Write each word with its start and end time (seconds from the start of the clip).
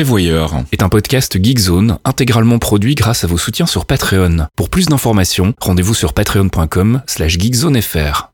Prévoyeur 0.00 0.62
est 0.72 0.82
un 0.82 0.88
podcast 0.88 1.36
Geekzone 1.38 1.98
intégralement 2.06 2.58
produit 2.58 2.94
grâce 2.94 3.22
à 3.22 3.26
vos 3.26 3.36
soutiens 3.36 3.66
sur 3.66 3.84
Patreon. 3.84 4.46
Pour 4.56 4.70
plus 4.70 4.86
d'informations, 4.86 5.52
rendez-vous 5.60 5.92
sur 5.92 6.14
patreon.com 6.14 7.02
slash 7.06 7.38
geekzonefr. 7.38 8.32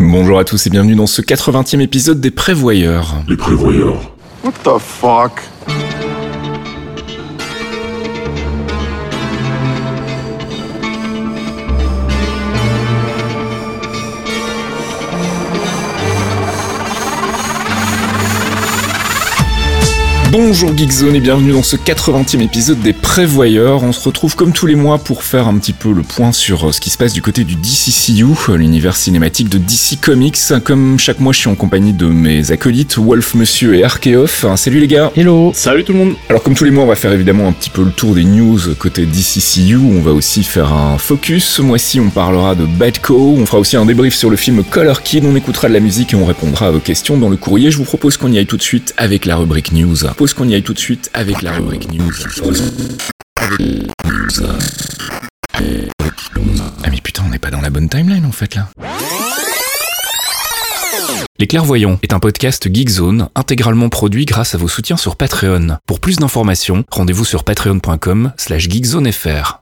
Bonjour 0.00 0.38
à 0.38 0.44
tous 0.44 0.66
et 0.66 0.70
bienvenue 0.70 0.94
dans 0.94 1.06
ce 1.06 1.20
80e 1.20 1.80
épisode 1.80 2.22
des 2.22 2.30
Prévoyeurs. 2.30 3.16
Les 3.28 3.36
prévoyeurs. 3.36 4.12
What 4.42 4.56
the 4.64 4.80
fuck? 4.80 6.01
Bonjour 20.32 20.74
Geekzone 20.74 21.14
et 21.14 21.20
bienvenue 21.20 21.52
dans 21.52 21.62
ce 21.62 21.76
80e 21.76 22.40
épisode 22.40 22.80
des 22.80 22.94
Prévoyeurs. 22.94 23.82
On 23.82 23.92
se 23.92 24.02
retrouve 24.02 24.34
comme 24.34 24.54
tous 24.54 24.64
les 24.64 24.76
mois 24.76 24.96
pour 24.96 25.24
faire 25.24 25.46
un 25.46 25.58
petit 25.58 25.74
peu 25.74 25.92
le 25.92 26.00
point 26.00 26.32
sur 26.32 26.68
euh, 26.68 26.72
ce 26.72 26.80
qui 26.80 26.88
se 26.88 26.96
passe 26.96 27.12
du 27.12 27.20
côté 27.20 27.44
du 27.44 27.54
DCCU, 27.54 28.24
l'univers 28.56 28.96
cinématique 28.96 29.50
de 29.50 29.58
DC 29.58 30.00
Comics. 30.00 30.38
Comme 30.64 30.98
chaque 30.98 31.20
mois, 31.20 31.34
je 31.34 31.40
suis 31.40 31.50
en 31.50 31.54
compagnie 31.54 31.92
de 31.92 32.06
mes 32.06 32.50
acolytes, 32.50 32.96
Wolf 32.96 33.34
Monsieur 33.34 33.74
et 33.74 33.84
Arkeoff. 33.84 34.46
Salut 34.56 34.80
les 34.80 34.86
gars 34.86 35.12
Hello 35.16 35.52
Salut 35.54 35.84
tout 35.84 35.92
le 35.92 35.98
monde 35.98 36.14
Alors 36.30 36.42
comme 36.42 36.54
tous 36.54 36.64
les 36.64 36.70
mois, 36.70 36.84
on 36.84 36.88
va 36.88 36.96
faire 36.96 37.12
évidemment 37.12 37.48
un 37.48 37.52
petit 37.52 37.68
peu 37.68 37.84
le 37.84 37.90
tour 37.90 38.14
des 38.14 38.24
news 38.24 38.58
côté 38.78 39.04
DCCU. 39.04 39.76
On 39.76 40.00
va 40.00 40.12
aussi 40.12 40.44
faire 40.44 40.72
un 40.72 40.96
focus. 40.96 41.44
Ce 41.44 41.60
mois-ci, 41.60 42.00
on 42.00 42.08
parlera 42.08 42.54
de 42.54 42.64
Badco. 42.64 43.34
On 43.36 43.44
fera 43.44 43.58
aussi 43.58 43.76
un 43.76 43.84
débrief 43.84 44.14
sur 44.14 44.30
le 44.30 44.36
film 44.36 44.64
Color 44.64 45.02
Kid. 45.02 45.26
On 45.26 45.36
écoutera 45.36 45.68
de 45.68 45.74
la 45.74 45.80
musique 45.80 46.14
et 46.14 46.16
on 46.16 46.24
répondra 46.24 46.68
à 46.68 46.70
vos 46.70 46.80
questions 46.80 47.18
dans 47.18 47.28
le 47.28 47.36
courrier. 47.36 47.70
Je 47.70 47.76
vous 47.76 47.84
propose 47.84 48.16
qu'on 48.16 48.32
y 48.32 48.38
aille 48.38 48.46
tout 48.46 48.56
de 48.56 48.62
suite 48.62 48.94
avec 48.96 49.26
la 49.26 49.36
rubrique 49.36 49.72
news. 49.72 50.06
Propose 50.22 50.34
qu'on 50.34 50.48
y 50.48 50.54
aille 50.54 50.62
tout 50.62 50.72
de 50.72 50.78
suite 50.78 51.10
avec 51.14 51.42
la 51.42 51.50
rubrique 51.50 51.90
news. 51.92 52.12
Ah 56.84 56.90
mais 56.92 57.00
putain, 57.02 57.24
on 57.26 57.30
n'est 57.30 57.40
pas 57.40 57.50
dans 57.50 57.60
la 57.60 57.70
bonne 57.70 57.88
timeline 57.88 58.24
en 58.24 58.30
fait 58.30 58.54
là. 58.54 58.68
Les 61.40 61.48
Clairvoyants 61.48 61.98
est 62.04 62.12
un 62.12 62.20
podcast 62.20 62.72
Geekzone 62.72 63.30
intégralement 63.34 63.88
produit 63.88 64.24
grâce 64.24 64.54
à 64.54 64.58
vos 64.58 64.68
soutiens 64.68 64.96
sur 64.96 65.16
Patreon. 65.16 65.78
Pour 65.86 65.98
plus 65.98 66.18
d'informations, 66.18 66.84
rendez-vous 66.92 67.24
sur 67.24 67.42
patreon.com 67.42 68.32
slash 68.36 68.68
geekzonefr. 68.68 69.60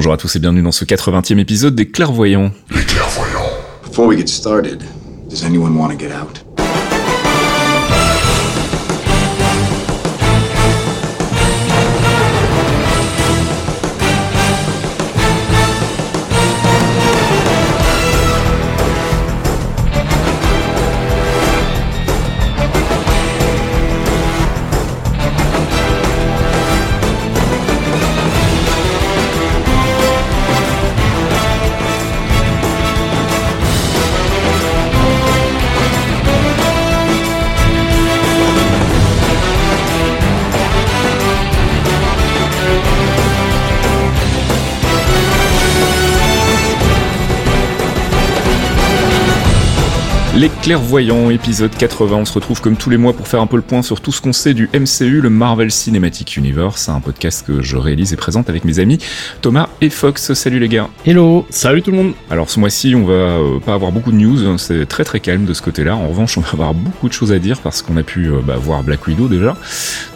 Bonjour 0.00 0.14
à 0.14 0.16
tous 0.16 0.34
et 0.34 0.38
bienvenue 0.38 0.62
dans 0.62 0.72
ce 0.72 0.86
80e 0.86 1.38
épisode 1.40 1.74
des 1.74 1.90
Clairvoyants. 1.90 2.52
Les 2.70 2.84
clairvoyants. 2.84 3.50
Before 3.84 4.06
we 4.06 4.16
get 4.16 4.28
started, 4.28 4.82
does 5.28 5.44
anyone 5.44 5.76
want 5.76 5.90
to 5.90 5.98
get 5.98 6.10
out? 6.10 6.42
Les 50.40 50.48
Clairvoyants, 50.48 51.28
épisode 51.28 51.76
80. 51.76 52.16
On 52.16 52.24
se 52.24 52.32
retrouve 52.32 52.62
comme 52.62 52.74
tous 52.74 52.88
les 52.88 52.96
mois 52.96 53.12
pour 53.12 53.28
faire 53.28 53.42
un 53.42 53.46
peu 53.46 53.56
le 53.56 53.62
point 53.62 53.82
sur 53.82 54.00
tout 54.00 54.10
ce 54.10 54.22
qu'on 54.22 54.32
sait 54.32 54.54
du 54.54 54.70
MCU, 54.72 55.20
le 55.20 55.28
Marvel 55.28 55.70
Cinematic 55.70 56.34
Universe. 56.34 56.88
un 56.88 57.00
podcast 57.00 57.46
que 57.46 57.60
je 57.60 57.76
réalise 57.76 58.14
et 58.14 58.16
présente 58.16 58.48
avec 58.48 58.64
mes 58.64 58.78
amis 58.78 58.96
Thomas 59.42 59.68
et 59.82 59.90
Fox. 59.90 60.32
Salut 60.32 60.58
les 60.58 60.68
gars. 60.68 60.88
Hello 61.04 61.46
Salut 61.50 61.82
tout 61.82 61.90
le 61.90 61.98
monde 61.98 62.14
Alors 62.30 62.48
ce 62.48 62.58
mois-ci, 62.58 62.94
on 62.94 63.04
va 63.04 63.12
euh, 63.12 63.58
pas 63.58 63.74
avoir 63.74 63.92
beaucoup 63.92 64.12
de 64.12 64.16
news. 64.16 64.46
hein, 64.46 64.56
C'est 64.56 64.86
très 64.86 65.04
très 65.04 65.20
calme 65.20 65.44
de 65.44 65.52
ce 65.52 65.60
côté-là. 65.60 65.94
En 65.94 66.08
revanche, 66.08 66.38
on 66.38 66.40
va 66.40 66.48
avoir 66.52 66.72
beaucoup 66.72 67.08
de 67.08 67.12
choses 67.12 67.32
à 67.32 67.38
dire 67.38 67.60
parce 67.60 67.82
qu'on 67.82 67.98
a 67.98 68.02
pu 68.02 68.28
euh, 68.28 68.38
bah, 68.42 68.56
voir 68.56 68.82
Black 68.82 69.06
Widow 69.06 69.28
déjà. 69.28 69.54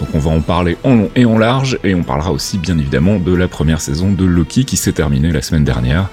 Donc 0.00 0.08
on 0.14 0.18
va 0.20 0.30
en 0.30 0.40
parler 0.40 0.78
en 0.84 0.94
long 0.94 1.10
et 1.16 1.26
en 1.26 1.36
large. 1.36 1.78
Et 1.84 1.94
on 1.94 2.02
parlera 2.02 2.32
aussi 2.32 2.56
bien 2.56 2.78
évidemment 2.78 3.18
de 3.18 3.34
la 3.34 3.46
première 3.46 3.82
saison 3.82 4.10
de 4.10 4.24
Loki 4.24 4.64
qui 4.64 4.78
s'est 4.78 4.92
terminée 4.92 5.32
la 5.32 5.42
semaine 5.42 5.64
dernière. 5.64 6.08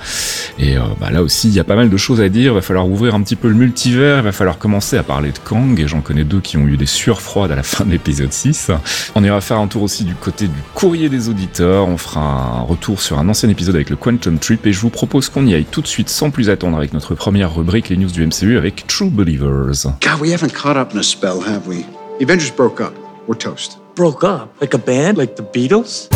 Et 0.60 0.76
euh, 0.76 0.82
bah, 1.00 1.12
là 1.12 1.24
aussi, 1.24 1.48
il 1.48 1.54
y 1.54 1.62
a 1.62 1.64
pas 1.64 1.78
mal 1.78 1.90
de 1.90 1.98
choses 1.98 2.20
à 2.20 2.28
dire. 2.28 2.52
Il 2.52 2.56
va 2.56 2.62
falloir 2.62 2.90
ouvrir 2.90 3.16
un 3.16 3.22
petit 3.22 3.38
peu 3.38 3.48
le 3.48 3.56
multivers. 3.56 4.01
Il 4.02 4.24
va 4.24 4.32
falloir 4.32 4.58
commencer 4.58 4.98
à 4.98 5.04
parler 5.04 5.32
de 5.32 5.38
Kang. 5.38 5.80
Et 5.80 5.88
j'en 5.88 6.02
connais 6.02 6.24
deux 6.24 6.40
qui 6.40 6.58
ont 6.58 6.68
eu 6.68 6.78
des 6.78 6.86
sueurs 6.86 7.22
froides 7.22 7.52
à 7.52 7.56
la 7.56 7.64
fin 7.64 7.86
de 7.86 7.92
l'épisode 7.92 8.34
6. 8.34 8.72
On 9.16 9.24
ira 9.24 9.40
faire 9.42 9.58
un 9.58 9.68
tour 9.68 9.84
aussi 9.84 10.04
du 10.04 10.16
côté 10.16 10.48
du 10.48 10.60
courrier 10.74 11.10
des 11.10 11.30
auditeurs. 11.30 11.88
On 11.88 11.98
fera 11.98 12.22
un 12.22 12.62
retour 12.62 13.02
sur 13.02 13.20
un 13.20 13.30
ancien 13.30 13.50
épisode 13.50 13.76
avec 13.76 13.90
le 13.90 13.96
Quantum 13.96 14.40
Trip. 14.40 14.66
Et 14.66 14.74
je 14.74 14.80
vous 14.80 14.90
propose 14.90 15.30
qu'on 15.30 15.46
y 15.46 15.54
aille 15.54 15.66
tout 15.66 15.82
de 15.82 15.88
suite 15.88 16.10
sans 16.10 16.32
plus 16.32 16.50
attendre 16.50 16.78
avec 16.78 16.94
notre 16.94 17.16
première 17.16 17.54
rubrique, 17.54 17.90
les 17.90 17.98
news 17.98 18.12
du 18.12 18.26
MCU 18.26 18.58
avec 18.58 18.88
True 18.88 19.10
Believers. 19.10 19.86
God, 20.02 20.20
we 20.20 20.34
haven't 20.34 20.54
caught 20.54 20.78
up 20.78 20.94
in 20.94 21.00
a 21.00 21.04
spell, 21.04 21.40
have 21.42 21.68
we? 21.68 21.86
The 22.20 22.24
Avengers 22.24 22.52
broke 22.52 22.82
up. 22.82 22.94
We're 23.28 23.38
toast. 23.38 23.82
broke 23.96 24.24
up? 24.24 24.50
Like 24.60 24.74
a 24.74 24.78
band? 24.78 25.18
Like 25.18 25.36
the 25.36 25.44
beatles? 25.44 26.08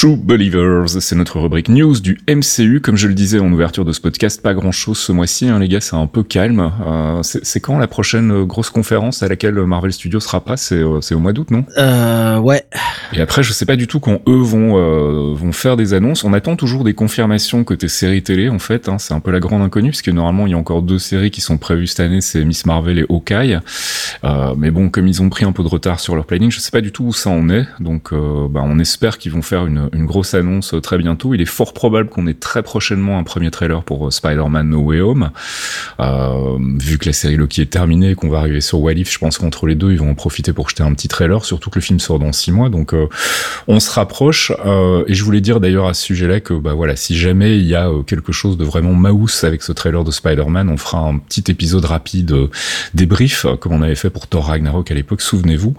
True 0.00 0.16
Believers, 0.16 0.88
c'est 0.98 1.14
notre 1.14 1.38
rubrique 1.40 1.68
news 1.68 2.00
du 2.00 2.18
MCU. 2.26 2.80
Comme 2.80 2.96
je 2.96 3.06
le 3.06 3.12
disais 3.12 3.38
en 3.38 3.52
ouverture 3.52 3.84
de 3.84 3.92
ce 3.92 4.00
podcast, 4.00 4.40
pas 4.40 4.54
grand 4.54 4.72
chose 4.72 4.96
ce 4.96 5.12
mois-ci, 5.12 5.46
hein, 5.46 5.58
les 5.58 5.68
gars, 5.68 5.82
c'est 5.82 5.94
un 5.94 6.06
peu 6.06 6.22
calme. 6.22 6.72
Euh, 6.86 7.20
c'est 7.22 7.60
quand 7.60 7.78
la 7.78 7.86
prochaine 7.86 8.44
grosse 8.44 8.70
conférence 8.70 9.22
à 9.22 9.28
laquelle 9.28 9.56
Marvel 9.66 9.92
Studios 9.92 10.20
sera 10.20 10.42
pas? 10.42 10.56
C'est 10.56 10.76
euh, 10.76 11.02
c'est 11.02 11.14
au 11.14 11.18
mois 11.18 11.34
d'août, 11.34 11.50
non? 11.50 11.66
Euh, 11.76 12.38
ouais. 12.38 12.64
Et 13.12 13.20
après, 13.20 13.42
je 13.42 13.52
sais 13.52 13.66
pas 13.66 13.76
du 13.76 13.88
tout 13.88 13.98
quand 13.98 14.22
eux 14.28 14.40
vont 14.40 14.78
euh, 14.78 15.34
vont 15.34 15.52
faire 15.52 15.76
des 15.76 15.94
annonces. 15.94 16.22
On 16.24 16.32
attend 16.32 16.54
toujours 16.54 16.84
des 16.84 16.94
confirmations 16.94 17.64
côté 17.64 17.88
série 17.88 18.22
télé, 18.22 18.48
en 18.48 18.58
fait. 18.58 18.88
Hein, 18.88 18.98
c'est 18.98 19.14
un 19.14 19.20
peu 19.20 19.30
la 19.30 19.40
grande 19.40 19.62
inconnue, 19.62 19.90
parce 19.90 20.02
que 20.02 20.10
normalement, 20.10 20.46
il 20.46 20.50
y 20.50 20.54
a 20.54 20.58
encore 20.58 20.82
deux 20.82 20.98
séries 20.98 21.30
qui 21.30 21.40
sont 21.40 21.58
prévues 21.58 21.88
cette 21.88 22.00
année, 22.00 22.20
c'est 22.20 22.44
Miss 22.44 22.66
Marvel 22.66 23.00
et 23.00 23.06
Hawkeye. 23.08 23.58
Euh, 24.24 24.54
mais 24.56 24.70
bon, 24.70 24.90
comme 24.90 25.08
ils 25.08 25.22
ont 25.22 25.28
pris 25.28 25.44
un 25.44 25.52
peu 25.52 25.62
de 25.62 25.68
retard 25.68 25.98
sur 25.98 26.14
leur 26.14 26.24
planning, 26.24 26.50
je 26.50 26.60
sais 26.60 26.70
pas 26.70 26.80
du 26.80 26.92
tout 26.92 27.04
où 27.04 27.12
ça 27.12 27.30
en 27.30 27.48
est. 27.48 27.66
Donc, 27.80 28.12
euh, 28.12 28.46
bah, 28.48 28.60
on 28.64 28.78
espère 28.78 29.18
qu'ils 29.18 29.32
vont 29.32 29.42
faire 29.42 29.66
une, 29.66 29.89
une 29.92 30.06
grosse 30.06 30.34
annonce 30.34 30.74
euh, 30.74 30.80
très 30.80 30.98
bientôt. 30.98 31.34
Il 31.34 31.40
est 31.40 31.46
fort 31.46 31.72
probable 31.72 32.08
qu'on 32.08 32.26
ait 32.26 32.34
très 32.34 32.62
prochainement 32.62 33.18
un 33.18 33.22
premier 33.22 33.50
trailer 33.50 33.82
pour 33.82 34.06
euh, 34.06 34.10
Spider-Man 34.10 34.68
No 34.68 34.80
Way 34.80 35.00
Home. 35.00 35.30
Euh, 36.00 36.58
vu 36.78 36.98
que 36.98 37.06
la 37.06 37.12
série 37.12 37.36
Loki 37.36 37.62
est 37.62 37.70
terminée 37.70 38.10
et 38.10 38.14
qu'on 38.14 38.28
va 38.28 38.38
arriver 38.38 38.60
sur 38.60 38.80
What 38.80 38.92
If, 38.92 39.12
je 39.12 39.18
pense 39.18 39.38
qu'entre 39.38 39.66
les 39.66 39.74
deux, 39.74 39.92
ils 39.92 39.98
vont 39.98 40.10
en 40.10 40.14
profiter 40.14 40.52
pour 40.52 40.68
jeter 40.68 40.82
un 40.82 40.92
petit 40.94 41.08
trailer, 41.08 41.44
surtout 41.44 41.70
que 41.70 41.78
le 41.78 41.82
film 41.82 42.00
sort 42.00 42.18
dans 42.18 42.32
six 42.32 42.52
mois. 42.52 42.68
Donc, 42.68 42.94
on 43.68 43.80
se 43.80 43.90
rapproche. 43.90 44.50
et 44.50 45.14
je 45.14 45.24
voulais 45.24 45.40
dire 45.40 45.60
d'ailleurs 45.60 45.86
à 45.86 45.94
ce 45.94 46.02
sujet-là 46.02 46.40
que, 46.40 46.54
bah 46.54 46.74
voilà, 46.74 46.96
si 46.96 47.16
jamais 47.16 47.58
il 47.58 47.66
y 47.66 47.74
a 47.74 47.88
quelque 48.06 48.32
chose 48.32 48.56
de 48.56 48.64
vraiment 48.64 48.92
mouse 48.92 49.44
avec 49.44 49.62
ce 49.62 49.72
trailer 49.72 50.04
de 50.04 50.10
Spider-Man, 50.10 50.68
on 50.68 50.76
fera 50.76 50.98
un 50.98 51.18
petit 51.18 51.44
épisode 51.48 51.84
rapide 51.84 52.34
débrief, 52.94 53.46
comme 53.60 53.72
on 53.72 53.82
avait 53.82 53.94
fait 53.94 54.10
pour 54.10 54.26
Thor 54.26 54.46
Ragnarok 54.46 54.90
à 54.90 54.94
l'époque, 54.94 55.22
souvenez-vous. 55.22 55.74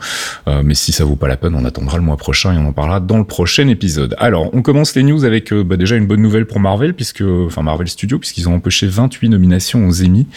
Mais 0.48 0.74
si 0.74 0.92
ça 0.92 1.06
vaut 1.06 1.16
pas 1.16 1.28
la 1.28 1.38
peine, 1.38 1.56
on 1.56 1.66
attendra 1.66 1.98
le 1.98 2.04
mois 2.04 2.18
prochain 2.18 2.54
et 2.54 2.58
on 2.58 2.68
en 2.68 2.74
parlera 2.74 3.00
dans 3.00 3.18
le 3.18 3.26
prochain 3.26 3.68
épisode. 3.68 4.01
Alors, 4.18 4.50
on 4.54 4.62
commence 4.62 4.96
les 4.96 5.04
news 5.04 5.24
avec 5.26 5.54
bah, 5.54 5.78
déjà 5.78 5.96
une 5.96 6.08
bonne 6.08 6.22
nouvelle 6.22 6.46
pour 6.46 6.60
Marvel, 6.60 6.94
puisque, 6.94 7.24
enfin 7.24 7.62
Marvel 7.62 7.88
Studios, 7.88 8.20
puisqu'ils 8.20 8.48
ont 8.48 8.56
empoché 8.56 8.88
28 8.88 9.30
nominations 9.30 9.88
aux 9.88 10.04
Emmy. 10.04 10.28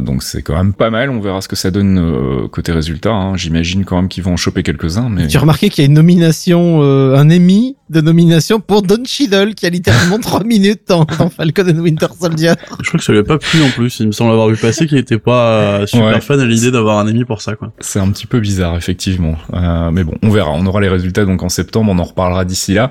donc 0.00 0.22
c'est 0.22 0.42
quand 0.42 0.56
même 0.56 0.72
pas 0.72 0.90
mal. 0.90 1.10
On 1.10 1.20
verra 1.20 1.40
ce 1.40 1.48
que 1.48 1.56
ça 1.56 1.70
donne 1.70 2.48
côté 2.50 2.72
résultat. 2.72 3.12
Hein. 3.12 3.36
J'imagine 3.36 3.84
quand 3.84 3.96
même 3.96 4.08
qu'ils 4.08 4.24
vont 4.24 4.34
en 4.34 4.36
choper 4.36 4.62
quelques-uns. 4.62 5.08
Mais 5.08 5.26
remarqué 5.36 5.70
qu'il 5.70 5.82
y 5.82 5.86
a 5.86 5.88
une 5.88 5.94
nomination, 5.94 6.82
un 6.82 7.30
Emmy 7.30 7.76
de 7.88 8.00
nomination 8.00 8.60
pour 8.60 8.82
Don 8.82 9.02
Cheadle 9.04 9.54
qui 9.54 9.66
a 9.66 9.70
littéralement 9.70 10.18
3 10.20 10.44
minutes 10.44 10.82
dans, 10.88 11.04
dans, 11.04 11.30
Falcon 11.30 11.64
and 11.68 11.80
Winter 11.80 12.08
Soldier. 12.18 12.54
Je 12.82 12.88
crois 12.88 12.98
que 12.98 13.04
ça 13.04 13.12
lui 13.12 13.20
a 13.20 13.24
pas 13.24 13.38
plu 13.38 13.62
en 13.62 13.70
plus. 13.70 14.00
Il 14.00 14.08
me 14.08 14.12
semble 14.12 14.32
avoir 14.32 14.48
vu 14.48 14.56
passer 14.56 14.86
qu'il 14.86 14.98
était 14.98 15.18
pas 15.18 15.86
super 15.86 16.22
fan 16.22 16.40
à 16.40 16.44
l'idée 16.44 16.70
d'avoir 16.70 16.98
un 16.98 17.08
Emmy 17.08 17.24
pour 17.24 17.40
ça, 17.42 17.54
quoi. 17.54 17.72
C'est 17.80 18.00
un 18.00 18.10
petit 18.10 18.26
peu 18.26 18.40
bizarre, 18.40 18.76
effectivement. 18.76 19.36
Euh, 19.54 19.90
mais 19.90 20.04
bon, 20.04 20.14
on 20.22 20.30
verra. 20.30 20.50
On 20.52 20.66
aura 20.66 20.80
les 20.80 20.88
résultats 20.88 21.24
donc 21.24 21.42
en 21.42 21.48
septembre. 21.48 21.92
On 21.92 21.98
en 21.98 22.04
reparlera 22.04 22.44
d'ici 22.44 22.74
là. 22.74 22.90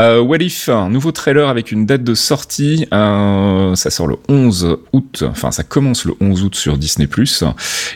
Euh, 0.00 0.20
What 0.20 0.38
If, 0.38 0.68
un 0.68 0.88
nouveau 0.88 1.12
trailer 1.12 1.48
avec 1.48 1.72
une 1.72 1.86
date 1.86 2.04
de 2.04 2.14
sortie. 2.14 2.86
Euh, 2.92 3.74
ça 3.74 3.90
sort 3.90 4.06
le 4.06 4.16
11 4.28 4.78
août. 4.92 5.24
Enfin, 5.28 5.50
ça 5.50 5.64
commence 5.64 6.04
le 6.04 6.14
11 6.20 6.44
août 6.44 6.54
sur 6.54 6.78
Disney+. 6.78 7.08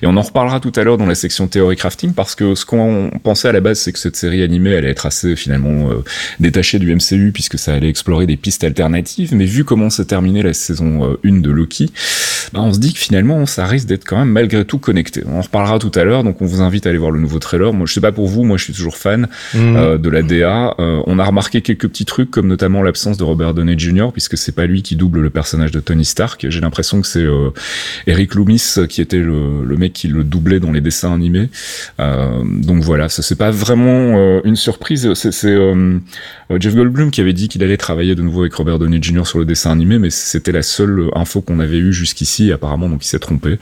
Et 0.03 0.07
on 0.07 0.17
en 0.17 0.23
reparlera 0.23 0.59
tout 0.59 0.73
à 0.77 0.83
l'heure 0.83 0.99
dans 0.99 1.07
la 1.07 1.15
section 1.15 1.47
théorie 1.47 1.77
crafting 1.77 2.15
parce 2.15 2.35
que 2.35 2.55
ce 2.55 2.67
qu'on 2.67 3.11
pensait 3.23 3.49
à 3.49 3.53
la 3.53 3.61
base, 3.61 3.79
c'est 3.79 3.93
que 3.93 3.99
cette 3.99 4.17
série 4.17 4.43
animée 4.43 4.75
allait 4.75 4.91
être 4.91 5.07
assez 5.07 5.37
finalement 5.37 5.91
euh, 6.41 6.41
détachée 6.41 6.79
du 6.79 6.95
MCU 6.95 7.33
puisque 7.33 7.59
ça 7.59 7.75
allait 7.75 7.89
explorer 7.89 8.27
des 8.27 8.37
pistes 8.37 8.65
alternatives. 8.65 9.35
Mais 9.35 9.45
vu 9.45 9.65
comment 9.65 9.91
s'est 9.91 10.05
terminée 10.05 10.43
la 10.43 10.53
saison 10.53 11.17
1 11.25 11.41
de 11.41 11.51
Loki, 11.51 11.91
bah, 12.53 12.61
on 12.63 12.73
se 12.73 12.79
dit 12.79 12.93
que 12.93 12.99
finalement, 12.99 13.47
ça 13.47 13.67
risque 13.67 13.87
d'être 13.87 14.05
quand 14.05 14.19
même 14.19 14.31
malgré 14.31 14.65
tout 14.65 14.79
connecté. 14.79 15.23
On 15.27 15.39
en 15.39 15.43
reparlera 15.43 15.79
tout 15.79 15.93
à 15.95 16.05
l'heure. 16.05 16.25
Donc, 16.25 16.41
on 16.41 16.47
vous 16.47 16.61
invite 16.61 16.87
à 16.87 16.91
aller 16.91 16.99
voir 16.99 17.11
le 17.11 17.21
nouveau 17.21 17.39
trailer. 17.39 17.73
Moi, 17.73 17.87
je 17.87 17.95
sais 17.95 18.01
pas 18.01 18.13
pour 18.13 18.29
vous, 18.29 18.45
moi, 18.45 18.57
je 18.57 18.65
suis 18.65 18.73
toujours 18.73 18.97
fan 18.97 19.29
mhm. 19.55 19.77
euh, 19.77 19.99
de 19.99 20.11
la 20.11 20.23
DA. 20.23 20.75
Euh, 20.79 21.03
on 21.07 21.19
a 21.19 21.25
remarqué 21.25 21.63
quelques 21.63 21.89
petits 21.89 22.05
trucs, 22.05 22.31
comme 22.31 22.49
notamment 22.49 22.83
l'absence 22.83 23.17
de 23.17 23.25
Robert 23.25 23.55
Downey 23.55 23.79
Jr., 23.79 24.09
puisque 24.13 24.37
c'est 24.37 24.53
pas 24.53 24.67
lui 24.67 24.83
qui 24.83 24.97
double 24.97 25.21
le 25.21 25.31
personnage 25.31 25.71
de 25.71 25.81
Tony 25.81 26.05
Stark. 26.05 26.47
J'ai 26.49 26.61
l'impression 26.61 27.01
que 27.01 27.07
c'est 27.07 27.21
euh, 27.21 27.51
Eric 28.07 28.35
Loomis 28.35 28.63
qui 28.89 29.01
était 29.01 29.19
le, 29.19 29.65
le, 29.65 29.77
mec 29.77 29.93
qui 29.93 30.09
le 30.09 30.25
doublait 30.25 30.61
dans 30.61 30.73
les 30.73 30.81
dessins 30.81 31.13
animés. 31.13 31.49
Euh, 32.01 32.43
donc 32.45 32.83
voilà, 32.83 33.09
ça 33.09 33.23
c'est 33.23 33.37
pas 33.37 33.51
vraiment 33.51 34.17
euh, 34.17 34.41
une 34.45 34.57
surprise. 34.57 35.13
C'est 35.15 35.57
Jeff 36.59 36.75
Goldblum 36.75 37.11
qui 37.11 37.21
avait 37.21 37.33
dit 37.33 37.49
qu'il 37.49 37.63
allait 37.63 37.77
travailler 37.77 38.15
de 38.15 38.23
nouveau 38.23 38.43
avec 38.43 38.55
Robert 38.55 38.79
Downey 38.79 39.03
Jr. 39.03 39.27
sur 39.27 39.39
le 39.39 39.45
dessin 39.45 39.71
animé, 39.71 39.99
mais 39.99 40.11
c'était 40.11 40.53
la 40.53 40.63
seule 40.63 41.09
info 41.15 41.41
qu'on 41.41 41.61
avait 41.61 41.79
eue 41.79 41.93
jusqu'ici. 41.93 42.53
Apparemment, 42.53 42.89
donc 42.89 43.05
il 43.05 43.09
s'est 43.09 43.19
trompé. 43.19 43.59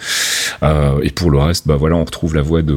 et 0.63 1.11
pour 1.11 1.31
le 1.31 1.39
reste, 1.39 1.67
bah 1.67 1.77
voilà, 1.77 1.97
on 1.97 2.05
retrouve 2.05 2.35
la 2.35 2.43
voix 2.43 2.63
de 2.63 2.75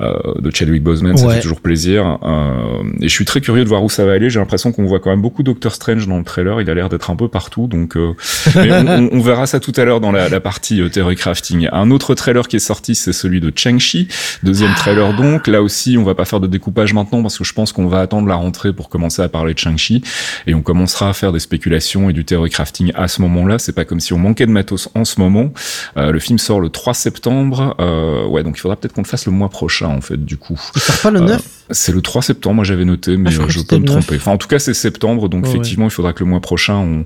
de 0.00 0.50
Chadwick 0.54 0.82
Boseman, 0.82 1.16
ça 1.16 1.28
fait 1.30 1.40
toujours 1.40 1.60
plaisir. 1.60 2.18
Euh, 2.22 2.82
et 3.00 3.08
je 3.08 3.12
suis 3.12 3.24
très 3.24 3.40
curieux 3.40 3.64
de 3.64 3.68
voir 3.68 3.82
où 3.82 3.90
ça 3.90 4.04
va 4.04 4.12
aller. 4.12 4.30
J'ai 4.30 4.38
l'impression 4.38 4.72
qu'on 4.72 4.84
voit 4.84 5.00
quand 5.00 5.10
même 5.10 5.22
beaucoup 5.22 5.42
Doctor 5.42 5.74
Strange 5.74 6.06
dans 6.06 6.18
le 6.18 6.24
trailer. 6.24 6.60
Il 6.60 6.70
a 6.70 6.74
l'air 6.74 6.88
d'être 6.88 7.10
un 7.10 7.16
peu 7.16 7.28
partout, 7.28 7.66
donc 7.66 7.96
euh, 7.96 8.14
on, 8.56 9.08
on, 9.12 9.20
verra 9.20 9.46
ça 9.46 9.60
tout 9.60 9.72
à 9.76 9.84
l'heure 9.84 10.00
dans 10.00 10.12
la, 10.12 10.28
la 10.28 10.40
partie 10.40 10.80
euh, 10.80 10.88
theory 10.88 11.16
crafting. 11.16 11.68
Un 11.72 11.90
autre 11.90 12.14
trailer 12.14 12.48
qui 12.48 12.56
est 12.56 12.60
sorti, 12.60 12.94
c'est 12.94 13.12
celui 13.12 13.40
de 13.40 13.52
Chang-Chi, 13.54 14.08
deuxième 14.42 14.74
trailer 14.74 15.14
donc. 15.14 15.46
Là 15.46 15.62
aussi, 15.62 15.96
on 15.98 16.04
va 16.04 16.14
pas 16.14 16.24
faire 16.24 16.40
de 16.40 16.46
découpage 16.46 16.92
maintenant 16.92 17.22
parce 17.22 17.38
que 17.38 17.44
je 17.44 17.52
pense 17.52 17.72
qu'on 17.72 17.86
va 17.86 18.00
attendre 18.00 18.28
la 18.28 18.36
rentrée 18.36 18.72
pour 18.72 18.85
commencer 18.88 19.22
à 19.22 19.28
parler 19.28 19.54
de 19.54 19.58
Chang-Chi 19.58 20.02
et 20.46 20.54
on 20.54 20.62
commencera 20.62 21.08
à 21.08 21.12
faire 21.12 21.32
des 21.32 21.40
spéculations 21.40 22.10
et 22.10 22.12
du 22.12 22.24
theory 22.24 22.50
crafting 22.50 22.92
à 22.94 23.08
ce 23.08 23.22
moment-là. 23.22 23.58
C'est 23.58 23.72
pas 23.72 23.84
comme 23.84 24.00
si 24.00 24.12
on 24.12 24.18
manquait 24.18 24.46
de 24.46 24.52
matos 24.52 24.88
en 24.94 25.04
ce 25.04 25.20
moment. 25.20 25.52
Euh, 25.96 26.12
le 26.12 26.18
film 26.18 26.38
sort 26.38 26.60
le 26.60 26.68
3 26.68 26.94
septembre. 26.94 27.76
Euh, 27.80 28.26
ouais, 28.26 28.42
donc 28.42 28.56
il 28.56 28.60
faudra 28.60 28.76
peut-être 28.76 28.94
qu'on 28.94 29.02
le 29.02 29.06
fasse 29.06 29.26
le 29.26 29.32
mois 29.32 29.48
prochain 29.48 29.88
en 29.88 30.00
fait 30.00 30.24
du 30.24 30.36
coup. 30.36 30.60
Il 30.74 30.80
sort 30.80 30.98
pas 30.98 31.10
le 31.10 31.20
9 31.20 31.42
c'est 31.70 31.92
le 31.92 32.00
3 32.00 32.22
septembre, 32.22 32.56
moi 32.56 32.64
j'avais 32.64 32.84
noté, 32.84 33.16
mais 33.16 33.30
ah, 33.30 33.44
je, 33.48 33.60
peux 33.62 33.78
me 33.78 33.84
tromper. 33.84 34.16
Enfin, 34.16 34.32
en 34.32 34.38
tout 34.38 34.46
cas, 34.46 34.58
c'est 34.58 34.74
septembre, 34.74 35.28
donc 35.28 35.46
effectivement, 35.46 35.86
il 35.86 35.90
faudra 35.90 36.12
que 36.12 36.22
le 36.22 36.30
mois 36.30 36.40
prochain, 36.40 36.76
on, 36.76 37.04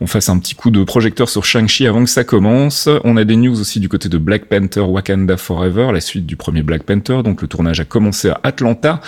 on 0.00 0.06
fasse 0.06 0.28
un 0.28 0.38
petit 0.38 0.54
coup 0.54 0.70
de 0.70 0.82
projecteur 0.82 1.28
sur 1.28 1.44
Shang-Chi 1.44 1.86
avant 1.86 2.02
que 2.02 2.10
ça 2.10 2.24
commence. 2.24 2.88
On 3.04 3.16
a 3.16 3.24
des 3.24 3.36
news 3.36 3.60
aussi 3.60 3.78
du 3.80 3.88
côté 3.88 4.08
de 4.08 4.18
Black 4.18 4.46
Panther 4.46 4.80
Wakanda 4.80 5.36
Forever, 5.36 5.90
la 5.92 6.00
suite 6.00 6.26
du 6.26 6.36
premier 6.36 6.62
Black 6.62 6.82
Panther. 6.82 7.22
Donc 7.22 7.42
le 7.42 7.48
tournage 7.48 7.80
a 7.80 7.84
commencé 7.84 8.30
à 8.30 8.40
Atlanta. 8.42 9.00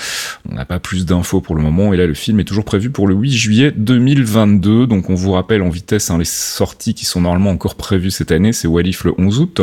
On 0.48 0.54
n'a 0.54 0.64
pas 0.64 0.78
plus 0.78 1.04
d'infos 1.04 1.40
pour 1.40 1.56
le 1.56 1.62
moment, 1.62 1.92
et 1.92 1.96
là, 1.96 2.06
le 2.06 2.14
film 2.14 2.38
est 2.38 2.44
toujours 2.44 2.64
prévu 2.64 2.90
pour 2.90 3.08
le 3.08 3.14
8 3.14 3.32
juillet 3.32 3.72
2022. 3.76 4.86
Donc 4.86 5.10
on 5.10 5.14
vous 5.14 5.32
rappelle 5.32 5.62
en 5.62 5.68
vitesse 5.68 6.10
hein, 6.10 6.18
les 6.18 6.24
sorties 6.24 6.94
qui 6.94 7.04
sont 7.04 7.20
normalement 7.20 7.50
encore 7.50 7.74
prévues 7.74 8.12
cette 8.12 8.30
année. 8.30 8.52
C'est 8.52 8.68
Walif 8.68 9.04
le 9.04 9.14
11 9.18 9.40
août, 9.40 9.60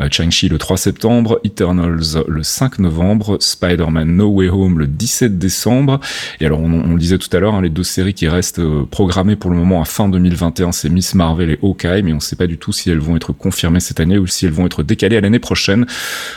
euh, 0.00 0.08
Shang-Chi 0.10 0.48
le 0.48 0.58
3 0.58 0.76
septembre, 0.76 1.40
Eternals 1.44 2.24
le 2.26 2.42
5 2.42 2.80
novembre, 2.80 3.38
Spider-Man 3.40 4.16
No 4.16 4.28
Way 4.28 4.50
Home 4.50 4.57
le 4.66 4.86
17 4.86 5.38
décembre. 5.38 6.00
Et 6.40 6.46
alors, 6.46 6.60
on, 6.60 6.92
le 6.92 6.98
disait 6.98 7.18
tout 7.18 7.34
à 7.36 7.40
l'heure, 7.40 7.54
hein, 7.54 7.62
les 7.62 7.70
deux 7.70 7.84
séries 7.84 8.14
qui 8.14 8.28
restent 8.28 8.58
euh, 8.58 8.84
programmées 8.90 9.36
pour 9.36 9.50
le 9.50 9.56
moment 9.56 9.80
à 9.80 9.84
fin 9.84 10.08
2021, 10.08 10.72
c'est 10.72 10.88
Miss 10.88 11.14
Marvel 11.14 11.50
et 11.50 11.58
Hawkeye, 11.62 12.02
mais 12.02 12.12
on 12.12 12.16
ne 12.16 12.20
sait 12.20 12.36
pas 12.36 12.46
du 12.46 12.58
tout 12.58 12.72
si 12.72 12.90
elles 12.90 12.98
vont 12.98 13.16
être 13.16 13.32
confirmées 13.32 13.80
cette 13.80 14.00
année 14.00 14.18
ou 14.18 14.26
si 14.26 14.46
elles 14.46 14.52
vont 14.52 14.66
être 14.66 14.82
décalées 14.82 15.16
à 15.16 15.20
l'année 15.20 15.38
prochaine. 15.38 15.86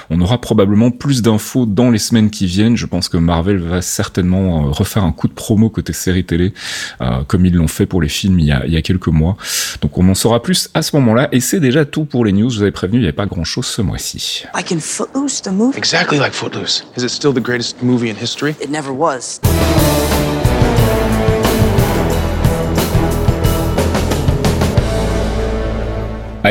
On 0.09 0.21
aura 0.21 0.39
probablement 0.39 0.91
plus 0.91 1.21
d'infos 1.21 1.65
dans 1.65 1.89
les 1.89 1.99
semaines 1.99 2.29
qui 2.29 2.45
viennent. 2.45 2.77
Je 2.77 2.85
pense 2.85 3.09
que 3.09 3.17
Marvel 3.17 3.57
va 3.57 3.81
certainement 3.81 4.67
euh, 4.67 4.69
refaire 4.71 5.03
un 5.03 5.11
coup 5.11 5.27
de 5.27 5.33
promo 5.33 5.69
côté 5.69 5.93
série 5.93 6.23
télé, 6.23 6.53
euh, 7.01 7.23
comme 7.27 7.45
ils 7.45 7.55
l'ont 7.55 7.67
fait 7.67 7.85
pour 7.85 8.01
les 8.01 8.09
films 8.09 8.39
il 8.39 8.45
y, 8.45 8.51
a, 8.51 8.65
il 8.65 8.73
y 8.73 8.77
a 8.77 8.81
quelques 8.81 9.07
mois. 9.07 9.37
Donc 9.81 9.97
on 9.97 10.07
en 10.09 10.15
saura 10.15 10.41
plus 10.41 10.69
à 10.73 10.81
ce 10.81 10.95
moment-là. 10.97 11.29
Et 11.31 11.39
c'est 11.39 11.59
déjà 11.59 11.85
tout 11.85 12.05
pour 12.05 12.25
les 12.25 12.31
news. 12.31 12.49
Je 12.49 12.57
vous 12.57 12.61
avais 12.61 12.71
prévenu, 12.71 12.97
il 12.97 13.01
n'y 13.01 13.07
avait 13.07 13.13
pas 13.13 13.25
grand-chose 13.25 13.65
ce 13.65 13.81
mois-ci. 13.81 14.43
Like 14.53 14.71
in 14.71 14.79
Footloose, 14.79 15.41
the 15.41 15.51
movie? 15.51 15.77
Exactly 15.77 16.19
like 16.19 16.33
Footloose. 16.33 16.83
Is 16.97 17.03
it 17.03 17.09
still 17.09 17.33
the 17.33 17.41
greatest 17.41 17.81
movie 17.81 18.10
history? 18.15 18.55
It 18.59 18.69
never 18.69 18.93
was. 18.93 19.39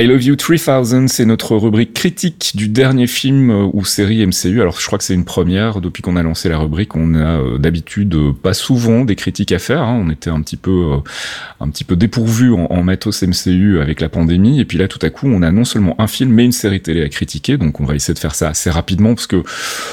I 0.01 0.07
Love 0.07 0.23
You 0.23 0.37
3000, 0.37 1.11
c'est 1.11 1.27
notre 1.27 1.57
rubrique 1.57 1.93
critique 1.93 2.53
du 2.55 2.69
dernier 2.69 3.07
film 3.07 3.51
euh, 3.51 3.69
ou 3.75 3.85
série 3.85 4.27
MCU. 4.27 4.63
Alors 4.63 4.81
je 4.81 4.87
crois 4.87 4.97
que 4.97 5.05
c'est 5.05 5.13
une 5.13 5.27
première 5.27 5.83
depuis 5.83 6.03
qu'on 6.03 6.17
a 6.17 6.23
lancé 6.23 6.49
la 6.49 6.57
rubrique. 6.57 6.97
On 6.97 7.15
a 7.15 7.39
euh, 7.39 7.59
d'habitude 7.59 8.15
euh, 8.15 8.33
pas 8.33 8.55
souvent 8.55 9.05
des 9.05 9.15
critiques 9.15 9.53
à 9.53 9.59
faire. 9.59 9.83
Hein. 9.83 10.01
On 10.03 10.09
était 10.09 10.31
un 10.31 10.41
petit 10.41 10.57
peu 10.57 10.93
un 11.61 11.69
petit 11.69 11.85
peu 11.85 11.99
en, 12.71 12.83
matos 12.83 13.23
MCU 13.23 13.79
avec 13.79 14.01
la 14.01 14.09
pandémie. 14.09 14.59
Et 14.59 14.65
puis 14.65 14.79
là 14.79 14.89
tout 14.89 14.99
à 15.03 15.11
coup 15.11 15.27
on 15.27 15.43
a 15.43 15.51
non 15.51 15.67
seulement 15.67 16.01
un 16.01 16.07
film 16.07 16.33
mais 16.33 16.47
une 16.47 16.53
série 16.53 16.81
télé 16.81 17.03
à 17.03 17.09
critiquer. 17.11 17.59
Donc 17.59 17.79
on 17.81 17.85
va 17.85 17.95
essayer 17.95 18.15
de 18.15 18.19
faire 18.19 18.35
ça 18.35 18.49
assez 18.49 18.71
rapidement 18.71 19.15
parce 19.15 19.27
que 19.27 19.43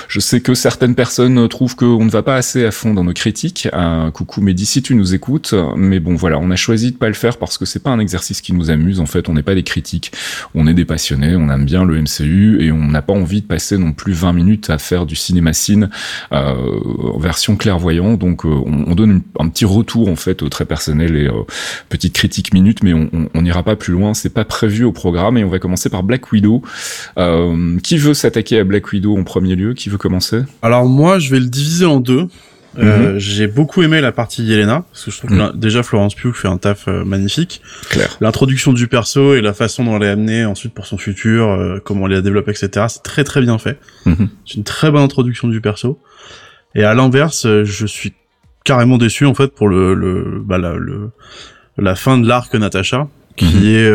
je 0.08 0.22
sais 0.22 0.40
que 0.40 0.54
certaines 0.54 0.96
personnes 0.96 1.50
trouvent 1.50 1.76
qu'on 1.76 2.06
ne 2.06 2.10
va 2.10 2.24
pas 2.24 2.38
assez 2.38 2.64
à 2.64 2.72
fond 2.72 2.94
dans 2.94 3.04
nos 3.04 3.12
critiques. 3.12 3.68
coucou 4.14 4.40
Mehdi 4.40 4.66
si 4.66 4.82
tu 4.82 4.96
nous 4.96 5.14
écoutes. 5.14 5.54
Mais 5.76 6.00
bon 6.00 6.16
voilà, 6.16 6.40
on 6.40 6.50
a 6.50 6.56
choisi 6.56 6.94
de 6.94 6.98
pas 6.98 7.10
le 7.10 7.14
faire 7.14 7.36
parce 7.36 7.58
que 7.58 7.66
c'est 7.66 7.84
pas 7.84 7.90
un 7.90 8.00
exercice 8.00 8.40
qui 8.40 8.54
nous 8.54 8.70
amuse. 8.70 9.02
En 9.02 9.06
fait, 9.06 9.28
on 9.28 9.34
n'est 9.34 9.44
pas 9.44 9.54
des 9.54 9.64
critiques 9.64 9.97
on 10.56 10.68
est 10.68 10.74
des 10.74 10.86
passionnés, 10.86 11.36
on 11.36 11.50
aime 11.50 11.66
bien 11.66 11.84
le 11.84 12.02
MCU 12.02 12.62
et 12.62 12.72
on 12.72 12.88
n'a 12.88 13.02
pas 13.02 13.14
envie 13.14 13.42
de 13.42 13.48
passer 13.48 13.78
non 13.78 13.94
plus 13.94 14.14
20 14.14 14.34
minutes 14.34 14.70
à 14.70 14.78
faire 14.78 15.06
du 15.06 15.16
cinéma 15.16 15.54
cine 15.54 15.90
euh, 16.32 16.54
version 17.20 17.56
clairvoyant. 17.56 18.16
Donc 18.16 18.46
euh, 18.46 18.50
on, 18.50 18.96
donne 18.96 19.22
un 19.40 19.48
petit 19.50 19.66
retour 19.66 20.10
en 20.10 20.16
fait 20.16 20.50
très 20.50 20.66
personnel 20.66 21.16
et 21.16 21.30
petite 21.90 22.14
critique 22.14 22.54
minute, 22.54 22.82
mais 22.84 22.94
on 22.94 23.42
n'ira 23.42 23.64
pas 23.64 23.76
plus 23.76 23.94
loin. 23.94 24.14
C'est 24.14 24.34
pas 24.34 24.46
prévu 24.46 24.84
au 24.84 24.92
programme 24.92 25.38
et 25.38 25.44
on 25.44 25.50
va 25.50 25.60
commencer 25.60 25.90
par 25.90 26.04
Black 26.04 26.32
Widow. 26.32 26.62
Euh, 27.18 27.78
qui 27.84 27.98
veut 27.98 28.14
s'attaquer 28.14 28.60
à 28.60 28.64
Black 28.64 28.92
Widow 28.92 29.18
en 29.18 29.24
premier 29.24 29.56
lieu? 29.56 29.74
Qui 29.74 29.90
veut 29.90 29.98
commencer? 29.98 30.42
Alors 30.62 30.86
moi, 30.86 31.20
je 31.20 31.30
vais 31.30 31.40
le 31.40 31.48
diviser 31.48 31.86
en 31.86 32.00
deux. 32.00 32.28
Euh, 32.78 33.14
mhm. 33.14 33.20
j'ai 33.20 33.48
beaucoup 33.48 33.82
aimé 33.82 34.02
la 34.02 34.12
partie 34.12 34.44
Yelena 34.44 34.84
parce 34.92 35.06
que 35.06 35.12
je 35.12 35.18
trouve 35.18 35.32
que 35.32 35.36
mhm. 35.36 35.52
déjà 35.56 35.82
Florence 35.82 36.14
Pugh 36.14 36.34
fait 36.34 36.48
un 36.48 36.58
taf 36.58 36.88
euh, 36.88 37.04
magnifique. 37.04 37.62
Claire. 37.90 38.18
L'introduction 38.22 38.74
du 38.74 38.88
perso 38.88 39.34
et 39.34 39.42
la 39.42 39.54
façon 39.54 39.84
dont 39.84 39.98
elle 39.98 40.04
est 40.04 40.10
amenée 40.10 40.46
ensuite 40.46 40.74
pour 40.74 40.86
son 40.86 40.98
futur, 40.98 41.50
euh, 41.50 41.80
comment 41.84 42.08
elle 42.08 42.14
la 42.14 42.22
développe, 42.22 42.50
etc. 42.50 42.86
C'est 42.90 43.04
très 43.04 43.24
très 43.24 43.42
bien 43.42 43.58
fait. 43.58 43.80
Mhm. 44.06 44.30
C'est 44.46 44.56
une 44.56 44.64
très 44.64 44.92
bonne 44.92 45.02
introduction 45.02 45.48
du 45.48 45.62
perso. 45.62 46.00
Et 46.76 46.84
à 46.84 46.94
l'inverse, 46.94 47.48
je 47.64 47.86
suis 47.86 48.14
carrément 48.64 48.98
déçu 48.98 49.26
en 49.26 49.34
fait 49.34 49.48
pour 49.48 49.68
le, 49.68 49.94
le, 49.94 50.42
bah, 50.44 50.58
la, 50.58 50.74
le 50.74 51.12
la 51.78 51.96
fin 51.96 52.18
de 52.18 52.28
l'arc 52.28 52.54
Natasha 52.54 53.08
qui 53.36 53.76
est 53.76 53.92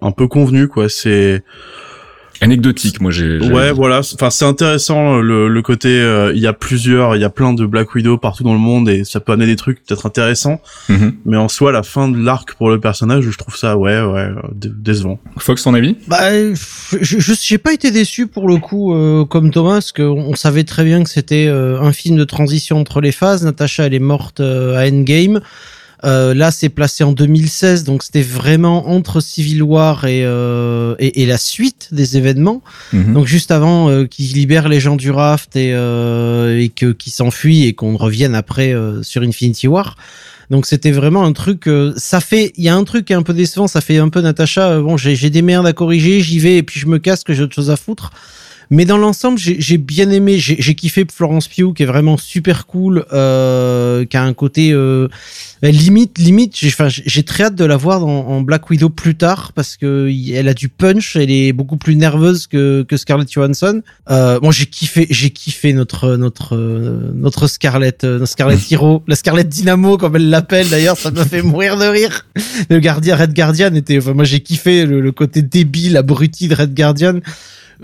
un 0.00 0.10
peu 0.12 0.28
convenu 0.28 0.68
quoi. 0.68 0.88
C'est 0.88 1.42
anecdotique 2.40 3.00
moi 3.00 3.10
j'ai 3.10 3.38
ouais 3.38 3.72
voilà. 3.72 4.00
Enfin 4.00 4.30
c'est 4.30 4.44
intéressant 4.44 5.18
le, 5.18 5.48
le 5.48 5.62
côté 5.62 5.88
euh, 5.88 6.32
il 6.34 6.40
y 6.40 6.46
a 6.46 6.52
plusieurs 6.52 7.16
il 7.16 7.20
y 7.20 7.24
a 7.24 7.30
plein 7.30 7.52
de 7.52 7.66
Black 7.66 7.94
Widow 7.94 8.18
partout 8.18 8.44
dans 8.44 8.52
le 8.52 8.58
monde 8.58 8.88
et 8.88 9.04
ça 9.04 9.20
peut 9.20 9.32
amener 9.32 9.46
des 9.46 9.56
trucs 9.56 9.84
peut-être 9.84 10.06
intéressants. 10.06 10.60
Mm-hmm. 10.88 11.12
mais 11.26 11.36
en 11.36 11.48
soi 11.48 11.72
la 11.72 11.82
fin 11.82 12.08
de 12.08 12.18
l'arc 12.18 12.54
pour 12.54 12.70
le 12.70 12.80
personnage 12.80 13.28
je 13.28 13.38
trouve 13.38 13.56
ça 13.56 13.76
ouais 13.76 14.00
ouais 14.00 14.28
décevant. 14.54 15.18
Fox 15.38 15.62
ton 15.62 15.74
avis? 15.74 15.96
Bah 16.08 16.30
je 16.52 17.34
j'ai 17.40 17.58
pas 17.58 17.72
été 17.72 17.90
déçu 17.90 18.26
pour 18.26 18.48
le 18.48 18.56
coup 18.56 18.94
euh, 18.94 19.24
comme 19.24 19.50
Thomas 19.50 19.74
parce 19.74 19.92
que 19.92 20.02
on 20.02 20.34
savait 20.34 20.64
très 20.64 20.84
bien 20.84 21.02
que 21.02 21.10
c'était 21.10 21.46
euh, 21.46 21.80
un 21.80 21.92
film 21.92 22.16
de 22.16 22.24
transition 22.24 22.78
entre 22.78 23.00
les 23.00 23.12
phases. 23.12 23.44
Natasha 23.44 23.86
elle 23.86 23.94
est 23.94 23.98
morte 23.98 24.40
à 24.40 24.86
Endgame 24.86 25.40
Euh, 26.04 26.32
là, 26.34 26.50
c'est 26.50 26.70
placé 26.70 27.04
en 27.04 27.12
2016, 27.12 27.84
donc 27.84 28.02
c'était 28.02 28.22
vraiment 28.22 28.88
entre 28.88 29.20
Civil 29.20 29.62
War 29.62 30.06
et, 30.06 30.22
euh, 30.24 30.94
et, 30.98 31.22
et, 31.22 31.26
la 31.26 31.36
suite 31.36 31.88
des 31.92 32.16
événements. 32.16 32.62
Mhm. 32.92 33.12
Donc 33.12 33.26
juste 33.26 33.50
avant 33.50 33.90
euh, 33.90 34.06
qu'ils 34.06 34.32
libèrent 34.32 34.68
les 34.68 34.80
gens 34.80 34.96
du 34.96 35.10
raft 35.10 35.56
et, 35.56 35.72
euh, 35.74 36.58
et 36.58 36.70
que 36.70 36.92
qu'ils 36.92 37.12
s'enfuient 37.12 37.66
et 37.66 37.74
qu'on 37.74 37.96
revienne 37.96 38.34
après 38.34 38.72
euh, 38.72 39.02
sur 39.02 39.22
Infinity 39.22 39.68
War. 39.68 39.96
Donc 40.50 40.66
c'était 40.66 40.90
vraiment 40.90 41.24
un 41.24 41.32
truc. 41.32 41.68
euh, 41.68 41.92
ça 41.96 42.20
fait, 42.20 42.52
il 42.56 42.64
y 42.64 42.68
a 42.68 42.74
un 42.74 42.84
truc 42.84 43.04
qui 43.04 43.12
est 43.12 43.16
un 43.16 43.22
peu 43.22 43.34
décevant. 43.34 43.68
Ça 43.68 43.80
fait 43.80 43.98
un 43.98 44.08
peu 44.08 44.20
Natacha. 44.20 44.70
euh, 44.70 44.82
bon, 44.82 44.96
j'ai 44.96 45.14
j'ai 45.16 45.30
des 45.30 45.42
merdes 45.42 45.66
à 45.66 45.72
corriger, 45.72 46.20
j'y 46.20 46.38
vais 46.38 46.56
et 46.56 46.62
puis 46.62 46.80
je 46.80 46.86
me 46.86 46.98
casse 46.98 47.22
que 47.24 47.34
j'ai 47.34 47.42
autre 47.42 47.54
chose 47.54 47.70
à 47.70 47.76
foutre. 47.76 48.10
Mais 48.70 48.84
dans 48.84 48.98
l'ensemble, 48.98 49.36
j'ai 49.38 49.60
j'ai 49.60 49.78
bien 49.78 50.10
aimé. 50.10 50.38
J'ai 50.38 50.56
j'ai 50.60 50.74
kiffé 50.76 51.04
Florence 51.12 51.48
Pugh, 51.48 51.74
qui 51.74 51.82
est 51.82 51.86
vraiment 51.86 52.16
super 52.16 52.66
cool, 52.66 53.04
euh, 53.12 54.04
qui 54.04 54.16
a 54.16 54.22
un 54.22 54.32
côté 54.32 54.70
euh, 54.72 55.08
limite, 55.62 56.18
limite. 56.18 56.54
J'ai 56.56 57.22
très 57.24 57.44
hâte 57.44 57.56
de 57.56 57.64
la 57.64 57.76
voir 57.76 57.98
dans, 58.00 58.06
en 58.08 58.40
Black 58.40 58.70
Widow 58.70 58.88
plus 58.88 59.16
tard 59.16 59.52
parce 59.52 59.76
que 59.76 60.08
elle 60.32 60.48
a 60.48 60.54
du 60.54 60.68
punch. 60.68 61.16
Elle 61.16 61.30
est 61.30 61.52
beaucoup 61.52 61.76
plus 61.76 61.96
nerveuse 61.96 62.46
que, 62.46 62.82
que 62.82 62.96
Scarlett 62.96 63.30
Johansson. 63.30 63.82
Euh, 64.08 64.38
bon, 64.40 64.52
j'ai 64.52 64.66
kiffé, 64.66 65.06
j'ai 65.10 65.30
kiffé 65.30 65.72
notre 65.72 66.16
notre 66.16 66.56
euh, 66.56 67.10
notre 67.14 67.48
Scarlett, 67.48 68.04
euh, 68.04 68.18
notre 68.18 68.30
Scarlett 68.30 68.60
Hero, 68.70 69.02
la 69.08 69.16
Scarlett 69.16 69.48
Dynamo 69.48 69.98
comme 69.98 70.16
elle 70.16 70.30
l'appelle 70.30 70.68
d'ailleurs. 70.68 70.96
Ça 70.96 71.10
m'a 71.10 71.24
fait 71.24 71.42
mourir 71.42 71.76
de 71.76 71.86
rire. 71.86 72.26
Le 72.68 72.78
gardien 72.78 73.16
Red 73.16 73.34
Guardian 73.34 73.74
était. 73.74 73.98
Enfin, 73.98 74.14
moi, 74.14 74.24
j'ai 74.24 74.40
kiffé 74.40 74.86
le, 74.86 75.00
le 75.00 75.12
côté 75.12 75.42
débile, 75.42 75.96
abruti 75.96 76.46
de 76.46 76.54
Red 76.54 76.74
Guardian. 76.74 77.20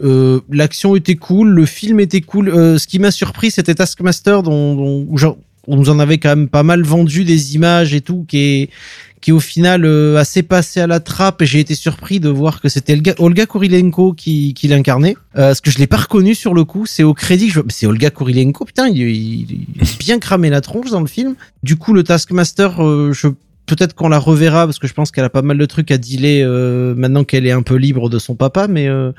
Euh, 0.03 0.41
l'action 0.51 0.97
était 0.97 1.17
cool, 1.17 1.49
le 1.51 1.67
film 1.67 2.01
était 2.01 2.21
cool. 2.21 2.49
Euh, 2.49 2.79
ce 2.79 2.87
qui 2.87 2.99
m'a 2.99 3.11
surpris, 3.11 3.51
c'était 3.51 3.75
Taskmaster, 3.75 4.43
dont, 4.43 4.75
dont 4.75 5.17
genre, 5.17 5.39
on 5.67 5.77
nous 5.77 5.91
en 5.91 5.99
avait 5.99 6.19
quand 6.19 6.31
même 6.31 6.49
pas 6.49 6.63
mal 6.63 6.83
vendu 6.83 7.25
des 7.25 7.55
images 7.55 7.95
et 7.95 8.01
tout, 8.01 8.25
qui 8.29 8.39
est 8.39 8.71
qui 9.23 9.31
est 9.31 9.33
au 9.33 9.41
final 9.41 9.85
euh, 9.85 10.19
assez 10.19 10.43
passé 10.45 10.79
à 10.79 10.87
la 10.87 11.01
trappe. 11.01 11.43
Et 11.43 11.47
j'ai 11.47 11.59
été 11.59 11.75
surpris 11.75 12.21
de 12.21 12.29
voir 12.29 12.61
que 12.61 12.69
c'était 12.69 12.97
Olga, 13.19 13.47
Kurilenko 13.47 14.13
qui, 14.13 14.55
qui 14.55 14.69
l'incarnait. 14.69 15.17
Euh, 15.37 15.49
parce 15.49 15.61
que 15.61 15.71
je 15.71 15.79
l'ai 15.79 15.89
pas 15.89 15.97
reconnu 15.97 16.35
sur 16.35 16.55
le 16.55 16.65
coup. 16.65 16.87
C'est 16.87 17.03
au 17.03 17.15
crédit 17.15 17.51
je... 17.51 17.61
C'est 17.69 17.87
Olga 17.87 18.11
Kurilenko, 18.11 18.67
putain, 18.67 18.89
il, 18.89 18.99
il, 18.99 19.67
il 19.75 19.83
a 19.83 19.87
bien 19.99 20.19
cramé 20.21 20.49
la 20.49 20.61
tronche 20.61 20.91
dans 20.91 21.01
le 21.01 21.07
film. 21.09 21.35
Du 21.65 21.77
coup, 21.77 21.93
le 21.93 22.05
Taskmaster, 22.05 22.81
euh, 22.81 23.13
je 23.13 23.29
peut-être 23.67 23.95
qu'on 23.95 24.09
la 24.09 24.19
reverra 24.19 24.65
parce 24.67 24.79
que 24.79 24.87
je 24.87 24.95
pense 24.95 25.11
qu'elle 25.11 25.25
a 25.25 25.31
pas 25.31 25.43
mal 25.43 25.59
de 25.59 25.67
trucs 25.67 25.91
à 25.91 25.99
dealer 25.99 26.43
euh, 26.43 26.95
maintenant 26.95 27.25
qu'elle 27.25 27.47
est 27.47 27.53
un 27.53 27.63
peu 27.63 27.75
libre 27.75 28.09
de 28.09 28.19
son 28.19 28.35
papa 28.35 28.69
mais 28.69 28.89
euh, 28.89 29.13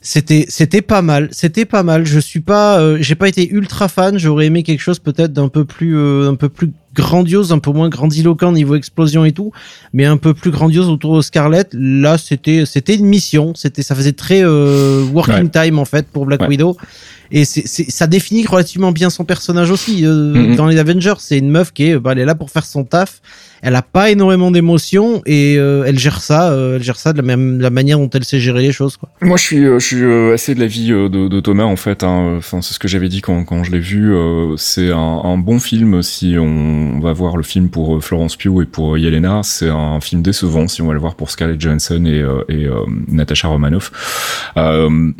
c'était 0.00 0.46
c'était 0.48 0.82
pas 0.82 1.02
mal 1.02 1.28
c'était 1.32 1.64
pas 1.64 1.82
mal. 1.82 2.06
Je 2.06 2.18
suis 2.20 2.40
pas 2.40 2.80
euh, 2.80 2.98
j'ai 3.00 3.16
pas 3.16 3.28
été 3.28 3.48
ultra 3.50 3.88
fan 3.88 4.18
j'aurais 4.18 4.46
aimé 4.46 4.62
quelque 4.62 4.80
chose 4.80 4.98
peut-être 5.00 5.32
d'un 5.32 5.48
peu 5.48 5.64
plus 5.64 5.96
euh, 5.96 6.30
un 6.30 6.36
peu 6.36 6.48
plus 6.48 6.70
grandiose 6.94 7.52
un 7.52 7.58
peu 7.58 7.70
moins 7.70 7.88
grandiloquent 7.88 8.52
niveau 8.52 8.74
explosion 8.74 9.24
et 9.24 9.32
tout 9.32 9.52
mais 9.92 10.04
un 10.04 10.16
peu 10.16 10.34
plus 10.34 10.50
grandiose 10.50 10.88
autour 10.88 11.16
de 11.16 11.22
Scarlett. 11.22 11.68
Là 11.72 12.16
c'était 12.18 12.64
c'était 12.66 12.94
une 12.94 13.06
mission 13.06 13.52
c'était 13.54 13.82
ça 13.82 13.94
faisait 13.94 14.12
très 14.12 14.42
euh, 14.44 15.04
working 15.12 15.50
time 15.50 15.78
en 15.78 15.84
fait 15.84 16.06
pour 16.06 16.26
Black 16.26 16.42
Ouais. 16.42 16.48
Widow 16.48 16.76
et 17.32 17.44
c'est 17.44 17.66
c'est- 17.66 17.90
ça 17.90 18.06
définit 18.06 18.46
relativement 18.46 18.92
bien 18.92 19.10
son 19.10 19.24
personnage 19.24 19.70
aussi 19.70 20.04
euh, 20.06 20.34
Mhm. 20.34 20.56
dans 20.56 20.66
les 20.66 20.78
Avengers 20.78 21.14
c'est 21.18 21.38
une 21.38 21.50
meuf 21.50 21.72
qui 21.72 21.84
est 21.88 21.98
bah, 21.98 22.12
elle 22.12 22.18
est 22.20 22.24
là 22.24 22.34
pour 22.34 22.50
faire 22.50 22.64
son 22.64 22.84
taf 22.84 23.20
elle 23.60 23.74
a 23.74 23.82
pas 23.82 24.10
énormément 24.10 24.50
d'émotions 24.52 25.20
et 25.26 25.56
euh, 25.58 25.82
elle 25.86 25.98
gère 25.98 26.20
ça 26.20 26.52
euh, 26.52 26.76
elle 26.76 26.82
gère 26.82 26.96
ça 26.98 27.12
de 27.12 27.16
la 27.18 27.24
même 27.24 27.60
la 27.60 27.70
manière 27.70 27.98
dont 27.98 28.08
elle 28.10 28.24
sait 28.24 28.38
gérer 28.38 28.62
les 28.62 28.70
choses 28.72 28.96
quoi 28.96 29.08
Moi, 29.20 29.36
je 29.36 29.42
suis, 29.42 29.64
euh, 29.64 29.78
je 29.80 29.86
suis 29.86 30.02
euh, 30.02 30.34
assez 30.34 30.54
de 30.54 30.60
l'avis 30.60 30.92
euh, 30.92 31.08
de, 31.08 31.26
de 31.26 31.40
Thomas 31.40 31.64
en 31.64 31.74
fait. 31.76 32.04
hein. 32.04 32.36
Enfin, 32.38 32.62
c'est 32.62 32.72
ce 32.72 32.78
que 32.78 32.86
j'avais 32.86 33.08
dit 33.08 33.20
quand, 33.20 33.44
quand 33.44 33.64
je 33.64 33.72
l'ai 33.72 33.80
vu. 33.80 34.14
euh, 34.14 34.54
c'est 34.56 34.90
un, 34.92 34.96
un 35.24 35.38
bon 35.38 35.58
film 35.58 36.02
si 36.02 36.36
on 36.38 37.00
va 37.00 37.12
voir 37.12 37.36
le 37.36 37.42
film 37.42 37.68
pour 37.68 38.02
Florence 38.02 38.36
Pugh 38.36 38.62
et 38.62 38.66
pour 38.66 38.96
Yelena. 38.96 39.40
C'est 39.42 39.68
un 39.68 40.00
film 40.00 40.22
décevant 40.22 40.68
si 40.68 40.80
on 40.82 40.86
va 40.86 40.92
le 40.94 41.00
voir 41.00 41.16
pour 41.16 41.30
Scarlett 41.32 41.60
Johansson 41.60 42.04
et, 42.06 42.20
euh, 42.22 42.44
et 42.48 42.64
euh, 42.66 42.84
Natasha 43.08 43.48
Romanoff. 43.48 43.90
Euh, 44.56 45.10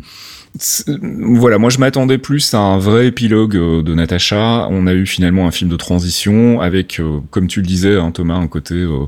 voilà, 1.01 1.57
moi 1.57 1.69
je 1.69 1.77
m'attendais 1.77 2.17
plus 2.17 2.53
à 2.53 2.59
un 2.59 2.79
vrai 2.79 3.07
épilogue 3.07 3.55
euh, 3.55 3.81
de 3.81 3.93
Natasha. 3.93 4.67
On 4.69 4.87
a 4.87 4.93
eu 4.93 5.05
finalement 5.05 5.47
un 5.47 5.51
film 5.51 5.69
de 5.69 5.77
transition 5.77 6.59
avec, 6.59 6.99
euh, 6.99 7.19
comme 7.31 7.47
tu 7.47 7.61
le 7.61 7.67
disais, 7.67 7.97
hein, 7.97 8.11
Thomas, 8.11 8.35
un 8.35 8.47
côté 8.47 8.75
euh, 8.75 9.05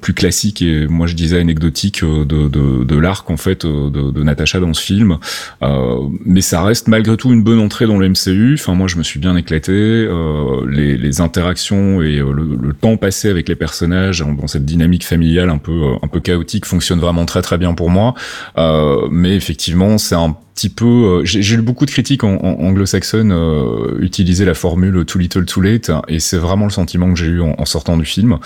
plus 0.00 0.14
classique 0.14 0.62
et 0.62 0.86
moi 0.86 1.06
je 1.06 1.14
disais 1.14 1.38
anecdotique 1.38 2.02
euh, 2.02 2.24
de, 2.24 2.48
de, 2.48 2.84
de 2.84 2.96
l'arc 2.96 3.28
en 3.30 3.36
fait 3.36 3.64
euh, 3.64 3.90
de, 3.90 4.10
de 4.10 4.22
Natasha 4.22 4.60
dans 4.60 4.74
ce 4.74 4.82
film. 4.82 5.18
Euh, 5.62 5.96
mais 6.24 6.40
ça 6.40 6.62
reste 6.62 6.88
malgré 6.88 7.16
tout 7.16 7.32
une 7.32 7.42
bonne 7.42 7.58
entrée 7.60 7.86
dans 7.86 7.98
le 7.98 8.08
MCU. 8.08 8.54
Enfin 8.54 8.74
moi 8.74 8.88
je 8.88 8.96
me 8.96 9.02
suis 9.02 9.18
bien 9.18 9.36
éclaté. 9.36 9.72
Euh, 9.72 10.66
les, 10.70 10.96
les 10.96 11.20
interactions 11.20 12.02
et 12.02 12.18
euh, 12.18 12.32
le, 12.32 12.56
le 12.60 12.72
temps 12.74 12.96
passé 12.96 13.28
avec 13.28 13.48
les 13.48 13.56
personnages 13.56 14.20
dans 14.20 14.46
cette 14.46 14.64
dynamique 14.64 15.04
familiale 15.04 15.50
un 15.50 15.58
peu 15.58 15.72
euh, 15.72 15.94
un 16.02 16.08
peu 16.08 16.20
chaotique 16.20 16.66
fonctionne 16.66 17.00
vraiment 17.00 17.24
très 17.24 17.42
très 17.42 17.58
bien 17.58 17.74
pour 17.74 17.90
moi. 17.90 18.14
Euh, 18.58 19.08
mais 19.10 19.34
effectivement 19.36 19.98
c'est 19.98 20.14
un 20.14 20.36
petit 20.56 20.70
peu 20.70 20.86
euh, 20.86 21.20
j'ai 21.24 21.54
lu 21.54 21.60
beaucoup 21.62 21.84
de 21.84 21.90
critiques 21.90 22.24
en, 22.24 22.36
en- 22.36 22.64
anglo-saxonnes 22.66 23.30
euh, 23.30 23.98
utiliser 24.00 24.46
la 24.46 24.54
formule 24.54 25.04
too 25.04 25.18
little 25.18 25.44
too 25.44 25.60
late 25.60 25.90
et 26.08 26.18
c'est 26.18 26.38
vraiment 26.38 26.64
le 26.64 26.70
sentiment 26.70 27.12
que 27.12 27.18
j'ai 27.18 27.26
eu 27.26 27.42
en, 27.42 27.54
en 27.58 27.64
sortant 27.66 27.98
du 27.98 28.06
film 28.06 28.38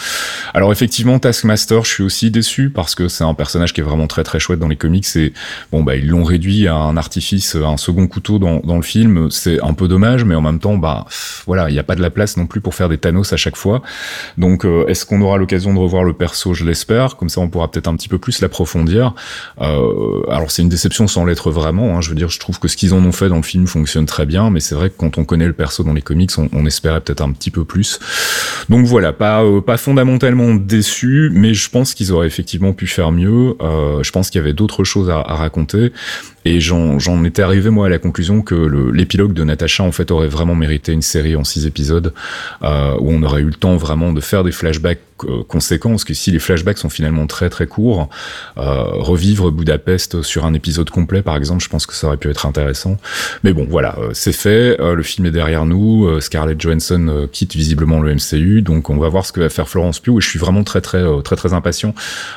alors 0.52 0.72
effectivement 0.72 1.20
Taskmaster 1.20 1.84
je 1.84 1.90
suis 1.90 2.02
aussi 2.02 2.32
déçu 2.32 2.68
parce 2.70 2.96
que 2.96 3.06
c'est 3.06 3.22
un 3.22 3.32
personnage 3.34 3.72
qui 3.72 3.80
est 3.80 3.84
vraiment 3.84 4.08
très 4.08 4.24
très 4.24 4.40
chouette 4.40 4.58
dans 4.58 4.66
les 4.66 4.74
comics 4.74 5.06
et 5.14 5.32
bon 5.70 5.84
bah 5.84 5.94
ils 5.94 6.08
l'ont 6.08 6.24
réduit 6.24 6.66
à 6.66 6.74
un 6.74 6.96
artifice 6.96 7.54
à 7.54 7.68
un 7.68 7.76
second 7.76 8.08
couteau 8.08 8.40
dans, 8.40 8.58
dans 8.58 8.76
le 8.76 8.82
film 8.82 9.30
c'est 9.30 9.62
un 9.62 9.72
peu 9.72 9.86
dommage 9.86 10.24
mais 10.24 10.34
en 10.34 10.42
même 10.42 10.58
temps 10.58 10.76
bah 10.76 11.06
voilà 11.46 11.70
il 11.70 11.74
n'y 11.74 11.78
a 11.78 11.84
pas 11.84 11.94
de 11.94 12.02
la 12.02 12.10
place 12.10 12.36
non 12.36 12.46
plus 12.48 12.60
pour 12.60 12.74
faire 12.74 12.88
des 12.88 12.98
Thanos 12.98 13.32
à 13.32 13.36
chaque 13.36 13.56
fois 13.56 13.82
donc 14.36 14.64
euh, 14.66 14.84
est-ce 14.88 15.06
qu'on 15.06 15.20
aura 15.20 15.38
l'occasion 15.38 15.72
de 15.72 15.78
revoir 15.78 16.02
le 16.02 16.12
perso? 16.12 16.54
Je 16.54 16.64
l'espère 16.64 17.16
comme 17.16 17.28
ça 17.28 17.40
on 17.40 17.48
pourra 17.48 17.70
peut-être 17.70 17.86
un 17.86 17.94
petit 17.94 18.08
peu 18.08 18.18
plus 18.18 18.40
l'approfondir 18.40 19.14
euh, 19.60 20.22
alors 20.28 20.50
c'est 20.50 20.62
une 20.62 20.68
déception 20.68 21.06
sans 21.06 21.24
l'être 21.24 21.52
vraiment. 21.52 21.96
Hein. 21.96 21.99
Je 22.00 22.10
veux 22.10 22.14
dire, 22.14 22.28
je 22.28 22.38
trouve 22.38 22.58
que 22.58 22.68
ce 22.68 22.76
qu'ils 22.76 22.94
en 22.94 23.04
ont 23.04 23.12
fait 23.12 23.28
dans 23.28 23.36
le 23.36 23.42
film 23.42 23.66
fonctionne 23.66 24.06
très 24.06 24.26
bien, 24.26 24.50
mais 24.50 24.60
c'est 24.60 24.74
vrai 24.74 24.90
que 24.90 24.94
quand 24.96 25.18
on 25.18 25.24
connaît 25.24 25.46
le 25.46 25.52
perso 25.52 25.82
dans 25.82 25.92
les 25.92 26.02
comics, 26.02 26.30
on, 26.38 26.66
espérait 26.66 27.00
peut-être 27.00 27.22
un 27.22 27.32
petit 27.32 27.50
peu 27.50 27.64
plus. 27.64 27.98
Donc 28.68 28.86
voilà, 28.86 29.12
pas 29.12 29.42
euh, 29.42 29.60
pas 29.60 29.76
fondamentalement 29.76 30.54
déçu, 30.54 31.30
mais 31.32 31.54
je 31.54 31.68
pense 31.70 31.94
qu'ils 31.94 32.12
auraient 32.12 32.26
effectivement 32.26 32.72
pu 32.72 32.86
faire 32.86 33.12
mieux. 33.12 33.54
Euh, 33.60 34.02
je 34.02 34.10
pense 34.12 34.30
qu'il 34.30 34.38
y 34.38 34.42
avait 34.42 34.52
d'autres 34.52 34.84
choses 34.84 35.10
à, 35.10 35.22
raconter. 35.22 35.92
Et 36.44 36.60
j'en 36.60 37.24
étais 37.24 37.42
arrivé 37.42 37.68
moi 37.68 37.86
à 37.86 37.88
la 37.90 37.98
conclusion 37.98 38.40
que 38.40 38.54
l'épilogue 38.94 39.34
de 39.34 39.44
Natasha 39.44 39.84
en 39.84 39.92
fait 39.92 40.10
aurait 40.10 40.28
vraiment 40.28 40.54
mérité 40.54 40.92
une 40.92 41.02
série 41.02 41.36
en 41.36 41.44
six 41.44 41.66
épisodes 41.66 42.14
euh, 42.62 42.96
où 42.98 43.10
on 43.10 43.22
aurait 43.22 43.42
eu 43.42 43.46
le 43.46 43.52
temps 43.54 43.76
vraiment 43.76 44.12
de 44.12 44.20
faire 44.20 44.42
des 44.42 44.52
flashbacks 44.52 45.00
conséquents 45.48 45.90
parce 45.90 46.04
que 46.04 46.14
si 46.14 46.30
les 46.30 46.38
flashbacks 46.38 46.78
sont 46.78 46.88
finalement 46.88 47.26
très 47.26 47.50
très 47.50 47.66
courts, 47.66 48.08
euh, 48.58 48.84
revivre 48.92 49.50
Budapest 49.50 50.22
sur 50.22 50.44
un 50.44 50.54
épisode 50.54 50.90
complet 50.90 51.22
par 51.22 51.36
exemple, 51.36 51.62
je 51.62 51.68
pense 51.68 51.86
que 51.86 51.94
ça 51.94 52.06
aurait 52.08 52.16
pu 52.16 52.28
être 52.30 52.46
intéressant. 52.46 52.96
Mais 53.44 53.52
bon 53.52 53.66
voilà, 53.68 53.96
euh, 53.98 54.10
c'est 54.12 54.32
fait, 54.32 54.80
euh, 54.80 54.94
le 54.94 55.02
film 55.02 55.26
est 55.26 55.30
derrière 55.30 55.66
nous, 55.66 56.06
euh, 56.06 56.20
Scarlett 56.20 56.60
Johansson 56.60 57.28
quitte 57.32 57.54
visiblement 57.54 58.00
le 58.00 58.14
MCU, 58.14 58.62
donc 58.62 58.90
on 58.90 58.96
va 58.98 59.08
voir 59.08 59.26
ce 59.26 59.32
que 59.32 59.40
va 59.40 59.48
faire 59.48 59.68
Florence 59.68 60.00
Pugh 60.00 60.18
et 60.18 60.20
je 60.20 60.28
suis 60.28 60.38
vraiment 60.38 60.64
très 60.64 60.80
très 60.80 61.02
très 61.22 61.36
très 61.36 61.52
impatient 61.54 61.94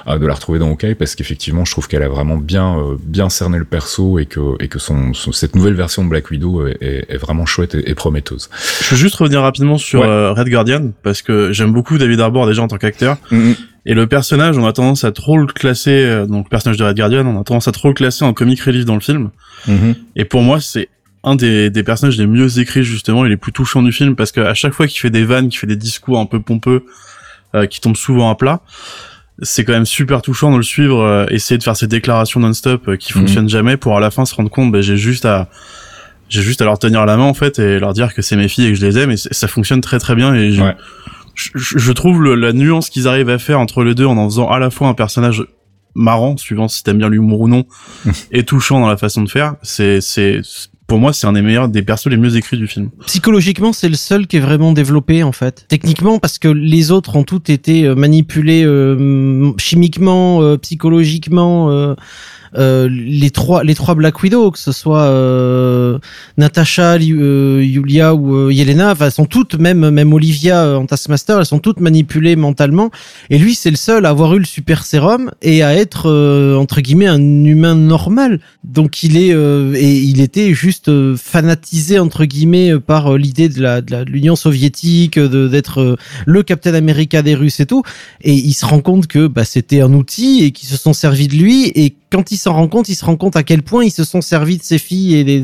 euh, 0.07 0.17
de 0.17 0.25
la 0.25 0.33
retrouver 0.33 0.59
dans 0.59 0.69
Hawkeye 0.69 0.95
parce 0.95 1.15
qu'effectivement 1.15 1.65
je 1.65 1.71
trouve 1.71 1.87
qu'elle 1.87 2.03
a 2.03 2.09
vraiment 2.09 2.37
bien 2.37 2.77
euh, 2.77 2.95
bien 3.01 3.29
cerné 3.29 3.57
le 3.57 3.65
perso 3.65 4.19
et 4.19 4.25
que 4.25 4.39
et 4.59 4.67
que 4.67 4.79
son, 4.79 5.13
son- 5.13 5.31
cette 5.31 5.55
nouvelle 5.55 5.73
version 5.75 6.03
de 6.03 6.09
Black 6.09 6.29
Widow 6.31 6.67
est, 6.67 6.77
est- 6.81 7.05
est 7.09 7.17
vraiment 7.17 7.45
chouette 7.45 7.75
et, 7.75 7.89
et 7.89 7.95
prometteuse. 7.95 8.49
Je 8.81 8.91
veux 8.91 8.97
juste 8.97 9.15
revenir 9.15 9.41
rapidement 9.41 9.77
sur 9.77 10.01
Ouais. 10.01 10.07
euh, 10.07 10.33
Red 10.33 10.49
Guardian 10.49 10.91
parce 11.03 11.21
que 11.21 11.51
j'aime 11.51 11.71
beaucoup 11.73 11.97
David 11.97 12.19
Harbour 12.19 12.47
déjà 12.47 12.61
en 12.61 12.67
tant 12.73 12.77
qu'acteur 12.79 13.17
Mhm. 13.31 13.55
et 13.85 13.93
le 13.93 14.07
personnage 14.07 14.57
on 14.57 14.65
a 14.65 14.73
tendance 14.73 15.03
à 15.03 15.11
trop 15.11 15.37
le 15.37 15.45
classer 15.47 15.91
euh, 16.05 16.25
donc 16.25 16.45
le 16.45 16.49
personnage 16.49 16.77
de 16.77 16.83
Red 16.83 16.97
Guardian 16.97 17.25
on 17.25 17.39
a 17.39 17.43
tendance 17.43 17.67
à 17.67 17.71
trop 17.71 17.89
le 17.89 17.93
classer 17.93 18.23
en 18.25 18.33
comic 18.33 18.59
relief 18.61 18.85
dans 18.85 18.95
le 18.95 19.01
film 19.01 19.29
Mhm. 19.67 19.95
et 20.15 20.25
pour 20.25 20.41
moi 20.41 20.59
c'est 20.59 20.89
un 21.23 21.35
des, 21.35 21.69
des 21.69 21.83
personnages 21.83 22.17
les 22.17 22.27
mieux 22.27 22.59
écrits 22.59 22.83
justement 22.83 23.25
et 23.25 23.29
les 23.29 23.37
plus 23.37 23.51
touchants 23.53 23.81
du 23.83 23.91
film 23.91 24.15
parce 24.15 24.31
qu'à 24.31 24.53
chaque 24.53 24.73
fois 24.73 24.87
qu'il 24.87 24.99
fait 24.99 25.09
des 25.09 25.23
vannes 25.25 25.49
qu'il 25.49 25.59
fait 25.59 25.67
des 25.67 25.75
discours 25.77 26.19
un 26.19 26.25
peu 26.25 26.39
pompeux 26.41 26.85
euh, 27.55 27.65
qui 27.67 27.79
tombent 27.81 27.95
souvent 27.95 28.29
à 28.29 28.35
plat 28.35 28.61
c'est 29.41 29.63
quand 29.63 29.73
même 29.73 29.85
super 29.85 30.21
touchant 30.21 30.51
de 30.51 30.57
le 30.57 30.63
suivre 30.63 31.01
euh, 31.01 31.25
essayer 31.29 31.57
de 31.57 31.63
faire 31.63 31.75
ces 31.75 31.87
déclarations 31.87 32.39
non-stop 32.39 32.87
euh, 32.87 32.95
qui 32.97 33.13
Mhm. 33.13 33.19
fonctionnent 33.21 33.49
jamais 33.49 33.77
pour 33.77 33.95
à 33.97 33.99
la 33.99 34.11
fin 34.11 34.25
se 34.25 34.35
rendre 34.35 34.49
compte 34.49 34.71
ben 34.71 34.81
j'ai 34.81 34.97
juste 34.97 35.25
à 35.25 35.49
j'ai 36.29 36.41
juste 36.41 36.61
à 36.61 36.65
leur 36.65 36.79
tenir 36.79 37.05
la 37.05 37.15
main 37.17 37.23
en 37.25 37.33
fait 37.33 37.59
et 37.59 37.79
leur 37.79 37.93
dire 37.93 38.13
que 38.13 38.21
c'est 38.21 38.35
mes 38.35 38.47
filles 38.47 38.67
et 38.67 38.69
que 38.73 38.75
je 38.79 38.85
les 38.85 38.97
aime 38.97 39.11
et 39.11 39.17
ça 39.17 39.47
fonctionne 39.47 39.81
très 39.81 39.99
très 39.99 40.15
bien 40.15 40.33
et 40.33 40.51
je, 40.51 40.61
Ouais. 40.63 40.75
Je, 41.35 41.51
je 41.55 41.91
trouve 41.91 42.21
le- 42.21 42.35
la 42.35 42.53
nuance 42.53 42.89
qu'ils 42.89 43.07
arrivent 43.07 43.29
à 43.29 43.39
faire 43.39 43.59
entre 43.59 43.83
les 43.83 43.95
deux 43.95 44.05
en 44.05 44.17
en 44.17 44.29
faisant 44.29 44.49
à 44.49 44.59
la 44.59 44.69
fois 44.69 44.87
un 44.87 44.93
personnage 44.93 45.43
marrant 45.95 46.37
suivant 46.37 46.67
si 46.67 46.81
t'aimes 46.83 46.97
bien 46.97 47.09
l'humour 47.09 47.41
ou 47.41 47.47
non 47.47 47.65
et 48.31 48.43
touchant 48.43 48.79
dans 48.79 48.87
la 48.87 48.97
façon 48.97 49.21
de 49.21 49.29
faire 49.29 49.55
c'est 49.61 50.01
c'est 50.01 50.41
pour 50.85 50.99
moi, 50.99 51.13
c'est 51.13 51.25
un 51.25 51.33
des 51.33 51.41
meilleurs, 51.41 51.69
des 51.69 51.81
persos 51.81 52.07
les 52.07 52.17
mieux 52.17 52.35
écrits 52.35 52.57
du 52.57 52.67
film. 52.67 52.89
Psychologiquement, 53.07 53.71
c'est 53.71 53.87
le 53.87 53.95
seul 53.95 54.27
qui 54.27 54.35
est 54.35 54.41
vraiment 54.41 54.73
développé 54.73 55.23
en 55.23 55.31
fait. 55.31 55.65
Techniquement, 55.69 56.19
parce 56.19 56.37
que 56.37 56.49
les 56.49 56.91
autres 56.91 57.15
ont 57.15 57.23
tous 57.23 57.41
été 57.49 57.85
euh, 57.85 57.95
manipulés 57.95 58.63
euh, 58.65 59.53
chimiquement, 59.57 60.41
euh, 60.43 60.57
psychologiquement. 60.57 61.71
Euh, 61.71 61.95
euh, 62.57 62.87
les 62.89 63.29
trois 63.29 63.63
les 63.63 63.75
trois 63.75 63.95
Black 63.95 64.21
Widow 64.21 64.51
que 64.51 64.59
ce 64.59 64.71
soit 64.71 65.03
euh, 65.03 65.97
Natasha 66.37 66.95
euh, 66.95 67.63
Yulia 67.63 68.13
ou 68.13 68.35
euh, 68.35 68.53
Yelena 68.53 68.91
enfin, 68.91 69.05
elles 69.05 69.11
sont 69.11 69.25
toutes 69.25 69.55
même 69.55 69.89
même 69.89 70.13
Olivia 70.13 70.77
en 70.77 70.85
Taskmaster 70.85 71.39
elles 71.39 71.45
sont 71.45 71.59
toutes 71.59 71.79
manipulées 71.79 72.35
mentalement. 72.35 72.91
Et 73.29 73.37
lui 73.37 73.55
c'est 73.55 73.71
le 73.71 73.75
seul 73.75 74.05
à 74.05 74.09
avoir 74.09 74.35
eu 74.35 74.39
le 74.39 74.45
super 74.45 74.85
sérum 74.85 75.31
et 75.41 75.63
à 75.63 75.75
être 75.75 76.09
entre 76.57 76.81
guillemets 76.81 77.07
un 77.07 77.43
humain 77.43 77.75
normal. 77.75 78.39
Donc 78.63 79.03
il 79.03 79.17
est 79.17 79.29
et 79.29 79.97
il 79.97 80.21
était 80.21 80.53
juste 80.53 80.91
fanatisé 81.15 81.99
entre 81.99 82.25
guillemets 82.25 82.79
par 82.79 83.17
l'idée 83.17 83.49
de 83.49 83.61
la 83.61 83.81
de 83.81 84.03
l'Union 84.05 84.35
soviétique 84.35 85.19
d'être 85.19 85.97
le 86.25 86.43
Captain 86.43 86.73
America 86.73 87.21
des 87.21 87.35
Russes 87.35 87.59
et 87.59 87.65
tout. 87.65 87.83
Et 88.21 88.33
il 88.33 88.53
se 88.53 88.65
rend 88.65 88.79
compte 88.79 89.07
que 89.07 89.27
bah, 89.27 89.45
c'était 89.45 89.81
un 89.81 89.93
outil 89.93 90.43
et 90.43 90.51
qu'ils 90.51 90.69
se 90.69 90.77
sont 90.77 90.93
servis 90.93 91.27
de 91.27 91.35
lui 91.35 91.67
et 91.75 91.95
quand 92.13 92.31
il 92.31 92.37
s'en 92.37 92.53
rend 92.53 92.67
compte, 92.67 92.89
il 92.89 92.95
se 92.95 93.03
rend 93.03 93.15
compte 93.15 93.35
à 93.35 93.41
quel 93.41 93.63
point 93.63 93.83
ils 93.83 93.91
se 93.91 94.03
sont 94.03 94.21
servis 94.21 94.59
de 94.59 94.63
ses 94.63 94.77
filles 94.77 95.15
et, 95.15 95.43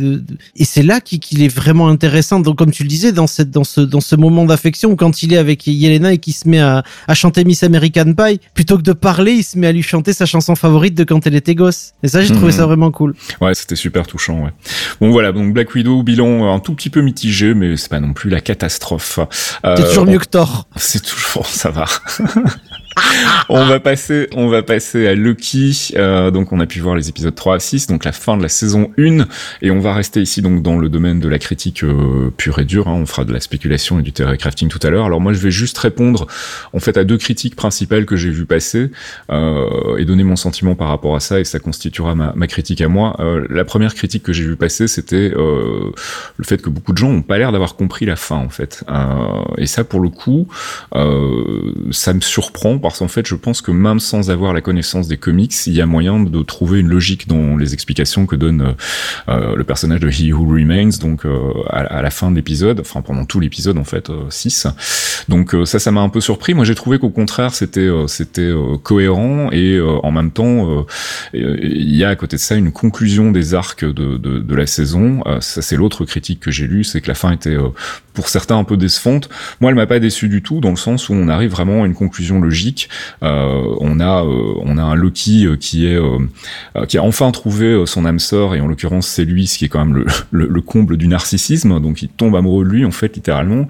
et 0.56 0.66
c'est 0.66 0.84
là 0.84 1.02
qu'il 1.02 1.42
est 1.42 1.48
vraiment 1.48 1.88
intéressant. 1.88 2.40
Donc, 2.40 2.60
comme 2.60 2.70
tu 2.70 2.84
le 2.84 2.90
disais, 2.90 3.12
dans 3.12 3.26
cette, 3.26 3.50
dans 3.50 3.64
ce, 3.64 3.82
dans 3.82 4.02
ce 4.02 4.16
moment 4.16 4.46
d'affection, 4.46 4.96
quand 4.96 5.24
il 5.24 5.34
est 5.34 5.38
avec 5.38 5.66
Yelena 5.66 6.14
et 6.14 6.20
qu'il 6.20 6.34
se 6.34 6.48
met 6.48 6.60
à, 6.60 6.84
à, 7.08 7.14
chanter 7.16 7.44
Miss 7.44 7.64
American 7.64 8.14
Pie, 8.14 8.40
plutôt 8.54 8.78
que 8.78 8.84
de 8.84 8.94
parler, 8.94 9.32
il 9.32 9.44
se 9.44 9.58
met 9.58 9.66
à 9.66 9.72
lui 9.72 9.82
chanter 9.82 10.14
sa 10.14 10.28
chanson 10.28 10.56
favorite 10.56 10.94
de 10.94 11.04
quand 11.04 11.26
elle 11.26 11.34
était 11.34 11.56
gosse. 11.56 11.94
Et 12.04 12.08
ça, 12.08 12.22
j'ai 12.22 12.36
trouvé 12.36 12.52
ça 12.52 12.62
mhm. 12.62 12.68
vraiment 12.68 12.92
cool. 12.92 13.16
Ouais, 13.42 13.56
c'était 13.56 13.76
super 13.76 14.06
touchant. 14.06 14.44
Ouais. 14.44 14.52
Bon, 15.02 15.10
voilà. 15.10 15.32
Donc 15.32 15.52
Black 15.54 15.74
Widow, 15.74 16.04
bilan 16.04 16.54
un 16.54 16.60
tout 16.60 16.76
petit 16.76 16.92
peu 16.92 17.02
mitigé, 17.02 17.56
mais 17.56 17.78
c'est 17.78 17.90
pas 17.90 18.00
non 18.00 18.14
plus 18.14 18.30
la 18.30 18.42
catastrophe. 18.42 19.18
Euh, 19.66 19.76
c'est 19.76 19.88
toujours 19.88 20.06
mieux 20.06 20.20
que 20.20 20.26
Thor. 20.26 20.68
C'est 20.76 21.02
toujours, 21.02 21.48
ça 21.48 21.72
va. 21.72 21.86
on 23.50 23.65
va 23.65 23.79
passer, 23.79 24.27
on 24.34 24.48
va 24.48 24.63
passer 24.63 25.08
à 25.08 25.15
Lucky. 25.15 25.91
Euh, 25.96 26.31
donc, 26.31 26.51
on 26.51 26.60
a 26.60 26.65
pu 26.65 26.79
voir 26.79 26.96
les 26.96 27.10
épisodes 27.10 27.36
3 27.36 27.55
à 27.55 27.60
6, 27.60 27.88
donc 27.88 28.05
la 28.05 28.12
fin 28.12 28.38
de 28.38 28.41
la 28.41 28.50
saison 28.50 28.91
1. 28.98 29.25
Et 29.62 29.72
on 29.72 29.79
va 29.79 29.93
rester 29.93 30.22
ici, 30.22 30.41
donc, 30.41 30.62
dans 30.62 30.77
le 30.77 30.89
domaine 30.89 31.19
de 31.19 31.27
la 31.27 31.39
critique 31.39 31.84
euh, 31.84 32.31
pure 32.36 32.60
et 32.60 32.65
dure. 32.65 32.88
Hein. 32.88 32.93
On 32.93 33.05
fera 33.05 33.25
de 33.25 33.34
la 33.34 33.39
spéculation 33.39 34.00
et 34.00 34.03
du 34.03 34.12
terrain 34.12 34.36
crafting 34.38 34.69
tout 34.69 34.79
à 34.84 34.89
l'heure. 34.89 35.05
Alors, 35.05 35.22
moi, 35.22 35.34
je 35.34 35.39
vais 35.39 35.51
juste 35.51 35.77
répondre, 35.77 36.27
en 36.74 36.79
fait, 36.79 36.98
à 36.98 37.03
deux 37.03 37.17
critiques 37.17 37.55
principales 37.55 38.05
que 38.05 38.15
j'ai 38.15 38.29
vu 38.29 38.46
passer, 38.46 38.91
euh, 39.31 39.98
et 39.98 40.05
donner 40.05 40.24
mon 40.24 40.36
sentiment 40.36 40.75
par 40.75 40.88
rapport 40.88 41.15
à 41.15 41.19
ça, 41.19 41.39
et 41.39 41.43
ça 41.43 41.60
constituera 41.60 42.15
ma, 42.15 42.48
critique 42.48 42.81
à 42.81 42.88
moi. 42.88 43.15
Euh, 43.19 43.46
la 43.50 43.65
première 43.65 43.93
critique 43.93 44.24
que 44.24 44.34
j'ai 44.34 44.43
vu 44.43 44.55
passer, 44.55 44.88
c'était 44.88 45.31
euh, 45.36 45.91
le 46.38 46.43
fait 46.43 46.62
que 46.62 46.69
beaucoup 46.69 46.93
de 46.93 46.98
gens 46.98 47.12
n'ont 47.12 47.22
pas 47.22 47.38
l'air 47.38 47.51
d'avoir 47.51 47.75
compris 47.75 48.05
la 48.05 48.15
fin, 48.15 48.38
en 48.38 48.50
fait. 48.50 48.84
et 49.58 49.65
ça, 49.65 49.84
pour 49.84 50.00
le 50.00 50.10
coup, 50.10 50.48
ça 51.91 52.13
me 52.13 52.22
surprend 52.22 52.79
parce 52.80 53.00
qu'en 53.00 53.08
fait, 53.08 53.28
je 53.28 53.36
pense 53.36 53.62
que 53.62 53.72
même 53.72 54.00
sans 54.00 54.32
avoir 54.32 54.54
la 54.54 54.62
connaissance 54.62 55.08
des 55.08 55.18
comics, 55.18 55.54
il 55.68 55.74
y 55.74 55.82
a 55.82 55.86
moyen 55.86 56.20
de 56.20 56.42
trouver 56.44 56.80
une 56.80 56.90
logique 56.90 57.28
dans 57.28 57.58
les 57.58 57.74
explications 57.74 58.26
que 58.26 58.36
donne 58.36 58.62
euh, 58.62 58.74
euh 59.30 59.56
le 59.56 59.64
personnage 59.64 60.00
de 60.00 60.10
He 60.10 60.34
Who 60.34 60.46
Remains, 60.46 60.90
donc 61.02 61.26
euh, 61.26 61.54
à, 61.70 62.02
la 62.02 62.10
fin 62.12 62.32
de 62.32 62.36
l'épisode, 62.36 62.80
enfin 62.80 63.02
pendant 63.02 63.26
tout 63.26 63.40
l'épisode 63.40 63.78
en 63.78 63.84
fait, 63.84 64.12
6. 64.30 64.66
Euh, 64.66 64.70
donc 65.28 65.56
ça, 65.66 65.80
ça 65.80 65.92
m'a 65.92 66.02
un 66.02 66.10
peu 66.10 66.22
surpris. 66.22 66.54
Moi, 66.54 66.66
j'ai 66.66 66.76
trouvé 66.76 66.98
qu'au 67.00 67.10
contraire, 67.10 67.54
c'était 67.54 67.90
c'était 68.08 68.52
cohérent 68.84 69.52
et 69.52 69.80
en 69.82 70.12
même 70.12 70.32
temps, 70.32 70.86
il 71.34 71.96
y 71.96 72.04
a 72.04 72.10
à 72.10 72.16
côté 72.16 72.38
de 72.38 72.42
ça 72.42 72.56
une 72.56 72.72
conclusion 72.72 73.32
des 73.32 73.54
arcs 73.54 73.86
de, 73.86 74.18
de, 74.18 74.40
de 74.40 74.56
la 74.56 74.66
saison. 74.66 75.24
ça, 75.40 75.62
c'est 75.62 75.76
l'autre 75.76 76.06
critique 76.06 76.40
que 76.40 76.52
j'ai 76.52 76.68
lu, 76.68 76.84
c'est 76.84 77.02
que 77.02 77.08
la 77.08 77.16
fin 77.16 77.32
était 77.32 77.58
pour 78.20 78.28
certains 78.28 78.58
un 78.58 78.66
peu 78.66 78.76
décevante. 78.76 79.30
Moi, 79.62 79.72
elle 79.72 79.76
m'a 79.76 79.88
pas 79.88 80.00
déçu 80.00 80.28
du 80.28 80.42
tout 80.42 80.60
dans 80.60 80.72
le 80.72 80.76
sens 80.76 81.08
où 81.08 81.14
on 81.14 81.30
arrive 81.30 81.52
vraiment 81.52 81.84
à 81.84 81.86
une 81.86 81.94
conclusion 81.94 82.42
logique. 82.42 82.69
Euh, 83.24 83.76
on 83.80 84.00
a 84.00 84.24
euh, 84.24 84.54
on 84.62 84.78
a 84.78 84.84
un 84.84 84.96
Loki 84.96 85.46
euh, 85.46 85.56
qui 85.56 85.86
est 85.86 86.00
qui 86.88 86.98
a 86.98 87.04
enfin 87.04 87.32
trouvé 87.32 87.84
son 87.86 88.06
âme 88.06 88.20
sœur 88.20 88.56
et 88.56 88.62
en 88.62 88.68
l'occurrence 88.68 89.08
c'est 89.08 89.26
lui, 89.26 89.48
ce 89.48 89.58
qui 89.58 89.66
est 89.66 89.70
quand 89.70 89.86
même 89.86 90.06
le, 90.32 90.48
le, 90.48 90.62
comble 90.62 90.98
du 90.98 91.08
narcissisme. 91.08 91.80
Donc 91.80 92.02
il 92.02 92.10
tombe 92.10 92.36
amoureux 92.36 92.66
de 92.66 92.70
lui 92.70 92.86
en 92.86 92.92
fait 92.92 93.16
littéralement. 93.16 93.68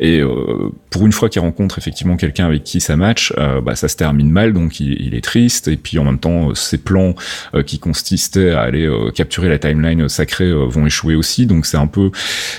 Et 0.00 0.22
pour 0.90 1.06
une 1.06 1.12
fois 1.12 1.28
qu'il 1.28 1.40
rencontre 1.40 1.78
effectivement 1.78 2.16
quelqu'un 2.16 2.46
avec 2.46 2.64
qui 2.64 2.80
ça 2.80 2.96
match, 2.96 3.32
bah 3.64 3.74
ça 3.76 3.88
se 3.88 3.96
termine 3.96 4.30
mal. 4.30 4.52
Donc 4.52 4.80
il, 4.80 5.14
est 5.14 5.24
triste 5.24 5.68
et 5.68 5.76
puis 5.76 5.98
en 5.98 6.04
même 6.04 6.18
temps 6.18 6.54
ses 6.54 6.78
plans 6.78 7.14
qui 7.66 7.78
consistaient 7.78 8.50
à 8.50 8.62
aller 8.62 8.88
capturer 9.14 9.48
la 9.48 9.58
timeline 9.58 10.08
sacrée 10.08 10.52
vont 10.52 10.86
échouer 10.86 11.14
aussi. 11.14 11.46
Donc 11.46 11.66
c'est 11.66 11.76
un 11.76 11.86
peu 11.86 12.10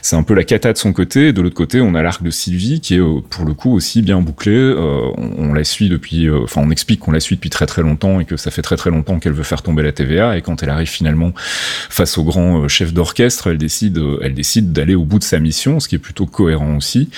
c'est 0.01 0.15
un 0.15 0.23
peu 0.23 0.33
la 0.33 0.43
cata 0.43 0.73
de 0.73 0.77
son 0.77 0.93
côté 0.93 1.33
de 1.33 1.41
l'autre 1.41 1.55
côté, 1.55 1.81
on 1.81 1.95
a 1.95 2.01
l'arc 2.01 2.23
de 2.23 2.29
Sylvie 2.31 2.81
qui 2.81 2.95
est 2.95 3.01
pour 3.29 3.45
le 3.45 3.53
coup 3.53 3.73
aussi 3.73 4.01
bien 4.01 4.21
bouclé. 4.21 4.53
Euh, 4.53 5.11
on, 5.17 5.53
la 5.53 5.63
suit 5.63 5.82
depuis, 5.89 6.27
euh, 6.27 6.43
enfin 6.43 6.61
on 6.63 6.71
explique 6.71 6.99
qu'on 6.99 7.11
la 7.11 7.19
suit 7.19 7.35
depuis 7.35 7.49
très 7.49 7.65
très 7.65 7.81
longtemps 7.81 8.19
et 8.19 8.25
que 8.25 8.37
ça 8.37 8.51
fait 8.51 8.61
très 8.61 8.75
très 8.75 8.89
longtemps 8.89 9.19
qu'elle 9.19 9.33
veut 9.33 9.43
faire 9.43 9.61
tomber 9.61 9.83
la 9.83 9.91
TVA. 9.91 10.37
Et 10.37 10.41
quand 10.41 10.63
elle 10.63 10.69
arrive 10.69 10.89
finalement 10.89 11.33
face 11.35 12.17
au 12.17 12.23
grand 12.23 12.67
chef 12.67 12.93
d'orchestre, 12.93 13.47
elle 13.47 13.57
décide, 13.57 14.01
elle 14.21 14.33
décide 14.33 14.71
d'aller 14.71 14.95
au 14.95 15.05
bout 15.05 15.19
de 15.19 15.23
sa 15.23 15.39
mission, 15.39 15.79
ce 15.79 15.87
qui 15.87 15.95
est 15.95 15.99
plutôt 15.99 16.25
cohérent 16.25 16.75
aussi. 16.75 17.09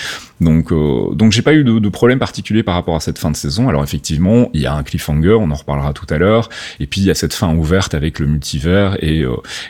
Donc, 0.41 0.73
donc 1.15 1.31
j'ai 1.31 1.41
pas 1.41 1.53
eu 1.53 1.63
de, 1.63 1.89
problème 1.89 2.19
particulier 2.19 2.61
par 2.61 2.75
rapport 2.75 2.95
à 2.97 2.99
cette 2.99 3.17
fin 3.17 3.31
de 3.31 3.37
saison. 3.37 3.69
Alors 3.69 3.83
effectivement, 3.83 4.49
il 4.53 4.61
y 4.61 4.65
a 4.65 4.73
un 4.73 4.83
cliffhanger, 4.83 5.37
on 5.39 5.49
en 5.49 5.55
reparlera 5.55 5.93
tout 5.93 6.07
à 6.09 6.17
l'heure. 6.17 6.49
Et 6.81 6.87
puis 6.87 6.99
il 6.99 7.07
y 7.07 7.11
a 7.11 7.15
cette 7.15 7.33
fin 7.33 7.55
ouverte 7.55 7.93
avec 7.93 8.19
le 8.19 8.27
multivers 8.27 8.97
et, 9.01 9.23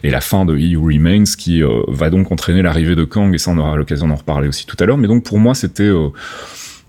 et 0.04 0.10
la 0.10 0.22
fin 0.22 0.44
de 0.46 0.58
He 0.58 0.76
Remains 0.76 1.26
qui 1.38 1.62
va 1.88 2.10
donc 2.10 2.32
entraîner 2.32 2.64
l'arrivée 2.64 2.96
de 2.96 3.04
Kang. 3.04 3.34
Et 3.34 3.38
ça, 3.38 3.52
on 3.52 3.58
aura 3.60 3.76
l'occasion 3.76 4.08
d'en 4.08 4.16
reparler 4.16 4.48
aussi 4.48 4.66
tout 4.66 4.78
à 4.80 4.86
l'heure, 4.86 4.98
mais 4.98 5.08
donc 5.08 5.24
pour 5.24 5.40
moi 5.40 5.54
c'était 5.56 5.84
euh, 5.84 6.10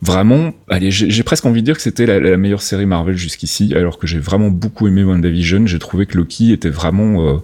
vraiment, 0.02 0.52
allez, 0.68 0.90
j'ai 0.90 1.22
presque 1.22 1.46
envie 1.46 1.62
de 1.62 1.66
dire 1.66 1.76
que 1.76 1.82
c'était 1.82 2.06
la, 2.06 2.36
meilleure 2.36 2.62
série 2.62 2.86
Marvel 2.86 3.16
jusqu'ici, 3.16 3.72
alors 3.74 3.98
que 3.98 4.06
j'ai 4.06 4.18
vraiment 4.18 4.50
beaucoup 4.50 4.86
aimé 4.86 5.04
WandaVision. 5.04 5.66
J'ai 5.66 5.78
trouvé 5.78 6.06
que 6.06 6.16
Loki 6.16 6.52
était 6.52 6.70
vraiment 6.70 7.26
euh, 7.26 7.38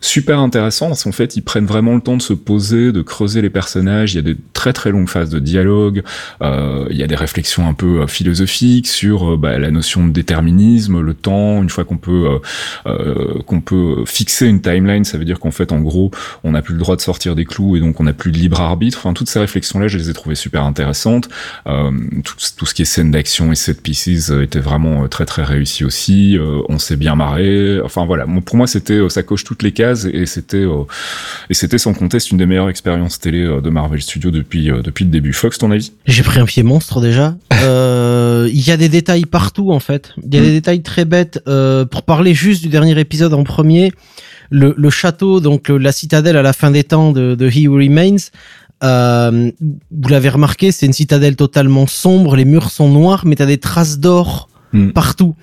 super 0.00 0.38
intéressant 0.38 0.88
parce 0.88 1.04
qu'en 1.04 1.12
fait 1.12 1.36
ils 1.36 1.42
prennent 1.42 1.66
vraiment 1.66 1.94
le 1.94 2.00
temps 2.00 2.16
de 2.16 2.22
se 2.22 2.32
poser, 2.32 2.92
de 2.92 3.02
creuser 3.02 3.42
les 3.42 3.50
personnages. 3.50 4.14
Il 4.14 4.16
y 4.16 4.20
a 4.20 4.22
des 4.22 4.36
très 4.52 4.72
très 4.72 4.90
longues 4.90 5.08
phases 5.08 5.30
de 5.30 5.38
dialogue. 5.38 6.02
Euh, 6.42 6.86
il 6.90 6.96
y 6.96 7.02
a 7.02 7.06
des 7.06 7.16
réflexions 7.16 7.68
un 7.68 7.74
peu 7.74 8.02
euh, 8.02 8.06
philosophiques 8.06 8.86
sur 8.86 9.32
euh, 9.32 9.36
bah, 9.36 9.58
la 9.58 9.70
notion 9.70 10.06
de 10.06 10.12
déterminisme, 10.12 11.00
le 11.00 11.14
temps. 11.14 11.62
Une 11.62 11.70
fois 11.70 11.84
qu'on 11.84 11.96
peut 11.96 12.28
euh, 12.28 12.38
euh, 12.86 13.42
qu'on 13.46 13.60
peut 13.60 14.04
fixer 14.06 14.46
une 14.46 14.60
timeline, 14.60 15.04
ça 15.04 15.18
veut 15.18 15.24
dire 15.24 15.40
qu'en 15.40 15.50
fait 15.50 15.72
en 15.72 15.80
gros 15.80 16.10
on 16.44 16.52
n'a 16.52 16.62
plus 16.62 16.74
le 16.74 16.80
droit 16.80 16.96
de 16.96 17.00
sortir 17.00 17.34
des 17.34 17.44
clous 17.44 17.76
et 17.76 17.80
donc 17.80 18.00
on 18.00 18.04
n'a 18.04 18.12
plus 18.12 18.32
de 18.32 18.38
libre 18.38 18.60
arbitre. 18.60 18.98
Enfin 18.98 19.12
toutes 19.12 19.28
ces 19.28 19.40
réflexions 19.40 19.78
là, 19.78 19.88
je 19.88 19.98
les 19.98 20.10
ai 20.10 20.12
trouvées 20.12 20.34
super 20.34 20.64
intéressantes. 20.64 21.28
Tout, 21.64 22.34
tout, 22.56 22.66
ce 22.66 22.74
qui 22.74 22.82
est 22.82 22.84
scène 22.84 23.10
d'action 23.10 23.52
et 23.52 23.54
set 23.54 23.82
pieces 23.82 24.30
était 24.30 24.60
vraiment 24.60 25.08
très 25.08 25.24
très 25.24 25.44
réussi 25.44 25.84
aussi. 25.84 26.38
on 26.68 26.78
s'est 26.78 26.96
bien 26.96 27.14
marré. 27.14 27.80
Enfin 27.84 28.06
voilà, 28.06 28.26
pour 28.44 28.56
moi 28.56 28.66
c'était 28.66 29.00
ça 29.08 29.22
coche 29.22 29.44
toutes 29.44 29.62
les 29.62 29.72
cases 29.72 29.87
et 29.92 30.26
c'était 30.26 30.56
euh, 30.58 30.84
et 31.50 31.54
c'était 31.54 31.78
sans 31.78 31.94
conteste 31.94 32.30
une 32.30 32.38
des 32.38 32.46
meilleures 32.46 32.68
expériences 32.68 33.18
télé 33.18 33.42
euh, 33.42 33.60
de 33.60 33.70
Marvel 33.70 34.00
Studios 34.00 34.30
depuis 34.30 34.70
euh, 34.70 34.82
depuis 34.82 35.04
le 35.04 35.10
début. 35.10 35.32
Fox, 35.32 35.58
ton 35.58 35.70
avis? 35.70 35.92
J'ai 36.06 36.22
pris 36.22 36.40
un 36.40 36.46
pied 36.46 36.62
monstre 36.62 37.00
déjà. 37.00 37.36
Il 38.50 38.66
y 38.66 38.70
a 38.70 38.76
des 38.76 38.88
détails 38.88 39.26
partout 39.26 39.72
en 39.72 39.80
fait. 39.80 40.14
Il 40.18 40.34
y 40.34 40.38
a 40.38 40.40
des 40.40 40.48
hmm. 40.48 40.52
détails 40.52 40.82
très 40.82 41.04
bêtes. 41.04 41.40
pour 41.44 42.02
parler 42.02 42.34
juste 42.34 42.62
du 42.62 42.68
dernier 42.68 42.98
épisode 42.98 43.34
en 43.34 43.44
premier, 43.44 43.92
le, 44.50 44.74
le 44.76 44.90
château, 44.90 45.40
donc 45.40 45.68
la 45.68 45.92
citadelle 45.92 46.36
à 46.36 46.42
la 46.42 46.52
fin 46.52 46.70
des 46.70 46.84
temps 46.84 47.12
de, 47.12 47.34
de 47.34 47.50
He 47.50 47.68
Who 47.68 47.76
Remains. 47.76 48.16
Euh, 48.84 49.50
vous 49.90 50.08
l'avez 50.08 50.28
remarqué, 50.28 50.70
c'est 50.70 50.86
une 50.86 50.92
citadelle 50.92 51.36
totalement 51.36 51.86
sombre, 51.86 52.36
les 52.36 52.44
murs 52.44 52.70
sont 52.70 52.88
noirs, 52.88 53.26
mais 53.26 53.36
t'as 53.36 53.46
des 53.46 53.58
traces 53.58 53.98
d'or 53.98 54.48
hmm. 54.72 54.90
partout. 54.90 55.34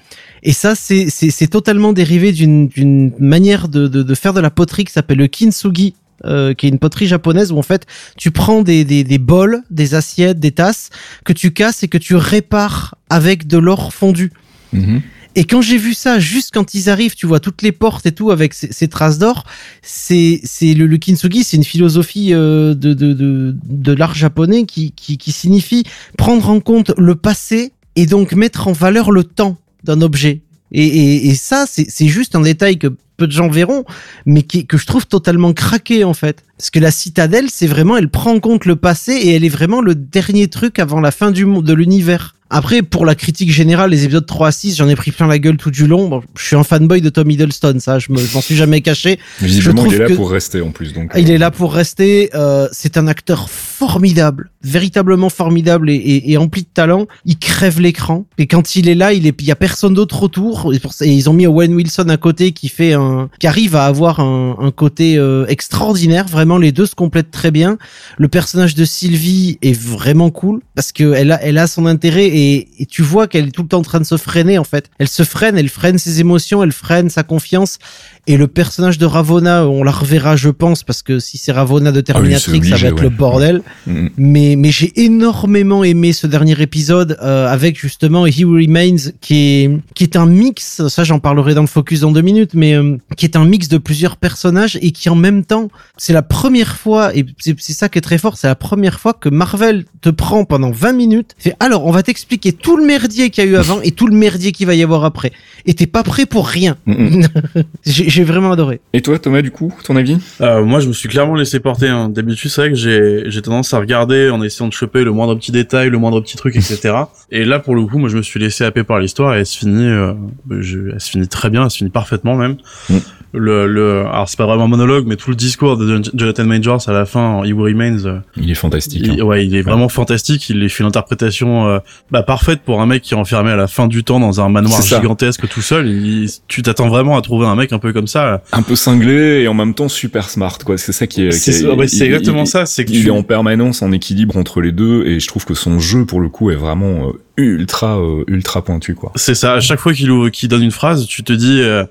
Et 0.48 0.54
ça, 0.54 0.76
c'est 0.76 1.48
totalement 1.50 1.92
dérivé 1.92 2.32
d'une 2.32 3.12
manière 3.20 3.68
de, 3.68 3.88
de, 3.88 4.04
de 4.04 4.16
faire 4.16 4.32
de 4.32 4.40
la 4.40 4.52
poterie 4.52 4.86
qui 4.86 4.94
s'appelle 4.94 5.18
le 5.18 5.28
kintsugi. 5.28 5.96
Euh, 6.24 6.54
qui 6.54 6.66
est 6.66 6.70
une 6.70 6.80
poterie 6.80 7.08
japonaise 7.08 7.52
où 7.52 7.58
en 7.58 7.62
fait 7.62 7.86
tu 8.18 8.32
prends 8.32 8.62
des, 8.62 8.86
des, 8.86 9.04
des 9.04 9.18
bols, 9.18 9.64
des 9.70 9.96
assiettes, 9.96 10.40
des 10.40 10.52
tasses 10.52 10.90
que 11.26 11.34
tu 11.34 11.52
casses 11.52 11.84
et 11.84 11.90
que 11.90 11.98
tu 11.98 12.16
répares 12.16 12.96
avec 13.10 13.48
de 13.48 13.58
l'or 13.58 13.94
fondu. 13.94 14.32
Mm-hmm. 14.74 15.02
Et 15.36 15.44
quand 15.44 15.62
j'ai 15.62 15.78
vu 15.78 15.94
ça, 15.94 16.18
juste 16.18 16.52
quand 16.54 16.74
ils 16.74 16.90
arrivent, 16.90 17.16
tu 17.16 17.26
vois 17.28 17.42
toutes 17.42 17.62
les 17.62 17.74
portes 17.74 18.06
et 18.06 18.14
tout 18.14 18.32
avec 18.32 18.54
ces, 18.54 18.72
ces 18.72 18.88
traces 18.88 19.18
d'or. 19.18 19.44
C'est 19.82 20.40
c'est 20.46 20.74
le, 20.74 20.86
le 20.86 20.98
kintsugi, 20.98 21.44
c'est 21.44 21.58
une 21.58 21.66
philosophie 21.66 22.34
euh, 22.34 22.74
de, 22.74 22.94
de, 22.94 23.12
de, 23.12 23.56
de 23.66 23.92
l'art 23.92 24.16
japonais 24.16 24.66
qui, 24.66 24.94
qui 24.94 25.18
qui 25.18 25.34
signifie 25.34 25.84
prendre 26.18 26.50
en 26.50 26.62
compte 26.62 26.94
le 26.98 27.16
passé 27.16 27.74
et 27.98 28.06
donc 28.06 28.32
mettre 28.32 28.70
en 28.70 28.72
valeur 28.72 29.12
le 29.12 29.26
temps 29.26 29.58
d'un 29.86 30.02
objet. 30.02 30.42
Et, 30.72 30.86
et, 30.86 31.28
et 31.28 31.36
ça, 31.36 31.66
c'est 31.68 32.08
juste 32.08 32.36
un 32.36 32.42
détail 32.42 32.78
que 32.78 32.88
peu 33.18 33.28
de 33.28 33.32
gens 33.32 33.48
verront, 33.48 33.86
mais 34.26 34.44
qui, 34.44 34.66
que 34.66 34.78
je 34.78 34.86
trouve 34.86 35.08
totalement 35.08 35.54
craqué 35.54 36.04
en 36.04 36.14
fait. 36.14 36.44
Parce 36.58 36.70
que 36.70 36.80
la 36.80 36.92
citadelle, 36.92 37.50
c'est 37.50 37.68
vraiment, 37.68 37.98
elle 37.98 38.10
prend 38.10 38.34
en 38.34 38.40
compte 38.40 38.66
le 38.66 38.76
passé 38.76 39.14
et 39.14 39.36
elle 39.36 39.44
est 39.44 39.50
vraiment 39.50 39.82
le 39.82 39.96
dernier 39.96 40.48
truc 40.48 40.80
avant 40.80 41.00
la 41.00 41.12
fin 41.12 41.32
du 41.32 41.46
monde, 41.46 41.66
de 41.66 41.74
l'univers. 41.74 42.36
Après, 42.58 42.84
pour 42.84 43.06
la 43.06 43.16
critique 43.16 43.52
générale, 43.52 43.92
les 43.92 44.06
épisodes 44.06 44.26
3 44.26 44.48
à 44.48 44.52
6, 44.54 44.78
j'en 44.78 44.88
ai 44.88 44.96
pris 44.96 45.12
plein 45.12 45.28
la 45.28 45.40
gueule 45.40 45.58
tout 45.58 45.72
du 45.72 45.88
long. 45.88 46.08
Bon, 46.08 46.24
je 46.38 46.46
suis 46.46 46.56
un 46.56 46.64
fanboy 46.64 47.02
de 47.02 47.10
Tom 47.10 47.30
Hiddleston, 47.30 47.80
ça, 47.80 48.00
je 48.00 48.14
m'en 48.14 48.42
suis 48.42 48.56
jamais 48.56 48.80
caché. 48.80 49.20
Visiblement, 49.42 49.86
il 49.86 49.96
est 49.96 49.98
là 50.08 50.16
pour 50.16 50.32
rester 50.32 50.62
en 50.62 50.72
plus. 50.72 50.94
Donc, 50.94 51.12
il 51.18 51.30
est 51.32 51.38
là 51.38 51.52
pour 51.52 51.74
rester. 51.74 52.30
Euh, 52.34 52.70
c'est 52.72 52.96
un 52.96 53.08
acteur 53.08 53.50
formidable, 53.50 54.52
véritablement 54.64 55.28
formidable 55.28 55.90
et, 55.90 55.96
et, 55.96 56.32
et 56.32 56.38
empli 56.38 56.62
de 56.62 56.70
talent. 56.74 57.08
Il 57.26 57.38
crève 57.38 57.82
l'écran. 57.82 58.26
Et 58.38 58.48
quand 58.48 58.78
il 58.78 58.88
est 58.88 58.96
là, 58.96 59.12
il 59.12 59.28
est, 59.28 59.36
il 59.38 59.46
y 59.46 59.52
a 59.52 59.58
personne 59.58 59.94
d'autre 59.94 60.24
autour. 60.24 60.74
Et, 60.74 60.80
pour, 60.80 60.94
et 61.02 61.10
ils 61.10 61.30
ont 61.30 61.34
mis 61.34 61.48
Owen 61.48 61.74
Wilson 61.74 62.08
à 62.08 62.16
côté 62.16 62.54
qui 62.54 62.70
fait 62.70 62.94
un, 62.94 63.28
qui 63.38 63.48
arrive 63.48 63.76
à 63.76 63.84
avoir 63.84 64.22
un, 64.22 64.56
un 64.62 64.72
côté 64.72 65.18
euh, 65.18 65.46
extraordinaire. 65.48 66.26
Vraiment, 66.28 66.58
les 66.58 66.72
deux 66.72 66.86
se 66.86 66.96
complètent 66.96 67.32
très 67.32 67.52
bien. 67.52 67.78
Le 68.18 68.30
personnage 68.30 68.76
de 68.76 68.86
Sylvie 68.86 69.58
est 69.62 69.78
vraiment 69.78 70.30
cool 70.30 70.62
parce 70.74 70.94
que 70.94 71.12
elle 71.12 71.34
a, 71.34 71.44
elle 71.44 71.58
a 71.58 71.68
son 71.68 71.86
intérêt 71.86 72.28
et, 72.28 72.45
et 72.46 72.86
tu 72.86 73.02
vois 73.02 73.28
qu'elle 73.28 73.48
est 73.48 73.52
tout 73.52 73.64
le 73.64 73.68
temps 73.68 73.80
en 73.80 73.84
train 73.84 74.00
de 74.00 74.06
se 74.06 74.18
freiner 74.18 74.58
en 74.58 74.64
fait. 74.64 74.90
Elle 75.00 75.08
se 75.08 75.24
freine, 75.24 75.58
elle 75.58 75.70
freine 75.70 75.98
ses 75.98 76.20
émotions, 76.20 76.64
elle 76.64 76.72
freine 76.72 77.10
sa 77.10 77.24
confiance. 77.24 77.80
Et 78.28 78.38
le 78.38 78.48
personnage 78.48 78.98
de 78.98 79.06
Ravona, 79.06 79.68
on 79.68 79.84
la 79.84 79.92
reverra, 79.92 80.36
je 80.36 80.50
pense, 80.50 80.84
parce 80.84 81.04
que 81.04 81.20
si 81.20 81.38
c'est 81.38 81.52
Ravona 81.52 81.92
de 81.92 82.02
Terminatrix, 82.02 82.44
Ah 82.48 82.52
oui, 82.52 82.60
c'est 82.64 82.70
ça 82.70 82.78
va 82.78 82.88
être 82.88 82.96
ouais. 82.96 83.04
le 83.04 83.10
bordel. 83.10 83.62
Mm. 83.86 84.08
Mais, 84.18 84.56
mais 84.58 84.72
j'ai 84.72 84.92
énormément 85.04 85.84
aimé 85.84 86.12
ce 86.12 86.26
dernier 86.26 86.60
épisode 86.60 87.18
euh, 87.22 87.48
avec 87.48 87.80
justement 87.80 88.26
He 88.26 88.44
Remains, 88.44 89.12
qui 89.22 89.36
est, 89.36 89.72
qui 89.94 90.04
est 90.04 90.16
un 90.16 90.26
mix, 90.26 90.88
ça 90.88 91.04
j'en 91.04 91.20
parlerai 91.20 91.54
dans 91.54 91.62
le 91.62 91.68
focus 91.68 92.00
dans 92.00 92.12
deux 92.12 92.22
minutes, 92.22 92.56
mais 92.56 92.74
euh, 92.74 92.98
qui 93.16 93.26
est 93.26 93.36
un 93.36 93.46
mix 93.46 93.68
de 93.68 93.78
plusieurs 93.78 94.18
personnages 94.18 94.78
et 94.82 94.92
qui 94.92 95.10
en 95.10 95.16
même 95.16 95.46
temps, 95.46 95.70
c'est 95.98 96.14
la 96.14 96.24
première 96.24 96.78
fois, 96.78 97.16
et 97.16 97.26
c'est 97.38 97.74
ça 97.74 97.90
qui 97.90 98.00
est 98.00 98.02
très 98.02 98.18
fort, 98.18 98.38
c'est 98.38 98.48
la 98.48 98.56
première 98.56 99.00
fois 99.00 99.14
que 99.14 99.30
Marvel 99.30 99.86
te 100.02 100.10
prend 100.10 100.46
pendant 100.46 100.72
20 100.72 100.94
minutes, 100.94 101.36
fait 101.38 101.56
alors 101.60 101.86
on 101.86 101.92
va 101.92 102.02
t'expliquer 102.02 102.54
tout 102.54 102.78
le 102.78 102.86
merdier 102.86 103.30
qu'il 103.30 103.44
y 103.44 103.48
a 103.48 103.50
eu 103.52 103.56
avant 103.56 103.82
et 103.82 103.92
tout 103.92 104.08
le 104.08 104.16
merdier 104.16 104.52
qu'il 104.52 104.66
va 104.66 104.74
y 104.74 104.84
avoir 104.84 105.04
après. 105.06 105.32
Et 105.66 105.74
t'es 105.74 105.88
pas 105.88 106.04
prêt 106.04 106.26
pour 106.26 106.48
rien. 106.48 106.78
Mm, 106.86 107.20
mm. 107.20 107.28
J'ai 108.16 108.24
vraiment 108.24 108.54
adoré. 108.54 108.80
Et 108.94 109.02
toi, 109.02 109.20
Thomas, 109.20 109.42
du 109.42 109.52
coup, 109.52 109.74
ton 109.84 109.98
avis? 109.98 110.18
Euh, 110.40 110.64
moi, 110.64 110.80
je 110.80 110.88
me 110.88 110.94
suis 110.94 111.10
clairement 111.10 111.36
laissé 111.36 111.60
porter. 111.60 111.90
Hein. 111.90 112.08
D'habitude, 112.08 112.50
c'est 112.50 112.62
vrai 112.62 112.70
que 112.70 112.76
j'ai 112.78 113.24
j'ai 113.26 113.42
tendance 113.42 113.74
à 113.74 113.80
regarder 113.80 114.30
en 114.30 114.42
essayant 114.42 114.70
de 114.70 114.74
choper 114.74 115.04
le 115.04 115.12
moindre 115.12 115.36
petit 115.36 115.52
détail, 115.52 115.90
le 115.90 115.98
moindre 115.98 116.22
petit 116.22 116.38
truc, 116.38 116.56
etc. 116.56 116.96
et 117.32 117.44
là, 117.44 117.60
pour 117.60 117.76
le 117.76 117.84
coup, 117.86 117.98
moi, 117.98 118.08
je 118.08 118.16
me 118.16 118.22
suis 118.22 118.40
laissé 118.40 118.64
happer 118.64 118.84
par 118.86 119.00
l'histoire 119.00 119.36
et 119.36 119.40
elle 119.40 119.46
se 119.46 119.58
finit, 119.58 119.84
euh, 119.86 120.14
je- 120.62 120.92
elle 120.94 121.02
se 121.02 121.10
finit 121.10 121.28
très 121.28 121.50
bien, 121.50 121.66
elle 121.66 121.70
se 121.72 121.78
finit 121.80 121.90
parfaitement 121.90 122.36
même. 122.36 122.56
Mm. 122.90 122.98
Le, 123.38 123.68
le, 123.68 124.02
alors 124.06 124.28
c'est 124.30 124.38
pas 124.38 124.46
vraiment 124.46 124.64
un 124.66 124.68
monologue, 124.68 125.06
mais 125.08 125.16
tout 125.16 125.30
le 125.30 125.36
discours 125.36 125.78
de 125.78 125.88
Jon- 125.98 126.12
Jonathan 126.14 126.46
Majors 126.46 126.88
à 126.88 126.92
la 126.94 127.06
fin, 127.06 127.20
en 127.22 127.44
He 127.44 127.54
Who 127.54 127.64
Remains, 127.64 128.06
euh, 128.06 128.20
Il 128.38 128.50
est 128.50 128.56
fantastique. 128.56 129.04
il, 129.06 129.22
hein. 129.22 129.24
ouais, 129.24 129.46
il 129.46 129.56
est 129.56 129.62
vraiment 129.62 129.90
fantastique. 129.90 130.50
Il 130.50 130.70
fait 130.70 130.84
une 130.84 130.88
interprétation 130.88 131.68
euh, 131.68 131.80
bah, 132.12 132.24
parfaite 132.24 132.62
pour 132.66 132.82
un 132.82 132.86
mec 132.86 133.02
qui 133.04 133.14
est 133.14 133.18
enfermé 133.18 133.52
à 133.52 133.56
la 133.56 133.68
fin 133.68 133.88
du 133.88 134.04
temps 134.04 134.20
dans 134.20 134.42
un 134.42 134.50
manoir 134.50 134.82
gigantesque 134.82 135.48
tout 135.50 135.62
seul. 135.62 135.88
Il- 135.88 136.30
tu 136.48 136.62
t'attends 136.62 136.88
vraiment 136.88 137.18
à 137.18 137.22
trouver 137.22 137.46
un 137.48 137.56
mec 137.56 137.74
un 137.74 137.80
peu 137.80 137.94
comme 137.94 138.08
ça. 138.08 138.42
Un 138.52 138.62
peu 138.62 138.76
cinglé 138.76 139.42
et 139.42 139.48
en 139.48 139.54
même 139.54 139.74
temps 139.74 139.90
super 139.90 140.30
smart, 140.30 140.58
quoi. 140.66 140.78
C'est 140.78 140.92
ça 140.92 141.08
qui 141.08 141.26
est. 141.28 141.32
C'est 141.32 141.66
ouais, 141.68 141.84
exactement 141.86 142.44
il- 142.44 142.48
ça. 142.48 142.66
C'est 142.66 142.86
que 142.86 142.92
Il 142.92 143.02
tu- 143.02 143.08
est 143.08 143.12
en 143.12 143.24
permanence 143.24 143.82
en 143.82 143.92
équilibre 143.92 144.38
entre 144.38 144.62
les 144.62 144.72
deux 144.72 145.06
et 145.06 145.20
je 145.20 145.28
trouve 145.28 145.46
que 145.46 145.54
son 145.54 145.80
jeu, 145.80 146.06
pour 146.06 146.22
le 146.22 146.30
coup, 146.30 146.52
est 146.52 146.56
vraiment 146.56 147.10
euh, 147.10 147.12
ultra, 147.38 147.98
euh, 148.00 148.24
ultra 148.28 148.64
pointu, 148.64 148.96
quoi. 148.96 149.12
C'est 149.16 149.36
ça. 149.36 149.54
À 149.54 149.60
chaque 149.60 149.80
fois 149.80 149.94
qu'il 149.94 150.48
donne 150.50 150.64
une 150.64 150.72
phrase, 150.72 151.06
tu 151.06 151.24
te 151.24 151.34
dis 151.34 151.60
euh, 151.62 151.84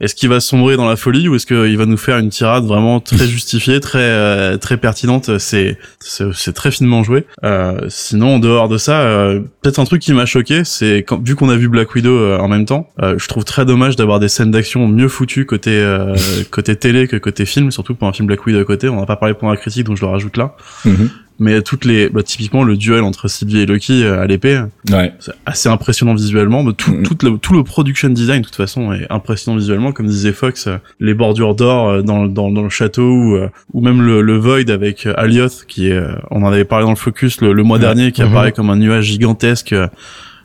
est-ce 0.00 0.14
qu'il 0.14 0.28
va 0.28 0.40
sombrer 0.40 0.76
dans 0.76 0.88
la 0.88 0.96
folie 0.96 1.28
ou 1.28 1.34
est-ce 1.34 1.46
qu'il 1.46 1.76
va 1.76 1.86
nous 1.86 1.96
faire 1.96 2.18
une 2.18 2.28
tirade 2.28 2.64
vraiment 2.64 3.00
très 3.00 3.26
justifiée, 3.26 3.80
très 3.80 3.98
euh, 3.98 4.56
très 4.58 4.76
pertinente? 4.76 5.38
C'est 5.38 5.78
c'est 6.00 6.52
très 6.52 6.70
finement 6.70 7.02
joué. 7.02 7.24
Euh, 7.44 7.80
sinon, 7.88 8.34
en 8.34 8.38
dehors 8.38 8.68
de 8.68 8.78
ça, 8.78 9.00
euh, 9.00 9.40
peut-être 9.62 9.78
un 9.78 9.84
truc 9.84 10.02
qui 10.02 10.12
m'a 10.12 10.26
choqué, 10.26 10.64
c'est 10.64 10.98
quand 10.98 11.26
vu 11.26 11.34
qu'on 11.34 11.48
a 11.48 11.56
vu 11.56 11.68
Black 11.68 11.94
Widow 11.94 12.10
euh, 12.10 12.38
en 12.38 12.48
même 12.48 12.66
temps, 12.66 12.88
euh, 13.02 13.16
je 13.18 13.26
trouve 13.28 13.44
très 13.44 13.64
dommage 13.64 13.96
d'avoir 13.96 14.20
des 14.20 14.28
scènes 14.28 14.50
d'action 14.50 14.86
mieux 14.86 15.08
foutues 15.08 15.46
côté 15.46 15.70
euh, 15.70 16.14
côté 16.50 16.76
télé 16.76 17.08
que 17.08 17.16
côté 17.16 17.46
film, 17.46 17.70
surtout 17.70 17.94
pour 17.94 18.08
un 18.08 18.12
film 18.12 18.26
Black 18.26 18.44
Widow 18.46 18.60
à 18.60 18.64
côté. 18.64 18.88
On 18.88 19.00
n'a 19.00 19.06
pas 19.06 19.16
parlé 19.16 19.34
pour 19.34 19.48
la 19.48 19.56
critique, 19.56 19.84
donc 19.84 19.96
je 19.96 20.02
le 20.04 20.10
rajoute 20.10 20.36
là. 20.36 20.56
Mhm. 20.84 21.10
Mais 21.38 21.60
toutes 21.60 21.84
les, 21.84 22.08
bah, 22.08 22.22
typiquement 22.22 22.64
le 22.64 22.76
duel 22.78 23.02
entre 23.02 23.28
Sylvie 23.28 23.58
et 23.60 23.66
Loki 23.66 24.02
euh, 24.04 24.22
à 24.22 24.26
l'épée, 24.26 24.58
Ouais. 24.90 25.12
c'est 25.18 25.32
assez 25.44 25.68
impressionnant 25.68 26.14
visuellement. 26.14 26.62
Mais 26.62 26.72
tout, 26.72 26.92
tout, 27.02 27.16
le, 27.26 27.36
tout 27.36 27.52
le 27.52 27.62
production 27.62 28.08
design, 28.08 28.40
de 28.40 28.46
toute 28.46 28.56
façon, 28.56 28.92
est 28.94 29.06
impressionnant 29.10 29.58
visuellement. 29.58 29.92
Comme 29.92 30.06
disait 30.06 30.32
Fox, 30.32 30.66
euh, 30.66 30.78
les 30.98 31.12
bordures 31.12 31.54
d'or 31.54 31.88
euh, 31.90 32.02
dans, 32.02 32.26
dans, 32.26 32.50
dans 32.50 32.62
le 32.62 32.70
château 32.70 33.02
ou, 33.10 33.36
euh, 33.36 33.48
ou 33.74 33.82
même 33.82 34.00
le, 34.00 34.22
le 34.22 34.38
Void 34.38 34.70
avec 34.70 35.06
Alioth, 35.16 35.64
qui 35.68 35.88
est, 35.88 35.92
euh, 35.92 36.14
on 36.30 36.42
en 36.42 36.50
avait 36.50 36.64
parlé 36.64 36.84
dans 36.84 36.90
le 36.90 36.96
Focus 36.96 37.40
le, 37.42 37.52
le 37.52 37.62
mois 37.62 37.76
Ouais. 37.76 37.84
dernier, 37.84 38.12
qui 38.12 38.22
Mhm. 38.22 38.28
apparaît 38.30 38.52
comme 38.52 38.70
un 38.70 38.76
nuage 38.76 39.04
gigantesque, 39.04 39.74
euh, 39.74 39.88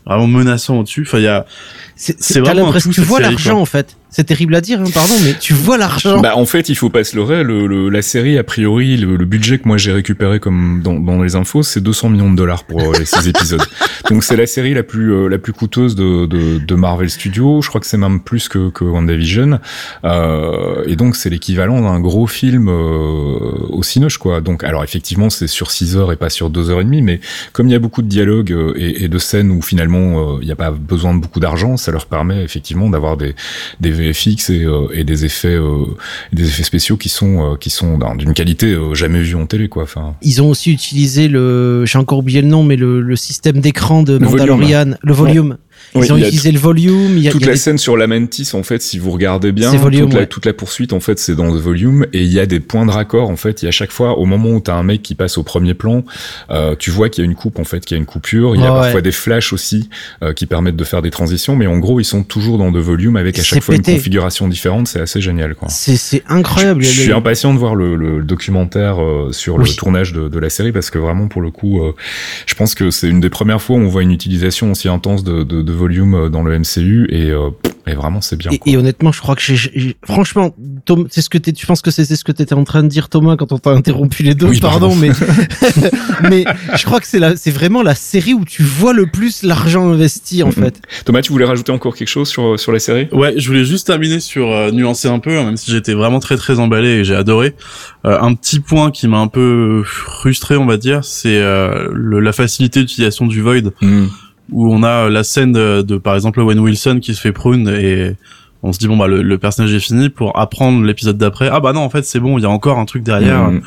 vraiment 0.06 0.28
menaçant 0.28 0.80
au-dessus. 0.80 1.04
Enfin, 1.08 1.20
il 1.20 1.24
y 1.24 1.28
a, 1.28 1.46
C'est 1.96 2.40
vraiment 2.42 2.74
un 2.74 2.80
tout, 2.80 2.90
tu 2.90 3.00
vois 3.02 3.22
l'argent 3.22 3.60
en 3.62 3.66
fait. 3.66 3.96
C'est 4.14 4.26
terrible 4.26 4.54
à 4.56 4.62
dire, 4.62 4.82
hein, 4.82 4.90
pardon, 4.94 5.14
mais 5.24 5.34
tu 5.40 5.54
vois 5.54 5.78
l'argent. 5.78 6.20
Bah 6.20 6.36
en 6.36 6.46
fait, 6.46 6.68
il 6.68 6.76
faut 6.76 6.90
pas 6.90 7.06
se 7.06 7.16
leurrer. 7.16 7.44
Le, 7.44 7.66
le- 7.66 7.88
la 7.90 8.02
série, 8.02 8.38
a 8.38 8.44
priori, 8.44 8.98
le, 8.98 9.16
le 9.16 9.24
budget 9.26 9.58
que 9.58 9.68
moi 9.70 9.78
j'ai 9.78 9.94
récupéré 9.94 10.42
comme 10.42 10.82
dans, 10.84 11.00
dans 11.00 11.22
les 11.22 11.36
infos, 11.36 11.64
c'est 11.64 11.80
200 11.82 12.10
millions 12.10 12.30
de 12.30 12.36
dollars 12.36 12.66
pour 12.66 12.82
euh, 12.82 12.94
les 13.00 13.06
six 13.06 13.30
épisodes. 13.30 13.62
Donc 14.10 14.26
c'est 14.26 14.36
la 14.36 14.48
série 14.48 14.74
la 14.74 14.84
plus 14.84 15.14
euh, 15.14 15.30
la 15.30 15.38
plus 15.38 15.54
coûteuse 15.54 15.96
de, 15.96 16.26
de, 16.26 16.58
de 16.58 16.76
Marvel 16.76 17.10
Studios. 17.10 17.62
Je 17.62 17.70
crois 17.70 17.80
que 17.80 17.88
c'est 17.88 17.98
même 17.98 18.20
plus 18.20 18.50
que, 18.50 18.70
que 18.70 18.84
WandaVision. 18.84 19.60
Euh, 20.04 20.84
et 20.88 20.96
donc 20.98 21.16
c'est 21.16 21.30
l'équivalent 21.30 21.82
d'un 21.82 22.00
gros 22.02 22.28
film 22.28 22.68
euh, 22.68 23.40
au 23.70 23.84
cinoche 23.84 24.18
quoi. 24.18 24.42
Donc 24.42 24.64
alors 24.66 24.84
effectivement 24.84 25.30
c'est 25.30 25.48
sur 25.48 25.72
6 25.72 25.96
heures 25.96 26.12
et 26.12 26.16
pas 26.18 26.30
sur 26.30 26.50
2 26.50 26.70
heures 26.70 26.82
et 26.82 26.84
demie, 26.84 27.02
mais 27.02 27.20
comme 27.54 27.68
il 27.68 27.72
y 27.72 27.76
a 27.76 27.80
beaucoup 27.80 28.02
de 28.02 28.08
dialogues 28.08 28.52
euh, 28.52 28.74
et, 28.76 29.06
et 29.06 29.08
de 29.08 29.18
scènes 29.20 29.52
où 29.52 29.62
finalement 29.62 30.36
euh, 30.36 30.38
il 30.42 30.46
n'y 30.48 30.52
a 30.52 30.56
pas 30.58 30.72
besoin 30.72 31.14
de 31.14 31.20
beaucoup 31.22 31.40
d'argent, 31.40 31.78
ça 31.78 31.92
leur 31.92 32.08
permet 32.08 32.44
effectivement 32.44 32.90
d'avoir 32.90 33.16
des 33.18 33.36
des 33.80 33.92
VFX 34.02 34.50
et, 34.50 34.64
euh, 34.66 34.88
et 34.94 35.04
des 35.04 35.26
effets 35.26 35.48
euh, 35.50 35.86
des 36.34 36.48
effets 36.48 36.64
spéciaux 36.64 36.98
qui 36.98 37.10
sont 37.10 37.54
euh, 37.54 37.56
qui 37.58 37.70
sont 37.70 37.98
d'un- 37.98 38.16
d'une 38.16 38.34
qualité 38.34 38.76
jamais 38.94 39.22
vue 39.22 39.36
en 39.36 39.46
télé 39.46 39.68
quoi. 39.70 39.84
Enfin, 39.84 40.16
Ils 40.22 40.42
ont 40.42 40.50
aussi 40.50 40.72
utilisé 40.72 41.28
le, 41.28 41.86
j'ai 41.86 41.98
encore 41.98 42.20
oublié 42.20 42.42
le 42.42 42.48
nom, 42.48 42.64
mais 42.64 42.76
le, 42.76 43.02
le 43.02 43.16
système 43.16 43.60
d'écran 43.62 44.04
de 44.04 44.14
Le 44.14 44.20
Mandalorian, 44.20 44.96
le 45.02 45.14
volume. 45.14 45.58
Oui, 45.94 46.06
Ils 46.08 46.14
ont 46.14 46.18
utilisé 46.18 46.52
le 46.52 46.60
volume. 46.60 47.18
Il 47.18 47.24
y 47.24 47.28
a, 47.28 47.32
toute 47.32 47.42
il 47.42 47.46
y 47.46 47.48
a 47.48 47.52
la 47.52 47.54
des- 47.54 47.60
scène 47.60 47.78
sur 47.78 47.98
Lamentis 47.98 48.50
en 48.54 48.64
fait 48.64 48.82
si 48.82 48.98
vous 48.98 49.12
regardez 49.12 49.52
bien 49.52 49.72
volume, 49.76 50.04
toute, 50.06 50.14
la, 50.14 50.20
ouais. 50.22 50.28
toute 50.28 50.46
la 50.46 50.54
poursuite 50.54 50.94
en 50.94 51.00
fait 51.00 51.20
c'est 51.20 51.36
dans 51.36 51.52
le 51.52 51.60
volume 51.60 52.06
et 52.14 52.22
il 52.22 52.32
y 52.32 52.40
a 52.40 52.46
des 52.46 52.60
points 52.62 52.86
de 52.86 52.92
raccord 52.92 53.30
en 53.30 53.36
fait 53.36 53.62
il 53.62 53.66
y 53.66 53.68
a 53.68 53.72
chaque 53.72 53.92
fois 53.92 54.18
au 54.18 54.26
moment 54.26 54.50
où 54.52 54.60
t'as 54.62 54.76
un 54.76 54.84
mec 54.84 55.02
qui 55.02 55.16
passe 55.16 55.38
au 55.38 55.44
premier 55.44 55.74
plan 55.74 56.04
euh, 56.50 56.76
tu 56.78 56.92
vois 56.92 57.10
qu'il 57.10 57.24
y 57.24 57.28
a 57.28 57.30
une 57.30 57.36
coupe 57.36 57.60
en 57.60 57.64
fait 57.66 57.84
qu'il 57.86 57.96
y 57.96 57.98
a 57.98 58.00
une 58.00 58.06
coupure 58.06 58.56
il 58.56 58.62
y 58.62 58.66
a 58.66 58.68
parfois 58.72 58.96
ouais. 58.96 59.02
des 59.02 59.12
flashs 59.12 59.52
aussi 59.54 59.90
euh, 60.24 60.32
qui 60.34 60.46
permettent 60.46 60.76
de 60.78 60.84
faire 60.86 61.02
des 61.02 61.12
transitions 61.12 61.56
mais 61.58 61.68
en 61.68 61.78
gros 61.80 62.00
ils 62.00 62.06
sont 62.06 62.24
toujours 62.24 62.58
dans 62.58 62.72
de 62.72 62.80
volume 62.80 63.18
avec 63.18 63.38
à 63.40 63.44
chaque 63.44 63.62
fois 63.64 63.76
pété. 63.76 63.92
une 63.92 63.98
configuration 63.98 64.48
différente 64.48 64.88
c'est 64.88 65.02
assez 65.02 65.20
génial 65.20 65.56
quoi 65.56 65.68
C'est, 65.70 66.24
incroyable. 66.30 66.84
Je, 66.84 66.90
je 66.92 66.98
Le- 67.00 67.04
suis 67.04 67.14
impatient 67.14 67.54
de 67.54 67.60
voir 67.60 67.76
le, 67.76 67.96
le 67.96 68.24
documentaire 68.24 69.02
euh, 69.04 69.32
sur 69.34 69.58
le 69.58 69.66
tournage 69.66 70.14
de, 70.14 70.30
de 70.30 70.40
la 70.40 70.50
série 70.50 70.72
parce 70.72 70.90
que 70.90 70.98
vraiment 71.00 71.28
pour 71.28 71.42
le 71.42 71.52
coup, 71.52 71.82
je 72.46 72.54
pense 72.56 72.76
que 72.76 72.92
c'est 72.92 73.08
une 73.10 73.20
des 73.20 73.30
premières 73.30 73.62
fois 73.62 73.76
où 73.78 73.80
on 73.80 73.88
voit 73.88 74.04
une 74.04 74.12
utilisation 74.12 74.72
aussi 74.72 74.88
intense 74.88 75.24
de, 75.24 75.44
de, 75.44 75.62
de 75.62 75.72
volume 75.82 76.14
euh, 76.14 76.30
dans 76.30 76.44
le 76.44 76.58
MCU 76.58 77.08
et, 77.10 77.30
euh, 77.32 77.50
et 77.88 77.94
vraiment 77.94 78.22
c'est 78.22 78.36
bien. 78.38 78.52
Et, 78.52 78.58
quoi. 78.60 78.72
et 78.72 78.78
honnêtement, 78.78 79.12
je 79.12 79.20
crois 79.20 79.36
que 79.36 79.42
j'ai, 79.42 79.56
j'ai- 79.56 79.96
franchement, 80.06 80.56
Tom, 80.86 81.08
c'est 81.10 81.22
ce 81.22 81.30
que 81.30 81.38
t'es, 81.38 81.52
tu 81.52 81.66
penses 81.66 81.82
que 81.82 81.90
c'est, 81.92 82.06
ce 82.06 82.24
que 82.24 82.32
t'étais 82.32 82.54
en 82.54 82.64
train 82.64 82.84
de 82.84 82.88
dire, 82.88 83.10
Thomas, 83.10 83.36
quand 83.36 83.52
on 83.52 83.58
t'a 83.58 83.72
interrompu 83.72 84.24
les 84.24 84.36
deux? 84.36 84.48
Oui, 84.48 84.60
pardon, 84.60 84.90
pardon. 84.90 84.96
mais, 85.02 85.10
mais 86.30 86.46
je 86.78 86.84
crois 86.86 87.00
que 87.00 87.08
c'est 87.08 87.20
la, 87.20 87.36
c'est 87.36 87.52
vraiment 87.52 87.82
la 87.84 87.96
série 87.96 88.34
où 88.34 88.46
tu 88.46 88.64
vois 88.64 88.94
le 88.94 89.08
plus 89.08 89.44
l'argent 89.44 89.90
investi, 89.92 90.44
en 90.44 90.48
Mhm. 90.48 90.54
fait. 90.54 90.82
Thomas, 91.06 91.22
tu 91.22 91.32
voulais 91.32 91.46
rajouter 91.46 91.72
encore 91.72 91.96
quelque 91.96 92.08
chose 92.10 92.30
sur 92.30 92.60
sur 92.60 92.72
la 92.72 92.80
série 92.80 93.08
Ouais, 93.12 93.34
je 93.38 93.48
voulais 93.48 93.66
juste 93.66 93.88
terminer 93.88 94.20
sur 94.20 94.52
euh, 94.52 94.72
nuancer 94.72 95.08
un 95.08 95.20
peu, 95.20 95.38
hein, 95.38 95.46
même 95.46 95.58
si 95.58 95.72
j'étais 95.72 95.94
vraiment 95.94 96.20
très 96.20 96.38
très 96.38 96.60
emballé 96.60 96.90
et 96.90 97.04
j'ai 97.04 97.16
adoré. 97.16 97.56
Euh, 98.06 98.18
un 98.20 98.34
petit 98.36 98.60
point 98.60 98.92
qui 98.92 99.08
m'a 99.08 99.18
un 99.20 99.28
peu 99.28 99.84
frustré, 99.86 100.56
on 100.58 100.66
va 100.66 100.78
dire, 100.78 101.04
c'est 101.04 101.38
euh, 101.42 101.90
le- 101.94 102.20
la 102.20 102.32
facilité 102.34 102.82
d'utilisation 102.82 103.26
du 103.28 103.42
Void, 103.42 103.72
Hmm. 103.82 104.06
Où 104.52 104.74
on 104.74 104.84
a 104.84 105.10
la 105.10 105.24
scène 105.24 105.52
de, 105.52 105.82
de, 105.82 105.98
par 105.98 106.16
exemple 106.16 106.40
Owen 106.40 106.60
Wilson 106.60 107.00
qui 107.02 107.16
se 107.16 107.22
fait 107.22 107.32
prune 107.32 107.68
et 107.70 108.16
on 108.64 108.74
se 108.74 108.80
dit 108.80 108.88
bon 108.88 108.98
bah 108.98 109.08
le, 109.08 109.22
le 109.22 109.38
personnage 109.38 109.74
est 109.74 109.80
fini 109.80 110.10
pour 110.10 110.38
apprendre 110.38 110.84
l'épisode 110.84 111.18
d'après. 111.18 111.50
Ah 111.52 111.60
bah 111.60 111.74
non 111.74 111.82
en 111.82 111.90
fait 111.90 112.06
c'est 112.06 112.20
bon, 112.20 112.38
il 112.38 112.42
y 112.42 112.46
a 112.46 112.50
encore 112.50 112.80
un 112.80 112.86
truc 112.86 113.04
derrière. 113.04 113.50
Hmm. 113.50 113.62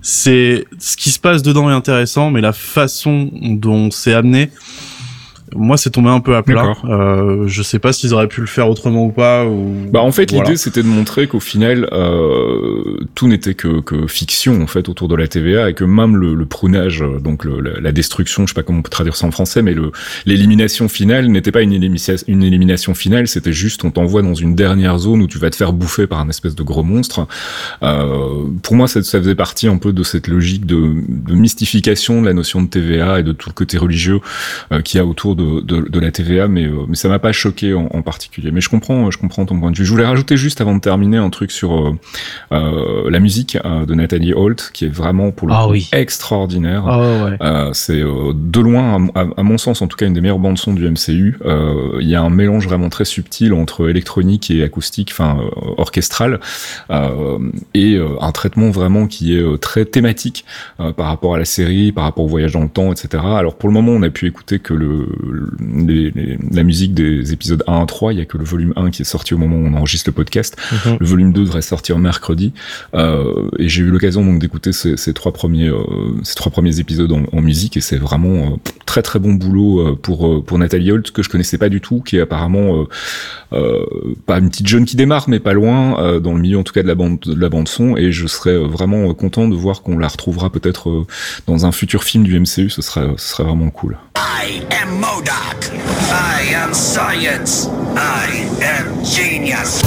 C'est 0.00 0.64
ce 0.78 0.96
qui 0.96 1.10
se 1.10 1.18
passe 1.18 1.42
dedans 1.42 1.68
est 1.70 1.74
intéressant, 1.74 2.30
mais 2.30 2.40
la 2.40 2.52
façon 2.52 3.30
dont 3.42 3.90
c'est 3.90 4.14
amené 4.14 4.50
Moi, 5.54 5.76
c'est 5.76 5.90
tombé 5.90 6.08
un 6.08 6.20
peu 6.20 6.36
à 6.36 6.42
plat. 6.42 6.74
Euh, 6.84 7.44
je 7.46 7.62
sais 7.62 7.78
pas 7.78 7.92
s'ils 7.92 8.14
auraient 8.14 8.28
pu 8.28 8.40
le 8.40 8.46
faire 8.46 8.68
autrement 8.68 9.04
ou 9.04 9.10
pas. 9.10 9.44
Ou... 9.46 9.86
Bah 9.90 10.00
en 10.00 10.12
fait, 10.12 10.30
l'idée 10.30 10.56
c'était 10.56 10.82
de 10.82 10.88
montrer 10.88 11.26
qu'au 11.26 11.40
final, 11.40 11.88
euh, 11.92 12.98
tout 13.14 13.28
n'était 13.28 13.54
que, 13.54 13.80
que 13.80 14.06
fiction 14.06 14.62
en 14.62 14.66
fait 14.66 14.88
autour 14.88 15.08
de 15.08 15.14
la 15.14 15.28
TVA 15.28 15.70
et 15.70 15.74
que 15.74 15.84
même 15.84 16.16
le, 16.16 16.34
le 16.34 16.46
prunage, 16.46 17.02
euh, 17.02 17.18
donc 17.18 17.44
le, 17.44 17.60
la, 17.60 17.92
destruction, 17.92 18.46
je 18.46 18.52
sais 18.52 18.54
pas 18.54 18.62
comment 18.62 18.80
on 18.80 18.82
peut 18.82 18.90
traduire 18.90 19.16
ça 19.16 19.26
en 19.26 19.30
français, 19.30 19.62
mais 19.62 19.74
l'élimination 20.26 20.88
finale 20.88 21.28
n'était 21.28 21.52
pas 21.52 21.62
une 21.62 21.72
élimination, 21.72 22.14
une 22.26 22.42
élimination 22.42 22.94
finale, 22.94 23.28
c'était 23.28 23.52
juste 23.52 23.84
on 23.84 23.90
t'envoie 23.90 24.22
dans 24.22 24.34
une 24.34 24.54
dernière 24.54 24.98
zone 24.98 25.22
où 25.22 25.26
tu 25.26 25.38
vas 25.38 25.50
te 25.50 25.56
faire 25.56 25.72
bouffer 25.72 26.06
par 26.06 26.20
un 26.20 26.28
espèce 26.28 26.54
de 26.54 26.62
gros 26.62 26.82
monstre. 26.82 27.26
Euh, 27.82 28.44
pour 28.62 28.76
moi, 28.76 28.88
ça, 28.88 29.02
ça 29.02 29.18
faisait 29.18 29.34
partie 29.34 29.68
un 29.68 29.78
peu 29.78 29.92
de 29.92 30.02
cette 30.02 30.28
logique 30.28 30.66
de, 30.66 30.94
de 31.08 31.34
mystification 31.34 32.20
de 32.20 32.26
la 32.26 32.34
notion 32.34 32.62
de 32.62 32.68
TVA 32.68 33.20
et 33.20 33.22
de 33.22 33.32
tout 33.32 33.48
le 33.48 33.54
côté 33.54 33.78
religieux 33.78 34.20
euh, 34.72 34.82
qu'il 34.82 34.98
y 34.98 35.00
a 35.00 35.06
autour 35.06 35.36
de, 35.38 35.60
de, 35.60 35.88
de 35.88 36.00
la 36.00 36.10
TVA, 36.10 36.48
mais, 36.48 36.64
euh, 36.64 36.84
mais 36.88 36.96
ça 36.96 37.08
m'a 37.08 37.18
pas 37.18 37.32
choqué 37.32 37.72
en, 37.72 37.86
en, 37.92 38.02
particulier. 38.02 38.50
Mais 38.50 38.60
je 38.60 38.68
comprends, 38.68 39.10
je 39.10 39.18
comprends 39.18 39.46
ton 39.46 39.58
point 39.58 39.70
de 39.70 39.76
vue. 39.76 39.84
Je 39.84 39.90
voulais 39.90 40.04
rajouter 40.04 40.36
juste 40.36 40.60
avant 40.60 40.74
de 40.74 40.80
terminer 40.80 41.16
un 41.16 41.30
truc 41.30 41.50
sur 41.50 41.88
euh, 41.88 41.98
euh 42.52 43.10
la 43.10 43.20
musique 43.20 43.56
de 43.64 43.94
Nathalie 43.94 44.34
Holt, 44.34 44.70
qui 44.72 44.84
est 44.84 44.94
vraiment 44.94 45.30
pour 45.30 45.48
le 45.48 45.54
ah, 45.54 45.64
coup 45.64 45.72
oui. 45.72 45.88
extraordinaire. 45.92 46.84
Ah, 46.86 47.24
ouais. 47.24 47.70
c'est 47.72 48.00
de 48.00 48.60
loin, 48.60 49.08
à, 49.14 49.26
à, 49.36 49.42
mon 49.42 49.56
sens 49.56 49.80
en 49.80 49.86
tout 49.86 49.96
cas, 49.96 50.06
une 50.06 50.12
des 50.12 50.20
meilleures 50.20 50.38
bandes 50.38 50.58
son 50.58 50.74
du 50.74 50.88
MCU. 50.88 51.38
Il 52.00 52.08
y 52.08 52.14
a 52.14 52.22
un 52.22 52.30
mélange 52.30 52.66
vraiment 52.66 52.88
très 52.88 53.04
subtil 53.04 53.52
entre 53.54 53.88
électronique 53.88 54.50
et 54.50 54.62
acoustique, 54.62 55.10
enfin 55.12 55.38
orchestral, 55.76 56.40
et 57.74 57.98
un 58.20 58.32
traitement 58.32 58.70
vraiment 58.70 59.06
qui 59.06 59.36
est 59.36 59.60
très 59.60 59.84
thématique 59.84 60.44
par 60.76 61.06
rapport 61.06 61.34
à 61.34 61.38
la 61.38 61.44
série, 61.44 61.92
par 61.92 62.04
rapport 62.04 62.24
au 62.24 62.28
voyage 62.28 62.52
dans 62.52 62.62
le 62.62 62.68
temps, 62.68 62.92
etc. 62.92 63.22
Alors 63.24 63.56
pour 63.56 63.68
le 63.68 63.74
moment, 63.74 63.92
on 63.92 64.02
a 64.02 64.10
pu 64.10 64.26
écouter 64.26 64.58
que 64.58 64.74
le, 64.74 65.06
les, 65.86 66.10
les, 66.10 66.38
la 66.50 66.62
musique 66.62 66.94
des 66.94 67.32
épisodes 67.32 67.62
1 67.66 67.82
à 67.82 67.86
3, 67.86 68.12
il 68.12 68.18
y 68.18 68.22
a 68.22 68.24
que 68.24 68.38
le 68.38 68.44
volume 68.44 68.72
1 68.76 68.90
qui 68.90 69.02
est 69.02 69.04
sorti 69.04 69.34
au 69.34 69.38
moment 69.38 69.56
où 69.56 69.66
on 69.66 69.74
enregistre 69.74 70.08
le 70.08 70.14
podcast. 70.14 70.56
Mm 70.56 70.76
-hmm. 70.76 70.96
Le 71.00 71.06
volume 71.06 71.32
2 71.32 71.44
devrait 71.44 71.62
sortir 71.62 71.98
mercredi. 71.98 72.52
Euh, 72.94 73.48
et 73.58 73.68
j'ai 73.68 73.82
eu 73.82 73.90
l'occasion 73.90 74.24
donc 74.24 74.38
d'écouter 74.40 74.72
ces, 74.72 74.96
ces, 74.96 75.12
trois 75.12 75.32
premiers 75.32 75.68
euh, 75.68 75.82
ces 76.22 76.34
trois 76.34 76.52
premiers 76.52 76.80
épisodes 76.80 77.12
en, 77.12 77.22
en 77.32 77.40
musique 77.40 77.76
et 77.76 77.80
c'est 77.80 78.00
vraiment 78.08 78.36
euh, 78.44 78.56
très 78.86 79.02
très 79.02 79.18
bon 79.18 79.34
boulot 79.34 79.96
pour 79.96 80.44
pour 80.46 80.58
Nathalie 80.58 80.90
Holt 80.92 81.10
que 81.10 81.22
je 81.22 81.28
connaissais 81.28 81.58
pas 81.58 81.68
du 81.68 81.80
tout, 81.80 82.00
qui 82.06 82.16
est 82.16 82.20
apparemment 82.28 82.86
pas 84.28 84.38
une 84.38 84.48
petite 84.50 84.66
jeune 84.66 84.84
qui 84.84 84.96
démarre, 84.96 85.26
mais 85.28 85.40
pas 85.40 85.52
loin 85.60 85.80
dans 86.20 86.34
le 86.36 86.40
milieu 86.40 86.58
en 86.58 86.62
tout 86.62 86.72
cas 86.72 86.82
de 86.82 86.88
la 86.88 86.94
bande 86.94 87.18
de 87.20 87.40
la 87.40 87.50
bande 87.54 87.68
son. 87.68 87.96
Et 87.96 88.12
je 88.12 88.26
serais 88.26 88.58
vraiment 88.76 89.02
content 89.14 89.46
de 89.52 89.56
voir 89.64 89.82
qu'on 89.82 89.98
la 89.98 90.08
retrouvera 90.08 90.50
peut-être 90.50 91.06
dans 91.46 91.66
un 91.66 91.72
futur 91.72 92.02
film 92.10 92.24
du 92.24 92.32
MCU. 92.44 92.70
Ce 92.70 92.82
serait 92.82 93.08
ce 93.16 93.26
serait 93.30 93.44
vraiment 93.44 93.70
cool. 93.70 93.92
I 94.16 94.62
am 94.82 94.90
Modoc. 95.18 95.72
I 96.12 96.42
am 96.54 96.72
science. 96.72 97.66
I 97.66 98.28
am 98.62 99.04
genius. 99.04 99.82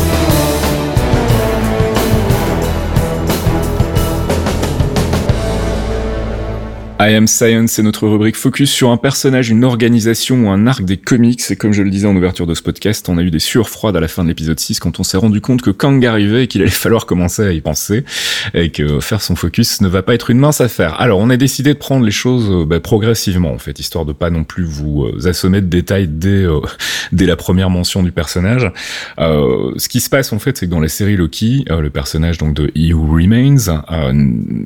I 7.04 7.16
Am 7.16 7.26
Science, 7.26 7.72
c'est 7.72 7.82
notre 7.82 8.08
rubrique 8.08 8.36
focus 8.36 8.70
sur 8.70 8.92
un 8.92 8.98
personnage, 8.98 9.50
une 9.50 9.64
organisation 9.64 10.46
ou 10.46 10.50
un 10.52 10.68
arc 10.68 10.84
des 10.84 10.98
comics. 10.98 11.42
Et 11.50 11.56
comme 11.56 11.74
je 11.74 11.82
le 11.82 11.90
disais 11.90 12.06
en 12.06 12.16
ouverture 12.16 12.46
de 12.46 12.54
ce 12.54 12.62
podcast, 12.62 13.10
on 13.10 13.18
a 13.18 13.24
eu 13.24 13.32
des 13.32 13.40
sueurs 13.40 13.70
froides 13.70 13.98
à 13.98 14.00
la 14.00 14.08
fin 14.08 14.22
de 14.22 14.28
l'épisode 14.28 14.60
6 14.60 14.80
quand 14.80 15.00
on 15.00 15.04
s'est 15.04 15.18
rendu 15.18 15.42
compte 15.42 15.64
que 15.64 15.72
Kang 15.72 16.06
arrivait 16.06 16.44
et 16.44 16.48
qu'il 16.48 16.62
allait 16.62 16.70
falloir 16.70 17.08
commencer 17.08 17.42
à 17.42 17.54
y 17.54 17.62
penser 17.62 18.06
et 18.54 18.70
que 18.70 19.00
faire 19.00 19.24
son 19.24 19.36
focus 19.36 19.82
ne 19.82 19.88
va 19.88 20.04
pas 20.04 20.14
être 20.14 20.30
une 20.30 20.38
mince 20.38 20.62
affaire. 20.62 21.02
Alors, 21.02 21.18
on 21.18 21.32
a 21.32 21.38
décidé 21.38 21.74
de 21.74 21.80
prendre 21.80 22.06
les 22.06 22.12
choses 22.12 22.68
bah, 22.68 22.80
progressivement, 22.80 23.52
en 23.52 23.58
fait, 23.58 23.80
histoire 23.80 24.06
de 24.06 24.14
pas 24.14 24.30
non 24.30 24.44
plus 24.44 24.66
vous 24.66 25.06
euh, 25.06 25.28
assommer 25.28 25.62
de 25.62 25.68
détails 25.68 26.08
dès, 26.08 26.44
euh, 26.44 26.60
dès 27.12 27.26
la 27.26 27.36
première 27.36 27.72
mention 27.72 28.04
du 28.04 28.12
personnage. 28.12 28.72
Euh, 29.18 29.74
ce 29.78 29.90
qui 29.90 30.02
se 30.02 30.10
passe, 30.12 30.34
en 30.34 30.40
fait, 30.40 30.56
c'est 30.56 30.68
que 30.68 30.72
dans 30.72 30.80
la 30.80 30.88
série 30.88 31.16
Loki, 31.16 31.66
euh, 31.72 31.82
le 31.82 31.90
personnage 31.90 32.38
donc 32.38 32.54
de 32.54 32.72
He 32.76 32.94
Who 32.94 33.12
Remains 33.12 33.82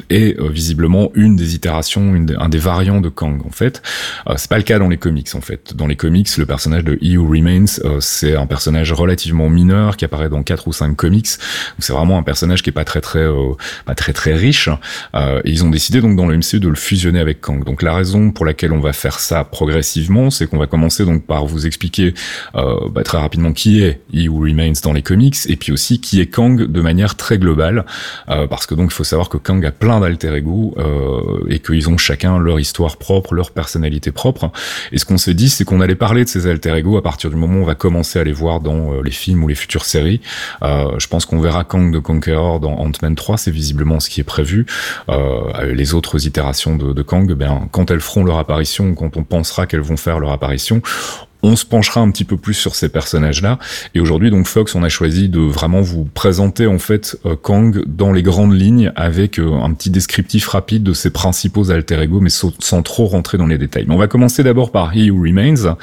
est 0.10 0.38
visiblement 0.50 1.12
une 1.16 1.38
des 1.38 1.56
itérations, 1.56 2.14
une 2.14 2.25
un 2.38 2.50
des 2.50 2.58
variants 2.58 3.02
de 3.02 3.10
Kang 3.10 3.42
en 3.46 3.52
fait. 3.52 3.82
Euh, 4.28 4.34
c'est 4.38 4.50
pas 4.50 4.58
le 4.58 4.64
cas 4.64 4.80
dans 4.80 4.88
les 4.88 4.98
comics 4.98 5.34
en 5.36 5.42
fait. 5.42 5.76
Dans 5.76 5.88
les 5.88 5.96
comics, 5.96 6.30
le 6.38 6.46
personnage 6.46 6.84
de 6.84 6.98
He 7.02 7.18
Who 7.18 7.28
Remains, 7.28 7.66
euh, 7.84 8.00
c'est 8.00 8.36
un 8.36 8.46
personnage 8.46 8.92
relativement 8.92 9.50
mineur 9.50 9.98
qui 9.98 10.06
apparaît 10.06 10.30
dans 10.30 10.44
quatre 10.44 10.68
ou 10.68 10.74
cinq 10.74 10.96
comics. 10.96 11.28
C'est 11.80 11.94
vraiment 11.94 12.18
un 12.18 12.24
personnage 12.24 12.64
qui 12.64 12.70
est 12.70 12.74
pas 12.74 12.86
très 12.86 13.02
très 13.02 13.20
euh, 13.20 13.54
pas 13.86 13.96
très 13.96 14.14
très 14.14 14.34
riche. 14.34 14.70
et 15.16 15.50
ils 15.50 15.64
ont 15.64 15.70
décidé 15.70 16.02
donc 16.02 16.16
dans 16.16 16.28
le 16.28 16.38
MCU 16.38 16.60
de 16.60 16.70
le 16.70 16.76
fusionner 16.76 17.20
avec 17.20 17.42
Kang. 17.42 17.64
Donc 17.64 17.82
la 17.82 17.94
raison 17.94 18.32
pour 18.32 18.46
laquelle 18.46 18.74
on 18.74 18.80
va 18.80 18.94
faire 18.94 19.20
ça 19.20 19.44
progressivement, 19.44 20.30
c'est 20.30 20.48
qu'on 20.48 20.58
va 20.58 20.68
commencer 20.68 21.06
donc 21.06 21.26
par 21.26 21.46
vous 21.46 21.66
expliquer 21.66 22.14
bah, 22.54 23.04
très 23.04 23.18
rapidement 23.18 23.54
qui 23.54 23.82
est 23.84 24.02
He 24.14 24.28
Who 24.28 24.40
Remains 24.40 24.74
dans 24.84 24.94
les 24.94 25.02
comics 25.02 25.38
et 25.48 25.56
puis 25.56 25.72
aussi 25.72 26.00
qui 26.00 26.22
est 26.22 26.28
Kang 26.28 26.62
de 26.62 26.82
manière 26.82 27.16
très 27.16 27.38
globale 27.38 27.86
parce 28.28 28.66
que 28.66 28.76
donc 28.76 28.92
il 28.92 28.94
faut 28.94 29.04
savoir 29.04 29.30
que 29.30 29.38
Kang 29.38 29.64
a 29.66 29.72
plein 29.72 30.00
d'alter 30.00 30.34
ego 30.36 30.76
et 31.48 31.60
qu'ils 31.60 31.90
ont 31.90 31.98
chacun 31.98 32.15
leur 32.24 32.60
histoire 32.60 32.98
propre, 32.98 33.34
leur 33.34 33.52
personnalité 33.52 34.12
propre. 34.12 34.52
Et 34.92 34.98
ce 34.98 35.06
qu'on 35.06 35.18
s'est 35.18 35.34
dit, 35.34 35.50
c'est 35.50 35.66
qu'on 35.66 35.82
allait 35.82 35.96
parler 35.96 36.24
de 36.24 36.30
ces 36.30 36.48
alter 36.48 36.76
ego 36.76 36.98
à 36.98 37.04
partir 37.04 37.30
du 37.30 37.36
moment 37.36 37.60
où 37.60 37.64
on 37.64 37.66
va 37.66 37.76
commencer 37.76 38.20
à 38.20 38.24
les 38.24 38.34
voir 38.34 38.60
dans 38.60 38.94
euh, 38.94 39.02
les 39.04 39.12
films 39.12 39.44
ou 39.44 39.48
les 39.48 39.56
futures 39.56 39.86
séries. 39.86 40.22
Euh, 40.64 40.98
je 41.00 41.08
pense 41.08 41.26
qu'on 41.26 41.40
verra 41.40 41.64
Kang 41.64 41.96
the 41.96 42.02
Conqueror 42.02 42.60
dans 42.60 42.74
Ant-Man 42.74 43.16
3, 43.16 43.38
c'est 43.38 43.52
visiblement 43.52 44.00
ce 44.00 44.10
qui 44.10 44.22
est 44.22 44.26
prévu. 44.26 44.66
Euh, 45.10 45.74
les 45.74 45.94
autres 45.94 46.26
itérations 46.28 46.76
de, 46.76 46.94
de 46.94 47.02
Kang, 47.02 47.32
ben, 47.34 47.68
quand 47.72 47.92
elles 47.92 48.02
feront 48.02 48.24
leur 48.24 48.38
apparition, 48.38 48.94
quand 48.96 49.18
on 49.18 49.24
pensera 49.24 49.68
qu'elles 49.68 49.82
vont 49.82 49.98
faire 49.98 50.20
leur 50.20 50.32
apparition, 50.32 50.82
on 51.46 51.56
se 51.56 51.66
penchera 51.66 52.02
un 52.02 52.10
petit 52.10 52.24
peu 52.24 52.38
plus 52.38 52.56
sur 52.56 52.74
ces 52.74 52.90
personnages-là. 52.90 53.60
Et 53.94 54.00
aujourd'hui, 54.00 54.32
donc 54.32 54.48
Fox, 54.48 54.74
on 54.74 54.82
a 54.82 54.90
choisi 54.90 55.30
de 55.30 55.40
vraiment 55.40 55.82
vous 55.82 56.06
présenter 56.06 56.66
en 56.66 56.80
fait 56.80 57.18
euh, 57.26 57.36
Kang 57.40 57.84
dans 57.86 58.12
les 58.12 58.24
grandes 58.24 58.60
lignes 58.60 58.92
avec 58.96 59.40
euh, 59.40 59.54
un 59.54 59.72
petit 59.74 59.92
descriptif 59.92 60.48
rapide 60.48 60.82
de 60.82 60.94
ses 60.94 61.12
principaux 61.12 61.70
alter 61.70 62.02
ego, 62.02 62.20
mais 62.20 62.32
sans, 62.32 62.52
sans, 62.60 62.82
trop 62.82 63.06
rentrer 63.06 63.38
dans 63.38 63.46
les 63.46 63.60
détails. 63.60 63.86
Mais 63.88 63.94
on 63.94 64.00
va 64.00 64.08
commencer 64.08 64.42
d'abord 64.42 64.72
par 64.72 64.96
He 64.96 65.12
Who 65.12 65.22
Remains. 65.22 65.76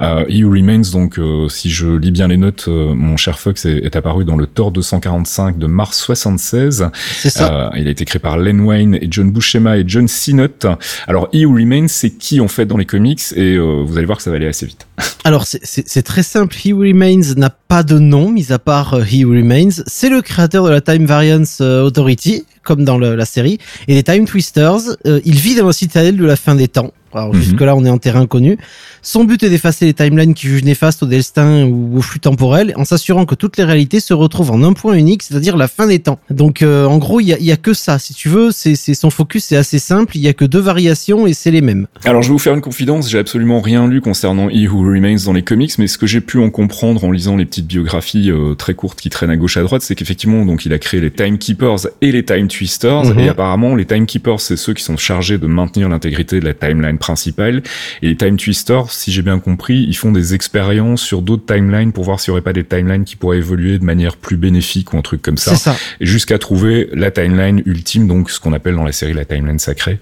Euh, 0.00 0.24
He 0.28 0.44
Who 0.44 0.50
Remains, 0.50 0.90
donc 0.92 1.18
si 1.48 1.70
je 1.70 1.88
lis 1.88 2.10
bien 2.10 2.28
les 2.28 2.36
notes, 2.36 2.68
mon 2.68 3.16
cher 3.16 3.38
Fox 3.38 3.64
est, 3.64 3.78
est, 3.78 3.96
apparu 3.96 4.24
dans 4.26 4.36
le 4.36 4.46
Thor 4.46 4.70
245 4.72 5.58
de 5.58 5.66
mars 5.66 5.98
76. 5.98 6.90
C'est 7.12 7.30
ça. 7.30 7.70
il 7.76 7.88
a 7.88 7.90
été 7.90 8.04
créé 8.04 8.20
par 8.20 8.36
Len 8.36 8.60
Wayne 8.60 8.94
et 8.96 9.08
John 9.10 9.30
Buscema 9.30 9.78
et 9.78 9.84
John 9.86 10.06
Sinnott. 10.06 10.66
Alors 11.06 11.28
He 11.32 11.46
Who 11.46 11.54
Remains, 11.54 11.88
c'est 11.88 12.10
qui 12.10 12.40
en 12.40 12.48
fait 12.48 12.66
dans 12.66 12.76
les 12.76 12.86
comics? 12.86 13.22
Et 13.36 13.58
vous 13.58 13.96
allez 13.96 14.06
voir 14.06 14.18
que 14.18 14.24
ça 14.24 14.30
va 14.30 14.36
aller 14.36 14.46
assez 14.46 14.66
vite. 14.66 14.86
Alors 15.24 15.46
c'est 15.46 16.02
très 16.02 16.22
simple, 16.22 16.56
He 16.56 16.72
Remains 16.72 17.34
n'a 17.36 17.50
pas 17.50 17.82
de 17.82 17.98
nom, 17.98 18.30
mis 18.30 18.52
à 18.52 18.58
part 18.58 18.98
uh, 18.98 19.02
He 19.02 19.24
Remains. 19.24 19.82
C'est 19.86 20.08
le 20.08 20.22
créateur 20.22 20.64
de 20.64 20.70
la 20.70 20.80
Time 20.80 21.06
Variance 21.06 21.58
uh, 21.60 21.82
Authority, 21.82 22.44
comme 22.62 22.84
dans 22.84 22.98
la 22.98 23.24
série, 23.24 23.58
et 23.86 23.94
les 23.94 24.02
Time 24.02 24.26
Twisters. 24.26 24.96
Euh, 25.06 25.20
il 25.24 25.36
vit 25.36 25.54
dans 25.54 25.66
la 25.66 25.72
citadelle 25.72 26.16
de 26.16 26.24
la 26.24 26.36
fin 26.36 26.54
des 26.54 26.68
temps. 26.68 26.92
Alors 27.14 27.34
Mhm. 27.34 27.40
jusque 27.42 27.60
là 27.60 27.74
on 27.76 27.84
est 27.84 27.90
en 27.90 27.98
terrain 27.98 28.26
connu. 28.26 28.58
Son 29.02 29.24
but 29.24 29.42
est 29.42 29.50
d'effacer 29.50 29.86
les 29.86 29.94
timelines 29.94 30.34
qui 30.34 30.46
jugent 30.48 30.64
néfastes 30.64 31.02
au 31.02 31.06
destin 31.06 31.64
ou 31.66 31.98
au 31.98 32.02
flux 32.02 32.20
temporel, 32.20 32.72
en 32.76 32.84
s'assurant 32.84 33.24
que 33.26 33.34
toutes 33.34 33.56
les 33.56 33.64
réalités 33.64 34.00
se 34.00 34.12
retrouvent 34.12 34.50
en 34.50 34.62
un 34.62 34.72
point 34.72 34.94
unique, 34.94 35.22
c'est-à-dire 35.22 35.56
la 35.56 35.68
fin 35.68 35.86
des 35.86 35.98
temps. 36.00 36.18
Donc 36.30 36.62
euh, 36.62 36.84
en 36.84 36.98
gros 36.98 37.20
il 37.20 37.26
y 37.28 37.32
a, 37.32 37.38
y 37.38 37.52
a, 37.52 37.56
que 37.56 37.72
ça, 37.74 37.98
si 37.98 38.12
tu 38.14 38.28
veux, 38.28 38.50
c'est 38.50 38.74
son 38.94 39.10
focus 39.10 39.44
c'est 39.46 39.56
assez 39.56 39.78
simple, 39.78 40.16
il 40.16 40.22
y 40.22 40.28
a 40.28 40.32
que 40.32 40.44
deux 40.44 40.58
variations 40.60 41.26
et 41.26 41.32
c'est 41.32 41.50
les 41.50 41.60
mêmes. 41.60 41.86
Alors 42.04 42.22
je 42.22 42.28
vais 42.28 42.32
vous 42.32 42.38
faire 42.38 42.54
une 42.54 42.60
confidence, 42.60 43.08
j'ai 43.10 43.18
absolument 43.18 43.60
rien 43.60 43.86
lu 43.88 44.00
concernant 44.00 44.48
He 44.50 44.68
Who 44.68 44.80
Remains 44.82 45.16
dans 45.24 45.32
les 45.32 45.42
comics, 45.42 45.78
mais 45.78 45.86
ce 45.86 45.96
que 45.98 46.06
j'ai 46.06 46.20
pu 46.20 46.38
en 46.38 46.50
comprendre 46.50 47.04
en 47.04 47.10
lisant 47.10 47.36
les 47.36 47.44
petites 47.46 47.66
biographies 47.66 48.30
euh, 48.30 48.54
très 48.54 48.74
courtes 48.74 49.00
qui 49.00 49.10
traînent 49.10 49.30
à 49.30 49.36
gauche 49.36 49.56
à 49.56 49.62
droite, 49.62 49.82
c'est 49.82 49.94
qu'effectivement 49.94 50.44
donc 50.44 50.66
il 50.66 50.72
a 50.72 50.78
créé 50.78 51.00
les 51.00 51.10
Timekeepers 51.10 51.86
et 52.02 52.12
les 52.12 52.24
Time 52.24 52.48
Twisters, 52.48 53.04
Mhm. 53.06 53.18
et 53.20 53.28
apparemment 53.28 53.74
les 53.74 53.86
Timekeepers 53.86 54.40
c'est 54.40 54.56
ceux 54.56 54.74
qui 54.74 54.82
sont 54.82 54.96
chargés 54.96 55.38
de 55.38 55.46
maintenir 55.46 55.88
l'intégrité 55.88 56.40
de 56.40 56.44
la 56.44 56.54
timeline 56.54 56.97
principale, 56.98 57.62
et 58.02 58.08
les 58.08 58.16
Time 58.16 58.36
Twisters, 58.36 58.90
si 58.90 59.12
j'ai 59.12 59.22
bien 59.22 59.38
compris, 59.38 59.84
ils 59.88 59.96
font 59.96 60.12
des 60.12 60.34
expériences 60.34 61.02
sur 61.02 61.22
d'autres 61.22 61.46
timelines 61.46 61.92
pour 61.92 62.04
voir 62.04 62.20
s'il 62.20 62.32
n'y 62.32 62.36
aurait 62.36 62.42
pas 62.42 62.52
des 62.52 62.64
timelines 62.64 63.04
qui 63.04 63.16
pourraient 63.16 63.38
évoluer 63.38 63.78
de 63.78 63.84
manière 63.84 64.16
plus 64.16 64.36
bénéfique 64.36 64.92
ou 64.92 64.98
un 64.98 65.02
truc 65.02 65.22
comme 65.22 65.38
ça, 65.38 65.54
ça. 65.54 65.76
jusqu'à 66.00 66.38
trouver 66.38 66.88
la 66.92 67.10
timeline 67.10 67.62
ultime, 67.66 68.06
donc 68.06 68.30
ce 68.30 68.40
qu'on 68.40 68.52
appelle 68.52 68.74
dans 68.74 68.84
la 68.84 68.92
série 68.92 69.12
la 69.12 69.24
timeline 69.24 69.58
sacrée. 69.58 69.98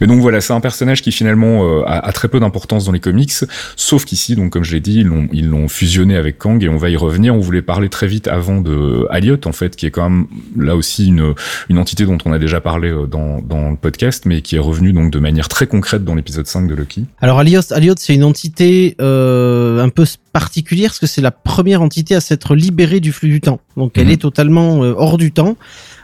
Mais 0.00 0.06
donc 0.06 0.20
voilà, 0.20 0.40
c'est 0.40 0.52
un 0.52 0.60
personnage 0.60 1.02
qui 1.02 1.12
finalement 1.12 1.64
euh, 1.64 1.82
a, 1.86 1.98
a, 2.06 2.12
très 2.12 2.28
peu 2.28 2.40
d'importance 2.40 2.84
dans 2.84 2.92
les 2.92 3.00
comics, 3.00 3.32
sauf 3.76 4.04
qu'ici, 4.04 4.36
donc 4.36 4.50
comme 4.52 4.64
je 4.64 4.72
l'ai 4.72 4.80
dit, 4.80 5.04
ils 5.32 5.48
l'ont 5.48 5.68
fusionné 5.68 6.16
avec 6.16 6.38
Kang 6.38 6.62
et 6.62 6.68
on 6.68 6.76
va 6.76 6.90
y 6.90 6.96
revenir. 6.96 7.34
On 7.34 7.40
voulait 7.40 7.62
parler 7.62 7.88
très 7.88 8.06
vite 8.06 8.28
avant 8.28 8.60
de 8.60 9.06
Elliot 9.12 9.40
en 9.44 9.52
fait, 9.52 9.76
qui 9.76 9.86
est 9.86 9.90
quand 9.90 10.08
même 10.08 10.26
là 10.56 10.76
aussi 10.76 11.08
une 11.08 11.34
une 11.68 11.78
entité 11.78 12.04
dont 12.04 12.18
on 12.24 12.32
a 12.32 12.38
déjà 12.38 12.60
parlé 12.60 12.88
euh, 12.88 13.06
dans 13.06 13.40
dans 13.40 13.70
le 13.70 13.76
podcast, 13.76 14.24
mais 14.26 14.42
qui 14.42 14.56
est 14.56 14.60
revenue 14.60 14.92
donc 14.92 15.10
de 15.10 15.18
manière 15.18 15.48
très 15.48 15.66
concrète 15.66 16.04
dans 16.04 16.14
l'épisode 16.14 16.37
5 16.46 16.68
de 16.68 16.74
Loki. 16.74 17.04
Alors 17.20 17.38
Alios, 17.40 17.72
Aliot, 17.72 17.94
c'est 17.98 18.14
une 18.14 18.24
entité 18.24 18.96
euh, 19.00 19.82
un 19.82 19.88
un 19.88 19.90
peu 19.90 20.04
particulière 20.34 20.90
parce 20.90 20.98
que 21.00 21.06
c'est 21.06 21.22
la 21.22 21.30
première 21.30 21.80
entité 21.80 22.14
à 22.14 22.20
s'être 22.20 22.54
libérée 22.54 23.00
du 23.00 23.10
flux 23.10 23.30
du 23.30 23.40
temps. 23.40 23.58
Donc 23.76 23.92
elle 23.96 24.06
Mhm. 24.08 24.12
est 24.12 24.16
totalement 24.18 24.84
euh, 24.84 24.94
hors 24.96 25.16
du 25.16 25.32
temps. 25.32 25.56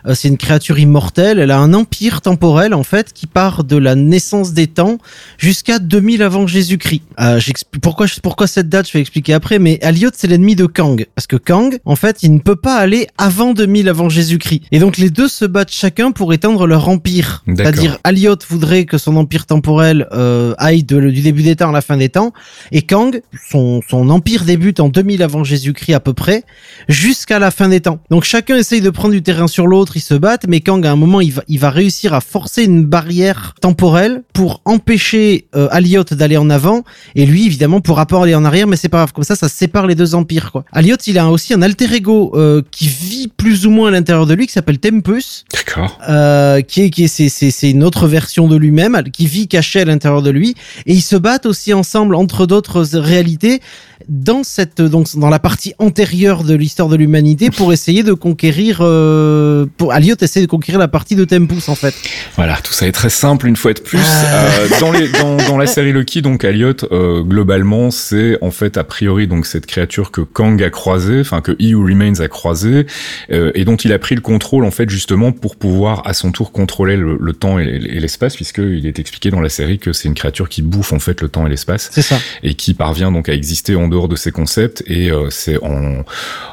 Euh, 0.07 0.15
c'est 0.15 0.29
une 0.29 0.37
créature 0.37 0.79
immortelle. 0.79 1.39
Elle 1.39 1.51
a 1.51 1.59
un 1.59 1.73
empire 1.75 2.21
temporel 2.21 2.75
en 2.75 2.83
fait 2.83 3.13
qui 3.13 3.27
part 3.27 3.65
de 3.65 3.77
la 3.77 3.95
naissance 3.95 4.53
des 4.53 4.67
temps 4.67 4.99
jusqu'à 5.39 5.79
2000 5.79 6.23
avant 6.23 6.47
Jésus-Christ. 6.47 7.03
Euh, 7.21 7.41
pourquoi 7.81 8.07
pourquoi 8.23 8.47
cette 8.47 8.69
date. 8.69 8.87
Je 8.89 8.93
vais 8.93 9.01
expliquer 9.01 9.33
après. 9.35 9.59
Mais 9.59 9.83
Aliot 9.83 10.11
c'est 10.15 10.27
l'ennemi 10.27 10.57
de 10.57 10.67
Kang 10.67 11.07
parce 11.15 11.27
que 11.27 11.37
Kang 11.37 11.79
en 11.85 11.97
fait 11.97 12.19
il 12.23 12.35
ne 12.35 12.39
peut 12.39 12.57
pas 12.57 12.77
aller 12.77 13.07
avant 13.19 13.53
2000 13.55 13.89
avant 13.89 14.09
Jésus-Christ. 14.09 14.63
Et 14.73 14.79
donc 14.79 14.99
les 14.99 15.11
deux 15.11 15.29
se 15.29 15.45
battent 15.45 15.73
chacun 15.73 16.13
pour 16.13 16.33
éteindre 16.33 16.67
leur 16.67 16.89
empire. 16.89 17.43
C'est-à-dire 17.57 17.99
Aliot 18.05 18.37
voudrait 18.49 18.85
que 18.85 18.99
son 18.99 19.17
empire 19.17 19.47
temporel 19.47 20.07
euh, 20.13 20.55
aille 20.59 20.83
de- 20.83 21.11
du 21.11 21.21
début 21.23 21.43
des 21.43 21.57
temps 21.57 21.71
à 21.71 21.73
la 21.73 21.81
fin 21.81 21.97
des 21.97 22.09
temps 22.09 22.33
et 22.73 22.83
Kang 22.83 23.21
son 23.51 23.81
son 23.89 24.11
empire 24.11 24.45
débute 24.45 24.81
en 24.81 24.89
2000 24.89 25.23
avant 25.23 25.45
Jésus-Christ 25.45 25.95
à 25.95 26.01
peu 26.01 26.13
près 26.13 26.45
jusqu'à 26.89 27.39
la 27.39 27.51
fin 27.51 27.69
des 27.69 27.81
temps. 27.81 27.99
Donc 28.11 28.25
chacun 28.25 28.57
essaye 28.57 28.81
de 28.81 28.91
prendre 28.91 29.13
du 29.15 29.23
terrain 29.23 29.47
sur 29.47 29.67
l'autre, 29.67 29.94
ils 29.97 30.01
se 30.01 30.15
battent, 30.15 30.47
mais 30.49 30.61
Kang 30.61 30.85
à 30.87 30.93
un 30.93 30.97
moment 30.97 31.21
il 31.21 31.33
va, 31.33 31.43
il 31.49 31.59
va 31.59 31.71
réussir 31.71 32.15
à 32.15 32.21
forcer 32.21 32.65
une 32.65 32.85
barrière 32.85 33.55
temporelle 33.61 34.23
pour 34.33 34.61
empêcher 34.65 35.47
euh, 35.55 35.69
Aliot 35.71 36.05
d'aller 36.13 36.37
en 36.37 36.51
avant 36.51 36.83
et 37.15 37.27
lui 37.27 37.47
évidemment 37.47 37.81
pourra 37.81 38.07
pas 38.07 38.23
aller 38.23 38.35
en 38.35 38.45
arrière, 38.45 38.67
mais 38.67 38.77
c'est 38.77 38.89
pas 38.89 38.99
grave. 38.99 39.13
Comme 39.13 39.25
ça, 39.25 39.37
ça 39.37 39.49
sépare 39.49 39.87
les 39.87 39.95
deux 39.95 40.15
empires 40.15 40.53
quoi. 40.53 40.65
Aliot 40.73 40.97
il 41.07 41.19
a 41.19 41.29
aussi 41.31 41.55
un 41.55 41.63
alter 41.63 41.93
ego 41.95 42.33
euh, 42.35 42.63
qui 42.71 42.89
vit 42.89 43.29
plus 43.29 43.67
ou 43.67 43.71
moins 43.71 43.89
à 43.89 43.91
l'intérieur 43.91 44.27
de 44.27 44.35
lui 44.35 44.47
qui 44.47 44.53
s'appelle 44.53 44.79
Tempus 44.79 45.45
D'accord. 45.53 45.99
euh, 46.09 46.61
qui 46.61 46.83
est 46.83 46.91
qui 46.91 47.05
est 47.05 47.09
c'est 47.09 47.29
c'est 47.29 47.51
c'est 47.51 47.71
une 47.71 47.85
autre 47.85 48.07
version 48.07 48.49
de 48.49 48.57
lui-même 48.57 49.03
qui 49.13 49.27
vit 49.27 49.49
caché 49.49 49.81
à 49.81 49.85
l'intérieur 49.85 50.23
de 50.23 50.31
lui 50.31 50.55
et 50.87 50.93
ils 50.93 51.03
se 51.03 51.17
battent 51.17 51.47
aussi 51.47 51.73
ensemble 51.73 52.15
entre 52.15 52.47
d'autres 52.47 52.83
réalités 52.99 53.61
dans 54.09 54.43
cette 54.45 54.83
donc 54.83 55.17
dans 55.17 55.31
la 55.31 55.39
partie 55.39 55.75
antérieure 55.79 56.45
de 56.45 56.55
l'histoire 56.55 56.89
de 56.89 56.97
l'humanité 56.97 57.51
pour 57.51 57.73
essayer 57.73 58.03
de 58.03 58.13
conquérir 58.13 58.79
euh, 58.81 59.67
pour 59.85 59.93
Aliot 59.93 60.17
essaie 60.23 60.41
de 60.41 60.47
conquérir 60.47 60.79
la 60.79 60.89
partie 60.89 61.15
de 61.15 61.27
Tempus 61.27 61.69
en 61.69 61.75
fait. 61.75 61.95
Voilà, 62.37 62.57
tout 62.65 62.73
ça 62.73 62.87
est 62.87 62.93
très 62.93 63.11
simple 63.11 63.47
une 63.47 63.55
fois 63.55 63.75
de 63.75 63.81
plus. 63.81 63.99
Ah. 64.03 64.47
Euh, 64.47 64.69
dans, 64.81 64.91
les, 64.91 65.09
dans, 65.11 65.37
dans 65.37 65.59
la 65.59 65.67
série 65.75 65.93
Loki, 65.93 66.23
donc 66.23 66.43
Elliot, 66.43 66.73
euh, 66.91 67.23
globalement, 67.23 67.91
c'est 67.91 68.39
en 68.41 68.51
fait 68.51 68.79
a 68.79 68.85
priori 68.85 69.27
donc 69.27 69.45
cette 69.45 69.67
créature 69.67 70.11
que 70.11 70.23
Kang 70.23 70.63
a 70.63 70.71
croisée, 70.71 71.21
enfin 71.21 71.43
que 71.43 71.53
He 71.61 71.75
Who 71.75 71.85
Remains 71.85 72.21
a 72.21 72.29
croisée, 72.29 72.87
euh, 73.31 73.53
et 73.55 73.67
dont 73.67 73.77
il 73.77 73.93
a 73.93 73.99
pris 73.99 74.15
le 74.15 74.23
contrôle 74.23 74.65
en 74.65 74.71
fait 74.71 74.89
justement 74.89 75.33
pour 75.33 75.57
pouvoir 75.57 76.01
à 76.07 76.15
son 76.15 76.33
tour 76.33 76.51
contrôler 76.51 76.97
le, 76.97 77.19
le 77.21 77.33
temps 77.35 77.59
et, 77.59 77.65
et 77.65 78.01
l'espace, 78.01 78.37
puisqu'il 78.37 78.87
est 78.87 78.99
expliqué 78.99 79.31
dans 79.31 79.43
la 79.43 79.51
série 79.51 79.79
que 79.79 79.93
c'est 79.93 80.09
une 80.09 80.15
créature 80.15 80.49
qui 80.49 80.63
bouffe 80.63 80.95
en 80.95 80.99
fait 80.99 81.21
le 81.21 81.29
temps 81.29 81.47
et 81.47 81.51
l'espace 81.51 81.91
C'est 81.93 82.01
ça. 82.01 82.17
et 82.43 82.55
qui 82.55 82.73
parvient 82.73 83.13
donc 83.13 83.29
à 83.29 83.35
exister 83.35 83.77
en 83.77 83.89
dehors 83.89 84.09
de 84.09 84.17
ces 84.17 84.33
concepts 84.33 84.83
et 84.87 85.11
c'est 85.29 85.63
en, 85.63 86.05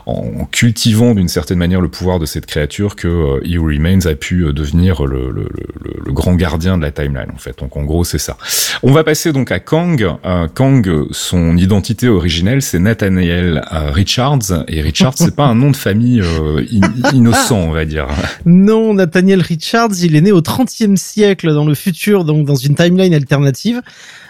en 0.05 0.45
cultivant 0.51 1.15
d'une 1.15 1.29
certaine 1.29 1.59
manière 1.59 1.79
le 1.79 1.87
pouvoir 1.87 2.19
de 2.19 2.25
cette 2.25 2.45
créature 2.45 2.97
que 2.97 3.07
euh, 3.21 3.39
He 3.45 3.57
Remains 3.57 4.05
a 4.05 4.15
pu 4.15 4.45
euh, 4.45 4.53
devenir 4.53 5.05
le, 5.05 5.31
le, 5.31 5.47
grand 6.11 6.35
gardien 6.35 6.77
de 6.77 6.81
la 6.83 6.91
timeline 6.91 7.31
en 7.33 7.37
fait. 7.37 7.57
Donc 7.59 7.77
en 7.77 7.83
gros 7.83 8.03
c'est 8.03 8.17
ça. 8.17 8.37
On 8.83 8.91
va 8.91 9.03
passer 9.03 9.31
donc 9.31 9.51
à 9.51 9.59
Kang. 9.59 10.05
Euh, 10.25 10.47
Kang, 10.53 10.89
son 11.11 11.55
identité 11.57 12.09
originelle 12.09 12.61
c'est 12.61 12.79
Nathaniel 12.79 13.63
Richards 13.71 14.65
et 14.67 14.81
Richards 14.81 15.13
c'est 15.15 15.35
pas 15.35 15.45
un 15.45 15.55
nom 15.55 15.71
de 15.71 15.75
famille 15.77 16.21
in- 16.21 17.11
innocent 17.13 17.55
on 17.57 17.71
va 17.71 17.85
dire. 17.85 18.07
Non, 18.45 18.93
Nathaniel 18.93 19.41
Richards, 19.41 19.91
il 20.03 20.15
est 20.15 20.21
né 20.21 20.31
au 20.31 20.41
30e 20.41 20.95
siècle 20.97 21.53
dans 21.53 21.65
le 21.65 21.75
futur, 21.75 22.25
donc 22.25 22.45
dans 22.45 22.55
une 22.55 22.75
timeline 22.75 23.13
alternative. 23.13 23.81